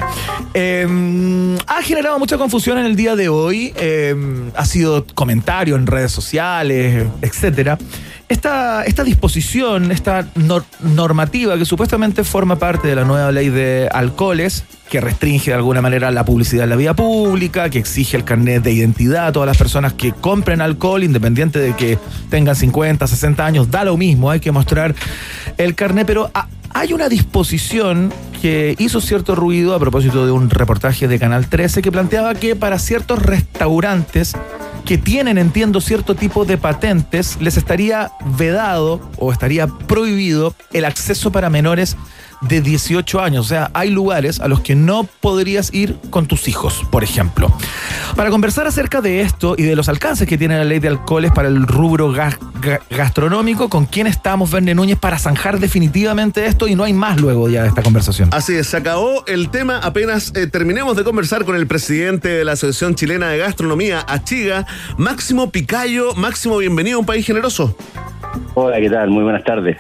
Eh, 0.55 1.57
ha 1.67 1.83
generado 1.83 2.19
mucha 2.19 2.39
confusión 2.39 2.79
en 2.79 2.87
el 2.87 2.97
día 2.97 3.15
de 3.15 3.29
hoy. 3.29 3.73
eh, 3.77 4.17
ha 4.57 4.65
sido 4.65 5.07
comentario 5.15 5.77
en 5.77 5.87
redes 5.87 6.11
sociales, 6.11 6.30
etcétera. 6.35 7.78
Esta, 8.28 8.85
esta 8.85 9.02
disposición, 9.02 9.90
esta 9.90 10.24
nor- 10.36 10.65
normativa 10.81 11.59
que 11.59 11.65
supuestamente 11.65 12.23
forma 12.23 12.57
parte 12.61 12.86
de 12.86 12.94
la 12.94 13.05
nueva 13.05 13.32
ley 13.32 13.48
de 13.48 13.89
alcoholes, 13.93 14.62
que 14.89 15.01
restringe 15.01 15.51
de 15.51 15.57
alguna 15.57 15.82
manera 15.82 16.12
la 16.12 16.24
publicidad 16.24 16.62
en 16.65 16.70
la 16.70 16.77
vía 16.77 16.94
pública, 16.94 17.70
que 17.70 17.78
exige 17.81 18.16
el 18.16 18.23
carnet 18.23 18.62
de 18.62 18.70
identidad 18.73 19.27
a 19.27 19.32
todas 19.32 19.48
las 19.48 19.57
personas 19.57 19.94
que 19.94 20.12
compren 20.12 20.61
alcohol, 20.61 21.02
independiente 21.02 21.59
de 21.59 21.74
que 21.74 21.98
tengan 22.28 22.55
50, 22.55 23.05
60 23.05 23.44
años, 23.44 23.70
da 23.70 23.82
lo 23.85 23.97
mismo, 23.97 24.31
hay 24.31 24.39
que 24.39 24.52
mostrar 24.52 24.94
el 25.59 25.74
carnet, 25.74 26.07
pero 26.07 26.31
hay 26.73 26.93
una 26.93 27.09
disposición 27.09 28.12
que 28.40 28.77
hizo 28.78 29.01
cierto 29.01 29.35
ruido 29.35 29.74
a 29.74 29.81
propósito 29.81 30.24
de 30.24 30.31
un 30.31 30.51
reportaje 30.51 31.09
de 31.09 31.19
Canal 31.19 31.48
13 31.48 31.82
que 31.82 31.90
planteaba 31.90 32.35
que 32.35 32.55
para 32.55 32.78
ciertos 32.78 33.20
restaurantes 33.20 34.35
que 34.85 34.98
tienen, 34.98 35.39
entiendo, 35.39 35.81
cierto 35.81 36.15
tipo 36.15 36.44
de 36.44 36.59
patentes, 36.59 37.39
les 37.40 37.57
estaría 37.57 38.11
vedado 38.36 39.01
o 39.16 39.32
estaría 39.32 39.66
prohibido 39.66 40.55
el 40.73 40.85
acceso 40.85 41.32
para 41.32 41.51
menores 41.51 41.97
de 42.41 42.61
18 42.61 43.21
años. 43.21 43.47
O 43.47 43.49
sea, 43.49 43.71
hay 43.75 43.91
lugares 43.91 44.41
a 44.41 44.49
los 44.49 44.61
que 44.61 44.75
no 44.75 45.05
podrías 45.21 45.73
ir 45.75 45.97
con 46.11 46.27
tus 46.27 46.49
hijos, 46.49 46.83
por 46.91 47.05
ejemplo. 47.05 47.53
Para 48.17 48.31
conversar 48.31 48.67
acerca 48.67 49.01
de 49.01 49.21
esto 49.21 49.55
y 49.57 49.62
de 49.62 49.77
los 49.77 49.89
alcances 49.89 50.27
que 50.29 50.37
tiene 50.39 50.57
la 50.57 50.65
ley 50.65 50.79
de 50.79 50.89
alcoholes 50.89 51.33
para 51.33 51.49
el 51.49 51.67
rubro 51.67 52.11
gas- 52.12 52.39
ga- 52.61 52.81
gastronómico, 52.91 53.69
¿con 53.69 53.87
quién 53.87 54.07
estamos, 54.07 54.51
Verne 54.51 54.75
Núñez, 54.75 54.99
para 54.99 55.19
zanjar 55.19 55.59
definitivamente 55.61 56.47
esto? 56.47 56.67
Y 56.67 56.75
no 56.75 56.85
hay 56.85 56.93
más 56.93 57.21
luego 57.21 57.49
ya 57.49 57.62
de 57.62 57.69
esta 57.69 57.83
conversación. 57.83 58.31
Así 58.33 58.55
es, 58.55 58.67
se 58.69 58.77
acabó 58.77 59.25
el 59.27 59.51
tema 59.51 59.79
apenas 59.79 60.33
eh, 60.35 60.47
terminemos 60.47 60.97
de 60.97 61.05
conversar 61.05 61.45
con 61.45 61.57
el 61.57 61.67
presidente 61.67 62.29
de 62.29 62.45
la 62.45 62.53
Asociación 62.53 62.95
Chilena 62.95 63.29
de 63.29 63.39
Gastronomía, 63.39 64.05
Achiga, 64.09 64.67
Máximo 64.97 65.51
Picayo. 65.51 66.15
Máximo, 66.15 66.57
bienvenido 66.59 66.97
a 66.97 67.01
un 67.01 67.07
país 67.07 67.25
generoso. 67.27 67.77
Hola, 68.55 68.79
¿qué 68.81 68.91
tal? 68.91 69.11
Muy 69.11 69.23
buenas 69.25 69.45
tardes. 69.45 69.77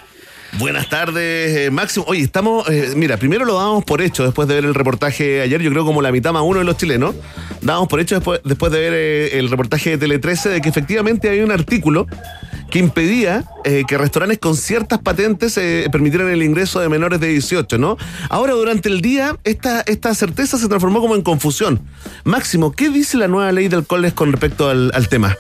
Buenas 0.58 0.88
tardes, 0.88 1.56
eh, 1.56 1.70
Máximo. 1.70 2.04
Oye, 2.08 2.22
estamos, 2.22 2.68
eh, 2.68 2.92
mira, 2.96 3.16
primero 3.16 3.44
lo 3.44 3.54
dábamos 3.54 3.84
por 3.84 4.02
hecho 4.02 4.24
después 4.24 4.48
de 4.48 4.54
ver 4.54 4.64
el 4.64 4.74
reportaje 4.74 5.40
ayer, 5.42 5.62
yo 5.62 5.70
creo 5.70 5.84
como 5.84 6.02
la 6.02 6.10
mitad 6.10 6.32
más 6.32 6.42
uno 6.44 6.58
de 6.58 6.64
los 6.64 6.76
chilenos, 6.76 7.14
dábamos 7.62 7.88
por 7.88 8.00
hecho 8.00 8.16
después, 8.16 8.40
después 8.44 8.72
de 8.72 8.80
ver 8.80 8.92
eh, 8.94 9.38
el 9.38 9.48
reportaje 9.48 9.90
de 9.90 9.98
Tele 9.98 10.18
13 10.18 10.48
de 10.48 10.60
que 10.60 10.68
efectivamente 10.68 11.28
hay 11.28 11.40
un 11.40 11.52
artículo 11.52 12.06
que 12.70 12.78
impedía 12.78 13.44
que 13.64 13.98
restaurantes 13.98 14.38
con 14.38 14.56
ciertas 14.56 15.00
patentes 15.00 15.58
permitieran 15.90 16.28
el 16.28 16.40
ingreso 16.40 16.78
de 16.78 16.88
menores 16.88 17.18
de 17.18 17.26
18, 17.26 17.78
¿no? 17.78 17.96
Ahora, 18.28 18.52
durante 18.52 18.88
el 18.88 19.00
día, 19.00 19.36
esta, 19.42 19.80
esta 19.80 20.14
certeza 20.14 20.56
se 20.56 20.68
transformó 20.68 21.00
como 21.00 21.16
en 21.16 21.22
confusión. 21.22 21.80
Máximo, 22.22 22.70
¿qué 22.70 22.88
dice 22.90 23.16
la 23.16 23.26
nueva 23.26 23.50
ley 23.50 23.66
de 23.66 23.74
alcoholes 23.74 24.12
con 24.12 24.30
respecto 24.30 24.68
al, 24.68 24.92
al 24.94 25.08
tema? 25.08 25.36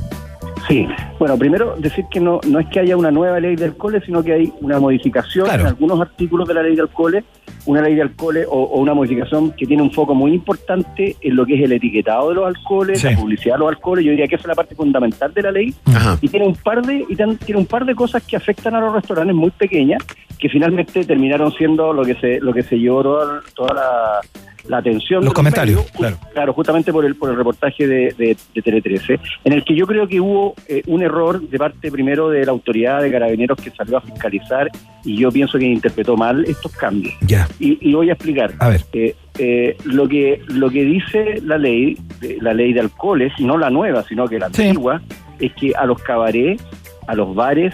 Sí, 0.70 0.86
bueno, 1.18 1.36
primero 1.36 1.74
decir 1.76 2.04
que 2.10 2.20
no, 2.20 2.40
no 2.48 2.60
es 2.60 2.66
que 2.68 2.80
haya 2.80 2.96
una 2.96 3.10
nueva 3.10 3.38
ley 3.40 3.56
de 3.56 3.64
alcoholes, 3.66 4.02
sino 4.06 4.22
que 4.22 4.32
hay 4.32 4.52
una 4.60 4.78
modificación 4.78 5.44
Claro. 5.46 5.62
en 5.62 5.66
algunos 5.66 6.00
artículos 6.00 6.46
de 6.48 6.54
la 6.54 6.62
ley 6.62 6.76
de 6.76 6.82
alcoholes, 6.82 7.24
una 7.66 7.82
ley 7.82 7.94
de 7.94 8.02
alcoholes 8.02 8.46
o, 8.48 8.52
o 8.62 8.80
una 8.80 8.94
modificación 8.94 9.50
que 9.52 9.66
tiene 9.66 9.82
un 9.82 9.90
foco 9.90 10.14
muy 10.14 10.32
importante 10.32 11.16
en 11.20 11.36
lo 11.36 11.44
que 11.44 11.56
es 11.56 11.62
el 11.64 11.72
etiquetado 11.72 12.28
de 12.30 12.36
los 12.36 12.46
alcoholes, 12.46 13.00
Sí. 13.00 13.08
la 13.10 13.16
publicidad 13.16 13.54
de 13.56 13.58
los 13.58 13.68
alcoholes, 13.68 14.04
yo 14.04 14.12
diría 14.12 14.28
que 14.28 14.36
esa 14.36 14.42
es 14.44 14.48
la 14.48 14.54
parte 14.54 14.74
fundamental 14.74 15.34
de 15.34 15.42
la 15.42 15.50
ley, 15.50 15.74
Ajá. 15.86 16.16
y 16.20 16.28
tiene 16.28 16.46
un 16.46 16.54
par 16.54 16.80
de 16.82 17.04
y 17.08 17.16
tan- 17.16 17.36
tiene 17.36 17.60
un 17.60 17.66
par 17.66 17.84
de 17.84 17.94
cosas 17.94 18.22
que 18.24 18.36
afectan 18.36 18.74
a 18.76 18.80
los 18.80 18.94
restaurantes 18.94 19.34
muy 19.34 19.50
pequeñas 19.50 20.02
que 20.38 20.48
finalmente 20.48 21.04
terminaron 21.04 21.52
siendo 21.52 21.92
lo 21.92 22.02
que 22.02 22.14
se 22.14 22.40
lo 22.40 22.54
que 22.54 22.62
se 22.62 22.78
llevó 22.78 23.02
toda, 23.02 23.40
toda 23.54 23.74
la, 23.74 24.20
la 24.68 24.78
atención 24.78 25.20
Los 25.24 25.32
de 25.32 25.34
comentarios, 25.36 25.76
medios, 25.78 25.90
claro. 25.96 26.16
claro 26.32 26.52
justamente 26.52 26.92
por 26.92 27.04
el 27.04 27.14
por 27.16 27.30
el 27.30 27.36
reportaje 27.36 27.86
de, 27.86 28.14
de, 28.16 28.36
de 28.54 28.62
Tele 28.62 28.80
13 28.82 29.18
en 29.44 29.52
el 29.52 29.64
que 29.64 29.74
yo 29.74 29.86
creo 29.86 30.06
que 30.08 30.20
hubo 30.20 30.54
eh, 30.68 30.82
un 30.86 31.02
error 31.02 31.40
de 31.40 31.58
parte 31.58 31.90
primero 31.90 32.28
de 32.30 32.44
la 32.44 32.52
autoridad 32.52 33.02
de 33.02 33.10
carabineros 33.10 33.58
que 33.60 33.70
salió 33.70 33.98
a 33.98 34.00
fiscalizar 34.00 34.68
y 35.04 35.16
yo 35.16 35.30
pienso 35.30 35.58
que 35.58 35.64
interpretó 35.64 36.16
mal 36.16 36.44
estos 36.46 36.72
cambios 36.72 37.14
Ya. 37.22 37.48
y, 37.58 37.78
y 37.80 37.94
voy 37.94 38.10
a 38.10 38.14
explicar. 38.14 38.52
A 38.58 38.68
ver. 38.68 38.82
Eh, 38.92 39.14
eh, 39.38 39.76
lo 39.84 40.06
que 40.08 40.42
lo 40.48 40.68
que 40.70 40.84
dice 40.84 41.40
la 41.44 41.56
ley, 41.56 41.96
la 42.40 42.52
ley 42.52 42.72
de 42.72 42.80
alcoholes, 42.80 43.32
no 43.38 43.56
la 43.56 43.70
nueva, 43.70 44.02
sino 44.08 44.26
que 44.28 44.38
la 44.38 44.50
Sí. 44.52 44.68
antigua, 44.68 45.00
es 45.38 45.52
que 45.54 45.72
a 45.74 45.86
los 45.86 46.02
cabarets, 46.02 46.62
a 47.06 47.14
los 47.14 47.34
bares, 47.34 47.72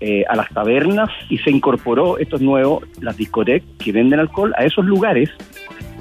eh, 0.00 0.24
a 0.28 0.36
las 0.36 0.50
tabernas 0.50 1.08
y 1.30 1.38
se 1.38 1.50
incorporó 1.50 2.18
esto 2.18 2.36
es 2.36 2.42
nuevo, 2.42 2.82
las 3.00 3.16
discotecas 3.16 3.66
que 3.82 3.92
venden 3.92 4.20
alcohol 4.20 4.52
a 4.58 4.64
esos 4.66 4.84
lugares 4.84 5.30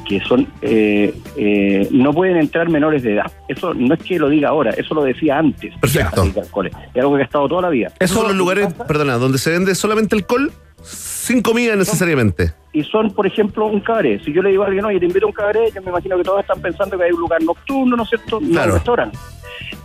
que 0.07 0.19
son 0.21 0.47
eh, 0.61 1.13
eh, 1.35 1.87
no 1.91 2.13
pueden 2.13 2.37
entrar 2.37 2.69
menores 2.69 3.03
de 3.03 3.13
edad. 3.13 3.31
Eso 3.47 3.73
no 3.73 3.93
es 3.95 4.03
que 4.03 4.19
lo 4.19 4.29
diga 4.29 4.49
ahora, 4.49 4.71
eso 4.71 4.93
lo 4.93 5.03
decía 5.03 5.37
antes. 5.39 5.73
Perfecto. 5.79 6.23
Es 6.23 7.01
algo 7.01 7.15
que 7.15 7.21
ha 7.21 7.25
estado 7.25 7.47
toda 7.47 7.63
la 7.63 7.69
vida. 7.69 7.91
Esos 7.99 8.17
son 8.17 8.27
los 8.27 8.35
lugares, 8.35 8.73
perdona, 8.87 9.17
donde 9.17 9.37
se 9.37 9.51
vende 9.51 9.73
solamente 9.75 10.15
alcohol 10.15 10.51
sin 10.83 11.41
comida 11.41 11.75
necesariamente. 11.75 12.53
y 12.71 12.83
son, 12.83 13.09
por 13.11 13.25
ejemplo, 13.25 13.65
un 13.65 13.79
cabaret. 13.79 14.21
Si 14.23 14.31
yo 14.31 14.41
le 14.43 14.49
digo 14.51 14.63
a 14.63 14.67
alguien, 14.67 14.85
oye, 14.85 14.99
te 14.99 15.05
invito 15.05 15.25
a 15.25 15.29
un 15.29 15.33
cabaret, 15.33 15.73
yo 15.73 15.81
me 15.81 15.89
imagino 15.89 16.17
que 16.17 16.23
todos 16.23 16.41
están 16.41 16.61
pensando 16.61 16.97
que 16.97 17.05
hay 17.05 17.11
un 17.11 17.21
lugar 17.21 17.41
nocturno, 17.41 17.95
¿no 17.95 18.03
es 18.03 18.09
cierto? 18.09 18.39
No 18.41 18.49
Claro. 18.49 18.71
un 18.73 18.75
restaurante. 18.77 19.17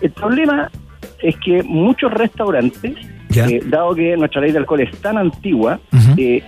El 0.02 0.10
problema 0.10 0.70
es 1.22 1.36
que 1.36 1.62
muchos 1.62 2.12
restaurantes, 2.12 2.94
eh, 3.34 3.60
dado 3.66 3.94
que 3.94 4.16
nuestra 4.16 4.40
ley 4.42 4.50
de 4.52 4.58
alcohol 4.58 4.80
es 4.80 4.90
tan 5.00 5.16
antigua, 5.16 5.78
eh, 6.18 6.42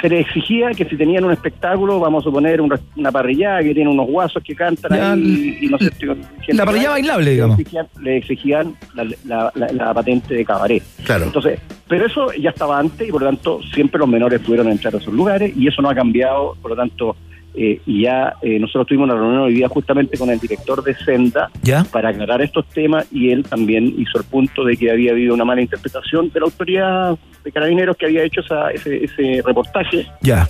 se 0.00 0.08
les 0.08 0.26
exigía 0.26 0.70
que 0.70 0.84
si 0.86 0.96
tenían 0.96 1.24
un 1.24 1.32
espectáculo, 1.32 2.00
vamos 2.00 2.22
a 2.22 2.24
suponer 2.24 2.60
un 2.60 2.70
res- 2.70 2.80
una 2.96 3.12
parrillada 3.12 3.62
que 3.62 3.74
tiene 3.74 3.90
unos 3.90 4.06
guasos 4.06 4.42
que 4.42 4.54
cantan 4.54 4.96
Ya, 4.96 5.12
ahí 5.12 5.56
y, 5.60 5.66
y 5.66 5.68
no 5.68 5.78
sé, 5.78 5.90
La 6.00 6.14
que 6.46 6.54
parrilla 6.64 6.84
va, 6.88 6.90
bailable, 6.94 7.24
le 7.24 7.30
digamos. 7.32 7.58
exigían, 7.58 7.86
le 8.00 8.16
exigían 8.16 8.74
la, 8.94 9.04
la- 9.26 9.52
la- 9.54 9.72
la 9.72 9.94
patente 9.94 10.34
de 10.34 10.44
cabaret. 10.44 10.82
Claro. 11.04 11.24
Entonces, 11.26 11.60
pero 11.88 12.06
eso 12.06 12.32
ya 12.32 12.50
estaba 12.50 12.78
antes 12.78 13.08
y 13.08 13.12
por 13.12 13.22
lo 13.22 13.28
tanto 13.28 13.60
siempre 13.74 13.98
los 13.98 14.08
menores 14.08 14.40
pudieron 14.40 14.68
entrar 14.68 14.94
a 14.94 14.98
esos 14.98 15.12
lugares 15.12 15.52
y 15.56 15.66
eso 15.68 15.82
no 15.82 15.90
ha 15.90 15.94
cambiado, 15.94 16.56
por 16.62 16.70
lo 16.70 16.76
tanto, 16.76 17.16
eh, 17.54 17.80
y 17.86 18.02
ya 18.02 18.34
eh, 18.42 18.58
nosotros 18.60 18.86
tuvimos 18.86 19.06
una 19.10 19.14
reunión 19.18 19.42
hoy 19.42 19.54
día 19.54 19.68
justamente 19.68 20.16
con 20.16 20.30
el 20.30 20.38
director 20.38 20.82
de 20.84 20.94
Senda 20.94 21.50
¿Ya? 21.62 21.84
para 21.84 22.10
aclarar 22.10 22.40
estos 22.42 22.64
temas 22.66 23.06
y 23.12 23.30
él 23.30 23.42
también 23.42 23.92
hizo 23.98 24.18
el 24.18 24.24
punto 24.24 24.64
de 24.64 24.76
que 24.76 24.90
había 24.90 25.10
habido 25.12 25.34
una 25.34 25.44
mala 25.44 25.60
interpretación 25.60 26.30
de 26.30 26.40
la 26.40 26.46
autoridad 26.46 27.18
de 27.44 27.52
carabineros 27.52 27.96
que 27.96 28.06
había 28.06 28.22
hecho 28.22 28.40
esa- 28.42 28.70
ese, 28.70 29.04
ese 29.04 29.42
reportaje 29.44 30.06
Ya. 30.22 30.46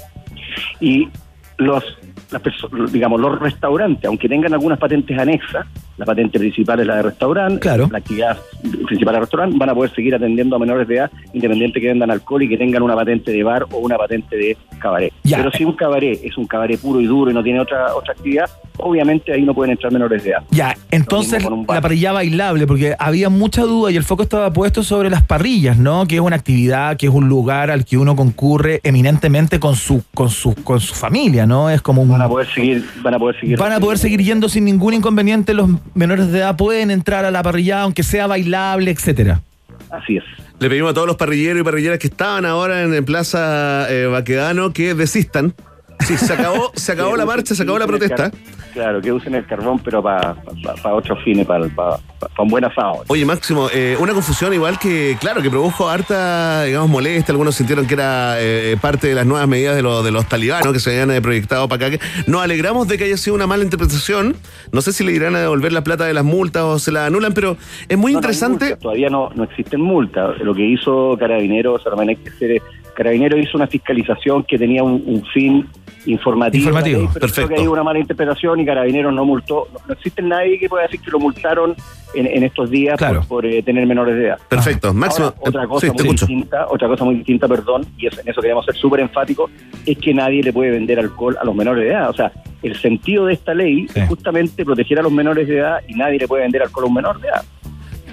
y 0.81 1.09
los 1.59 1.83
las 2.31 2.43
digamos 2.93 3.21
los 3.21 3.39
restaurantes 3.41 4.05
aunque 4.05 4.29
tengan 4.29 4.53
algunas 4.55 4.79
patentes 4.79 5.19
anexas 5.19 5.67
la 6.01 6.07
patente 6.07 6.39
principal 6.39 6.81
es 6.81 6.87
la 6.87 6.97
de 6.97 7.03
restaurante 7.03 7.61
Claro. 7.61 7.89
la 7.93 7.99
actividad 7.99 8.39
principal 8.87 9.15
del 9.15 9.21
restaurante 9.21 9.57
van 9.59 9.69
a 9.69 9.75
poder 9.75 9.95
seguir 9.95 10.15
atendiendo 10.15 10.57
a 10.57 10.59
menores 10.59 10.89
de 10.89 10.97
edad 10.97 11.11
independiente 11.35 11.79
que 11.81 11.89
vendan 11.89 12.11
alcohol 12.11 12.43
y 12.43 12.49
que 12.49 12.57
tengan 12.57 12.83
una 12.83 12.95
patente 12.95 13.31
de 13.33 13.43
bar 13.43 13.67
o 13.71 13.79
una 13.79 13.99
patente 13.99 14.35
de 14.37 14.57
cabaret 14.79 15.13
Ya. 15.25 15.37
pero 15.39 15.51
si 15.53 15.65
un 15.65 15.75
cabaret 15.75 16.19
es 16.25 16.39
un 16.39 16.47
cabaret 16.47 16.81
puro 16.81 17.01
y 17.03 17.07
duro 17.07 17.31
y 17.31 17.35
no 17.35 17.43
tiene 17.43 17.61
otra 17.61 17.95
otra 17.95 18.15
actividad 18.15 18.49
obviamente 18.79 19.31
ahí 19.33 19.43
no 19.43 19.53
pueden 19.55 19.73
entrar 19.73 19.93
menores 19.93 20.25
de 20.25 20.31
edad 20.31 20.43
Ya, 20.51 20.75
entonces 20.91 21.45
la 21.69 21.81
parrilla 21.83 22.13
bailable, 22.13 22.67
porque 22.67 22.97
había 22.99 23.29
mucha 23.29 23.63
duda 23.63 23.91
y 23.91 23.97
el 23.97 24.05
foco 24.05 24.23
estaba 24.23 24.51
puesto 24.53 24.83
sobre 24.83 25.11
las 25.11 25.23
parrillas, 25.23 25.77
¿no? 25.77 26.07
Que 26.07 26.15
es 26.15 26.21
una 26.23 26.37
actividad, 26.37 26.97
que 26.97 27.07
es 27.07 27.13
un 27.13 27.29
lugar 27.29 27.71
al 27.71 27.85
que 27.85 27.99
uno 27.99 28.17
concurre 28.17 28.81
eminentemente 28.83 29.61
con 29.61 29.77
su, 29.77 30.03
con 30.15 30.31
su, 30.31 30.55
con 30.55 30.81
su 30.81 30.95
familia, 30.95 31.47
¿no? 31.47 31.69
Es 31.69 31.83
como 31.83 32.01
un 32.03 32.09
van 32.09 32.23
a 32.23 32.29
poder 32.29 32.47
seguir 32.49 32.85
van 33.03 33.15
a 33.15 33.19
poder 33.19 33.39
seguir 33.39 33.59
Van 33.59 33.73
a 33.73 33.81
poder 33.81 33.99
seguir 33.99 34.23
yendo 34.23 34.49
sin 34.49 34.65
ningún 34.65 34.95
inconveniente. 34.95 35.53
Los 35.53 35.69
menores 35.95 36.31
de 36.31 36.39
edad 36.39 36.57
pueden 36.57 36.91
entrar 36.91 37.25
a 37.25 37.31
la 37.31 37.43
parrilla, 37.43 37.83
aunque 37.83 38.03
sea 38.03 38.27
bailable, 38.27 38.91
etcétera. 38.91 39.41
así 39.91 40.17
es 40.17 40.25
Le 40.59 40.69
pedimos 40.69 40.91
a 40.91 40.95
todos 40.95 41.07
los 41.07 41.17
parrilleros 41.17 41.61
y 41.61 41.65
parrilleras 41.65 41.99
que 41.99 42.07
estaban 42.09 42.47
ahora 42.47 42.83
en, 42.83 42.95
en 42.95 43.05
Plaza 43.05 43.87
eh, 43.91 44.07
Baquedano 44.07 44.73
que 44.73 44.95
desistan. 44.95 45.55
Sí, 46.01 46.17
se 46.17 46.33
acabó, 46.33 46.73
se 46.75 46.93
acabó 46.93 47.17
la 47.17 47.25
marcha, 47.27 47.55
se 47.55 47.63
acabó 47.63 47.79
la 47.79 47.87
protesta. 47.87 48.31
Claro, 48.73 49.01
que 49.01 49.13
usen 49.13 49.35
el 49.35 49.45
carbón, 49.47 49.81
pero 49.81 50.03
para 50.03 50.37
otros 50.93 51.19
fines, 51.25 51.45
para 51.47 51.67
un 52.39 52.49
buen 52.49 52.65
asado. 52.65 53.03
Oye, 53.09 53.25
Máximo, 53.25 53.69
eh, 53.73 53.97
una 53.99 54.13
confusión 54.15 54.55
igual 54.55 54.79
que, 54.79 55.17
claro, 55.21 55.43
que 55.43 55.51
produjo 55.51 55.89
harta, 55.89 56.65
digamos, 56.65 56.89
molestia. 56.89 57.33
Algunos 57.33 57.57
sintieron 57.57 57.87
que 57.87 57.95
era 57.95 58.37
eh, 58.39 58.77
parte 58.81 59.09
de 59.09 59.15
las 59.15 59.27
nuevas 59.27 59.49
medidas 59.49 59.75
de, 59.77 59.83
los 59.83 60.05
de 60.05 60.13
los 60.13 60.27
talibanos 60.29 60.73
que 60.73 60.79
se 60.79 60.91
habían 60.91 61.11
eh, 61.11 61.21
proyectado 61.21 61.69
para 61.69 61.87
acá. 61.89 61.99
Nos 62.29 62.43
alegramos 62.43 62.87
de 62.89 62.97
que 62.97 63.05
haya 63.05 63.17
sido 63.17 63.35
una 63.35 63.47
mala 63.49 63.65
interpretación. 63.65 64.37
No 64.73 64.83
sé 64.83 64.93
si 64.93 65.03
le 65.05 65.13
irán 65.13 65.35
a 65.35 65.41
devolver 65.41 65.73
la 65.73 65.83
plata 65.83 66.05
de 66.07 66.15
las 66.15 66.25
multas 66.25 66.63
o 66.63 66.79
se 66.79 66.93
la 66.93 67.07
anulan, 67.07 67.35
pero 67.35 67.57
es 67.89 67.99
muy 67.99 68.13
No, 68.13 68.21
no 68.21 68.29
hay 68.29 68.33
interesante. 68.35 68.65
multas, 68.67 68.79
todavía 68.81 69.09
no, 69.11 69.31
no 69.35 69.45
existen 69.45 69.81
multas. 69.81 70.39
Lo 70.41 70.55
que 70.55 70.65
hizo 70.65 71.17
Carabineros, 71.19 71.83
Carabinero, 71.83 72.19
hay 72.19 72.25
que 72.25 72.31
ser- 72.39 72.63
Carabinero 73.01 73.39
hizo 73.39 73.57
una 73.57 73.67
fiscalización 73.67 74.45
que 74.45 74.59
tenía 74.59 74.83
un, 74.85 75.03
un 75.07 75.25
fin 75.33 75.67
informativo. 76.05 76.65
Informativo, 76.65 76.99
ley, 77.01 77.09
perfecto. 77.09 77.35
creo 77.35 77.49
que 77.49 77.63
hay 77.63 77.67
una 77.67 77.83
mala 77.83 77.99
interpretación 77.99 78.61
y 78.61 78.67
Carabineros 78.67 79.15
no 79.15 79.25
multó. 79.25 79.69
No, 79.73 79.79
no 79.89 79.95
existe 79.95 80.21
nadie 80.21 80.59
que 80.59 80.69
pueda 80.69 80.83
decir 80.85 81.01
que 81.01 81.11
lo 81.11 81.19
multaron 81.19 81.75
en, 82.15 82.27
en 82.27 82.43
estos 82.43 82.69
días 82.71 82.99
Claro. 82.99 83.21
por, 83.21 83.29
por, 83.29 83.47
eh, 83.47 83.63
tener 83.63 83.87
menores 83.87 84.17
de 84.17 84.27
edad. 84.27 84.39
Perfecto. 84.51 84.93
Máximo, 84.93 85.29
Ahora, 85.29 85.39
otra 85.41 85.65
eh, 85.65 85.69
cosa 85.69 85.87
sí, 85.87 85.93
muy 85.93 86.03
escucho. 86.03 86.27
distinta, 86.27 86.67
otra 86.69 86.89
cosa 86.89 87.05
muy 87.05 87.15
distinta, 87.15 87.49
perdón, 87.49 87.87
y 87.97 88.07
es- 88.07 88.19
en 88.19 88.29
eso 88.29 88.41
queríamos 88.43 88.67
ser 88.67 88.75
súper 88.75 89.01
enfáticos, 89.01 89.51
es 89.87 89.97
que 89.97 90.13
nadie 90.13 90.43
le 90.43 90.53
puede 90.53 90.71
vender 90.73 90.99
alcohol 90.99 91.39
a 91.41 91.45
los 91.47 91.55
menores 91.55 91.85
de 91.85 91.91
edad. 91.91 92.11
O 92.11 92.15
sea, 92.15 92.31
el 92.63 92.77
sentido 92.77 93.25
de 93.25 93.33
esta 93.33 93.55
ley 93.55 93.87
Sí. 93.89 94.01
es 94.01 94.09
justamente 94.09 94.63
proteger 94.63 94.99
a 94.99 95.03
los 95.03 95.13
menores 95.13 95.49
de 95.49 95.57
edad 95.57 95.79
y 95.89 95.95
nadie 95.95 96.19
le 96.19 96.29
puede 96.29 96.43
vender 96.43 96.61
alcohol 96.63 96.85
a 96.85 96.89
un 96.89 96.95
menor 96.95 97.19
de 97.21 97.29
edad. 97.29 97.43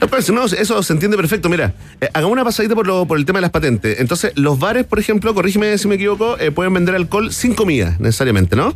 No, 0.08 0.12
pero 0.12 0.22
si 0.22 0.32
no, 0.32 0.46
eso 0.46 0.82
se 0.84 0.94
entiende 0.94 1.18
perfecto. 1.18 1.50
Mira, 1.50 1.74
eh, 2.00 2.08
hagamos 2.14 2.32
una 2.32 2.46
pasadita 2.46 2.76
por, 2.76 2.88
lo, 2.88 3.06
por 3.06 3.18
el 3.18 3.26
tema 3.26 3.40
de 3.40 3.42
las 3.42 3.52
patentes. 3.52 4.00
Entonces, 4.00 4.32
los 4.38 4.58
bares, 4.58 4.86
por 4.86 5.00
ejemplo, 5.00 5.34
corrígeme 5.34 5.78
si 5.78 5.90
me 5.90 5.96
equivoco, 5.96 6.40
eh, 6.40 6.50
pueden 6.50 6.74
vender 6.74 6.96
alcohol 6.96 7.34
sin 7.34 7.54
comida, 7.54 7.98
necesariamente, 8.00 8.56
¿no? 8.56 8.74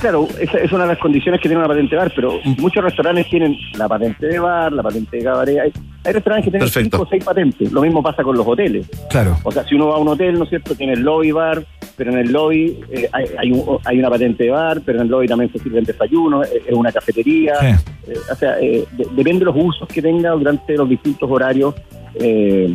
Claro, 0.00 0.26
esa 0.40 0.58
es 0.58 0.72
una 0.72 0.82
de 0.82 0.88
las 0.90 0.98
condiciones 0.98 1.40
que 1.40 1.48
tiene 1.48 1.60
una 1.60 1.68
patente 1.68 1.94
de 1.94 2.00
bar, 2.00 2.12
pero 2.14 2.40
muchos 2.58 2.82
restaurantes 2.82 3.28
tienen 3.28 3.56
la 3.78 3.88
patente 3.88 4.26
de 4.26 4.40
bar, 4.40 4.72
la 4.72 4.82
patente 4.82 5.18
de 5.18 5.22
cabaret. 5.22 5.58
Hay, 5.60 5.72
hay 6.04 6.12
restaurantes 6.12 6.44
que 6.46 6.50
tienen 6.50 6.66
Perfecto. 6.66 6.96
cinco 6.96 7.06
o 7.06 7.08
seis 7.08 7.24
patentes. 7.24 7.70
Lo 7.72 7.80
mismo 7.80 8.02
pasa 8.02 8.24
con 8.24 8.36
los 8.36 8.46
hoteles. 8.46 8.86
Claro. 9.10 9.38
O 9.44 9.52
sea, 9.52 9.64
si 9.64 9.76
uno 9.76 9.88
va 9.88 9.96
a 9.96 9.98
un 9.98 10.08
hotel, 10.08 10.34
¿no 10.36 10.44
es 10.44 10.50
cierto? 10.50 10.74
Tiene 10.74 10.94
el 10.94 11.00
lobby 11.00 11.30
bar, 11.30 11.64
pero 11.96 12.10
en 12.12 12.18
el 12.18 12.32
lobby 12.32 12.80
eh, 12.90 13.08
hay, 13.12 13.24
hay, 13.38 13.52
un- 13.52 13.78
hay 13.84 13.98
una 13.98 14.10
patente 14.10 14.44
de 14.44 14.50
bar, 14.50 14.80
pero 14.84 14.98
en 14.98 15.04
el 15.04 15.10
lobby 15.10 15.26
también 15.28 15.50
se 15.52 15.58
sirven 15.58 15.84
desayunos, 15.84 16.46
es 16.48 16.62
es 16.66 16.72
una 16.74 16.90
cafetería. 16.92 17.54
Sí. 17.60 17.66
Eh, 18.10 18.14
o 18.32 18.34
sea, 18.34 18.58
eh, 18.60 18.84
de- 18.92 19.06
depende 19.12 19.40
de 19.40 19.44
los 19.46 19.54
usos 19.56 19.88
que 19.88 20.02
tenga 20.02 20.30
durante 20.30 20.74
los 20.76 20.88
distintos 20.88 21.30
horarios. 21.30 21.74
eh, 22.16 22.74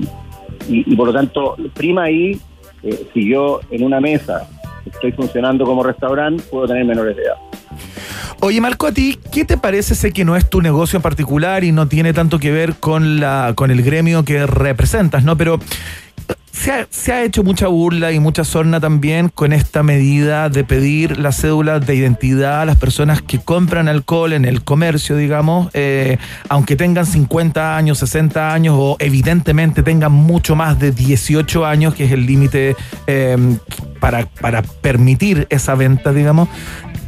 y, 0.67 0.93
y 0.93 0.95
por 0.95 1.07
lo 1.07 1.13
tanto, 1.13 1.55
prima 1.73 2.03
ahí, 2.03 2.37
eh, 2.83 3.05
si 3.13 3.29
yo 3.29 3.59
en 3.71 3.83
una 3.83 3.99
mesa 4.01 4.47
estoy 4.85 5.11
funcionando 5.13 5.63
como 5.65 5.83
restaurante, 5.83 6.43
puedo 6.51 6.67
tener 6.67 6.83
menores 6.85 7.15
de 7.15 7.23
edad. 7.23 7.35
Oye, 8.41 8.61
Marco, 8.61 8.87
a 8.87 8.91
ti, 8.93 9.17
¿qué 9.31 9.43
te 9.45 9.57
parece? 9.57 9.95
Sé 9.95 10.11
que 10.13 10.23
no 10.25 10.35
es 10.37 10.49
tu 10.49 10.61
negocio 10.61 10.97
en 10.97 11.03
particular 11.03 11.63
y 11.65 11.71
no 11.73 11.87
tiene 11.87 12.13
tanto 12.13 12.39
que 12.39 12.51
ver 12.51 12.75
con, 12.79 13.19
la, 13.19 13.51
con 13.55 13.69
el 13.69 13.81
gremio 13.83 14.23
que 14.23 14.45
representas, 14.47 15.23
¿no? 15.25 15.35
Pero 15.37 15.59
se 16.51 16.71
ha, 16.71 16.87
se 16.89 17.13
ha 17.13 17.23
hecho 17.23 17.43
mucha 17.43 17.67
burla 17.67 18.11
y 18.11 18.19
mucha 18.19 18.43
sorna 18.43 18.79
también 18.79 19.29
con 19.29 19.53
esta 19.53 19.83
medida 19.83 20.49
de 20.49 20.63
pedir 20.63 21.17
la 21.17 21.31
cédula 21.31 21.79
de 21.79 21.95
identidad 21.95 22.61
a 22.61 22.65
las 22.65 22.75
personas 22.75 23.21
que 23.21 23.39
compran 23.39 23.87
alcohol 23.87 24.33
en 24.33 24.45
el 24.45 24.63
comercio, 24.63 25.15
digamos, 25.15 25.69
eh, 25.73 26.17
aunque 26.49 26.75
tengan 26.75 27.05
50 27.05 27.77
años, 27.77 27.99
60 27.99 28.53
años 28.53 28.75
o 28.77 28.97
evidentemente 28.99 29.83
tengan 29.83 30.11
mucho 30.11 30.55
más 30.55 30.79
de 30.79 30.91
18 30.91 31.65
años, 31.65 31.95
que 31.95 32.05
es 32.05 32.11
el 32.11 32.25
límite 32.25 32.75
eh, 33.07 33.37
para, 33.99 34.25
para 34.25 34.61
permitir 34.61 35.47
esa 35.49 35.75
venta, 35.75 36.11
digamos, 36.11 36.49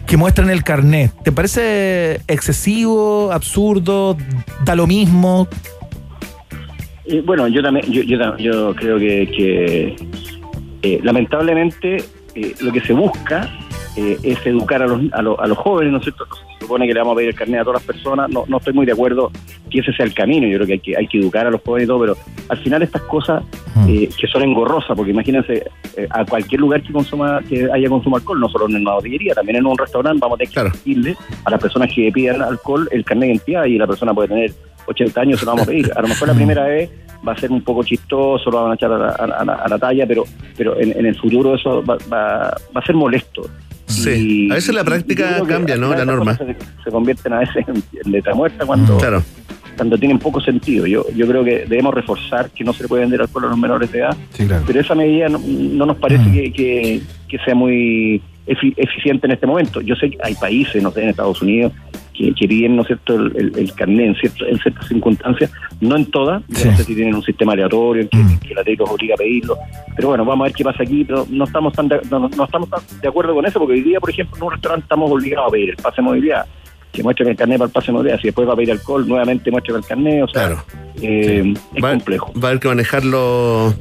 que 0.06 0.18
muestran 0.18 0.50
el 0.50 0.64
carnet. 0.64 1.12
¿Te 1.24 1.32
parece 1.32 2.22
excesivo, 2.28 3.32
absurdo, 3.32 4.18
da 4.66 4.76
lo 4.76 4.88
mismo? 4.88 5.48
Bueno, 7.20 7.48
yo 7.48 7.62
también, 7.62 7.86
yo, 7.92 8.02
yo, 8.04 8.38
yo 8.38 8.76
creo 8.76 8.98
que, 8.98 9.96
eh, 10.82 11.00
lamentablemente 11.04 11.98
eh, 12.36 12.54
lo 12.62 12.72
que 12.72 12.82
se 12.82 12.94
busca 12.94 13.50
eh, 13.98 14.18
es 14.24 14.46
educar 14.46 14.82
a 14.82 14.88
los, 14.88 15.02
a, 15.12 15.22
los, 15.22 15.38
a 15.40 15.48
los 15.48 15.58
jóvenes, 15.58 15.92
¿no 15.92 15.98
es 16.00 16.04
cierto? 16.06 16.26
Supone 16.62 16.88
que 16.88 16.94
le 16.94 17.00
vamos 17.00 17.14
a 17.14 17.16
pedir 17.18 17.30
el 17.30 17.36
carnet 17.36 17.60
a 17.62 17.64
todas 17.64 17.82
las 17.82 17.88
personas, 17.88 18.30
no, 18.30 18.46
no 18.48 18.58
estoy 18.58 18.72
muy 18.74 18.86
de 18.86 18.92
acuerdo 18.94 19.32
que 19.70 19.80
ese 19.80 19.92
sea 19.94 20.06
el 20.06 20.14
camino, 20.14 20.48
yo 20.48 20.58
creo 20.58 20.68
que 20.68 20.74
hay 20.74 20.80
que, 20.80 20.96
hay 20.98 21.08
que 21.08 21.18
educar 21.18 21.48
a 21.48 21.50
los 21.52 21.60
jóvenes 21.62 21.86
y 21.86 21.88
todo, 21.88 22.00
pero 22.02 22.18
al 22.50 22.58
final 22.60 22.82
estas 22.84 23.02
cosas 23.04 23.44
eh, 23.90 24.08
que 24.20 24.28
son 24.28 24.44
engorrosas, 24.44 24.96
porque 24.96 25.12
imagínense 25.12 25.64
eh, 25.98 26.08
a 26.12 26.24
cualquier 26.26 26.62
lugar 26.62 26.82
que 26.84 26.94
consuma 26.94 27.40
que 27.50 27.68
haya 27.74 27.90
consumo 27.90 28.18
alcohol, 28.18 28.40
no 28.40 28.48
solo 28.48 28.68
en 28.70 28.76
una 28.78 28.94
botillería, 28.94 29.34
también 29.34 29.58
en 29.58 29.66
un 29.66 29.78
restaurante 29.78 30.20
vamos 30.22 30.36
a 30.36 30.38
tener 30.40 30.50
que 30.54 30.60
a 31.46 31.50
las 31.52 31.60
personas 31.60 31.92
que 31.94 32.12
pidan 32.14 32.42
alcohol 32.42 32.88
el 32.92 33.04
carnet 33.04 33.28
de 33.28 33.34
identidad 33.34 33.66
y 33.66 33.78
la 33.78 33.88
persona 33.88 34.14
puede 34.14 34.28
tener 34.30 34.52
80 34.88 35.22
años, 35.22 35.40
se 35.40 35.46
lo 35.46 35.52
vamos 35.54 35.68
a 35.68 35.72
pedir. 35.72 35.92
A 35.96 36.02
lo 36.02 36.08
mejor 36.10 36.28
la 36.28 36.34
primera 36.42 36.66
vez 36.66 36.90
va 37.28 37.34
a 37.34 37.38
ser 37.38 37.52
un 37.52 37.62
poco 37.64 37.84
chistoso, 37.84 38.50
lo 38.52 38.64
van 38.64 38.72
a 38.72 38.76
echar 38.76 38.92
a 38.92 38.98
la, 38.98 39.10
a 39.10 39.46
la- 39.46 39.54
a 39.54 39.68
la 39.68 39.78
talla, 39.80 40.06
pero 40.08 40.24
pero 40.58 40.80
en, 40.80 40.92
en 40.98 41.06
el 41.06 41.16
futuro 41.16 41.56
eso 41.56 41.84
va, 41.84 41.98
va- 42.12 42.56
va 42.76 42.80
a 42.82 42.86
ser 42.86 42.96
molesto. 42.96 43.44
Sí, 43.92 44.46
Y- 44.48 44.52
a 44.52 44.56
veces 44.56 44.74
la 44.74 44.84
práctica 44.84 45.42
cambia, 45.48 45.76
¿no? 45.78 45.94
La 45.94 46.06
norma. 46.06 46.38
Se, 46.38 46.56
se 46.84 46.90
convierten 46.92 47.34
a 47.34 47.40
veces 47.40 47.66
en, 47.68 48.12
letra 48.12 48.34
muerta 48.34 48.66
cuando, 48.66 48.98
Claro. 48.98 49.24
cuando 49.76 49.98
tienen 49.98 50.18
poco 50.20 50.40
sentido. 50.42 50.86
Yo 50.88 51.06
yo 51.16 51.28
creo 51.28 51.44
que 51.44 51.66
debemos 51.68 51.94
reforzar 51.94 52.50
que 52.52 52.64
no 52.64 52.74
se 52.74 52.84
le 52.84 52.90
puede 52.90 53.02
vender 53.04 53.22
alcohol 53.22 53.46
a 53.46 53.48
los 53.50 53.58
menores 53.58 53.92
de 53.92 54.00
edad, 54.00 54.16
Sí, 54.34 54.46
claro. 54.48 54.64
pero 54.66 54.80
esa 54.80 54.96
medida 54.96 55.30
no, 55.30 55.40
no 55.46 55.86
nos 55.86 55.98
parece 55.98 56.24
Mm. 56.24 56.34
que, 56.34 56.54
que- 56.54 57.02
que 57.28 57.38
sea 57.46 57.56
muy 57.56 58.22
efi- 58.48 58.74
eficiente 58.78 59.28
en 59.28 59.34
este 59.34 59.48
momento. 59.48 59.82
Yo 59.82 59.96
sé 59.96 60.10
que 60.10 60.18
hay 60.24 60.36
países, 60.36 60.82
no 60.84 60.92
sé, 60.92 61.04
en 61.04 61.10
Estados 61.10 61.42
Unidos, 61.42 61.72
que, 62.22 62.34
que 62.34 62.48
piden, 62.48 62.76
¿no 62.76 62.82
es 62.84 62.88
cierto?, 62.88 63.16
el, 63.16 63.36
el- 63.36 63.58
el 63.58 63.74
carnet 63.74 64.08
en, 64.08 64.16
cierto- 64.16 64.46
en 64.46 64.58
ciertas 64.60 64.88
circunstancias, 64.88 65.52
no 65.80 65.96
en 65.96 66.06
todas, 66.12 66.44
yo 66.50 66.72
no 66.72 66.78
sé 66.78 66.84
si 66.84 66.96
tienen 66.96 67.16
un 67.16 67.24
sistema 67.24 67.54
aleatorio 67.54 68.04
en 68.04 68.08
que, 68.10 68.18
Mm. 68.18 68.40
que 68.40 68.54
la 68.56 68.62
ley 68.64 68.76
los 68.76 68.90
obliga 68.90 69.16
a 69.16 69.18
pedirlo, 69.18 69.58
pero 69.96 70.10
bueno, 70.10 70.24
vamos 70.26 70.44
a 70.44 70.48
ver 70.48 70.54
qué 70.54 70.64
pasa 70.64 70.84
aquí, 70.84 71.04
pero 71.04 71.26
no 71.30 71.44
estamos 71.46 71.74
tan 71.74 71.88
de, 71.88 72.00
no, 72.10 72.20
no 72.30 72.44
estamos 72.46 72.70
tan 72.70 72.80
de 73.02 73.08
acuerdo 73.08 73.34
con 73.34 73.46
eso, 73.46 73.60
porque 73.60 73.74
hoy 73.74 73.82
día, 73.82 74.00
por 74.00 74.10
ejemplo, 74.10 74.38
en 74.38 74.44
un 74.44 74.52
restaurante 74.52 74.84
estamos 74.86 75.12
obligados 75.12 75.48
a 75.48 75.52
pedir 75.52 75.70
el 75.72 75.76
pase 75.78 75.96
de 75.98 76.02
movilidad, 76.04 76.46
que 76.92 77.04
muestren 77.04 77.30
el 77.30 77.36
carnet 77.38 77.58
para 77.58 77.68
el 77.68 77.72
pase 77.74 77.88
de 77.88 77.94
movilidad, 77.94 78.18
si 78.20 78.28
después 78.28 78.48
va 78.48 78.54
a 78.54 78.56
pedir 78.56 78.72
alcohol, 78.72 79.08
nuevamente 79.08 79.50
muestren 79.50 79.78
el 79.78 79.84
carnet, 79.86 80.24
o 80.24 80.28
sea, 80.28 80.64
eh, 81.02 81.54
es 81.76 81.82
complejo. 81.82 82.34
Va 82.38 82.48
a 82.48 82.52
haber 82.52 82.60
que 82.60 82.68
manejarlo. 82.68 83.74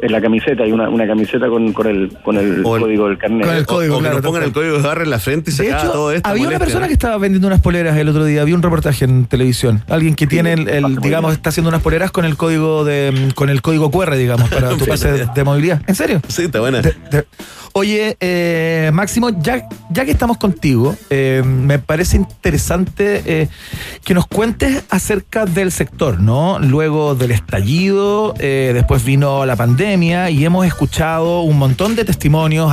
En 0.00 0.12
la 0.12 0.20
camiseta 0.20 0.62
hay 0.62 0.70
una, 0.72 0.88
una 0.88 1.06
camiseta 1.06 1.48
con, 1.48 1.72
con 1.72 1.86
el, 1.88 2.12
con 2.22 2.36
el 2.36 2.62
código 2.62 3.08
del 3.08 3.18
carnet. 3.18 3.46
o, 3.68 3.76
o 3.76 3.80
que 3.80 4.08
nos 4.08 4.20
pongan 4.20 4.42
el 4.44 4.52
código 4.52 4.76
de 4.76 4.82
barra 4.82 5.02
en 5.02 5.10
la 5.10 5.18
frente 5.18 5.50
y 5.50 5.54
se 5.54 5.64
De 5.64 5.68
acaba 5.72 5.82
hecho, 5.84 5.92
todo 5.92 6.12
esto. 6.12 6.28
había 6.28 6.48
una 6.48 6.58
persona 6.58 6.86
que 6.86 6.92
estaba 6.92 7.18
vendiendo 7.18 7.46
unas 7.48 7.60
poleras 7.60 7.96
el 7.96 8.08
otro 8.08 8.24
día. 8.24 8.44
Vi 8.44 8.52
un 8.52 8.62
reportaje 8.62 9.04
en 9.04 9.24
televisión. 9.26 9.82
Alguien 9.88 10.14
que 10.14 10.26
tiene 10.28 10.52
el, 10.52 10.68
el, 10.68 10.96
digamos, 10.98 11.32
está 11.32 11.50
haciendo 11.50 11.68
unas 11.68 11.82
poleras 11.82 12.10
con 12.12 12.24
el 12.24 12.36
código 12.36 12.84
de, 12.84 13.30
con 13.34 13.50
el 13.50 13.60
código 13.60 13.90
QR, 13.90 14.14
digamos, 14.14 14.48
para 14.50 14.68
tu 14.76 14.86
pase 14.86 15.10
de, 15.10 15.26
de 15.34 15.44
movilidad. 15.44 15.82
¿En 15.86 15.94
serio? 15.94 16.20
Sí, 16.28 16.42
está 16.44 16.60
buena. 16.60 16.80
Oye, 17.72 18.16
eh, 18.20 18.90
Máximo, 18.92 19.30
ya, 19.30 19.68
ya 19.90 20.04
que 20.04 20.10
estamos 20.10 20.38
contigo, 20.38 20.96
eh, 21.10 21.42
me 21.44 21.78
parece 21.78 22.16
interesante 22.16 23.22
eh, 23.24 23.48
que 24.04 24.14
nos 24.14 24.26
cuentes 24.26 24.84
acerca 24.90 25.44
del 25.44 25.70
sector, 25.70 26.20
¿no? 26.20 26.58
Luego 26.58 27.14
del 27.14 27.30
estallido, 27.30 28.34
eh, 28.38 28.72
después 28.74 29.04
vino 29.04 29.44
la 29.46 29.56
pandemia 29.56 30.30
y 30.30 30.44
hemos 30.44 30.66
escuchado 30.66 31.42
un 31.42 31.58
montón 31.58 31.94
de 31.94 32.04
testimonios 32.04 32.72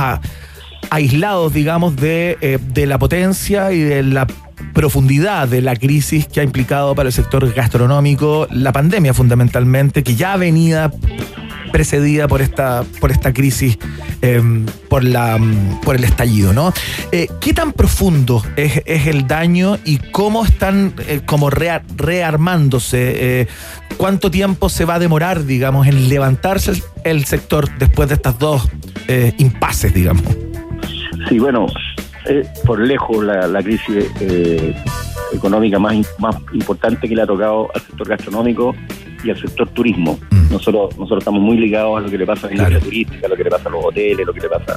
aislados, 0.90 1.52
digamos, 1.52 1.96
de, 1.96 2.60
de 2.72 2.86
la 2.86 2.98
potencia 2.98 3.72
y 3.72 3.80
de 3.80 4.02
la 4.02 4.26
profundidad 4.72 5.48
de 5.48 5.62
la 5.62 5.76
crisis 5.76 6.26
que 6.26 6.40
ha 6.40 6.42
implicado 6.42 6.94
para 6.94 7.08
el 7.08 7.12
sector 7.12 7.52
gastronómico 7.52 8.46
la 8.50 8.72
pandemia 8.72 9.14
fundamentalmente, 9.14 10.02
que 10.02 10.16
ya 10.16 10.36
venía 10.36 10.90
precedida 11.76 12.26
por 12.26 12.40
esta, 12.40 12.84
por 13.02 13.10
esta 13.10 13.34
crisis, 13.34 13.78
eh, 14.22 14.40
por, 14.88 15.04
la, 15.04 15.36
mm, 15.36 15.82
por 15.82 15.94
el 15.94 16.04
estallido, 16.04 16.54
¿no? 16.54 16.72
Eh, 17.12 17.28
¿Qué 17.38 17.52
tan 17.52 17.74
profundo 17.74 18.42
es, 18.56 18.80
el 18.86 19.26
daño 19.26 19.76
y 19.84 19.98
cómo 19.98 20.46
están 20.46 20.94
eh, 21.06 21.20
como 21.26 21.50
rea- 21.50 21.82
rearmándose? 21.94 23.40
Eh, 23.40 23.46
¿Cuánto 23.98 24.30
tiempo 24.30 24.70
se 24.70 24.86
va 24.86 24.94
a 24.94 24.98
demorar, 24.98 25.44
digamos, 25.44 25.86
en 25.86 26.08
levantarse 26.08 26.82
el, 27.04 27.26
sector 27.26 27.68
después 27.76 28.08
de 28.08 28.14
estas 28.14 28.38
dos 28.38 28.66
impases, 29.36 29.92
digamos? 29.92 30.22
Sí, 31.28 31.38
bueno, 31.38 31.66
por 32.64 32.80
lejos 32.80 33.22
la, 33.22 33.46
la 33.48 33.62
crisis 33.62 34.06
económica 35.34 35.78
más, 35.78 35.94
más 36.18 36.36
importante 36.54 37.06
que 37.06 37.14
le 37.14 37.22
ha 37.22 37.26
tocado 37.26 37.68
al 37.74 37.82
sector 37.82 38.08
gastronómico 38.08 38.74
y 39.24 39.30
al 39.30 39.38
sector 39.40 39.68
turismo. 39.70 40.18
Nosotros 40.50 40.96
nosotros 40.96 41.18
estamos 41.20 41.40
muy 41.40 41.56
ligados 41.56 41.98
a 41.98 42.00
lo 42.02 42.10
que 42.10 42.18
le 42.18 42.26
pasa 42.26 42.46
a 42.46 42.50
la 42.50 42.56
industria 42.56 42.80
turística, 42.80 43.26
a 43.26 43.30
lo 43.30 43.36
que 43.36 43.44
le 43.44 43.50
pasa 43.50 43.68
a 43.68 43.72
los 43.72 43.84
hoteles, 43.84 44.26
lo 44.26 44.32
que 44.32 44.40
le 44.40 44.48
pasa 44.48 44.76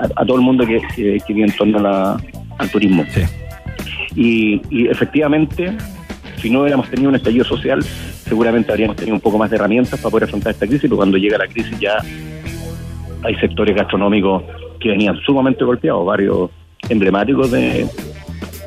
a, 0.00 0.04
a 0.22 0.26
todo 0.26 0.36
el 0.36 0.42
mundo 0.42 0.66
que, 0.66 0.80
que, 0.94 1.18
que 1.26 1.32
vive 1.34 1.46
en 1.48 1.56
torno 1.56 1.78
a 1.78 1.82
la- 1.82 2.16
al 2.58 2.70
turismo. 2.70 3.04
Y, 4.14 4.60
y 4.70 4.88
efectivamente, 4.88 5.76
si 6.40 6.48
no 6.50 6.60
hubiéramos 6.60 6.88
tenido 6.88 7.10
un 7.10 7.16
estallido 7.16 7.44
social, 7.44 7.82
seguramente 7.82 8.72
habríamos 8.72 8.96
tenido 8.96 9.14
un 9.14 9.20
poco 9.20 9.36
más 9.38 9.50
de 9.50 9.56
herramientas 9.56 10.00
para 10.00 10.10
poder 10.10 10.24
afrontar 10.24 10.52
esta 10.52 10.66
crisis, 10.66 10.82
pero 10.82 10.96
cuando 10.96 11.18
llega 11.18 11.36
la 11.36 11.46
crisis 11.46 11.78
ya 11.78 11.98
hay 13.22 13.34
sectores 13.36 13.74
gastronómicos 13.76 14.42
que 14.80 14.88
venían 14.90 15.16
sumamente 15.26 15.64
golpeados, 15.64 16.06
varios 16.06 16.50
emblemáticos 16.88 17.50
de 17.50 17.86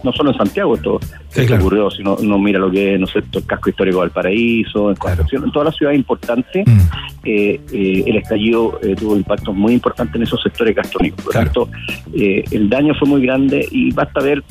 no 0.04 0.12
solo 0.14 0.32
en 0.32 0.38
Santiago 0.38 0.76
esto, 0.76 1.00
esto 1.34 1.56
ocurrió, 1.56 1.90
si 1.92 2.04
no, 2.04 2.16
uno 2.16 2.38
mira 2.38 2.60
lo 2.60 2.72
que 2.72 2.96
es 2.96 3.00
no 3.00 3.08
sé, 3.08 3.20
el 3.20 3.46
casco 3.46 3.70
histórico 3.70 3.98
de 3.98 4.02
Valparaíso, 4.02 4.90
en 4.90 4.96
Concepción, 4.96 5.44
en 5.44 5.52
todas 5.52 5.68
las 5.68 5.76
ciudades 5.76 6.00
importantes, 6.00 6.68
eh, 7.24 7.60
eh, 7.72 8.04
el 8.06 8.18
estallido 8.18 8.80
eh, 8.82 8.96
tuvo 8.96 9.16
impactos 9.16 9.56
muy 9.56 9.74
importantes 9.74 10.16
en 10.16 10.24
esos 10.24 10.42
sectores 10.42 10.76
gastronómicos. 10.76 11.26
Por 11.26 11.36
lo 11.36 11.42
tanto, 11.42 11.70
eh, 12.14 12.44
el 12.52 12.70
daño 12.70 12.94
fue 12.96 13.08
muy 13.08 13.22
grande 13.22 13.68
y 13.72 13.92
basta 13.92 14.22
ver 14.22 14.44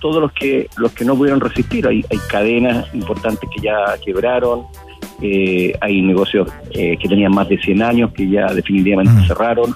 todos 0.00 0.20
los 0.20 0.32
que 0.32 0.68
los 0.76 0.92
que 0.92 1.04
no 1.04 1.16
pudieron 1.16 1.40
resistir. 1.40 1.86
Hay, 1.86 2.04
hay 2.10 2.18
cadenas 2.30 2.92
importantes 2.94 3.48
que 3.54 3.62
ya 3.62 3.96
quebraron, 4.04 4.64
eh, 5.22 5.72
hay 5.80 6.02
negocios 6.02 6.48
eh, 6.72 6.96
que 7.00 7.08
tenían 7.08 7.32
más 7.32 7.48
de 7.48 7.58
100 7.58 7.82
años 7.82 8.12
que 8.12 8.28
ya 8.28 8.46
definitivamente 8.52 9.26
cerraron 9.26 9.74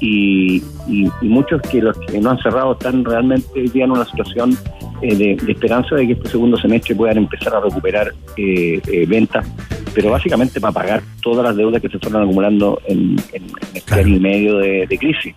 y, 0.00 0.62
y- 0.88 1.08
y 1.22 1.28
muchos 1.28 1.60
que 1.62 1.80
los 1.80 1.96
que 1.98 2.20
no 2.20 2.30
han 2.30 2.38
cerrado 2.38 2.72
están 2.72 3.04
realmente 3.04 3.46
hoy 3.54 3.68
día 3.68 3.84
en 3.84 3.92
una 3.92 4.04
situación 4.04 4.56
eh, 5.02 5.14
de, 5.14 5.36
de 5.36 5.52
esperanza 5.52 5.94
de 5.96 6.06
que 6.06 6.12
este 6.14 6.28
segundo 6.28 6.56
semestre 6.56 6.94
puedan 6.94 7.16
empezar 7.18 7.54
a 7.54 7.60
recuperar 7.60 8.12
eh, 8.36 8.80
eh, 8.86 9.06
ventas, 9.06 9.46
pero 9.94 10.10
básicamente 10.10 10.60
para 10.60 10.72
pagar 10.72 11.02
todas 11.22 11.44
las 11.44 11.56
deudas 11.56 11.80
que 11.80 11.88
se 11.88 11.98
fueron 11.98 12.22
acumulando 12.22 12.80
en, 12.86 13.16
en- 13.32 13.42
en 13.44 13.50
este 13.76 13.94
año 13.94 14.16
y 14.16 14.20
medio 14.20 14.58
de, 14.58 14.86
de 14.88 14.98
crisis. 14.98 15.34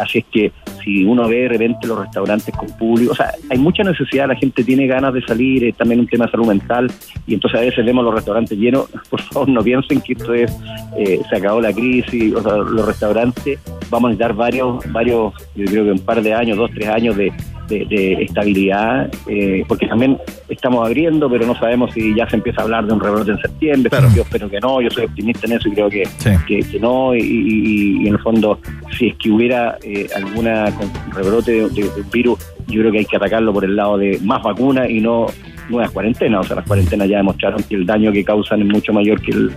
Así 0.00 0.18
es 0.18 0.24
que 0.32 0.52
si 0.82 1.04
uno 1.04 1.28
ve 1.28 1.42
de 1.42 1.48
repente 1.48 1.86
los 1.86 1.98
restaurantes 2.00 2.52
con 2.56 2.66
público, 2.76 3.12
o 3.12 3.14
sea, 3.14 3.32
hay 3.50 3.58
mucha 3.58 3.84
necesidad, 3.84 4.26
la 4.26 4.34
gente 4.34 4.64
tiene 4.64 4.86
ganas 4.88 5.14
de 5.14 5.22
salir, 5.24 5.62
es 5.64 5.76
también 5.76 6.00
un 6.00 6.08
tema 6.08 6.24
de 6.24 6.32
salud 6.32 6.46
mental, 6.46 6.90
y 7.26 7.34
entonces 7.34 7.60
a 7.60 7.62
veces 7.62 7.84
vemos 7.84 8.02
los 8.04 8.14
restaurantes 8.14 8.58
llenos, 8.58 8.86
por 9.10 9.20
favor 9.22 9.48
no 9.48 9.62
piensen 9.62 10.00
que 10.00 10.14
esto 10.14 10.34
es, 10.34 10.50
eh, 10.98 11.20
se 11.30 11.36
acabó 11.36 11.60
la 11.60 11.72
crisis, 11.72 12.34
o 12.34 12.42
sea, 12.42 12.56
los 12.56 12.84
restaurantes 12.86 13.60
vamos 13.90 14.08
a 14.08 14.10
necesitar 14.12 14.34
varios, 14.34 14.92
varios, 14.92 15.32
yo 15.54 15.64
creo 15.66 15.84
que 15.84 15.92
un 15.92 15.98
par 16.00 16.22
de 16.22 16.34
años, 16.34 16.56
dos, 16.56 16.70
tres 16.74 16.88
años 16.88 17.16
de, 17.16 17.32
de- 17.68 17.84
de 17.86 18.12
estabilidad, 18.22 19.10
eh, 19.28 19.64
porque 19.66 19.86
también 19.86 20.18
estamos 20.48 20.86
abriendo, 20.86 21.28
pero 21.28 21.46
no 21.46 21.54
sabemos 21.58 21.92
si 21.92 22.14
ya 22.14 22.28
se 22.28 22.36
empieza 22.36 22.60
a 22.60 22.64
hablar 22.64 22.86
de 22.86 22.92
un 22.92 23.00
rebrote 23.00 23.32
en 23.32 23.38
septiembre, 23.38 23.90
yo 24.14 24.22
espero 24.22 24.48
que 24.48 24.60
no, 24.60 24.80
yo 24.80 24.90
soy 24.90 25.04
optimista 25.04 25.46
en 25.46 25.52
eso 25.54 25.68
y 25.68 25.72
creo 25.72 25.90
que, 25.90 26.04
que, 26.46 26.60
que 26.60 26.78
no, 26.80 27.14
y, 27.14 27.18
y- 27.20 28.02
y 28.04 28.06
en 28.08 28.14
el 28.14 28.20
fondo, 28.20 28.58
si 28.96 29.08
es 29.08 29.14
que 29.16 29.30
hubiera 29.30 29.76
eh, 29.82 30.06
alguna 30.14 30.70
con- 30.76 30.90
rebrote 31.12 31.52
de, 31.52 31.68
de- 31.70 31.82
de 31.90 32.00
un 32.02 32.10
virus, 32.12 32.38
yo 32.68 32.80
creo 32.80 32.92
que 32.92 32.98
hay 32.98 33.04
que 33.04 33.16
atacarlo 33.16 33.52
por 33.52 33.64
el 33.64 33.74
lado 33.76 33.98
de 33.98 34.18
más 34.22 34.42
vacunas 34.42 34.88
y 34.90 35.00
no 35.00 35.26
nuevas 35.68 35.90
cuarentenas, 35.90 36.40
o 36.40 36.44
sea, 36.44 36.56
las 36.56 36.66
cuarentenas 36.66 37.08
ya 37.08 37.16
demostraron 37.16 37.60
que 37.64 37.74
el 37.74 37.84
daño 37.86 38.12
que 38.12 38.22
causan 38.24 38.62
es 38.62 38.68
mucho 38.68 38.92
mayor 38.92 39.20
que, 39.20 39.32
el, 39.32 39.50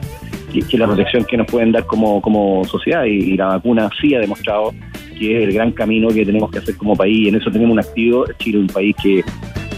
que, 0.52 0.60
que 0.62 0.78
la 0.78 0.86
protección 0.88 1.24
que 1.26 1.38
nos 1.38 1.48
pueden 1.48 1.72
dar 1.72 1.86
como, 1.86 2.22
como 2.22 2.64
sociedad 2.66 3.06
y, 3.06 3.34
y 3.34 3.38
la 3.38 3.48
vacuna 3.48 3.90
sí 4.02 4.14
ha 4.16 4.20
demostrado 4.20 4.74
que 5.18 5.38
es 5.38 5.48
el 5.50 5.54
gran 5.54 5.72
camino 5.72 6.08
que 6.10 6.26
tenemos 6.26 6.50
que 6.50 6.60
hacer 6.60 6.76
como 6.78 6.96
país 6.96 7.26
y 7.26 7.30
en 7.30 7.36
eso 7.36 7.52
tenemos 7.52 7.74
un 7.74 7.80
activo, 7.80 8.26
Chile 8.40 8.58
es 8.60 8.62
un 8.62 8.68
país 8.74 8.96
que 9.02 9.24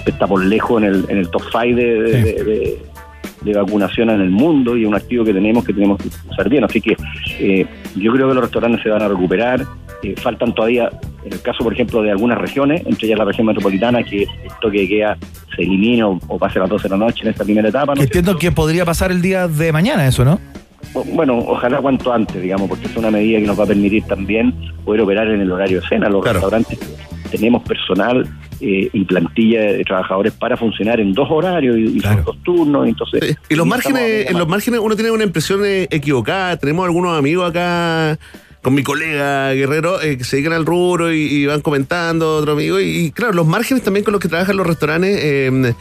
está 0.06 0.27
por 0.27 0.43
lejos 0.45 0.81
en 0.81 0.88
el, 0.89 1.06
en 1.10 1.18
el 1.18 1.30
top 1.30 1.41
5 1.52 1.64
de, 1.64 1.73
de- 1.84 2.22
de- 2.22 2.43
de- 2.43 2.91
de 3.41 3.53
vacunación 3.53 4.11
en 4.11 4.22
el 4.22 4.30
mundo 4.30 4.77
y 4.77 4.84
es 4.84 4.88
un 4.88 4.93
activo 4.93 5.26
que 5.26 5.34
tenemos 5.34 5.65
que 5.65 5.73
tenemos 5.73 5.99
que 5.99 6.10
usar 6.30 6.48
bien. 6.48 6.64
Así 6.64 6.80
que 6.80 6.95
eh, 7.39 7.65
yo 7.95 8.11
creo 8.11 8.27
que 8.30 8.35
los 8.35 8.43
restaurantes 8.43 8.84
se 8.84 8.89
van 8.89 9.02
a 9.02 9.07
recuperar. 9.07 9.65
Eh, 10.03 10.14
faltan 10.15 10.53
todavía, 10.53 10.91
en 11.26 11.34
el 11.34 11.41
caso, 11.41 11.64
por 11.64 11.73
ejemplo, 11.73 12.03
de 12.03 12.11
algunas 12.11 12.38
regiones, 12.38 12.84
entre 12.85 13.07
ellas 13.07 13.18
la 13.18 13.26
región 13.26 13.48
metropolitana, 13.48 14.03
que 14.03 14.23
el 14.23 14.27
toque 14.61 14.81
de 14.81 14.88
queda 14.88 15.18
se 15.56 15.64
elimine 15.64 16.03
o, 16.03 16.19
o 16.27 16.38
pase 16.38 16.60
a 16.60 16.61
las 16.61 16.69
12 16.69 16.84
de 16.84 16.89
la 16.89 16.98
noche 17.06 17.23
en 17.23 17.30
esta 17.30 17.43
primera 17.43 17.68
etapa. 17.69 17.93
¿no? 17.93 17.95
Que 17.95 18.03
entiendo 18.03 18.38
que 18.38 18.52
podría 18.52 18.85
pasar 18.85 19.10
el 19.11 19.23
día 19.23 19.48
de 19.48 19.72
mañana 19.72 20.06
eso, 20.07 20.23
¿no? 20.23 20.39
Bueno, 21.14 21.38
ojalá 21.40 21.80
cuanto 21.80 22.12
antes, 22.12 22.42
digamos, 22.42 22.68
porque 22.68 22.88
es 22.88 22.96
una 22.98 23.12
medida 23.12 23.40
que 23.40 23.48
nos 23.48 23.58
va 23.60 23.64
a 23.64 23.68
permitir 23.68 24.04
también 24.04 24.54
poder 24.84 25.02
operar 25.02 25.28
en 25.30 25.42
el 25.42 25.52
horario 25.52 25.80
de 25.82 25.88
cena. 25.88 26.10
Los 26.10 26.24
restaurantes 26.34 26.80
tenemos 27.32 27.64
personal 27.64 28.28
eh, 28.60 28.90
y 28.92 29.06
plantilla 29.06 29.62
de 29.62 29.84
trabajadores 29.86 30.34
para 30.34 30.58
funcionar 30.58 31.00
en 31.00 31.14
dos 31.14 31.28
horarios 31.32 31.78
y, 31.78 32.00
son 32.02 32.24
dos 32.26 32.38
turnos. 32.44 32.88
Entonces, 32.88 33.38
Y 33.50 33.56
los 33.56 33.66
márgenes, 33.66 34.30
en 34.30 34.38
los 34.38 34.48
márgenes 34.48 34.80
uno 34.84 34.96
tiene 34.96 35.12
una 35.12 35.24
impresión 35.24 35.62
eh, 35.64 35.88
equivocada. 35.90 36.58
Tenemos 36.58 36.86
algunos 36.86 37.18
amigos 37.18 37.50
acá 37.50 38.20
con 38.62 38.74
mi 38.76 38.84
colega 38.84 39.54
Guerrero 39.54 40.02
eh, 40.02 40.18
que 40.18 40.24
se 40.26 40.36
dedican 40.36 40.54
al 40.54 40.66
rubro 40.66 41.12
y, 41.14 41.22
y 41.22 41.46
van 41.46 41.62
comentando, 41.62 42.36
otro 42.36 42.52
amigo. 42.52 42.80
Y, 42.82 43.06
y, 43.06 43.12
claro, 43.12 43.34
los 43.34 43.48
márgenes 43.48 43.82
también 43.84 44.04
con 44.04 44.12
los 44.12 44.22
que 44.22 44.28
trabajan 44.28 44.58
los 44.58 44.68
restaurantes 44.68 45.18
eh, 45.24 45.74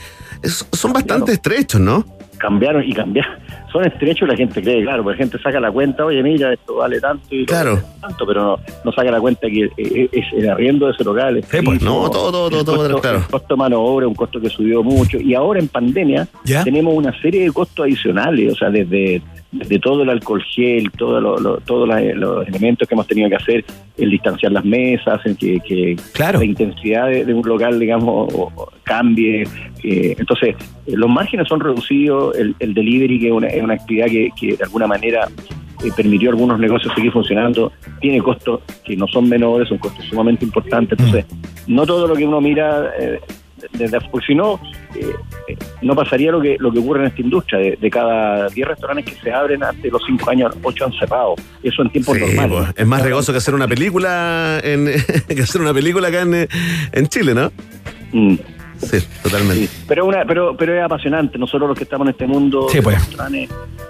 es- 0.42 0.66
son 0.72 0.92
bastante 0.92 1.32
estrechos, 1.32 1.80
¿no? 1.80 2.06
Cambiaron 2.40 2.82
y 2.84 2.92
cambiaron. 2.92 3.34
Son 3.70 3.84
estrechos 3.84 4.26
y 4.26 4.30
la 4.32 4.36
gente 4.36 4.60
cree, 4.62 4.82
claro, 4.82 5.04
porque 5.04 5.18
la 5.18 5.24
gente 5.24 5.38
saca 5.42 5.60
la 5.60 5.70
cuenta, 5.70 6.04
oye, 6.04 6.22
mira, 6.22 6.52
esto 6.52 6.76
vale 6.76 7.00
tanto 7.00 7.24
y 7.30 7.46
Claro. 7.46 7.74
vale 7.76 7.86
tanto, 8.00 8.26
pero 8.26 8.42
no, 8.42 8.58
no 8.84 8.92
saca 8.92 9.10
la 9.10 9.20
cuenta 9.20 9.46
que 9.48 9.70
eh, 9.76 10.08
es 10.10 10.24
el 10.32 10.48
arriendo 10.50 10.86
de 10.86 10.92
ese 10.92 11.04
local. 11.04 11.36
es 11.36 11.46
pues, 11.46 11.64
carísimo, 11.64 11.90
no, 12.02 12.10
todo, 12.10 12.32
todo, 12.32 12.50
todo, 12.50 12.64
todo, 12.64 12.76
costo- 12.88 13.00
claro. 13.00 13.18
El 13.18 13.24
costo 13.26 13.54
de 13.54 13.58
mano 13.58 13.80
obra 13.80 14.08
un 14.08 14.14
costo 14.14 14.40
que 14.40 14.48
subió 14.48 14.82
mucho. 14.82 15.18
Y 15.20 15.34
ahora 15.34 15.60
en 15.60 15.68
pandemia 15.68 16.26
¿Ya? 16.44 16.64
tenemos 16.64 16.94
una 16.94 17.12
serie 17.20 17.44
de 17.44 17.52
costos 17.52 17.84
adicionales, 17.84 18.54
o 18.54 18.56
sea, 18.56 18.70
desde, 18.70 19.22
desde 19.52 19.78
todo 19.80 20.02
el 20.04 20.10
alcohol 20.10 20.42
gel, 20.44 20.90
todo 20.92 21.20
lo- 21.20 21.38
lo- 21.38 21.56
todos 21.58 21.88
los 21.88 22.46
elementos 22.48 22.86
que 22.88 22.94
hemos 22.94 23.06
tenido 23.06 23.28
que 23.28 23.34
hacer, 23.36 23.64
el 23.98 24.10
distanciar 24.10 24.52
las 24.52 24.64
mesas, 24.64 25.20
en 25.26 25.34
que, 25.36 25.58
que 25.60 25.96
la 26.38 26.44
intensidad 26.44 27.08
de, 27.08 27.24
de 27.24 27.34
un 27.34 27.46
local, 27.46 27.78
digamos, 27.80 28.32
cambie. 28.84 29.42
eh, 29.82 30.14
entonces, 30.18 30.54
eh, 30.86 30.92
los 30.94 31.10
márgenes 31.10 31.48
son 31.48 31.60
reducidos, 31.60 32.36
el, 32.38 32.54
el 32.60 32.74
delivery, 32.74 33.18
que 33.18 33.26
es 33.26 33.32
una, 33.32 33.48
es 33.48 33.62
una 33.62 33.74
actividad 33.74 34.06
que, 34.06 34.30
que 34.38 34.56
de 34.56 34.64
alguna 34.64 34.86
manera 34.86 35.26
eh, 35.84 35.90
permitió 35.96 36.28
a 36.30 36.32
algunos 36.32 36.60
negocios 36.60 36.92
seguir 36.94 37.10
funcionando, 37.10 37.72
tiene 38.00 38.20
costos 38.20 38.60
que 38.84 38.96
no 38.96 39.06
son 39.08 39.28
menores, 39.28 39.68
son 39.68 39.78
costos 39.78 40.04
sumamente 40.04 40.44
importantes. 40.44 40.98
Entonces, 40.98 41.24
no 41.66 41.86
todo 41.86 42.06
lo 42.06 42.14
que 42.14 42.26
uno 42.26 42.40
mira 42.40 42.90
eh, 43.00 43.18
desde 43.72 44.00
porque 44.10 44.26
si 44.26 44.34
no, 44.34 44.60
eh, 44.94 45.06
eh, 45.48 45.56
no 45.82 45.94
pasaría 45.94 46.30
lo 46.32 46.40
que 46.40 46.56
lo 46.58 46.72
que 46.72 46.78
ocurre 46.78 47.00
en 47.00 47.06
esta 47.08 47.20
industria. 47.22 47.58
De, 47.60 47.76
de 47.80 47.90
cada 47.90 48.48
10 48.48 48.68
restaurantes 48.68 49.04
que 49.14 49.20
se 49.20 49.32
abren, 49.32 49.60
de 49.82 49.90
los 49.90 50.02
5 50.06 50.30
años, 50.30 50.54
8 50.62 50.84
han 50.84 50.92
cerrado. 50.92 51.34
Eso 51.62 51.82
en 51.82 51.90
tiempos 51.90 52.16
Sí, 52.16 52.20
normales. 52.24 52.58
pues, 52.58 52.74
es 52.76 52.86
más 52.86 53.02
regoso 53.02 53.32
que 53.32 53.38
hacer 53.38 53.54
una 53.54 53.68
película 53.68 54.60
en, 54.62 54.86
que 55.28 55.42
hacer 55.42 55.60
una 55.60 55.74
película 55.74 56.08
acá 56.08 56.22
en, 56.22 56.48
en 56.92 57.08
Chile, 57.08 57.34
¿no? 57.34 57.50
Mm. 58.12 58.36
Sí, 58.78 58.96
totalmente. 59.22 59.68
Pero 59.86 60.06
una, 60.06 60.24
pero, 60.24 60.56
pero 60.56 60.74
es 60.74 60.82
apasionante. 60.82 61.36
Nosotros 61.38 61.68
los 61.68 61.76
que 61.76 61.84
estamos 61.84 62.06
en 62.06 62.12
este 62.12 62.26
mundo 62.26 62.66
Sí, 62.70 62.80
pues. 62.80 62.96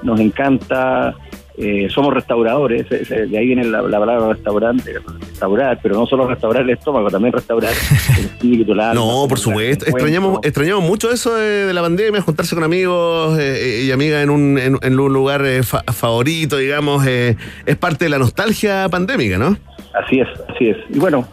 nos 0.03 0.19
encanta. 0.19 1.15
Eh, 1.61 1.89
somos 1.91 2.15
restauradores, 2.15 2.87
eh, 2.91 3.03
eh, 3.11 3.27
de 3.29 3.39
ahí 3.39 3.47
viene 3.47 3.65
la, 3.65 3.83
la 3.83 3.99
palabra 3.99 4.29
restaurante, 4.33 4.93
restaurar, 5.21 5.79
pero 5.83 5.95
no 5.95 6.07
solo 6.07 6.27
restaurar 6.27 6.63
el 6.63 6.71
estómago, 6.71 7.11
también 7.11 7.33
restaurar 7.33 7.73
el 8.19 8.25
espíritu, 8.25 8.73
alma. 8.73 8.95
No, 8.95 9.27
por 9.29 9.39
supuesto. 9.39 9.85
Extrañamos, 9.87 10.41
extrañamos 10.43 10.83
mucho 10.85 11.11
eso 11.11 11.35
de, 11.35 11.67
de 11.67 11.75
la 11.75 11.83
pandemia, 11.83 12.21
juntarse 12.23 12.55
con 12.55 12.65
amigos 12.65 13.39
eh, 13.39 13.83
y 13.87 13.91
amigas 13.93 14.23
en 14.25 14.31
un, 14.31 14.59
en, 14.59 14.79
en 14.81 14.99
un 15.01 15.13
lugar 15.13 15.45
eh, 15.45 15.63
fa- 15.63 15.85
favorito, 15.93 16.57
digamos. 16.57 17.07
eh, 17.07 17.37
es 17.67 17.77
parte 17.77 18.07
de 18.07 18.09
la 18.09 18.19
nostalgia 18.19 18.89
pandémica, 18.89 19.39
¿no? 19.39 19.57
Así 19.93 20.21
es, 20.21 20.29
así 20.49 20.69
es. 20.69 20.77
Y 20.89 20.99
bueno, 20.99 21.27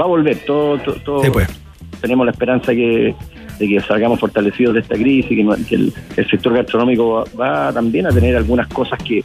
va 0.00 0.04
a 0.04 0.08
volver. 0.08 0.38
Todo, 0.46 0.78
todo, 0.78 0.94
todo- 1.04 1.22
tenemos 2.00 2.24
la 2.26 2.32
esperanza 2.32 2.72
que, 2.72 3.14
de 3.58 3.68
que 3.68 3.80
salgamos 3.80 4.18
fortalecidos 4.20 4.74
de 4.74 4.80
esta 4.80 4.94
crisis, 4.96 5.28
que, 5.28 5.44
no- 5.44 5.56
que 5.68 5.74
el, 5.76 5.92
el 6.16 6.30
sector 6.30 6.54
gastronómico 6.54 7.24
va, 7.38 7.66
va 7.66 7.72
también 7.72 8.06
a 8.06 8.10
tener 8.10 8.36
algunas 8.36 8.66
cosas 8.68 8.98
que, 9.02 9.22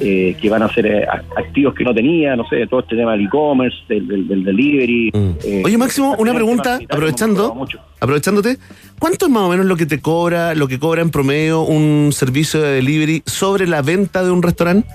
eh, 0.00 0.36
que 0.40 0.48
van 0.50 0.62
a 0.62 0.72
ser 0.72 0.86
eh, 0.86 1.06
activos 1.36 1.74
que 1.74 1.84
no 1.84 1.92
tenía, 1.94 2.36
no 2.36 2.46
sé, 2.48 2.66
todo 2.66 2.80
este 2.80 2.96
tema 2.96 3.12
del 3.12 3.26
e-commerce, 3.26 3.76
del, 3.88 4.06
del- 4.08 4.28
del 4.28 4.44
delivery. 4.44 5.10
eh, 5.44 5.62
Oye, 5.64 5.78
Máximo, 5.78 6.14
una 6.18 6.32
pregunta, 6.32 6.78
aprovechando, 6.88 7.66
aprovechándote, 8.00 8.58
¿cuánto 8.98 9.26
es 9.26 9.32
más 9.32 9.42
o 9.42 9.48
menos 9.48 9.66
lo 9.66 9.76
que 9.76 9.86
te 9.86 10.00
cobra, 10.00 10.54
lo 10.54 10.68
que 10.68 10.78
cobra 10.78 11.02
en 11.02 11.10
promedio 11.10 11.62
un 11.62 12.10
servicio 12.12 12.60
de 12.62 12.72
delivery 12.74 13.22
sobre 13.26 13.66
la 13.66 13.82
venta 13.82 14.22
de 14.24 14.30
un 14.30 14.42
restaurante? 14.42 14.88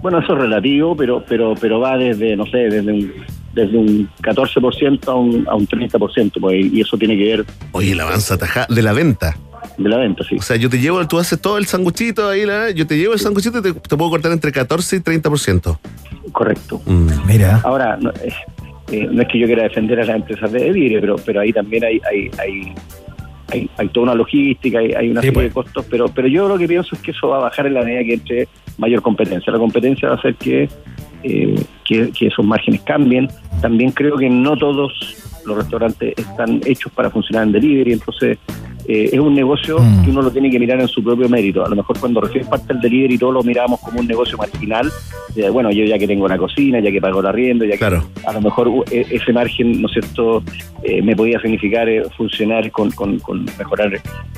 Bueno, 0.00 0.18
eso 0.20 0.32
es 0.32 0.38
relativo, 0.38 0.96
pero 0.96 1.22
pero 1.28 1.54
pero 1.60 1.78
va 1.78 1.98
desde, 1.98 2.34
no 2.34 2.46
sé, 2.46 2.56
desde 2.56 2.90
un, 2.90 3.12
desde 3.54 3.76
un 3.76 4.08
14% 4.22 5.08
a 5.08 5.14
un, 5.14 5.46
a 5.48 5.54
un 5.54 5.66
30%, 5.66 6.32
pues, 6.40 6.66
y 6.72 6.80
eso 6.80 6.96
tiene 6.96 7.16
que 7.16 7.24
ver... 7.36 7.44
Oye, 7.72 7.94
la 7.94 8.04
avanza 8.04 8.36
tajada 8.38 8.66
de 8.68 8.82
la 8.82 8.92
venta. 8.92 9.36
De 9.76 9.88
la 9.88 9.96
venta, 9.98 10.22
sí. 10.28 10.36
O 10.38 10.42
sea, 10.42 10.56
yo 10.56 10.68
te 10.70 10.78
llevo, 10.78 11.06
tú 11.08 11.18
haces 11.18 11.40
todo 11.40 11.58
el 11.58 11.66
sanguchito 11.66 12.28
ahí, 12.28 12.44
la- 12.46 12.70
yo 12.70 12.86
te 12.86 12.96
llevo 12.96 13.14
el 13.14 13.18
sanguchito 13.20 13.58
y 13.58 13.62
te, 13.62 13.72
te 13.72 13.96
puedo 13.96 14.10
cortar 14.10 14.32
entre 14.32 14.52
14 14.52 14.96
y 14.96 15.00
30%. 15.00 15.78
Correcto. 16.32 16.80
Mira. 17.26 17.60
Ahora, 17.64 17.96
no, 18.00 18.10
eh, 18.10 18.32
eh, 18.92 19.08
no 19.10 19.22
es 19.22 19.28
que 19.28 19.38
yo 19.38 19.46
quiera 19.46 19.64
defender 19.64 20.00
a 20.00 20.04
las 20.04 20.16
empresas 20.16 20.50
de 20.52 20.60
delivery, 20.64 21.00
pero, 21.00 21.16
pero 21.24 21.40
ahí 21.40 21.52
también 21.52 21.84
hay, 21.84 22.00
hay, 22.10 22.30
hay, 22.38 22.74
hay, 23.52 23.70
hay 23.76 23.88
toda 23.88 24.04
una 24.04 24.14
logística, 24.14 24.78
hay, 24.78 24.92
hay 24.92 25.10
una 25.10 25.20
Sí, 25.22 25.28
serie 25.28 25.32
pues. 25.34 25.46
de 25.48 25.52
costos, 25.52 25.86
pero, 25.90 26.08
pero 26.08 26.28
yo 26.28 26.48
lo 26.48 26.56
que 26.58 26.68
pienso 26.68 26.94
es 26.94 27.00
que 27.02 27.10
eso 27.10 27.28
va 27.28 27.38
a 27.38 27.40
bajar 27.40 27.66
en 27.66 27.74
la 27.74 27.82
medida 27.82 28.04
que 28.04 28.14
entre 28.14 28.48
mayor 28.78 29.02
competencia. 29.02 29.52
La 29.52 29.58
competencia 29.58 30.08
va 30.08 30.14
a 30.14 30.18
hacer 30.18 30.34
que, 30.36 30.68
eh, 31.22 31.62
que, 31.84 32.10
que 32.12 32.26
esos 32.26 32.44
márgenes 32.44 32.80
cambien. 32.82 33.28
También 33.60 33.90
creo 33.92 34.16
que 34.16 34.28
no 34.28 34.56
todos 34.56 35.16
los 35.44 35.56
restaurantes 35.56 36.14
están 36.16 36.60
hechos 36.64 36.92
para 36.92 37.10
funcionar 37.10 37.44
en 37.46 37.52
delivery, 37.52 37.92
entonces 37.92 38.38
eh, 38.92 39.10
es 39.12 39.20
un 39.20 39.34
negocio 39.34 39.78
Mm. 39.78 40.04
que 40.04 40.10
uno 40.10 40.22
lo 40.22 40.30
tiene 40.32 40.50
que 40.50 40.58
mirar 40.58 40.80
en 40.80 40.88
su 40.88 41.02
propio 41.02 41.28
mérito. 41.28 41.64
A 41.64 41.68
lo 41.68 41.76
mejor 41.76 41.98
cuando 42.00 42.20
recién 42.20 42.44
parte 42.46 42.72
el 42.72 42.80
delivery 42.80 43.16
todos 43.18 43.34
lo 43.34 43.42
miramos 43.44 43.78
como 43.80 44.00
un 44.00 44.06
negocio 44.06 44.36
marginal, 44.36 44.90
de, 45.34 45.48
bueno, 45.50 45.70
yo 45.70 45.84
ya 45.84 45.96
que 45.98 46.06
tengo 46.08 46.26
la 46.26 46.36
cocina, 46.36 46.80
ya 46.80 46.90
que 46.90 47.00
pago 47.00 47.20
el 47.20 47.26
arriendo, 47.26 47.64
ya 47.64 47.76
que 47.76 47.84
a 48.26 48.32
lo 48.32 48.40
mejor 48.40 48.66
uh, 48.68 48.82
e- 48.90 49.06
ese 49.10 49.32
margen, 49.32 49.80
¿no 49.80 49.86
es 49.86 49.92
cierto?, 49.92 50.42
eh, 50.82 51.00
me 51.02 51.14
podía 51.14 51.38
significar 51.40 51.88
eh, 51.88 52.02
funcionar 52.16 52.70
con, 52.72 52.90
con- 52.90 53.18
con 53.20 53.44
mejorar 53.58 53.92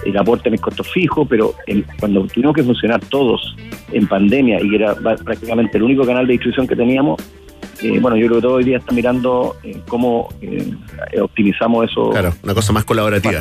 el 0.05 0.17
aporte 0.19 0.49
a 0.49 0.53
mis 0.53 0.61
costos 0.61 0.87
fijos, 0.93 1.27
pero 1.31 1.55
en- 1.67 1.85
cuando 1.99 2.27
tuvimos 2.27 2.55
que 2.55 2.63
funcionar 2.63 3.01
todos 3.07 3.57
en 3.93 4.07
pandemia 4.07 4.61
y 4.63 4.69
que 4.69 4.77
era 4.77 4.95
prácticamente 4.95 5.79
el 5.79 5.85
único 5.85 6.05
canal 6.05 6.27
de 6.27 6.33
distribución 6.33 6.67
que 6.67 6.77
teníamos, 6.77 7.21
eh, 7.83 7.99
bueno, 8.01 8.17
yo 8.17 8.27
creo 8.27 8.37
que 8.39 8.43
todo 8.43 8.55
hoy 8.57 8.65
día 8.65 8.79
está 8.79 8.93
mirando 8.93 9.57
eh, 9.65 9.81
cómo 9.89 10.29
eh, 10.43 10.73
optimizamos 11.21 11.91
eso. 11.91 12.11
Claro, 12.11 12.33
una 12.43 12.55
cosa 12.55 12.73
más 12.73 12.85
colaborativa. 12.85 13.41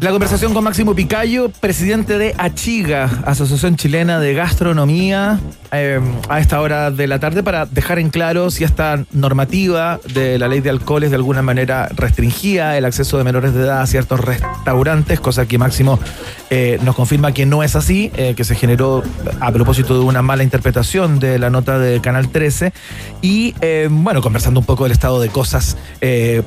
La 0.00 0.12
conversación 0.12 0.54
con 0.54 0.64
Máximo 0.64 0.94
Picayo, 0.94 1.50
presidente 1.50 2.16
de 2.16 2.34
Achiga, 2.38 3.10
Asociación 3.26 3.76
Chilena 3.76 4.18
de 4.18 4.32
Gastronomía, 4.32 5.38
eh, 5.72 6.00
a 6.30 6.40
esta 6.40 6.58
hora 6.62 6.90
de 6.90 7.06
la 7.06 7.20
tarde 7.20 7.42
para 7.42 7.66
dejar 7.66 7.98
en 7.98 8.08
claro 8.08 8.50
si 8.50 8.64
esta 8.64 9.04
normativa 9.12 10.00
de 10.14 10.38
la 10.38 10.48
ley 10.48 10.60
de 10.60 10.70
alcoholes 10.70 11.10
de 11.10 11.16
alguna 11.16 11.42
manera 11.42 11.90
restringía 11.94 12.78
el 12.78 12.86
acceso 12.86 13.18
de 13.18 13.24
menores 13.24 13.52
de 13.52 13.60
edad 13.60 13.82
a 13.82 13.86
ciertos 13.86 14.20
restaurantes, 14.20 15.20
cosa 15.20 15.44
que 15.44 15.58
Máximo 15.58 16.00
eh, 16.48 16.80
nos 16.82 16.96
confirma 16.96 17.32
que 17.32 17.44
no 17.44 17.62
es 17.62 17.76
así, 17.76 18.10
eh, 18.16 18.32
que 18.34 18.44
se 18.44 18.54
generó 18.54 19.02
a 19.38 19.52
propósito 19.52 19.98
de 19.98 20.04
una 20.04 20.22
mala 20.22 20.42
interpretación 20.42 21.20
de 21.20 21.38
la 21.38 21.50
nota 21.50 21.78
de 21.78 22.00
Canal 22.00 22.30
13 22.30 22.72
y 23.20 23.54
bueno, 23.90 24.22
conversando 24.22 24.60
un 24.60 24.66
poco 24.66 24.84
del 24.84 24.92
estado 24.92 25.20
de 25.20 25.28
cosas 25.28 25.76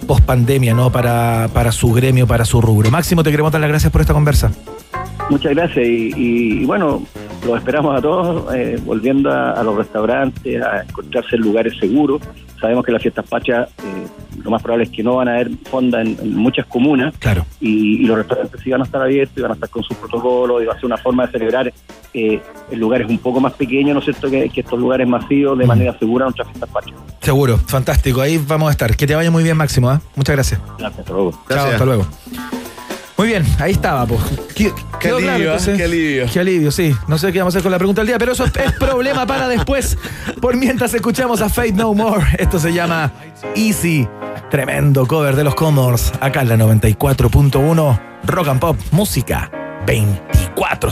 post 0.07 0.25
pandemia, 0.25 0.73
¿no? 0.73 0.91
Para, 0.91 1.49
para 1.53 1.71
su 1.71 1.93
gremio, 1.93 2.25
para 2.25 2.45
su 2.45 2.59
rubro. 2.59 2.89
Máximo, 2.89 3.21
te 3.21 3.31
queremos 3.43 3.51
dar 3.51 3.61
las 3.61 3.69
gracias 3.69 3.91
por 3.91 4.01
esta 4.01 4.13
conversa. 4.13 4.51
Muchas 5.29 5.53
gracias 5.53 5.85
y, 5.85 6.11
y- 6.15 6.61
y 6.63 6.65
bueno, 6.65 7.01
los 7.45 7.57
esperamos 7.57 7.97
a 7.97 8.01
todos 8.01 8.53
eh, 8.53 8.77
volviendo 8.85 9.31
a, 9.31 9.51
a 9.51 9.63
los 9.63 9.75
restaurantes, 9.77 10.61
a 10.61 10.81
encontrarse 10.83 11.35
en 11.35 11.41
lugares 11.41 11.73
seguros. 11.79 12.21
Sabemos 12.59 12.85
que 12.85 12.91
las 12.93 13.01
fiestas 13.01 13.25
pachas 13.27 13.67
eh, 13.83 14.07
lo 14.41 14.51
más 14.51 14.61
probable 14.61 14.85
es 14.85 14.89
que 14.91 15.03
no 15.03 15.15
van 15.17 15.27
a 15.27 15.31
haber 15.33 15.51
fonda 15.69 16.01
en, 16.01 16.17
en 16.21 16.35
muchas 16.35 16.65
comunas 16.67 17.13
Claro. 17.19 17.45
y, 17.59 18.03
y 18.03 18.05
los 18.05 18.17
restaurantes 18.17 18.61
sí 18.61 18.69
van 18.69 18.81
a 18.81 18.83
estar 18.85 19.01
abiertos 19.01 19.37
y 19.37 19.41
van 19.41 19.51
a 19.51 19.53
estar 19.55 19.69
con 19.69 19.83
sus 19.83 19.97
protocolos 19.97 20.61
y 20.61 20.65
va 20.65 20.73
a 20.73 20.75
ser 20.75 20.85
una 20.85 20.97
forma 20.97 21.25
de 21.25 21.31
celebrar 21.33 21.73
eh, 22.13 22.41
en 22.71 22.79
lugares 22.79 23.09
un 23.09 23.17
poco 23.17 23.39
más 23.41 23.53
pequeños, 23.53 23.93
¿no 23.93 23.99
es 23.99 24.05
cierto?, 24.05 24.29
que, 24.29 24.49
que 24.49 24.61
estos 24.61 24.79
lugares 24.79 25.07
masivos 25.07 25.57
de 25.57 25.65
manera 25.65 25.97
segura 25.99 26.25
nuestras 26.25 26.47
fiestas 26.49 26.69
pachas. 26.69 26.93
Seguro, 27.21 27.57
fantástico. 27.57 28.21
Ahí 28.21 28.37
vamos 28.45 28.69
a 28.69 28.71
estar. 28.71 28.95
Que 28.95 29.07
te 29.07 29.15
vaya 29.15 29.31
muy 29.31 29.43
bien, 29.43 29.57
Máximo. 29.57 29.89
¿ah? 29.89 30.01
Muchas 30.15 30.35
gracias. 30.35 30.61
Gracias, 30.77 30.99
hasta 30.99 31.13
luego. 31.13 31.31
Chao, 31.49 31.67
hasta 31.67 31.85
luego. 31.85 32.05
Muy 33.17 33.27
bien, 33.27 33.45
ahí 33.59 33.73
estaba, 33.73 34.05
pues. 34.05 34.21
Qué, 34.55 34.73
Qué 34.99 35.09
alivio, 35.09 35.55
¿eh? 35.55 35.73
qué 35.77 35.83
alivio. 35.83 36.25
Qué 36.31 36.39
alivio, 36.39 36.71
sí. 36.71 36.95
No 37.07 37.17
sé 37.17 37.31
qué 37.31 37.39
vamos 37.39 37.53
a 37.53 37.57
hacer 37.57 37.63
con 37.63 37.71
la 37.71 37.77
pregunta 37.77 38.01
del 38.01 38.07
día, 38.07 38.17
pero 38.17 38.31
eso 38.31 38.45
es, 38.45 38.51
problema 38.79 39.25
para 39.25 39.47
después. 39.47 39.97
Por 40.41 40.55
mientras 40.55 40.93
escuchamos 40.93 41.41
a 41.41 41.49
Fate 41.49 41.73
No 41.73 41.93
More. 41.93 42.25
Esto 42.39 42.59
se 42.59 42.73
llama 42.73 43.11
Easy. 43.55 44.07
Tremendo 44.49 45.05
cover 45.05 45.35
de 45.35 45.43
los 45.43 45.55
Commodores. 45.55 46.11
Acá 46.21 46.41
en 46.41 46.49
la 46.49 46.57
94.1 46.57 47.99
Rock 48.25 48.47
and 48.47 48.59
Pop 48.59 48.77
Música 48.91 49.51
24. 49.85 50.91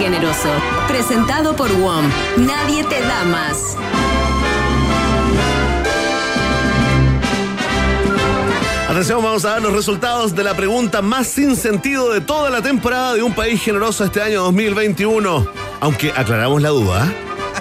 Generoso. 0.00 0.48
Presentado 0.88 1.54
por 1.54 1.70
WOM. 1.70 2.04
Nadie 2.38 2.82
te 2.84 3.00
da 3.02 3.22
más. 3.24 3.76
Atención, 8.88 9.22
vamos 9.22 9.44
a 9.44 9.50
dar 9.50 9.62
los 9.62 9.74
resultados 9.74 10.34
de 10.34 10.42
la 10.42 10.56
pregunta 10.56 11.02
más 11.02 11.26
sin 11.26 11.54
sentido 11.54 12.10
de 12.12 12.22
toda 12.22 12.48
la 12.48 12.62
temporada 12.62 13.14
de 13.14 13.22
un 13.22 13.34
país 13.34 13.62
generoso 13.62 14.04
este 14.04 14.22
año 14.22 14.42
2021. 14.42 15.46
Aunque 15.80 16.12
aclaramos 16.16 16.62
la 16.62 16.70
duda, 16.70 17.12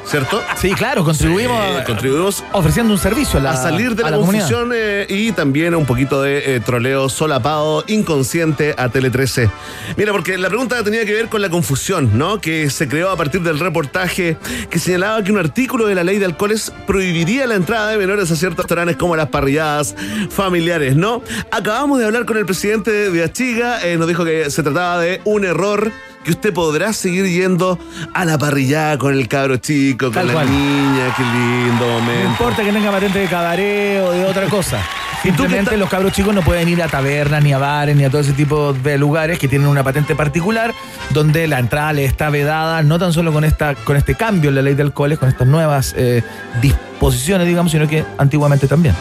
¿cierto? 0.10 0.42
Sí, 0.58 0.74
claro, 0.74 1.04
contribuimos, 1.04 1.60
Sí, 1.60 1.84
contribuimos 1.86 2.44
ofreciendo 2.52 2.94
un 2.94 3.00
servicio 3.00 3.40
a, 3.40 3.44
la, 3.44 3.52
a 3.52 3.58
salir 3.58 3.96
de 3.96 4.04
a 4.04 4.10
la, 4.10 4.18
confusión 4.18 4.72
eh, 4.74 5.06
y 5.08 5.32
también 5.32 5.76
un 5.76 5.86
poquito 5.86 6.22
de 6.22 6.56
eh, 6.56 6.60
troleo 6.60 7.10
solapado 7.10 7.84
inconsciente 7.88 8.74
a 8.78 8.90
Tele 8.90 9.10
13. 9.10 9.50
Mira, 9.98 10.12
porque 10.12 10.38
la 10.38 10.50
pregunta 10.50 10.84
tenía 10.84 11.06
que 11.06 11.14
ver 11.14 11.30
con 11.30 11.42
la 11.42 11.50
confusión, 11.50 12.18
¿no? 12.18 12.42
Que 12.42 12.70
se 12.70 12.88
creó 12.88 13.12
a 13.12 13.18
partir 13.18 13.42
del 13.42 13.60
reportaje 13.60 14.38
que 14.70 14.80
señalaba 14.80 15.24
que 15.24 15.32
un 15.32 15.38
artículo 15.38 15.86
de 15.86 15.96
la 15.96 16.04
ley 16.04 16.18
de 16.18 16.26
alcoholes 16.26 16.74
prohibiría 16.88 17.46
la 17.46 17.56
entrada 17.56 17.92
de 17.92 17.98
menores 17.98 18.32
a 18.32 18.36
ciertos 18.36 18.66
restaurantes 18.66 18.98
como 18.98 19.16
las 19.16 19.30
parrilladas 19.30 19.96
familiares, 20.30 20.96
¿no? 20.96 21.22
Acabamos 21.52 22.00
de 22.00 22.06
hablar 22.06 22.26
con 22.26 22.38
el 22.38 22.46
presidente 22.46 23.12
de 23.12 23.24
Achiga, 23.24 23.86
eh, 23.86 23.98
nos 23.98 24.08
dijo 24.08 24.26
que 24.26 24.50
se 24.50 24.64
trataba 24.64 25.00
de 25.00 25.22
un 25.26 25.46
error 25.46 25.92
que 26.24 26.32
usted 26.32 26.54
podrá 26.54 26.92
seguir 26.94 27.26
yendo 27.28 27.80
a 28.14 28.26
la 28.26 28.38
parrillada 28.38 28.98
con 28.98 29.14
el 29.14 29.28
cabro 29.28 29.58
chico, 29.58 30.06
con 30.08 30.14
Tal 30.14 30.28
la 30.28 30.34
cual. 30.34 30.50
niña, 30.50 31.14
qué 31.16 31.24
lindo 31.24 31.86
No 31.88 32.00
momento. 32.00 32.30
importa 32.30 32.64
que 32.64 32.72
tenga 32.72 32.92
patente 32.92 33.20
de 33.20 33.28
cabaret 33.28 34.02
o 34.04 34.12
de 34.12 34.26
otra 34.26 34.46
cosa. 34.48 34.80
Simplemente 35.22 35.76
los 35.76 35.90
cabros 35.90 36.14
chicos 36.14 36.34
no 36.34 36.42
pueden 36.42 36.70
ir 36.70 36.82
a 36.82 36.88
tabernas, 36.88 37.44
ni 37.44 37.52
a 37.52 37.58
bares, 37.58 37.96
ni 37.96 38.06
a 38.06 38.10
todo 38.10 38.22
ese 38.22 38.32
tipo 38.32 38.72
de 38.72 38.98
lugares 38.98 39.38
que 39.38 39.50
tienen 39.50 39.68
una 39.68 39.84
patente 39.84 40.16
particular, 40.16 40.74
donde 41.10 41.48
la 41.48 41.60
entrada 41.60 41.92
les 41.92 42.10
está 42.10 42.30
vedada, 42.30 42.82
no 42.84 42.98
tan 43.00 43.12
solo 43.12 43.34
con 43.34 43.44
esta, 43.44 43.76
con 43.76 43.98
este 43.98 44.16
cambio 44.16 44.50
en 44.50 44.56
la 44.56 44.62
ley 44.62 44.76
de 44.76 44.84
alcoholes, 44.84 45.20
con 45.20 45.28
estas 45.28 45.48
nuevas 45.48 45.94
eh, 45.98 46.24
disposiciones, 46.62 47.48
digamos, 47.48 47.72
sino 47.72 47.88
que 47.88 48.06
antiguamente 48.18 48.68
también. 48.68 48.96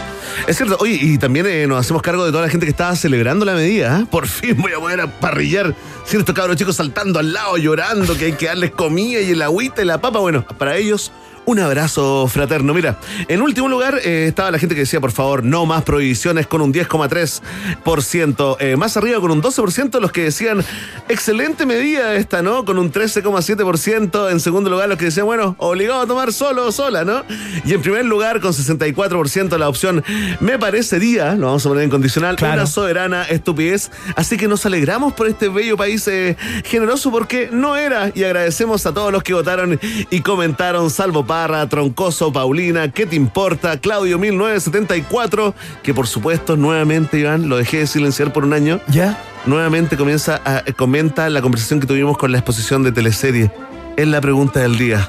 Es 0.48 0.56
cierto, 0.56 0.76
oye, 0.80 0.98
y 1.00 1.18
también 1.18 1.46
eh, 1.46 1.66
nos 1.68 1.78
hacemos 1.78 2.02
cargo 2.02 2.24
de 2.24 2.32
toda 2.32 2.44
la 2.44 2.50
gente 2.50 2.66
que 2.66 2.70
estaba 2.70 2.96
celebrando 2.96 3.44
la 3.44 3.54
medida. 3.54 4.00
¿eh? 4.00 4.06
Por 4.10 4.26
fin 4.26 4.56
voy 4.60 4.72
a 4.72 4.78
poder 4.78 5.00
a 5.00 5.06
parrillar 5.06 5.74
sin 6.04 6.20
estos 6.20 6.34
cabros 6.34 6.56
chicos 6.56 6.76
saltando 6.76 7.20
al 7.20 7.32
lado, 7.32 7.56
llorando, 7.58 8.16
que 8.16 8.26
hay 8.26 8.32
que 8.32 8.46
darles 8.46 8.72
comida 8.72 9.20
y 9.20 9.30
el 9.30 9.42
agüita 9.42 9.82
y 9.82 9.84
la 9.84 10.00
papa. 10.00 10.18
Bueno, 10.18 10.44
para 10.58 10.76
ellos. 10.76 11.12
Un 11.48 11.58
abrazo 11.60 12.28
fraterno. 12.28 12.74
Mira, 12.74 12.98
en 13.26 13.40
último 13.40 13.68
lugar 13.68 13.98
eh, 14.04 14.26
estaba 14.28 14.50
la 14.50 14.58
gente 14.58 14.74
que 14.74 14.82
decía, 14.82 15.00
por 15.00 15.12
favor, 15.12 15.42
no 15.42 15.64
más 15.64 15.82
prohibiciones 15.82 16.46
con 16.46 16.60
un 16.60 16.74
10,3%. 16.74 18.56
Eh, 18.60 18.76
más 18.76 18.98
arriba 18.98 19.18
con 19.18 19.30
un 19.30 19.40
12% 19.40 19.98
los 19.98 20.12
que 20.12 20.24
decían, 20.24 20.62
excelente 21.08 21.64
medida 21.64 22.14
esta, 22.16 22.42
¿no? 22.42 22.66
Con 22.66 22.78
un 22.78 22.92
13,7%. 22.92 24.30
En 24.30 24.40
segundo 24.40 24.68
lugar 24.68 24.90
los 24.90 24.98
que 24.98 25.06
decían, 25.06 25.24
bueno, 25.24 25.56
obligado 25.56 26.02
a 26.02 26.06
tomar 26.06 26.34
solo 26.34 26.66
o 26.66 26.70
sola, 26.70 27.06
¿no? 27.06 27.24
Y 27.64 27.72
en 27.72 27.80
primer 27.80 28.04
lugar 28.04 28.40
con 28.40 28.52
64% 28.52 29.56
la 29.56 29.70
opción, 29.70 30.04
me 30.40 30.58
parecería, 30.58 31.34
lo 31.34 31.46
vamos 31.46 31.64
a 31.64 31.70
poner 31.70 31.84
en 31.84 31.90
condicional, 31.90 32.36
una 32.38 32.66
soberana 32.66 33.22
estupidez. 33.22 33.90
Así 34.16 34.36
que 34.36 34.48
nos 34.48 34.66
alegramos 34.66 35.14
por 35.14 35.26
este 35.26 35.48
bello 35.48 35.78
país 35.78 36.06
eh, 36.08 36.36
generoso 36.64 37.10
porque 37.10 37.48
no 37.50 37.74
era. 37.74 38.12
Y 38.14 38.24
agradecemos 38.24 38.84
a 38.84 38.92
todos 38.92 39.10
los 39.10 39.22
que 39.22 39.32
votaron 39.32 39.80
y 40.10 40.20
comentaron, 40.20 40.90
salvo 40.90 41.24
Parra, 41.38 41.68
Troncoso, 41.68 42.32
Paulina, 42.32 42.90
¿qué 42.90 43.06
te 43.06 43.14
importa? 43.14 43.78
Claudio 43.78 44.18
1974, 44.18 45.54
que 45.84 45.94
por 45.94 46.08
supuesto 46.08 46.56
nuevamente, 46.56 47.16
Iván, 47.20 47.48
lo 47.48 47.58
dejé 47.58 47.78
de 47.78 47.86
silenciar 47.86 48.32
por 48.32 48.44
un 48.44 48.54
año. 48.54 48.80
¿Ya? 48.88 49.22
nuevamente 49.46 49.96
comienza 49.96 50.40
a, 50.44 50.64
eh, 50.66 50.72
comenta 50.72 51.30
la 51.30 51.40
conversación 51.40 51.78
que 51.78 51.86
tuvimos 51.86 52.18
con 52.18 52.32
la 52.32 52.38
exposición 52.38 52.82
de 52.82 52.90
teleserie. 52.90 53.52
Es 53.96 54.08
la 54.08 54.20
pregunta 54.20 54.58
del 54.58 54.78
día. 54.78 55.08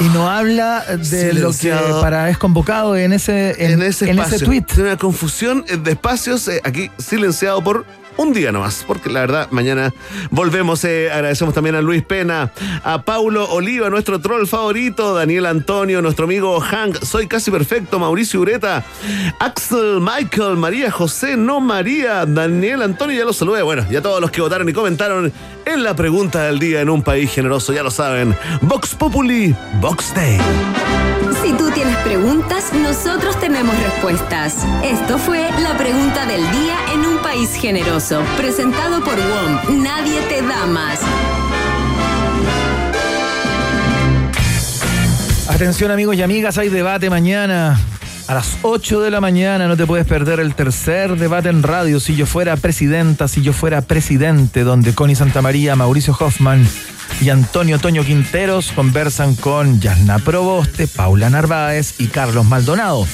Y 0.00 0.04
no 0.04 0.30
habla 0.30 0.82
de 0.96 1.34
lo 1.34 1.52
que 1.52 1.74
para 2.00 2.30
es 2.30 2.38
convocado 2.38 2.96
en 2.96 3.12
ese, 3.12 3.62
en, 3.62 3.72
en 3.72 3.82
ese 3.82 4.06
en 4.06 4.18
espacio. 4.18 4.36
ese 4.36 4.44
tweet. 4.46 4.62
Tiene 4.62 4.82
una 4.84 4.96
confusión 4.96 5.62
de 5.66 5.90
espacios 5.90 6.48
eh, 6.48 6.62
aquí 6.64 6.90
silenciado 6.96 7.62
por 7.62 7.84
un 8.16 8.32
día 8.32 8.52
nomás, 8.52 8.84
porque 8.86 9.10
la 9.10 9.20
verdad, 9.20 9.48
mañana 9.50 9.92
volvemos. 10.30 10.84
eh, 10.84 11.10
agradecemos 11.12 11.54
también 11.54 11.74
a 11.74 11.80
Luis 11.80 12.02
Pena, 12.02 12.52
a 12.84 13.02
Paulo 13.02 13.48
Oliva, 13.50 13.90
nuestro 13.90 14.20
troll 14.20 14.46
favorito, 14.46 15.14
Daniel 15.14 15.46
Antonio, 15.46 16.02
nuestro 16.02 16.24
amigo 16.24 16.60
Hank, 16.60 17.02
Soy 17.02 17.26
Casi 17.26 17.50
Perfecto, 17.50 17.98
Mauricio 17.98 18.40
Ureta, 18.40 18.84
Axel, 19.38 20.00
Michael, 20.00 20.56
María 20.56 20.90
José, 20.90 21.36
no 21.36 21.60
María, 21.60 22.26
Daniel 22.26 22.82
Antonio, 22.82 23.16
ya 23.16 23.24
los 23.24 23.36
saludé. 23.36 23.62
Bueno, 23.62 23.84
y 23.90 23.96
a 23.96 24.02
todos 24.02 24.20
los 24.20 24.30
que 24.30 24.40
votaron 24.40 24.68
y 24.68 24.72
comentaron 24.72 25.32
en 25.64 25.82
la 25.82 25.94
pregunta 25.94 26.42
del 26.44 26.58
día 26.58 26.80
en 26.80 26.90
un 26.90 27.02
país 27.02 27.30
generoso, 27.32 27.72
ya 27.72 27.82
lo 27.82 27.90
saben. 27.90 28.36
Vox 28.62 28.94
Populi, 28.94 29.54
Vox 29.80 30.14
Day. 30.14 30.38
Si 31.42 31.52
tú 31.52 31.70
tienes 31.70 31.96
preguntas, 31.98 32.72
nosotros 32.72 33.38
tenemos 33.38 33.76
respuestas. 33.78 34.64
Esto 34.82 35.18
fue 35.18 35.48
la 35.60 35.76
pregunta 35.76 36.26
del 36.26 36.40
día 36.50 36.76
en 36.92 37.00
un 37.00 37.15
país 37.26 37.50
generoso, 37.56 38.22
presentado 38.36 39.02
por 39.02 39.16
WOM. 39.16 39.82
Nadie 39.82 40.20
te 40.28 40.42
da 40.42 40.64
más. 40.64 41.00
Atención 45.48 45.90
amigos 45.90 46.14
y 46.14 46.22
amigas, 46.22 46.56
hay 46.56 46.68
debate 46.68 47.10
mañana. 47.10 47.80
A 48.28 48.34
las 48.34 48.58
8 48.62 49.00
de 49.00 49.10
la 49.10 49.20
mañana 49.20 49.66
no 49.66 49.76
te 49.76 49.86
puedes 49.86 50.06
perder 50.06 50.38
el 50.38 50.54
tercer 50.54 51.16
debate 51.16 51.48
en 51.48 51.64
radio. 51.64 51.98
Si 51.98 52.14
yo 52.14 52.26
fuera 52.26 52.56
presidenta, 52.56 53.26
si 53.26 53.42
yo 53.42 53.52
fuera 53.52 53.80
presidente, 53.80 54.62
donde 54.62 54.94
Connie 54.94 55.16
Santamaría, 55.16 55.74
Mauricio 55.74 56.16
Hoffman 56.16 56.64
y 57.20 57.30
Antonio 57.30 57.80
Toño 57.80 58.04
Quinteros 58.04 58.70
conversan 58.70 59.34
con 59.34 59.80
Yasna 59.80 60.20
Proboste, 60.20 60.86
Paula 60.86 61.28
Narváez 61.28 61.98
y 61.98 62.06
Carlos 62.06 62.46
Maldonado. 62.46 63.04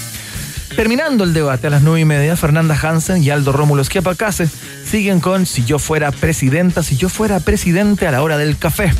Terminando 0.77 1.25
el 1.25 1.35
debate 1.35 1.67
a 1.67 1.71
las 1.71 1.83
nueve 1.83 2.01
y 2.01 2.05
media, 2.05 2.35
Fernanda 2.35 2.77
Hansen 2.81 3.23
y 3.23 3.29
Aldo 3.29 3.53
Rómulo 3.53 3.83
Esquiapacase 3.83 4.49
siguen 4.85 5.21
con 5.21 5.45
Si 5.45 5.65
yo 5.65 5.79
fuera 5.79 6.11
presidenta, 6.11 6.83
si 6.83 6.97
yo 6.97 7.09
fuera 7.09 7.41
presidente 7.41 8.07
a 8.07 8.11
la 8.11 8.23
hora 8.23 8.39
del 8.39 8.57
café. 8.57 8.93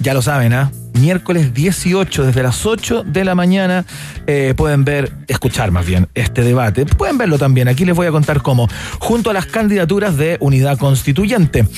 Ya 0.00 0.14
lo 0.14 0.22
saben, 0.22 0.52
¿ah? 0.52 0.72
Miércoles 0.94 1.54
18, 1.54 2.26
desde 2.26 2.42
las 2.42 2.66
8 2.66 3.04
de 3.04 3.24
la 3.24 3.36
mañana, 3.36 3.84
eh, 4.26 4.54
pueden 4.56 4.84
ver, 4.84 5.12
escuchar 5.28 5.70
más 5.70 5.86
bien, 5.86 6.08
este 6.14 6.42
debate. 6.42 6.84
Pueden 6.86 7.18
verlo 7.18 7.38
también, 7.38 7.68
aquí 7.68 7.84
les 7.84 7.94
voy 7.94 8.08
a 8.08 8.10
contar 8.10 8.42
cómo. 8.42 8.68
Junto 8.98 9.30
a 9.30 9.32
las 9.32 9.46
candidaturas 9.46 10.16
de 10.16 10.38
unidad 10.40 10.76
constituyente. 10.76 11.68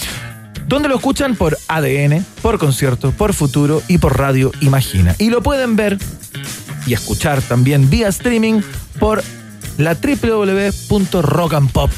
¿Dónde 0.66 0.89
lo 0.89 0.97
escuchan? 0.97 1.36
Por 1.36 1.59
ADN, 1.68 2.24
por 2.40 2.59
concierto, 2.59 3.10
por 3.12 3.34
futuro 3.34 3.82
y 3.89 3.98
por 3.98 4.18
Radio 4.18 4.52
Imagina. 4.60 5.14
Y 5.18 5.28
lo 5.28 5.43
pueden 5.43 5.76
ver 5.76 5.98
y 6.87 6.95
escuchar 6.95 7.43
también 7.43 7.91
vía 7.91 8.09
streaming 8.09 8.63
por 8.99 9.23
la 9.79 9.95
www.rockandpop.cl. 9.95 11.93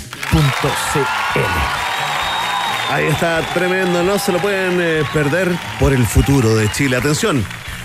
Ahí 2.91 3.07
está 3.07 3.41
tremendo, 3.55 4.05
no 4.05 4.19
se 4.19 4.33
lo 4.33 4.39
pueden 4.39 4.79
eh, 4.81 5.03
perder 5.13 5.51
por 5.81 5.93
el 5.93 6.07
futuro 6.07 6.55
de 6.55 6.71
Chile. 6.71 6.97
Atención. 6.97 7.45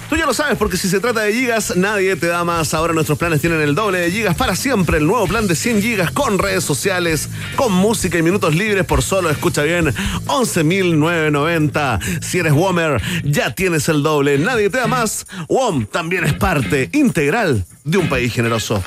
Tú 0.09 0.15
ya 0.15 0.25
lo 0.25 0.33
sabes, 0.33 0.57
porque 0.57 0.75
si 0.75 0.89
se 0.89 0.99
trata 0.99 1.21
de 1.21 1.33
gigas, 1.33 1.77
nadie 1.77 2.15
te 2.15 2.25
da 2.25 2.43
más. 2.43 2.73
Ahora 2.73 2.93
nuestros 2.93 3.19
planes 3.19 3.41
tienen 3.41 3.61
el 3.61 3.75
doble 3.75 3.99
de 3.99 4.11
gigas 4.11 4.35
para 4.35 4.55
siempre. 4.55 4.97
El 4.97 5.05
nuevo 5.05 5.27
plan 5.27 5.47
de 5.47 5.55
100 5.55 5.83
gigas 5.83 6.09
con 6.11 6.39
redes 6.39 6.63
sociales, 6.63 7.29
con 7.55 7.71
música 7.71 8.17
y 8.17 8.23
minutos 8.23 8.55
libres 8.55 8.85
por 8.85 9.03
solo, 9.03 9.29
escucha 9.29 9.61
bien, 9.61 9.93
11.990. 10.25 12.21
Si 12.23 12.39
eres 12.39 12.53
Womer, 12.53 12.99
ya 13.23 13.53
tienes 13.53 13.87
el 13.87 14.01
doble. 14.01 14.39
Nadie 14.39 14.71
te 14.71 14.79
da 14.79 14.87
más. 14.87 15.27
WOM 15.47 15.85
también 15.85 16.23
es 16.23 16.33
parte 16.33 16.89
integral 16.93 17.65
de 17.83 17.97
un 17.99 18.09
país 18.09 18.33
generoso. 18.33 18.83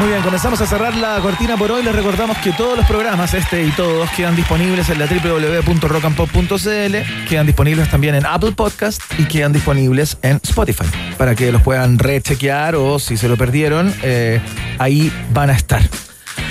Muy 0.00 0.08
bien, 0.08 0.22
comenzamos 0.22 0.60
a 0.62 0.66
cerrar 0.66 0.96
la 0.96 1.20
cortina 1.20 1.58
por 1.58 1.70
hoy. 1.70 1.82
Les 1.82 1.94
recordamos 1.94 2.38
que 2.38 2.52
todos 2.52 2.74
los 2.74 2.86
programas, 2.86 3.34
este 3.34 3.64
y 3.64 3.70
todos, 3.70 4.08
quedan 4.12 4.34
disponibles 4.34 4.88
en 4.88 4.98
la 4.98 5.04
www.rockandpop.cl, 5.04 7.28
quedan 7.28 7.46
disponibles 7.46 7.90
también 7.90 8.14
en 8.14 8.24
Apple 8.24 8.52
Podcast 8.52 9.02
y 9.18 9.26
quedan 9.26 9.52
disponibles 9.52 10.16
en 10.22 10.40
Spotify 10.42 10.86
para 11.18 11.34
que 11.34 11.52
los 11.52 11.60
puedan 11.60 11.98
rechequear 11.98 12.76
o 12.76 12.98
si 12.98 13.18
se 13.18 13.28
lo 13.28 13.36
perdieron, 13.36 13.94
eh, 14.02 14.40
ahí 14.78 15.12
van 15.34 15.50
a 15.50 15.52
estar. 15.52 15.82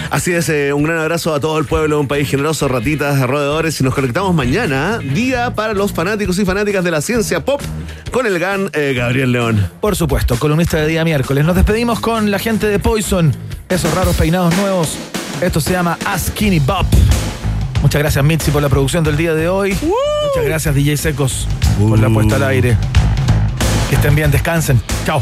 Así 0.10 0.34
es, 0.34 0.50
eh, 0.50 0.74
un 0.74 0.84
gran 0.84 0.98
abrazo 0.98 1.34
a 1.34 1.40
todo 1.40 1.58
el 1.60 1.66
pueblo 1.66 1.96
de 1.96 2.02
un 2.02 2.08
país 2.08 2.30
generoso, 2.30 2.68
ratitas, 2.68 3.20
roedores, 3.22 3.80
y 3.80 3.84
nos 3.84 3.94
conectamos 3.94 4.34
mañana, 4.34 5.00
día 5.00 5.54
para 5.54 5.74
los 5.74 5.94
fanáticos 5.94 6.40
y 6.40 6.46
fanáticas 6.46 6.84
de 6.84 6.92
la 6.92 7.02
ciencia 7.02 7.46
pop, 7.46 7.62
con 8.12 8.26
el 8.26 8.40
GAN 8.40 8.70
eh, 8.74 8.94
Gabriel 8.96 9.32
León. 9.32 9.70
Por 9.82 9.96
supuesto, 9.96 10.38
columnista 10.38 10.78
de 10.78 10.88
día 10.88 11.04
miércoles. 11.04 11.46
Nos 11.46 11.56
despedimos 11.56 12.00
con 12.00 12.32
la 12.32 12.40
gente 12.40 12.68
de 12.68 12.80
Poison, 12.80 13.34
esos 13.70 13.94
raros 13.94 14.16
peinados 14.16 14.56
nuevos. 14.58 14.98
Esto 15.42 15.62
se 15.62 15.72
llama 15.72 15.98
A 16.06 16.18
Skinny 16.18 16.60
Bop. 16.60 16.86
Muchas 17.82 18.02
gracias, 18.02 18.24
Mitzi, 18.26 18.52
por 18.52 18.62
la 18.62 18.70
producción 18.70 19.04
del 19.04 19.16
día 19.16 19.34
de 19.34 19.48
hoy. 19.48 19.72
Muchas 19.72 20.44
gracias, 20.44 20.76
DJ 20.76 20.98
Secos, 20.98 21.48
por 21.80 21.98
la 22.00 22.10
puesta 22.10 22.36
al 22.36 22.44
aire. 22.44 22.78
Que 23.90 23.96
estén 23.96 24.16
bien, 24.16 24.32
descansen. 24.32 24.82
Chao. 25.06 25.22